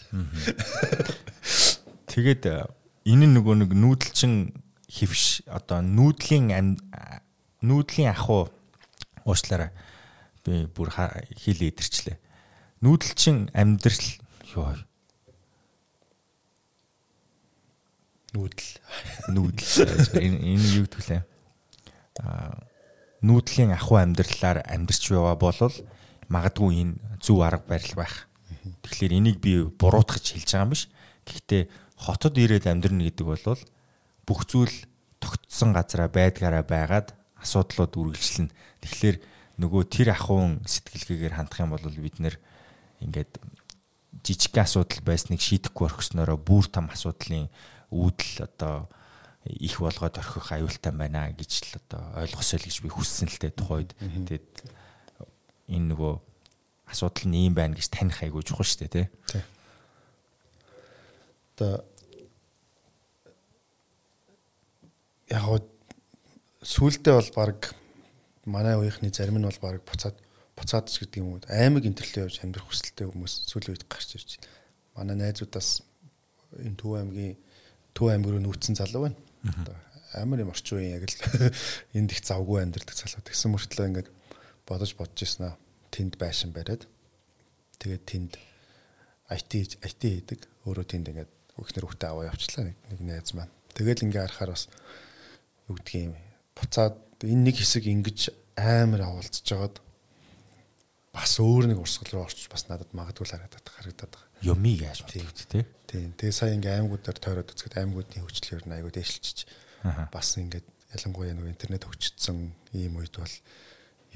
Тэгээд 2.11 2.43
э, 2.47 2.67
энэ 3.07 3.27
нөгөө 3.31 3.55
нэг 3.63 3.71
нүүдэлчин 3.75 4.55
хөвш 4.91 5.47
одоо 5.47 5.79
нүүдлийн 5.83 6.51
нүүдлийн 7.63 8.11
аху 8.11 8.51
уучлаарай. 9.23 9.71
Би 10.43 10.67
бүр 10.67 10.91
хил 10.91 11.61
идэрчлээ. 11.63 12.19
Нүүдэлчин 12.83 13.51
амьдрал 13.55 14.07
ёо. 14.57 14.75
Нүүдэл. 18.35 18.71
Нүүдэл. 19.31 20.19
Энэ 20.19 20.39
энэ 20.39 20.67
юу 20.83 20.87
гэдэг 20.87 21.07
вэ? 21.07 21.19
Нүүдлийн 23.21 23.73
ахуй 23.77 24.01
амьдралаар 24.01 24.65
амьдарч 24.65 25.13
байгаа 25.13 25.37
бол 25.37 25.61
магадгүй 26.29 26.71
энэ 26.81 26.95
зөв 27.21 27.45
арга 27.45 27.67
барил 27.69 27.95
байх. 27.97 28.29
Тэгэхээр 28.85 29.13
энийг 29.19 29.39
би 29.41 29.65
буруутгаж 29.67 30.25
хэлж 30.33 30.49
байгаа 30.53 30.65
юм 30.65 30.73
биш. 30.73 30.89
Гэхдээ 31.27 31.63
хотод 32.01 32.35
ирээд 32.39 32.71
амьдрна 32.71 33.05
гэдэг 33.09 33.27
бол 33.27 33.61
бүх 34.25 34.41
зүйл 34.49 34.73
тогтсон 35.21 35.77
газараа 35.77 36.09
байдгаараа 36.09 36.65
байгаад 36.65 37.13
асуудлууд 37.41 37.93
үргэлжлэнэ. 37.93 38.55
Тэгэхээр 38.85 39.17
нөгөө 39.61 39.83
тэр 39.93 40.17
ахуйн 40.17 40.65
сэтгэлгээгээр 40.65 41.37
хандах 41.37 41.61
юм 41.61 41.77
бол 41.77 41.85
бид 41.85 42.17
нэр 42.17 42.41
ингээд 43.05 43.37
жижиг 44.25 44.57
асуудал 44.57 45.01
байсныг 45.05 45.41
шийдэхгүй 45.41 45.89
орхиснороо 45.89 46.41
бүр 46.41 46.65
том 46.69 46.89
асуудлын 46.89 47.53
үүдэл 47.93 48.49
одоо 48.49 48.89
их 49.45 49.81
болгоод 49.81 50.19
орхих 50.19 50.53
аюултай 50.53 50.93
байна 50.93 51.33
гэж 51.33 51.73
л 51.73 51.81
одоо 51.81 52.03
ойлгосоо 52.21 52.61
л 52.61 52.67
гэж 52.69 52.77
би 52.85 52.93
хүссэн 52.93 53.29
л 53.33 53.41
дээ 53.41 53.57
тухайд. 53.57 53.97
Тэгээд 53.97 54.49
энэ 55.73 55.89
нөгөө 55.97 56.15
асуудал 56.93 57.25
нь 57.25 57.49
ийм 57.49 57.55
байна 57.57 57.73
гэж 57.73 57.89
таних 57.89 58.21
айгуу 58.21 58.45
чухал 58.45 58.69
шүү 58.69 58.85
дээ 58.85 58.93
тий. 58.93 59.07
Одоо 61.57 61.81
яг 65.33 65.43
гоо 65.49 65.59
сүулдэ 66.61 67.17
бол 67.17 67.31
баг 67.33 67.73
манай 68.45 68.77
үеийнхний 68.77 69.09
зарим 69.09 69.41
нь 69.41 69.49
бол 69.49 69.61
баг 69.65 69.81
буцаад 69.89 70.21
буцаад 70.53 70.93
ч 70.93 71.01
гэдэг 71.01 71.25
юм 71.25 71.33
уу 71.33 71.41
аймаг 71.49 71.89
интерлээ 71.89 72.29
явж 72.29 72.45
амьдрах 72.45 72.69
хүсэлтэй 72.69 73.09
хүмүүс 73.09 73.49
сүүлийн 73.49 73.73
үед 73.73 73.89
гарч 73.89 74.21
ирж 74.21 74.37
байна. 74.37 74.53
Манай 75.01 75.17
найзуудаас 75.17 75.81
энэ 76.61 76.77
Төв 76.77 77.01
аймгийн 77.01 77.41
Төв 77.97 78.13
аймаг 78.13 78.37
руу 78.37 78.45
нүүцсэн 78.45 78.77
залуу 78.77 79.09
байна 79.09 79.30
Одоо 79.45 79.77
амар 80.15 80.43
юм 80.43 80.51
орчин 80.51 80.79
үеийн 80.79 80.99
яг 80.99 81.07
л 81.07 81.17
энд 81.99 82.11
их 82.11 82.23
завгүй 82.27 82.63
амьдэрдэг 82.67 82.97
залуу. 82.97 83.23
Тэгсэн 83.23 83.55
мөртлөө 83.55 83.87
ингээд 83.91 84.09
бодож 84.67 84.93
бодож 84.99 85.19
ирсэн 85.23 85.55
аа. 85.55 85.57
Тэнд 85.95 86.19
байшин 86.19 86.51
бариад 86.51 86.87
тэгээд 87.79 88.05
тэнд 88.07 88.33
IT 89.31 89.79
IT 89.87 90.03
хийдэг. 90.03 90.41
Өөрөө 90.67 90.87
тэнд 90.87 91.15
ингээд 91.15 91.31
өгнөр 91.59 91.87
хөхтэй 91.87 92.11
аваа 92.11 92.31
явчлаа 92.31 92.75
нэг 92.75 92.99
найз 92.99 93.31
маань. 93.39 93.55
Тэгэл 93.75 94.11
ингээ 94.11 94.27
харахаар 94.27 94.51
бас 94.55 94.67
юу 95.71 95.79
гэдгийг 95.79 96.19
буцаад 96.59 96.99
энэ 97.23 97.45
нэг 97.47 97.57
хэсэг 97.63 97.87
ингэж 97.87 98.35
амар 98.59 99.07
авалцж 99.07 99.47
жагаад 99.47 99.79
бас 101.15 101.33
өөр 101.39 101.71
нэг 101.71 101.79
урсгал 101.79 102.19
руу 102.19 102.27
орчих 102.27 102.51
бас 102.51 102.67
надад 102.67 102.91
магадгүй 102.95 103.27
л 103.27 103.35
харагдаад 103.35 103.67
харагдаад 103.67 104.11
байгаа 104.11 104.30
юмыг 104.43 104.81
яаж 104.81 105.05
мэдэх 105.05 105.47
тий. 105.49 105.65
Тийм. 105.91 106.15
Тэгээ 106.17 106.35
сая 106.35 106.55
ингээм 106.57 106.87
аймагуудаар 106.87 107.19
тойроод 107.19 107.53
үзэхэд 107.53 107.77
аймагуудын 107.83 108.23
хөгжлөөр 108.25 108.65
нь 108.65 108.75
аягүй 108.79 108.93
дээшилчиж 108.95 109.39
бас 110.15 110.29
ингээд 110.39 110.67
ялангуяа 110.97 111.35
нэг 111.35 111.51
интернет 111.51 111.85
хөгжсөн 111.85 112.55
ийм 112.79 112.95
үед 112.97 113.15
бол 113.19 113.35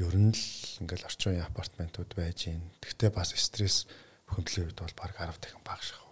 ер 0.01 0.15
нь 0.15 0.33
л 0.33 0.45
ингээл 0.87 1.09
орчин 1.09 1.35
үеийн 1.35 1.49
апартментууд 1.51 2.11
байж 2.15 2.49
гин. 2.49 2.63
Тэгтээ 2.79 3.11
бас 3.11 3.35
стресс 3.35 3.91
хөндлөлийн 4.31 4.71
үед 4.71 4.81
бол 4.81 4.95
баг 4.97 5.13
10 5.19 5.35
дахин 5.43 5.67
бага 5.67 5.83
шах. 5.83 6.03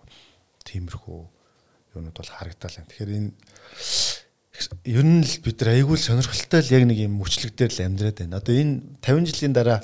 Тиймэрхүү 0.67 1.21
юунууд 1.95 2.17
бол 2.17 2.31
харагдал 2.31 2.79
юм. 2.79 2.87
Тэгэхээр 2.91 3.17
энэ 3.17 3.31
ер 4.87 5.05
нь 5.07 5.23
л 5.23 5.35
бид 5.47 5.59
нар 5.63 5.71
аягүй 5.75 5.99
сонирхолтой 5.99 6.61
л 6.63 6.75
яг 6.75 6.85
нэг 6.87 6.99
юм 7.07 7.19
мөчлөг 7.19 7.55
дээр 7.55 7.73
л 7.75 7.87
амьдраад 7.87 8.19
байна. 8.19 8.39
Одоо 8.39 8.55
энэ 8.55 8.75
50 9.03 9.31
жилийн 9.31 9.55
дараа 9.57 9.79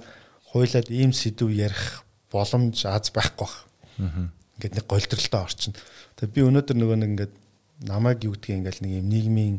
хуйлаад 0.55 0.89
ийм 0.91 1.11
сэдв 1.11 1.51
ярих 1.51 2.03
боломж 2.31 2.87
аз 2.87 3.11
байхгүй 3.11 3.47
байна 3.47 3.68
Ингээд 3.99 4.75
нэг 4.79 4.87
голдролтой 4.87 5.41
орчин. 5.43 5.75
Тэгээ 6.19 6.35
би 6.35 6.41
өнөөдөр 6.47 6.77
нөгөө 6.79 6.99
нэг 6.99 7.11
ингээд 7.15 7.35
намайг 7.87 8.25
юу 8.27 8.35
гэдгийг 8.35 8.59
ингээд 8.59 8.79
нэг 8.83 8.93
юм 8.99 9.09
нийгмийн 9.11 9.57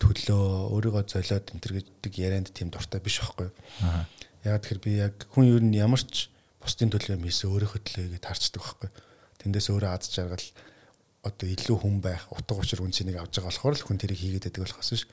төлөө 0.00 0.74
өөрийгөө 0.74 1.04
золиод 1.06 1.46
энэ 1.52 1.62
төр 1.62 1.72
гэдэг 1.78 2.12
ярианд 2.18 2.48
тийм 2.50 2.72
дуртай 2.72 2.98
биш 2.98 3.20
байхгүй 3.20 3.50
юу. 3.50 3.54
Яг 4.42 4.64
тэгэхээр 4.64 4.80
би 4.82 4.92
яг 4.96 5.14
хүн 5.30 5.46
ер 5.52 5.62
нь 5.62 5.76
ямар 5.76 6.02
ч 6.02 6.32
бусдын 6.58 6.90
төлөө 6.90 7.20
юм 7.20 7.24
хийсэн 7.28 7.52
өөрийнхөө 7.52 7.80
төлөө 7.84 8.06
гэж 8.16 8.22
тарчдаг 8.24 8.62
байхгүй. 8.64 8.90
Тэндээс 9.44 9.68
өөрөө 9.70 9.90
аз 9.92 10.08
жаргал 10.10 10.46
одоо 11.20 11.46
илүү 11.46 11.76
хүн 11.84 12.00
байх 12.00 12.24
утга 12.32 12.56
учир 12.56 12.80
үнцнийг 12.80 13.20
авч 13.20 13.38
байгаа 13.38 13.52
болохоор 13.52 13.76
л 13.76 13.84
хүн 13.84 14.00
тэрийг 14.00 14.20
хийгээд 14.24 14.44
байдаг 14.48 14.64
болохоос 14.64 14.90
ш. 14.96 15.04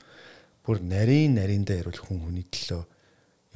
Бүр 0.64 0.80
нарийн 0.80 1.36
нариндаа 1.36 1.84
ярил 1.84 2.00
хүн 2.00 2.24
хүний 2.24 2.46
төлөө 2.48 2.82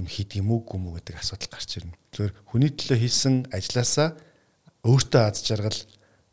юм 0.00 0.06
хийд 0.08 0.36
юм 0.36 0.52
уу 0.52 0.60
гүм 0.64 0.92
үү 0.92 1.00
гэдэг 1.00 1.16
асуудал 1.16 1.48
гарч 1.52 1.70
ирнэ. 1.80 1.96
Зөвхөн 2.12 2.36
хүний 2.48 2.72
төлөө 2.72 2.98
хийсэн 3.00 3.34
ажилласаа 3.52 4.16
өөртөө 4.82 5.22
аз 5.22 5.42
жаргал 5.46 5.78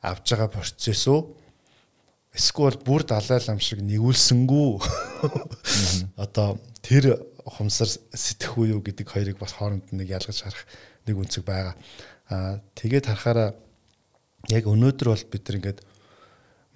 авж 0.01 0.25
байгаа 0.33 0.49
процесс 0.49 1.05
үү 1.05 1.21
эсвэл 2.33 2.77
бүр 2.81 3.05
далай 3.05 3.41
лам 3.45 3.59
шиг 3.61 3.81
нэгүүлсэнгүү 3.85 4.69
одоо 6.23 6.57
тэр 6.81 7.19
хумсар 7.45 7.89
сэтгэх 7.89 8.57
үү 8.57 8.65
юу 8.73 8.81
гэдэг 8.81 9.07
хоёрыг 9.09 9.37
бас 9.37 9.53
хооронд 9.57 9.91
нэг 9.93 10.09
ялгаж 10.09 10.41
харах 10.41 10.65
нэг 11.05 11.15
үнцэг 11.17 11.43
байгаа. 11.45 11.75
Аа 12.29 12.61
тэгээд 12.77 13.09
харахаараа 13.09 13.53
яг 14.49 14.63
өнөөдөр 14.65 15.07
бол 15.09 15.25
бид 15.29 15.43
нар 15.45 15.57
ингээд 15.57 15.79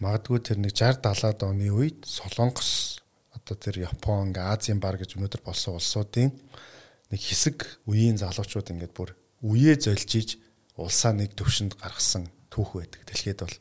магадгүй 0.01 0.39
тэр 0.41 0.57
нэг 0.59 0.73
60 0.73 1.01
70-аад 1.05 1.39
оны 1.47 1.69
үед 1.69 2.05
Солонгос 2.05 2.99
одоо 3.33 3.55
тэр 3.55 3.85
Япон, 3.87 4.33
Азийн 4.35 4.81
бар 4.81 4.97
гэж 4.97 5.15
өнөөдөр 5.15 5.41
болсон 5.45 5.77
улсуудын 5.77 6.33
нэг 7.13 7.21
хэсэг 7.21 7.85
үеийн 7.87 8.17
залуучууд 8.17 8.73
ингээд 8.73 8.93
бүр 8.93 9.13
үеэ 9.45 9.77
золжиж 9.77 10.42
улсаа 10.77 11.13
нэг 11.13 11.35
төвшөнд 11.37 11.77
гаргасан 11.77 12.29
түүх 12.53 12.77
байдаг. 12.77 13.01
Дэлхийд 13.09 13.39
бол 13.41 13.57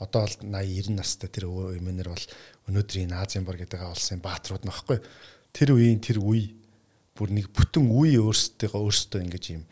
одоо 0.00 0.24
бол 0.24 0.36
80 0.44 0.92
90 0.92 0.96
настай 0.96 1.28
тэр 1.28 1.48
өмнөр 1.48 2.08
бол 2.08 2.26
өнөөдрийн 2.68 3.12
Азийн 3.12 3.44
бар 3.44 3.60
гэдэг 3.60 3.84
улсын 3.84 4.20
бааtruуд 4.24 4.64
нөхгүй. 4.64 5.00
Тэр 5.52 5.76
үеийн 5.76 6.00
тэр 6.00 6.20
үе 6.24 6.56
бүр 7.16 7.32
нэг 7.36 7.52
бүтэн 7.52 7.84
үе 7.92 8.16
өөрсдөө 8.20 8.76
өөрсдөө 8.80 9.20
ингэж 9.24 9.44
юм 9.52 9.64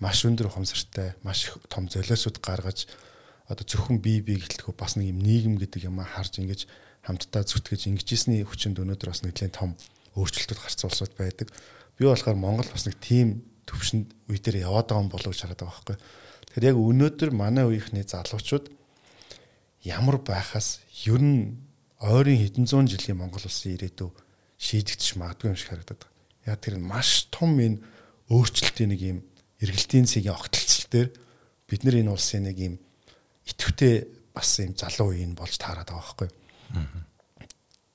маш 0.00 0.24
өндөр 0.28 0.48
ухамсартай, 0.48 1.16
маш 1.24 1.52
том 1.72 1.88
золиосууд 1.88 2.40
гаргаж 2.40 2.88
одоо 3.48 3.64
зөвхөн 3.64 4.00
бие 4.00 4.20
бие 4.20 4.40
гэлтгөө 4.40 4.76
бас 4.76 4.96
нэг 4.96 5.12
юм 5.12 5.20
нийгэм 5.24 5.56
гэдэг 5.56 5.88
юм 5.88 6.00
харж 6.04 6.40
ингэж 6.40 6.68
хамтдаа 7.04 7.46
зүтгэж 7.46 7.88
ингэжсэний 7.94 8.44
хүчинд 8.44 8.80
өнөөдөр 8.82 9.08
бас 9.08 9.22
нэгэн 9.24 9.54
том 9.54 9.72
өөрчлөлтүүд 10.18 10.60
гарсан 10.60 10.88
улсууд 10.90 11.14
байдаг. 11.16 11.48
Би 11.96 12.04
болохоор 12.04 12.36
Монгол 12.36 12.68
бас 12.68 12.84
нэг 12.84 12.98
тийм 13.00 13.46
төвшөнд 13.64 14.10
үе 14.28 14.38
дээр 14.42 14.66
яваад 14.66 14.90
байгаа 14.90 15.04
юм 15.06 15.12
болов 15.12 15.30
уу 15.30 15.38
хараад 15.38 15.60
байгаа 15.62 15.72
байхгүй. 15.72 15.96
Тэгэхээр 16.56 16.72
яг 16.72 16.80
өнөөдөр 16.80 17.30
манай 17.36 17.68
үеийнхний 17.68 18.08
залуучууд 18.08 18.72
ямар 19.84 20.16
байхаас 20.24 20.80
ер 21.04 21.20
нь 21.20 21.60
ойрын 22.00 22.40
хэдэн 22.40 22.64
зуун 22.64 22.88
жилийн 22.88 23.20
Монгол 23.20 23.44
улсын 23.44 23.76
ирээдүй 23.76 24.08
шийдэгдэж 24.56 25.20
магадгүй 25.20 25.52
юм 25.52 25.58
шиг 25.60 25.76
харагдаад 25.76 26.00
байна. 26.00 26.16
Яг 26.48 26.64
тэр 26.64 26.80
нь 26.80 26.88
маш 26.88 27.28
том 27.28 27.60
энэ 27.60 27.84
өөрчлөлтийн 28.32 28.88
нэг 28.88 29.00
юм 29.04 29.18
эргэлтийн 29.60 30.08
цэгийн 30.08 30.32
огтлцол 30.32 30.88
дээр 30.88 31.08
бид 31.68 31.84
нар 31.84 32.00
энэ 32.00 32.12
улсын 32.16 32.48
нэг 32.48 32.56
юм 32.56 32.80
идэвхтэй 33.44 34.08
бас 34.32 34.56
юм 34.56 34.72
залуу 34.80 35.12
үеийн 35.12 35.36
болж 35.36 35.60
таарад 35.60 35.92
байгаа 35.92 36.08
байхгүй. 36.08 36.30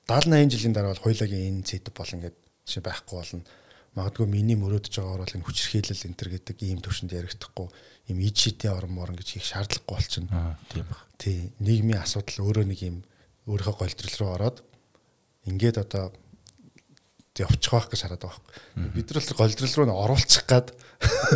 70 0.06 0.38
80 0.38 0.54
жилийн 0.54 0.74
дараа 0.78 0.94
бол 0.94 1.02
хоёулагийн 1.10 1.50
энэ 1.50 1.66
зэд 1.66 1.90
бол 1.90 2.14
ингээд 2.14 2.38
жишээ 2.62 2.86
байхгүй 2.86 3.18
болно 3.18 3.42
магадгүй 3.98 4.26
миний 4.30 4.56
мөрөөдөж 4.56 4.94
байгаагаар 4.96 5.24
бол 5.26 5.36
энэ 5.36 5.46
хүчирхийлэл 5.50 6.06
энэ 6.08 6.16
төр 6.16 6.30
гэдэг 6.32 6.56
ийм 6.64 6.80
төвшөнд 6.80 7.12
ярихдаггүй 7.12 7.68
ийм 8.08 8.18
ид 8.18 8.36
шидийн 8.36 8.74
орон 8.74 8.94
морон 8.96 9.16
гэж 9.18 9.38
хийх 9.38 9.46
шаардлагагүй 9.46 9.94
болчихно. 9.94 10.30
Аа 10.32 10.54
тийм 10.72 10.86
ба. 10.90 10.98
Тий, 11.18 11.52
нийгмийн 11.62 12.02
асуудал 12.02 12.46
өөрөө 12.46 12.66
нэг 12.66 12.80
ийм 12.82 12.96
өөрийнхөө 13.46 13.78
голдрол 13.78 14.16
руу 14.18 14.30
ороод 14.34 14.58
ингээд 15.46 15.78
одоо 15.82 16.10
явчих 17.38 17.72
байх 17.72 17.88
гэж 17.88 18.00
хараад 18.04 18.22
байгаа 18.22 18.42
байхгүй. 18.42 18.92
Бид 18.92 19.08
нар 19.08 19.22
л 19.22 19.38
голдрол 19.38 19.74
руу 19.78 19.96
оруулчих 20.04 20.44
гад 20.46 20.68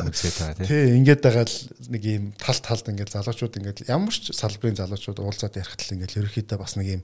үзээ 0.04 0.32
та 0.36 0.54
тий. 0.60 0.66
Тий, 0.66 0.84
ингээд 1.00 1.22
байгаа 1.24 1.46
л 1.48 1.58
нэг 1.88 2.02
ийм 2.04 2.24
тал 2.36 2.60
талд 2.60 2.86
ингээд 2.86 3.14
залуучууд 3.16 3.56
ингээд 3.56 3.78
ямар 3.88 4.12
ч 4.12 4.30
салбарын 4.36 4.76
залуучууд 4.76 5.18
уулзаад 5.24 5.56
ярих 5.56 5.74
тал 5.74 5.94
ингээд 5.96 6.18
ерөөхдөө 6.20 6.58
бас 6.60 6.76
нэг 6.76 6.88
ийм 7.00 7.02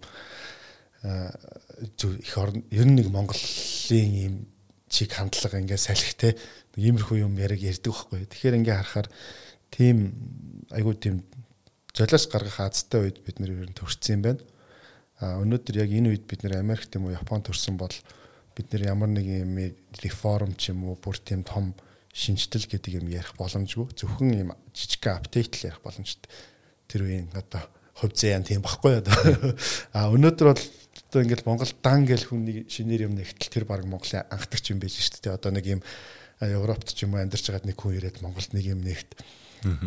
зөв 1.98 2.14
их 2.20 2.34
орн 2.38 2.62
ер 2.70 2.86
нь 2.86 2.96
нэг 3.00 3.08
Монголын 3.10 4.12
ийм 4.12 4.34
чиг 4.92 5.16
хандлага 5.16 5.58
ингээ 5.58 5.80
салхи 5.80 6.14
те 6.14 6.36
иймэрхүү 6.76 7.24
юм 7.24 7.34
яриг 7.40 7.64
ярьдаг 7.64 7.90
байхгүй. 7.90 8.28
Тэгэхээр 8.28 8.58
ингээ 8.60 8.76
харахаар 8.76 9.08
тийм 9.72 10.12
айгүй 10.70 10.94
тийм 11.00 11.22
золиос 11.96 12.28
гаргах 12.28 12.60
азтай 12.60 13.08
үед 13.08 13.20
бид 13.24 13.40
нэр 13.40 13.64
ер 13.64 13.68
нь 13.72 13.76
төрсэн 13.76 14.20
юм 14.20 14.22
байна. 14.24 14.42
А 15.20 15.40
өнөөдөр 15.40 15.80
яг 15.84 15.90
энэ 15.92 16.12
үед 16.12 16.24
бид 16.28 16.44
нэр 16.44 16.60
Америк 16.60 16.88
тийм 16.88 17.08
үү 17.08 17.16
Япон 17.16 17.44
төрсэн 17.44 17.76
бол 17.80 17.92
бид 18.56 18.68
нэр 18.72 18.92
ямар 18.92 19.12
нэг 19.12 19.26
юм 19.28 19.56
реформ 20.00 20.56
ч 20.56 20.72
юм 20.72 20.88
уу 20.88 20.96
бүр 20.96 21.20
тийм 21.20 21.44
том 21.44 21.72
шинжтэл 22.12 22.68
гэдэг 22.68 23.00
юм 23.00 23.08
ярих 23.08 23.36
боломжгүй. 23.36 23.92
Зөвхөн 23.96 24.32
юм 24.36 24.50
жижиг 24.76 25.04
апдейт 25.08 25.56
л 25.56 25.68
ярих 25.72 25.80
боломжтой. 25.84 26.28
Тэр 26.88 27.08
үеийн 27.08 27.28
одоо 27.32 27.64
хувь 27.96 28.16
заяан 28.16 28.44
тийм 28.44 28.64
баггүй 28.64 29.00
одоо. 29.00 29.16
А 29.96 30.12
өнөөдөр 30.12 30.48
бол 30.52 30.60
одоо 30.60 31.20
ингээл 31.24 31.48
Монгол 31.48 31.72
дан 31.80 32.04
гэл 32.04 32.28
хүнийг 32.28 32.68
шинээр 32.72 33.08
юм 33.08 33.16
нэгтэл 33.16 33.52
тэр 33.52 33.64
баг 33.64 33.84
Монголын 33.84 34.28
анхдагч 34.32 34.72
юм 34.72 34.80
байж 34.80 34.96
шүү 34.96 35.28
дээ. 35.28 35.36
Одоо 35.36 35.52
нэг 35.52 35.64
юм 35.68 35.80
Европт 36.40 36.92
ч 36.92 37.04
юм 37.04 37.16
уу 37.16 37.20
амьдарч 37.24 37.48
байгаад 37.48 37.68
нэг 37.68 37.76
хүн 37.76 37.96
ирээд 37.96 38.20
Монголд 38.24 38.52
нэг 38.52 38.64
юм 38.64 38.80
нэгт 38.84 39.16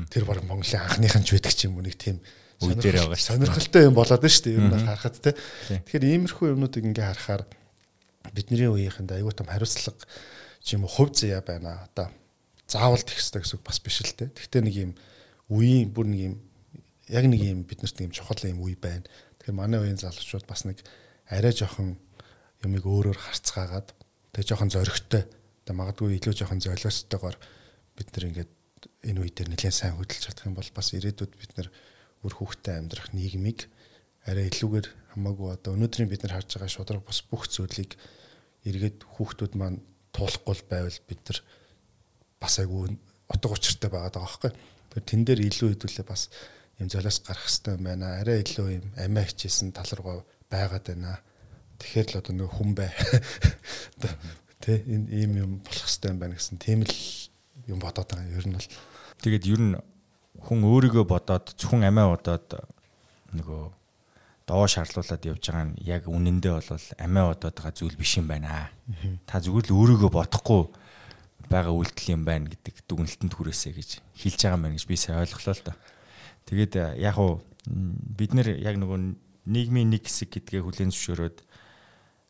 тэр 0.10 0.24
баг 0.26 0.44
Монголын 0.44 0.84
анхныхан 0.84 1.24
ч 1.24 1.36
байдаг 1.36 1.54
ч 1.54 1.68
юм 1.68 1.78
уу 1.78 1.86
нэг 1.86 1.96
тийм 2.00 2.20
үе 2.64 2.76
дээр 2.76 3.04
байгаа 3.04 3.20
шүү. 3.20 3.36
Сонирхолтой 3.36 3.84
юм 3.84 3.96
болоод 3.96 4.24
шүү 4.24 4.44
дээ. 4.48 4.56
Ер 4.56 4.64
нь 4.72 4.88
харахад 4.88 5.16
те. 5.20 5.32
Тэгэхээр 5.68 6.06
иймэрхүү 6.16 6.46
юмнуудыг 6.56 6.84
ингээ 6.88 7.08
харахаар 7.12 7.44
бидний 8.32 8.68
үеийнхэнд 8.72 9.12
аюул 9.12 9.36
том 9.36 9.48
хариуцлага 9.52 10.08
ч 10.64 10.68
юм 10.80 10.88
уу 10.88 10.92
хувь 10.92 11.14
заяа 11.14 11.44
байна. 11.44 11.84
Одоо 11.92 12.08
заавал 12.68 13.04
тех 13.04 13.20
хэрэгтэй 13.20 13.44
гэсэн 13.44 13.60
бас 13.60 13.80
биш 13.84 14.00
л 14.02 14.16
те. 14.16 14.32
Гэхдээ 14.32 14.64
нэг 14.64 14.76
юм 14.76 14.92
үеийн 15.52 15.92
бүр 15.92 16.08
нэг 16.08 16.22
юм 16.32 16.36
яг 17.12 17.26
нэг 17.28 17.42
юм 17.44 17.68
биднэрт 17.68 18.00
нэг 18.00 18.08
юм 18.10 18.16
чухал 18.16 18.40
юм 18.48 18.64
үе 18.64 18.80
байна. 18.80 19.04
Тэгэхээр 19.44 19.60
манай 19.60 19.80
үеийн 19.84 20.00
залуучууд 20.00 20.48
бас 20.48 20.64
нэг 20.64 20.80
арай 21.30 21.52
жоохон 21.52 22.00
юмыг 22.64 22.84
өөрөөр 22.88 23.20
харцгаагаад 23.20 23.94
тэг 24.34 24.44
жоохон 24.48 24.74
зөрөгтэй 24.74 25.24
тэг 25.68 25.76
магадгүй 25.76 26.18
илүү 26.18 26.34
жоохон 26.34 26.64
золиостойгоор 26.64 27.38
бид 27.94 28.10
нар 28.10 28.26
ингээд 28.30 28.52
энэ 29.06 29.22
үе 29.22 29.32
дээр 29.32 29.50
нэлээд 29.54 29.76
сайн 29.76 29.96
хөдөлж 29.96 30.24
чадах 30.26 30.50
юм 30.50 30.58
бол 30.58 30.72
бас 30.74 30.88
ирээдүйд 30.98 31.34
бид 31.38 31.52
нар 31.56 31.70
үр 32.26 32.34
хүүхдэд 32.34 32.76
амьдрах 32.82 33.10
нийгмийг 33.14 33.70
арай 34.26 34.50
илүүгээр 34.50 34.88
хамаагүй 35.14 35.50
одоо 35.54 35.72
өнөөдрийн 35.78 36.10
бид 36.10 36.26
нар 36.26 36.42
харж 36.42 36.58
байгаа 36.58 36.74
шудраг 36.74 37.04
бас 37.06 37.22
бүх 37.22 37.46
зүйлийг 37.46 37.94
эргээд 38.66 39.06
хүүхдүүд 39.06 39.54
маань 39.54 39.80
туулахгүй 40.10 40.66
байвал 40.66 41.00
бид 41.06 41.22
нар 41.30 41.40
бас 42.42 42.58
айгүй 42.60 42.98
утга 43.30 43.54
учиртай 43.54 43.90
байгаад 43.90 44.18
байгаа 44.18 44.26
байхгүй. 44.26 44.52
Тэр 44.96 45.04
тэн 45.06 45.22
дээр 45.26 45.42
илүү 45.46 45.70
хэдүүлээ 45.78 46.06
бас 46.10 46.30
юм 46.82 46.90
золиос 46.90 47.20
гарах 47.22 47.46
хэрэгтэй 47.46 47.74
юм 47.78 47.84
байна. 47.86 48.18
Арай 48.22 48.42
илүү 48.42 48.68
юм 48.82 48.86
амиа 48.98 49.26
хичээсэн 49.30 49.70
тал 49.76 49.92
руугаа 49.94 50.26
байгаад 50.50 50.86
байна. 50.90 51.22
Тэгэхээр 51.78 52.08
л 52.10 52.20
одоо 52.20 52.34
нэг 52.34 52.50
хүн 52.50 52.72
бай. 52.74 52.90
Тэ 54.64 54.82
энэ 54.90 55.08
ийм 55.14 55.32
юм 55.38 55.52
болох 55.62 55.86
хэрэгтэй 55.86 56.10
юм 56.10 56.20
байна 56.20 56.36
гэсэн 56.38 56.58
тийм 56.58 56.82
л 56.82 56.98
юм 57.70 57.80
бодоод 57.80 58.10
байгаа. 58.10 58.34
Ер 58.34 58.46
нь 58.50 58.58
бол 58.58 58.70
тэгээд 59.26 59.46
ер 59.50 59.62
нь 59.62 59.74
хүн 60.46 60.62
өөрийгөө 60.62 61.06
бодоод 61.10 61.58
зөвхөн 61.58 61.90
амиа 61.90 62.14
бодоод 62.14 62.46
нөгөө 63.34 63.64
доо 64.46 64.66
шаарлуулад 64.70 65.26
явж 65.26 65.50
байгаа 65.50 65.66
нь 65.74 65.82
яг 65.82 66.06
үнэндээ 66.06 66.54
бол 66.54 66.70
амиа 67.02 67.34
бодоод 67.34 67.56
байгаа 67.58 67.74
зүйл 67.74 67.98
биш 67.98 68.22
юм 68.22 68.30
байна. 68.30 68.70
Та 69.26 69.42
зүгээр 69.42 69.74
л 69.74 69.78
өөрийгөө 69.82 70.12
бодохгүй 70.14 70.62
байгаа 71.50 71.74
үйлдэл 71.74 72.14
юм 72.14 72.24
байна 72.30 72.54
гэдэг 72.54 72.86
дүгнэлтэнд 72.86 73.34
хүрээсэй 73.34 73.74
гэж 73.74 73.90
хэлж 74.22 74.40
байгаа 74.46 74.58
юм 74.62 74.64
байна 74.70 74.78
гэж 74.78 74.86
би 74.86 74.98
сайн 75.02 75.26
ойлголоо 75.26 75.56
л 75.58 75.66
доо. 75.66 75.78
Тэгээд 76.46 76.74
яг 77.02 77.18
уу 77.18 77.42
бид 77.66 78.32
нэр 78.38 78.62
яг 78.62 78.78
нөгөө 78.78 79.00
нийгмийн 79.50 79.90
нэг 79.90 80.06
хэсэг 80.06 80.38
гэдгээ 80.38 80.62
хүлээн 80.62 80.94
зөвшөөрөөд 80.94 81.38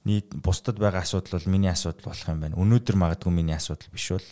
нийт 0.08 0.32
бусдад 0.40 0.80
байгаа 0.80 1.04
асуудал 1.04 1.36
бол 1.36 1.52
миний 1.52 1.72
асуудал 1.72 2.16
болох 2.16 2.28
юм 2.32 2.40
байна. 2.40 2.56
Өнөөдөр 2.56 2.96
магадгүй 2.96 3.32
миний 3.36 3.56
асуудал 3.60 3.92
биш 3.92 4.08
бол 4.16 4.30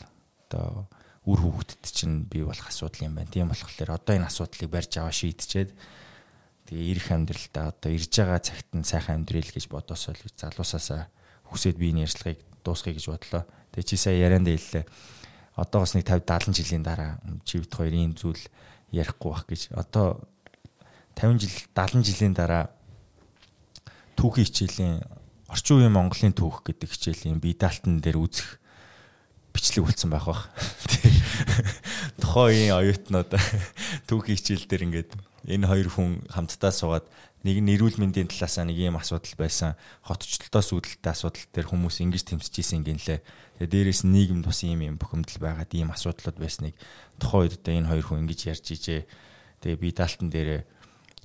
одоо 0.48 0.88
үр 1.24 1.40
хүүхдэд 1.40 1.84
чинь 1.88 2.28
бий 2.28 2.44
болох 2.44 2.68
асуудал 2.68 3.08
юм 3.08 3.16
байна. 3.16 3.32
Тийм 3.32 3.48
болохоор 3.48 3.96
одоо 3.96 4.14
энэ 4.16 4.28
асуудлыг 4.28 4.68
барьж 4.68 5.00
аваа 5.00 5.16
шийдчихэд 5.16 5.72
тэгээ 6.68 6.92
ирэх 6.92 7.08
амьдралдаа 7.16 7.72
одоо 7.72 7.92
ирж 7.92 8.12
байгаа 8.12 8.42
цагт 8.44 8.70
нь 8.76 8.84
сайхан 8.84 9.24
амьдрэл 9.24 9.52
гэж 9.56 9.72
бодосоо 9.72 10.12
л 10.16 10.24
залуусаасаа 10.36 11.08
хүсээд 11.48 11.80
би 11.80 11.96
энэ 11.96 12.04
ярьцлагыг 12.10 12.40
дуусгая 12.64 12.96
гэж 12.96 13.06
бодлоо. 13.08 13.44
Тэгээ 13.72 13.88
чи 13.88 13.96
сая 13.96 14.20
ярианд 14.20 14.52
хэллээ. 14.52 14.84
Одоо 15.56 15.80
бас 15.86 15.94
нэг 15.94 16.08
50 16.08 16.28
70 16.28 16.60
жилийн 16.60 16.84
дараа 16.84 17.22
чивд 17.46 17.72
хоёр 17.72 17.94
ийм 17.94 18.18
зүйл 18.18 18.42
ярихгүй 18.92 19.30
бах 19.32 19.46
гэж. 19.46 19.72
Одоо 19.78 20.24
50 21.16 21.40
жил 21.40 21.56
70 21.78 22.04
жилийн 22.04 22.34
дараа 22.34 22.74
түүхийн 24.18 24.48
хичээлийн 24.50 24.96
орчин 25.48 25.78
үеийн 25.78 25.94
Монголын 25.94 26.34
түүх 26.34 26.66
гэдэг 26.66 26.90
хичээлийн 26.90 27.38
бие 27.38 27.54
даалтан 27.54 28.02
дээр 28.02 28.18
үзэх 28.18 28.58
бичлэг 29.54 29.86
үлдсэн 29.86 30.10
байх 30.10 30.26
бах. 30.26 30.50
Тухайн 32.22 32.72
үеийн 32.72 32.78
оюутнууд 32.78 33.32
түүхийн 34.08 34.38
хичээл 34.38 34.68
дээр 34.70 34.86
ингээд 34.88 35.12
энэ 35.50 35.68
хоёр 35.68 35.90
хүн 35.92 36.24
хамтдаа 36.32 36.72
суугаад 36.72 37.08
нэг 37.44 37.60
нь 37.60 37.72
эрүүл 37.76 38.00
мэндийн 38.00 38.32
талаасаа 38.32 38.64
нэг 38.64 38.80
ийм 38.80 38.96
асуудал 38.96 39.36
байсан. 39.36 39.76
Хотчлолтоос 40.08 40.70
үүдэлтэй 40.72 41.12
асуудал 41.12 41.44
дээр 41.52 41.68
хүмүүс 41.68 42.00
ингэж 42.00 42.24
тэмцэж 42.24 42.54
исэн 42.64 42.88
гинлээ. 42.88 43.20
Тэгээ 43.60 43.68
дээрээс 43.68 44.08
нийгэмд 44.08 44.48
бас 44.48 44.64
ийм 44.64 44.80
юм 44.88 44.96
бухимдал 44.96 45.40
байгаад 45.44 45.72
ийм 45.76 45.92
асуудлууд 45.92 46.40
байсныг 46.40 46.74
тухайн 47.20 47.52
үед 47.52 47.60
одоо 47.60 47.74
энэ 47.76 47.90
хоёр 47.92 48.06
хүн 48.08 48.22
ингэж 48.24 48.40
ярьж 48.48 48.66
ижээ. 48.72 49.04
Тэгээ 49.60 49.82
бие 49.84 49.92
даалтан 49.92 50.30
дээр 50.32 50.64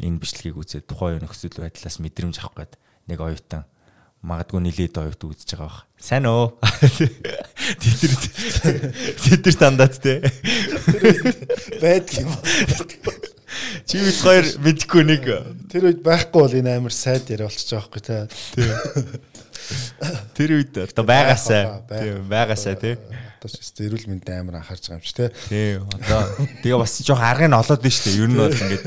энэ 0.03 0.19
бичлэгийг 0.19 0.59
үзээд 0.59 0.91
тухайн 0.91 1.23
нөхцөл 1.23 1.63
байдлаас 1.63 2.03
мэдрэмж 2.03 2.37
авах 2.43 2.55
гээд 2.67 2.73
нэг 3.07 3.19
оюутан 3.23 3.63
магадгүй 4.23 4.61
нилээд 4.67 4.99
оюут 4.99 5.23
үзэж 5.23 5.55
байгаа 5.55 5.69
бах. 5.69 5.87
Сайн 5.99 6.27
уу? 6.27 6.59
Тэтэр 7.83 8.13
тэтэр 9.23 9.55
тандаад 9.55 9.95
те. 10.03 10.23
Байдаг 11.79 12.27
юм. 12.27 12.33
Чи 13.89 13.97
бид 14.03 14.19
хоёр 14.21 14.47
мэдгүй 14.61 15.03
нэг 15.07 15.25
тэр 15.71 15.89
үед 15.89 16.03
байхгүй 16.03 16.41
бол 16.43 16.59
энэ 16.59 16.77
амар 16.83 16.95
сайд 16.95 17.31
яриа 17.31 17.47
болчихж 17.47 17.73
байгаа 17.73 17.89
байхгүй 17.89 18.03
те. 18.05 18.27
Тэр 20.35 20.51
үед 20.59 20.75
одоо 20.83 21.05
байгаасаа. 21.07 21.87
Тийм 21.89 22.29
байгаасаа 22.29 22.75
те. 22.75 22.99
Одоо 23.39 23.49
ч 23.49 23.63
өстой 23.63 23.87
эрүүл 23.87 24.11
мэндийн 24.11 24.43
амар 24.43 24.61
анхаарч 24.61 24.91
байгаа 24.91 24.99
юм 24.99 25.07
чи 25.07 25.15
тий. 25.15 25.31
Тий. 25.47 25.79
Одоо 25.79 26.21
тэгээ 26.67 26.79
бас 26.83 26.99
жоох 27.07 27.23
аргыг 27.23 27.49
нь 27.49 27.59
олоод 27.59 27.83
нь 27.87 27.95
штэ. 27.95 28.19
Ер 28.19 28.29
нь 28.29 28.39
бол 28.39 28.51
ингээд 28.51 28.85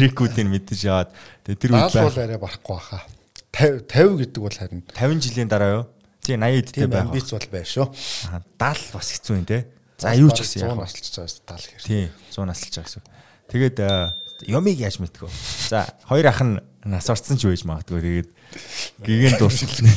трикүүдийг 0.00 0.48
мэдэж 0.48 0.80
яваад 0.88 1.10
тэгээ 1.44 1.60
тэр 1.60 1.70
үед 1.76 1.94
бол 1.94 2.16
арай 2.16 2.38
барахгүй 2.40 2.74
баха. 2.74 3.04
50 3.52 3.86
50 3.90 4.18
гэдэг 4.20 4.40
бол 4.40 4.56
харин 4.56 4.82
50 4.94 5.20
жилийн 5.26 5.48
дараа 5.50 5.70
юу? 5.82 5.86
Тий 6.22 6.36
80 6.36 6.60
эдтэй 6.60 6.86
байх. 6.86 7.08
Амбиц 7.08 7.30
бол 7.32 7.48
байр 7.50 7.66
шүү. 7.66 7.86
Аа 8.30 8.42
70 8.74 8.94
бас 8.94 9.08
хэцүү 9.10 9.36
юм 9.36 9.46
те. 9.48 9.66
За 9.98 10.14
юу 10.14 10.30
ч 10.30 10.44
гэсэн 10.44 10.64
яг 10.64 10.76
100 10.76 10.80
насалж 10.80 11.12
байгаа 11.16 11.28
70 11.28 11.66
хэрэг. 11.66 11.84
Тий 11.84 12.02
100 12.32 12.48
насалж 12.48 12.74
байгаа 12.76 12.88
гэсэн. 12.88 13.02
Тэгээд 13.50 13.76
юмыг 14.48 14.76
яаж 14.78 14.96
мэдгөө. 15.02 15.30
За 15.68 15.84
хоёр 16.08 16.26
ах 16.30 16.40
нь 16.40 16.60
нас 16.84 17.10
орцсон 17.10 17.36
ч 17.36 17.44
байж 17.44 17.64
магадгүй. 17.66 18.00
Тэгээд 18.00 18.28
гигэн 19.04 19.36
дуусчихлаа. 19.36 19.92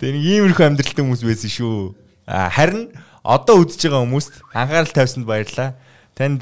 Тэгээ 0.00 0.14
нэг 0.16 0.24
иймэрхүү 0.24 0.64
амьдралтай 0.64 1.04
хүмүүс 1.04 1.24
байсан 1.26 1.50
шүү. 1.52 1.94
Харин 2.24 2.94
одоо 3.20 3.60
үзэж 3.60 3.90
байгаа 3.90 4.04
хүмүүст 4.06 4.32
анхаарал 4.56 4.94
тавьсанд 4.96 5.26
баярлалаа. 5.28 5.76
Танд 6.16 6.40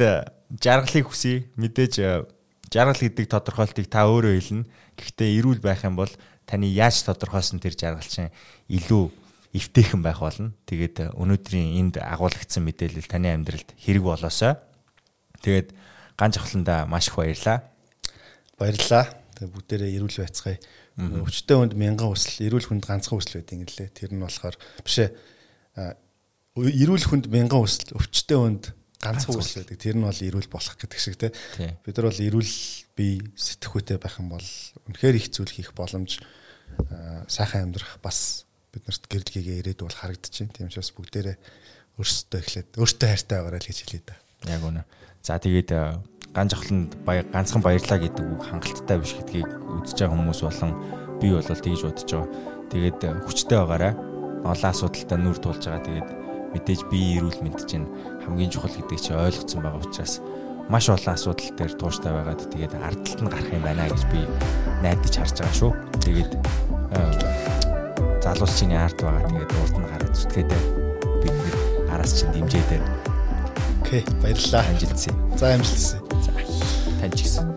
жаргалыг 0.63 1.11
хүсье. 1.11 1.51
Мэдээж 1.59 1.95
жаргал 2.73 3.01
гэдэг 3.01 3.27
тодорхойлтыг 3.29 3.87
та 3.89 4.09
өөрөө 4.09 4.35
хэлнэ. 4.39 4.69
Гэхдээ 4.97 5.31
эрүүл 5.41 5.61
байх 5.61 5.85
юм 5.85 5.97
бол 5.97 6.13
таны 6.45 6.69
яаж 6.69 7.05
тодорхойлсон 7.05 7.61
тэр 7.61 7.77
жаргал 7.77 8.05
чинь 8.05 8.33
илүү 8.69 9.11
эвтэйхэн 9.57 10.03
байх 10.05 10.21
болно. 10.21 10.53
Тэгээд 10.69 11.17
өнөөдрийн 11.17 11.81
энд 11.81 11.95
агуулгдсан 12.01 12.63
мэдээлэл 12.65 13.09
таны 13.09 13.33
амьдралд 13.33 13.73
хэрэг 13.81 14.05
болоосой. 14.05 14.57
Тэгээд 15.41 15.73
ганц 16.17 16.35
ахланда 16.37 16.85
маш 16.85 17.09
их 17.09 17.17
баярлаа. 17.17 17.65
Баярлалаа. 18.59 19.07
Тэгээд 19.39 19.55
бүгдээрээ 19.55 19.97
эрүүл 19.97 20.19
байцгаая. 20.21 20.59
Өвчтөе 20.99 21.57
хүнд 21.57 21.75
мянган 21.79 22.11
хүсэл, 22.11 22.51
эрүүл 22.51 22.69
хүнд 22.69 22.85
ганцхан 22.85 23.17
хүсэл 23.23 23.39
байдаг 23.39 23.55
юм 23.55 23.71
лээ. 23.71 23.89
Тэр 23.95 24.11
нь 24.13 24.25
болохоор 24.25 24.57
биш 24.83 24.99
ээ. 24.99 25.15
Эрүүл 26.59 27.07
хүнд 27.07 27.31
мянган 27.31 27.63
хүсэл, 27.63 27.95
өвчтөе 27.95 28.35
хүнд 28.35 28.65
ганцхан 28.99 29.35
хүсэл 29.39 29.63
байдаг. 29.63 29.79
Тэр 29.79 29.97
нь 29.99 30.07
бол 30.07 30.27
эрүүл 30.27 30.51
болох 30.51 30.75
гэдэг 30.75 30.99
шиг 30.99 31.17
те. 31.19 31.31
Бид 31.87 31.95
нар 31.95 32.11
бол 32.11 32.27
эрүүл 32.27 32.55
бие 32.99 33.23
сэтгхүүтэй 33.39 33.99
байх 34.03 34.19
юм 34.19 34.35
бол 34.35 34.49
үнэхээр 34.91 35.17
их 35.19 35.31
зүйл 35.31 35.55
хийх 35.55 35.71
боломж 35.73 36.19
сайхан 37.31 37.71
амьдрах 37.71 38.03
бас 38.03 38.49
биднэрт 38.75 39.07
гэрэл 39.07 39.33
гээгээ 39.33 39.61
ирээд 39.63 39.81
бол 39.87 39.95
харагдчихээн. 39.95 40.51
Тийм 40.51 40.69
учраас 40.69 40.91
бүгдээрээ 40.93 41.37
өөрсдөө 41.99 42.41
эхлээд 42.43 42.69
өөртөө 42.79 43.09
хайртай 43.09 43.37
байгаарай 43.39 43.61
л 43.63 43.71
гэж 43.71 43.79
хэлээ 43.87 44.03
да. 44.07 44.17
Яг 44.51 44.63
үнэ. 44.67 44.83
За 45.23 45.39
тэгээд 45.39 45.71
ганц 46.35 46.51
жахланд 46.55 46.91
бая 47.03 47.23
ганцхан 47.23 47.63
баярлаа 47.63 47.99
гэдэг 47.99 48.23
үг 48.23 48.43
хангалттай 48.47 48.99
биш 49.01 49.15
гэдгийг 49.19 49.51
үзэж 49.83 49.99
байгаа 49.99 50.15
хүмүүс 50.15 50.41
болон 50.47 50.73
би 51.19 51.27
бол 51.35 51.43
тэгж 51.43 51.83
бодож 51.83 52.07
байгаа. 52.07 52.31
Тэгээд 52.71 53.01
хүчтэй 53.27 53.59
байгаарай. 53.59 53.93
Олон 54.47 54.71
асуудалтай 54.71 55.19
нүр 55.19 55.39
тулж 55.43 55.63
байгаа. 55.65 55.83
Тэгээд 55.83 56.09
мэдээж 56.55 56.81
бие 56.93 57.19
эрүүл 57.19 57.41
мэнд 57.43 57.67
чинь 57.67 57.89
хамгийн 58.29 58.53
чухал 58.53 58.77
гэдгийг 58.77 59.01
чи 59.01 59.13
ойлгоцсон 59.17 59.65
байгаа 59.65 59.81
учраас 59.81 60.21
маш 60.69 60.87
олон 60.93 61.17
асуудал 61.17 61.49
дээр 61.57 61.73
тууштай 61.81 62.13
байгаад 62.13 62.45
тэгээд 62.53 62.77
ардталт 62.77 63.21
нь 63.25 63.33
гарах 63.33 63.49
юм 63.57 63.65
байна 63.65 63.89
гэж 63.89 64.05
би 64.13 64.21
найдаж 64.85 65.15
харж 65.17 65.37
байгаа 65.41 65.57
шүү. 65.57 65.73
Тэгээд 66.05 66.33
залуус 68.21 68.53
чиний 68.61 68.77
арт 68.77 69.01
байгаа. 69.01 69.25
Тэгээд 69.33 69.53
урд 69.65 69.77
нь 69.81 69.89
гараад 69.89 70.13
зүтгээдээ 70.13 70.63
бид 71.25 71.37
нэр 71.41 71.57
араас 71.89 72.13
чинь 72.21 72.33
дэмжээдээ. 72.37 72.83
Окей, 73.81 74.05
баярлалаа. 74.21 74.65
Амжилтсаа. 74.69 75.15
За 75.41 75.55
амжилтсаа. 75.57 76.01
За. 76.21 76.31
Тань 77.01 77.17
ч 77.17 77.25
гэсэн. 77.25 77.49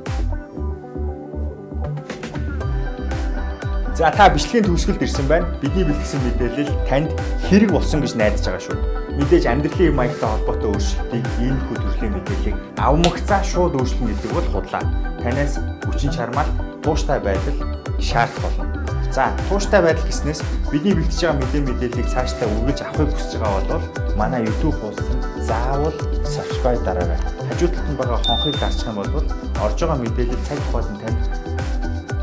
За 4.00 4.08
та 4.16 4.32
бичлэгийн 4.32 4.72
төгсгөлд 4.72 5.04
ирсэн 5.04 5.28
байна. 5.28 5.52
Бидний 5.60 5.84
бэлтгэсэн 5.84 6.24
мэдээлэл 6.24 6.72
танд 6.88 7.12
хэрэг 7.52 7.76
болсон 7.76 8.00
гэж 8.00 8.16
найдаж 8.16 8.48
байгаа 8.48 8.64
шүү. 8.64 9.01
Мэдээж 9.20 9.46
амьдралын 9.52 9.96
маягтай 9.96 10.30
холбоотой 10.30 10.72
өөрчлөлтийг 10.72 11.26
хүү 11.68 11.78
төрлийн 11.84 12.14
мэдээллийг 12.16 12.58
авмагцаа 12.80 13.42
шууд 13.44 13.76
өөрчлөн 13.76 14.08
гэдэг 14.08 14.32
бол 14.32 14.50
худлаа. 14.56 14.84
Танаас 15.20 15.60
хүчин 15.84 16.12
чармаал 16.16 16.48
тууштай 16.80 17.20
байдал 17.20 17.60
шаардах 18.00 18.56
болно. 18.56 18.72
За 19.12 19.36
тууштай 19.50 19.84
байдал 19.84 20.08
гэснээс 20.08 20.40
бидний 20.72 20.96
бэлтэж 20.96 21.20
байгаа 21.20 21.44
мэдээ 21.44 21.62
мэдээллийг 21.68 22.08
цаашдаа 22.08 22.48
үргэлж 22.48 22.80
авахыг 22.80 23.12
хүсэж 23.12 23.34
байгаа 23.44 23.64
бол 23.68 23.86
манай 24.16 24.42
YouTube 24.48 24.80
хуудсанд 24.80 25.24
заавал 25.44 25.96
subscribe 26.24 26.80
дараарай. 26.88 27.20
Хажуу 27.52 27.68
талд 27.68 27.90
нь 27.92 28.00
байгаа 28.00 28.20
хонхыг 28.24 28.56
дарчих 28.64 28.88
юм 28.88 28.96
бол 28.96 29.12
орж 29.60 29.76
байгаа 29.76 30.00
мэдээлэл 30.00 30.48
цаг 30.48 30.60
хугацаанд 30.72 31.04
танд 31.04 31.20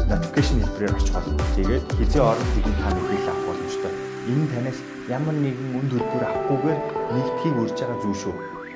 notification 0.09 0.65
хэлбэрээр 0.65 0.97
очих 0.97 1.13
болно. 1.13 1.37
Тэгээд 1.53 1.85
хизээ 2.01 2.23
орон 2.25 2.49
бидний 2.57 2.77
та 2.81 2.89
мэдээлэл 2.97 3.29
авах 3.29 3.45
боломжтой. 3.53 3.93
Энэ 4.33 4.49
танаас 4.49 4.79
ямар 5.09 5.33
нэгэн 5.33 5.73
үнд 5.73 5.91
төлбөр 5.97 6.25
авахгүйгээр 6.29 6.81
нэгдхийг 7.17 7.57
урьж 7.57 7.79
байгаа 7.81 7.99
зүйл 8.05 8.21
шүү. 8.29 8.35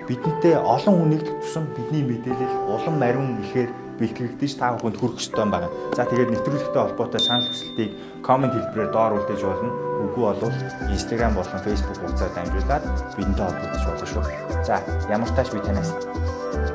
Бидэнтэй 0.08 0.56
олон 0.56 0.94
хүн 0.96 1.10
нэгдэх 1.12 1.36
тусам 1.44 1.64
бидний 1.76 2.02
мэдээлэл 2.08 2.72
улам 2.72 2.96
мариун 2.96 3.36
ихээр 3.44 3.70
бэлтгэгдэж 4.00 4.52
та 4.56 4.72
бүхэнд 4.80 4.96
хүрэх 4.96 5.20
ёстой 5.20 5.46
байна. 5.46 5.68
За 5.92 6.08
тэгээд 6.08 6.32
нэвтрүүлэгтэй 6.32 6.82
холбоотой 6.82 7.20
санал 7.20 7.46
хүсэлтийг 7.52 7.90
комент 8.24 8.56
хэлбэрээр 8.56 8.90
доор 8.90 9.12
үлдээж 9.20 9.42
болно. 9.44 9.70
Үгүй 10.08 10.24
бол 10.24 10.42
Instagram 10.90 11.36
болон 11.36 11.60
Facebook 11.62 11.98
хуудасаар 12.00 12.32
дамжуулаад 12.34 12.84
бидэнтэй 13.14 13.44
холбогдож 13.46 13.82
болно 13.86 14.06
шүү. 14.08 14.24
За 14.66 14.74
ямар 15.12 15.30
тааш 15.36 15.48
би 15.52 15.60
танаас 15.60 15.90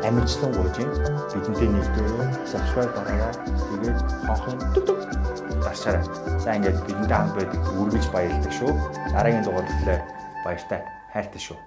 амжилтлан 0.05 0.51
гуйж. 0.53 0.77
Бидэнтэй 1.33 1.67
нэгдээ 1.67 2.07
subscribe 2.45 2.93
дараарай. 2.95 3.33
Тэгээд 3.73 3.99
хонхон 4.23 4.55
дарчаарай. 5.67 6.03
За 6.39 6.55
ингээд 6.55 6.79
бидэнтэй 6.87 7.17
хамт 7.17 7.35
байдаг 7.35 7.61
үргэлж 7.75 8.07
баярлалаа 8.15 8.53
шүү. 8.55 8.71
Дараагийн 9.11 9.43
дугаарт 9.43 9.71
баяртай 10.45 10.79
хайртай 11.13 11.41
шүү. 11.43 11.57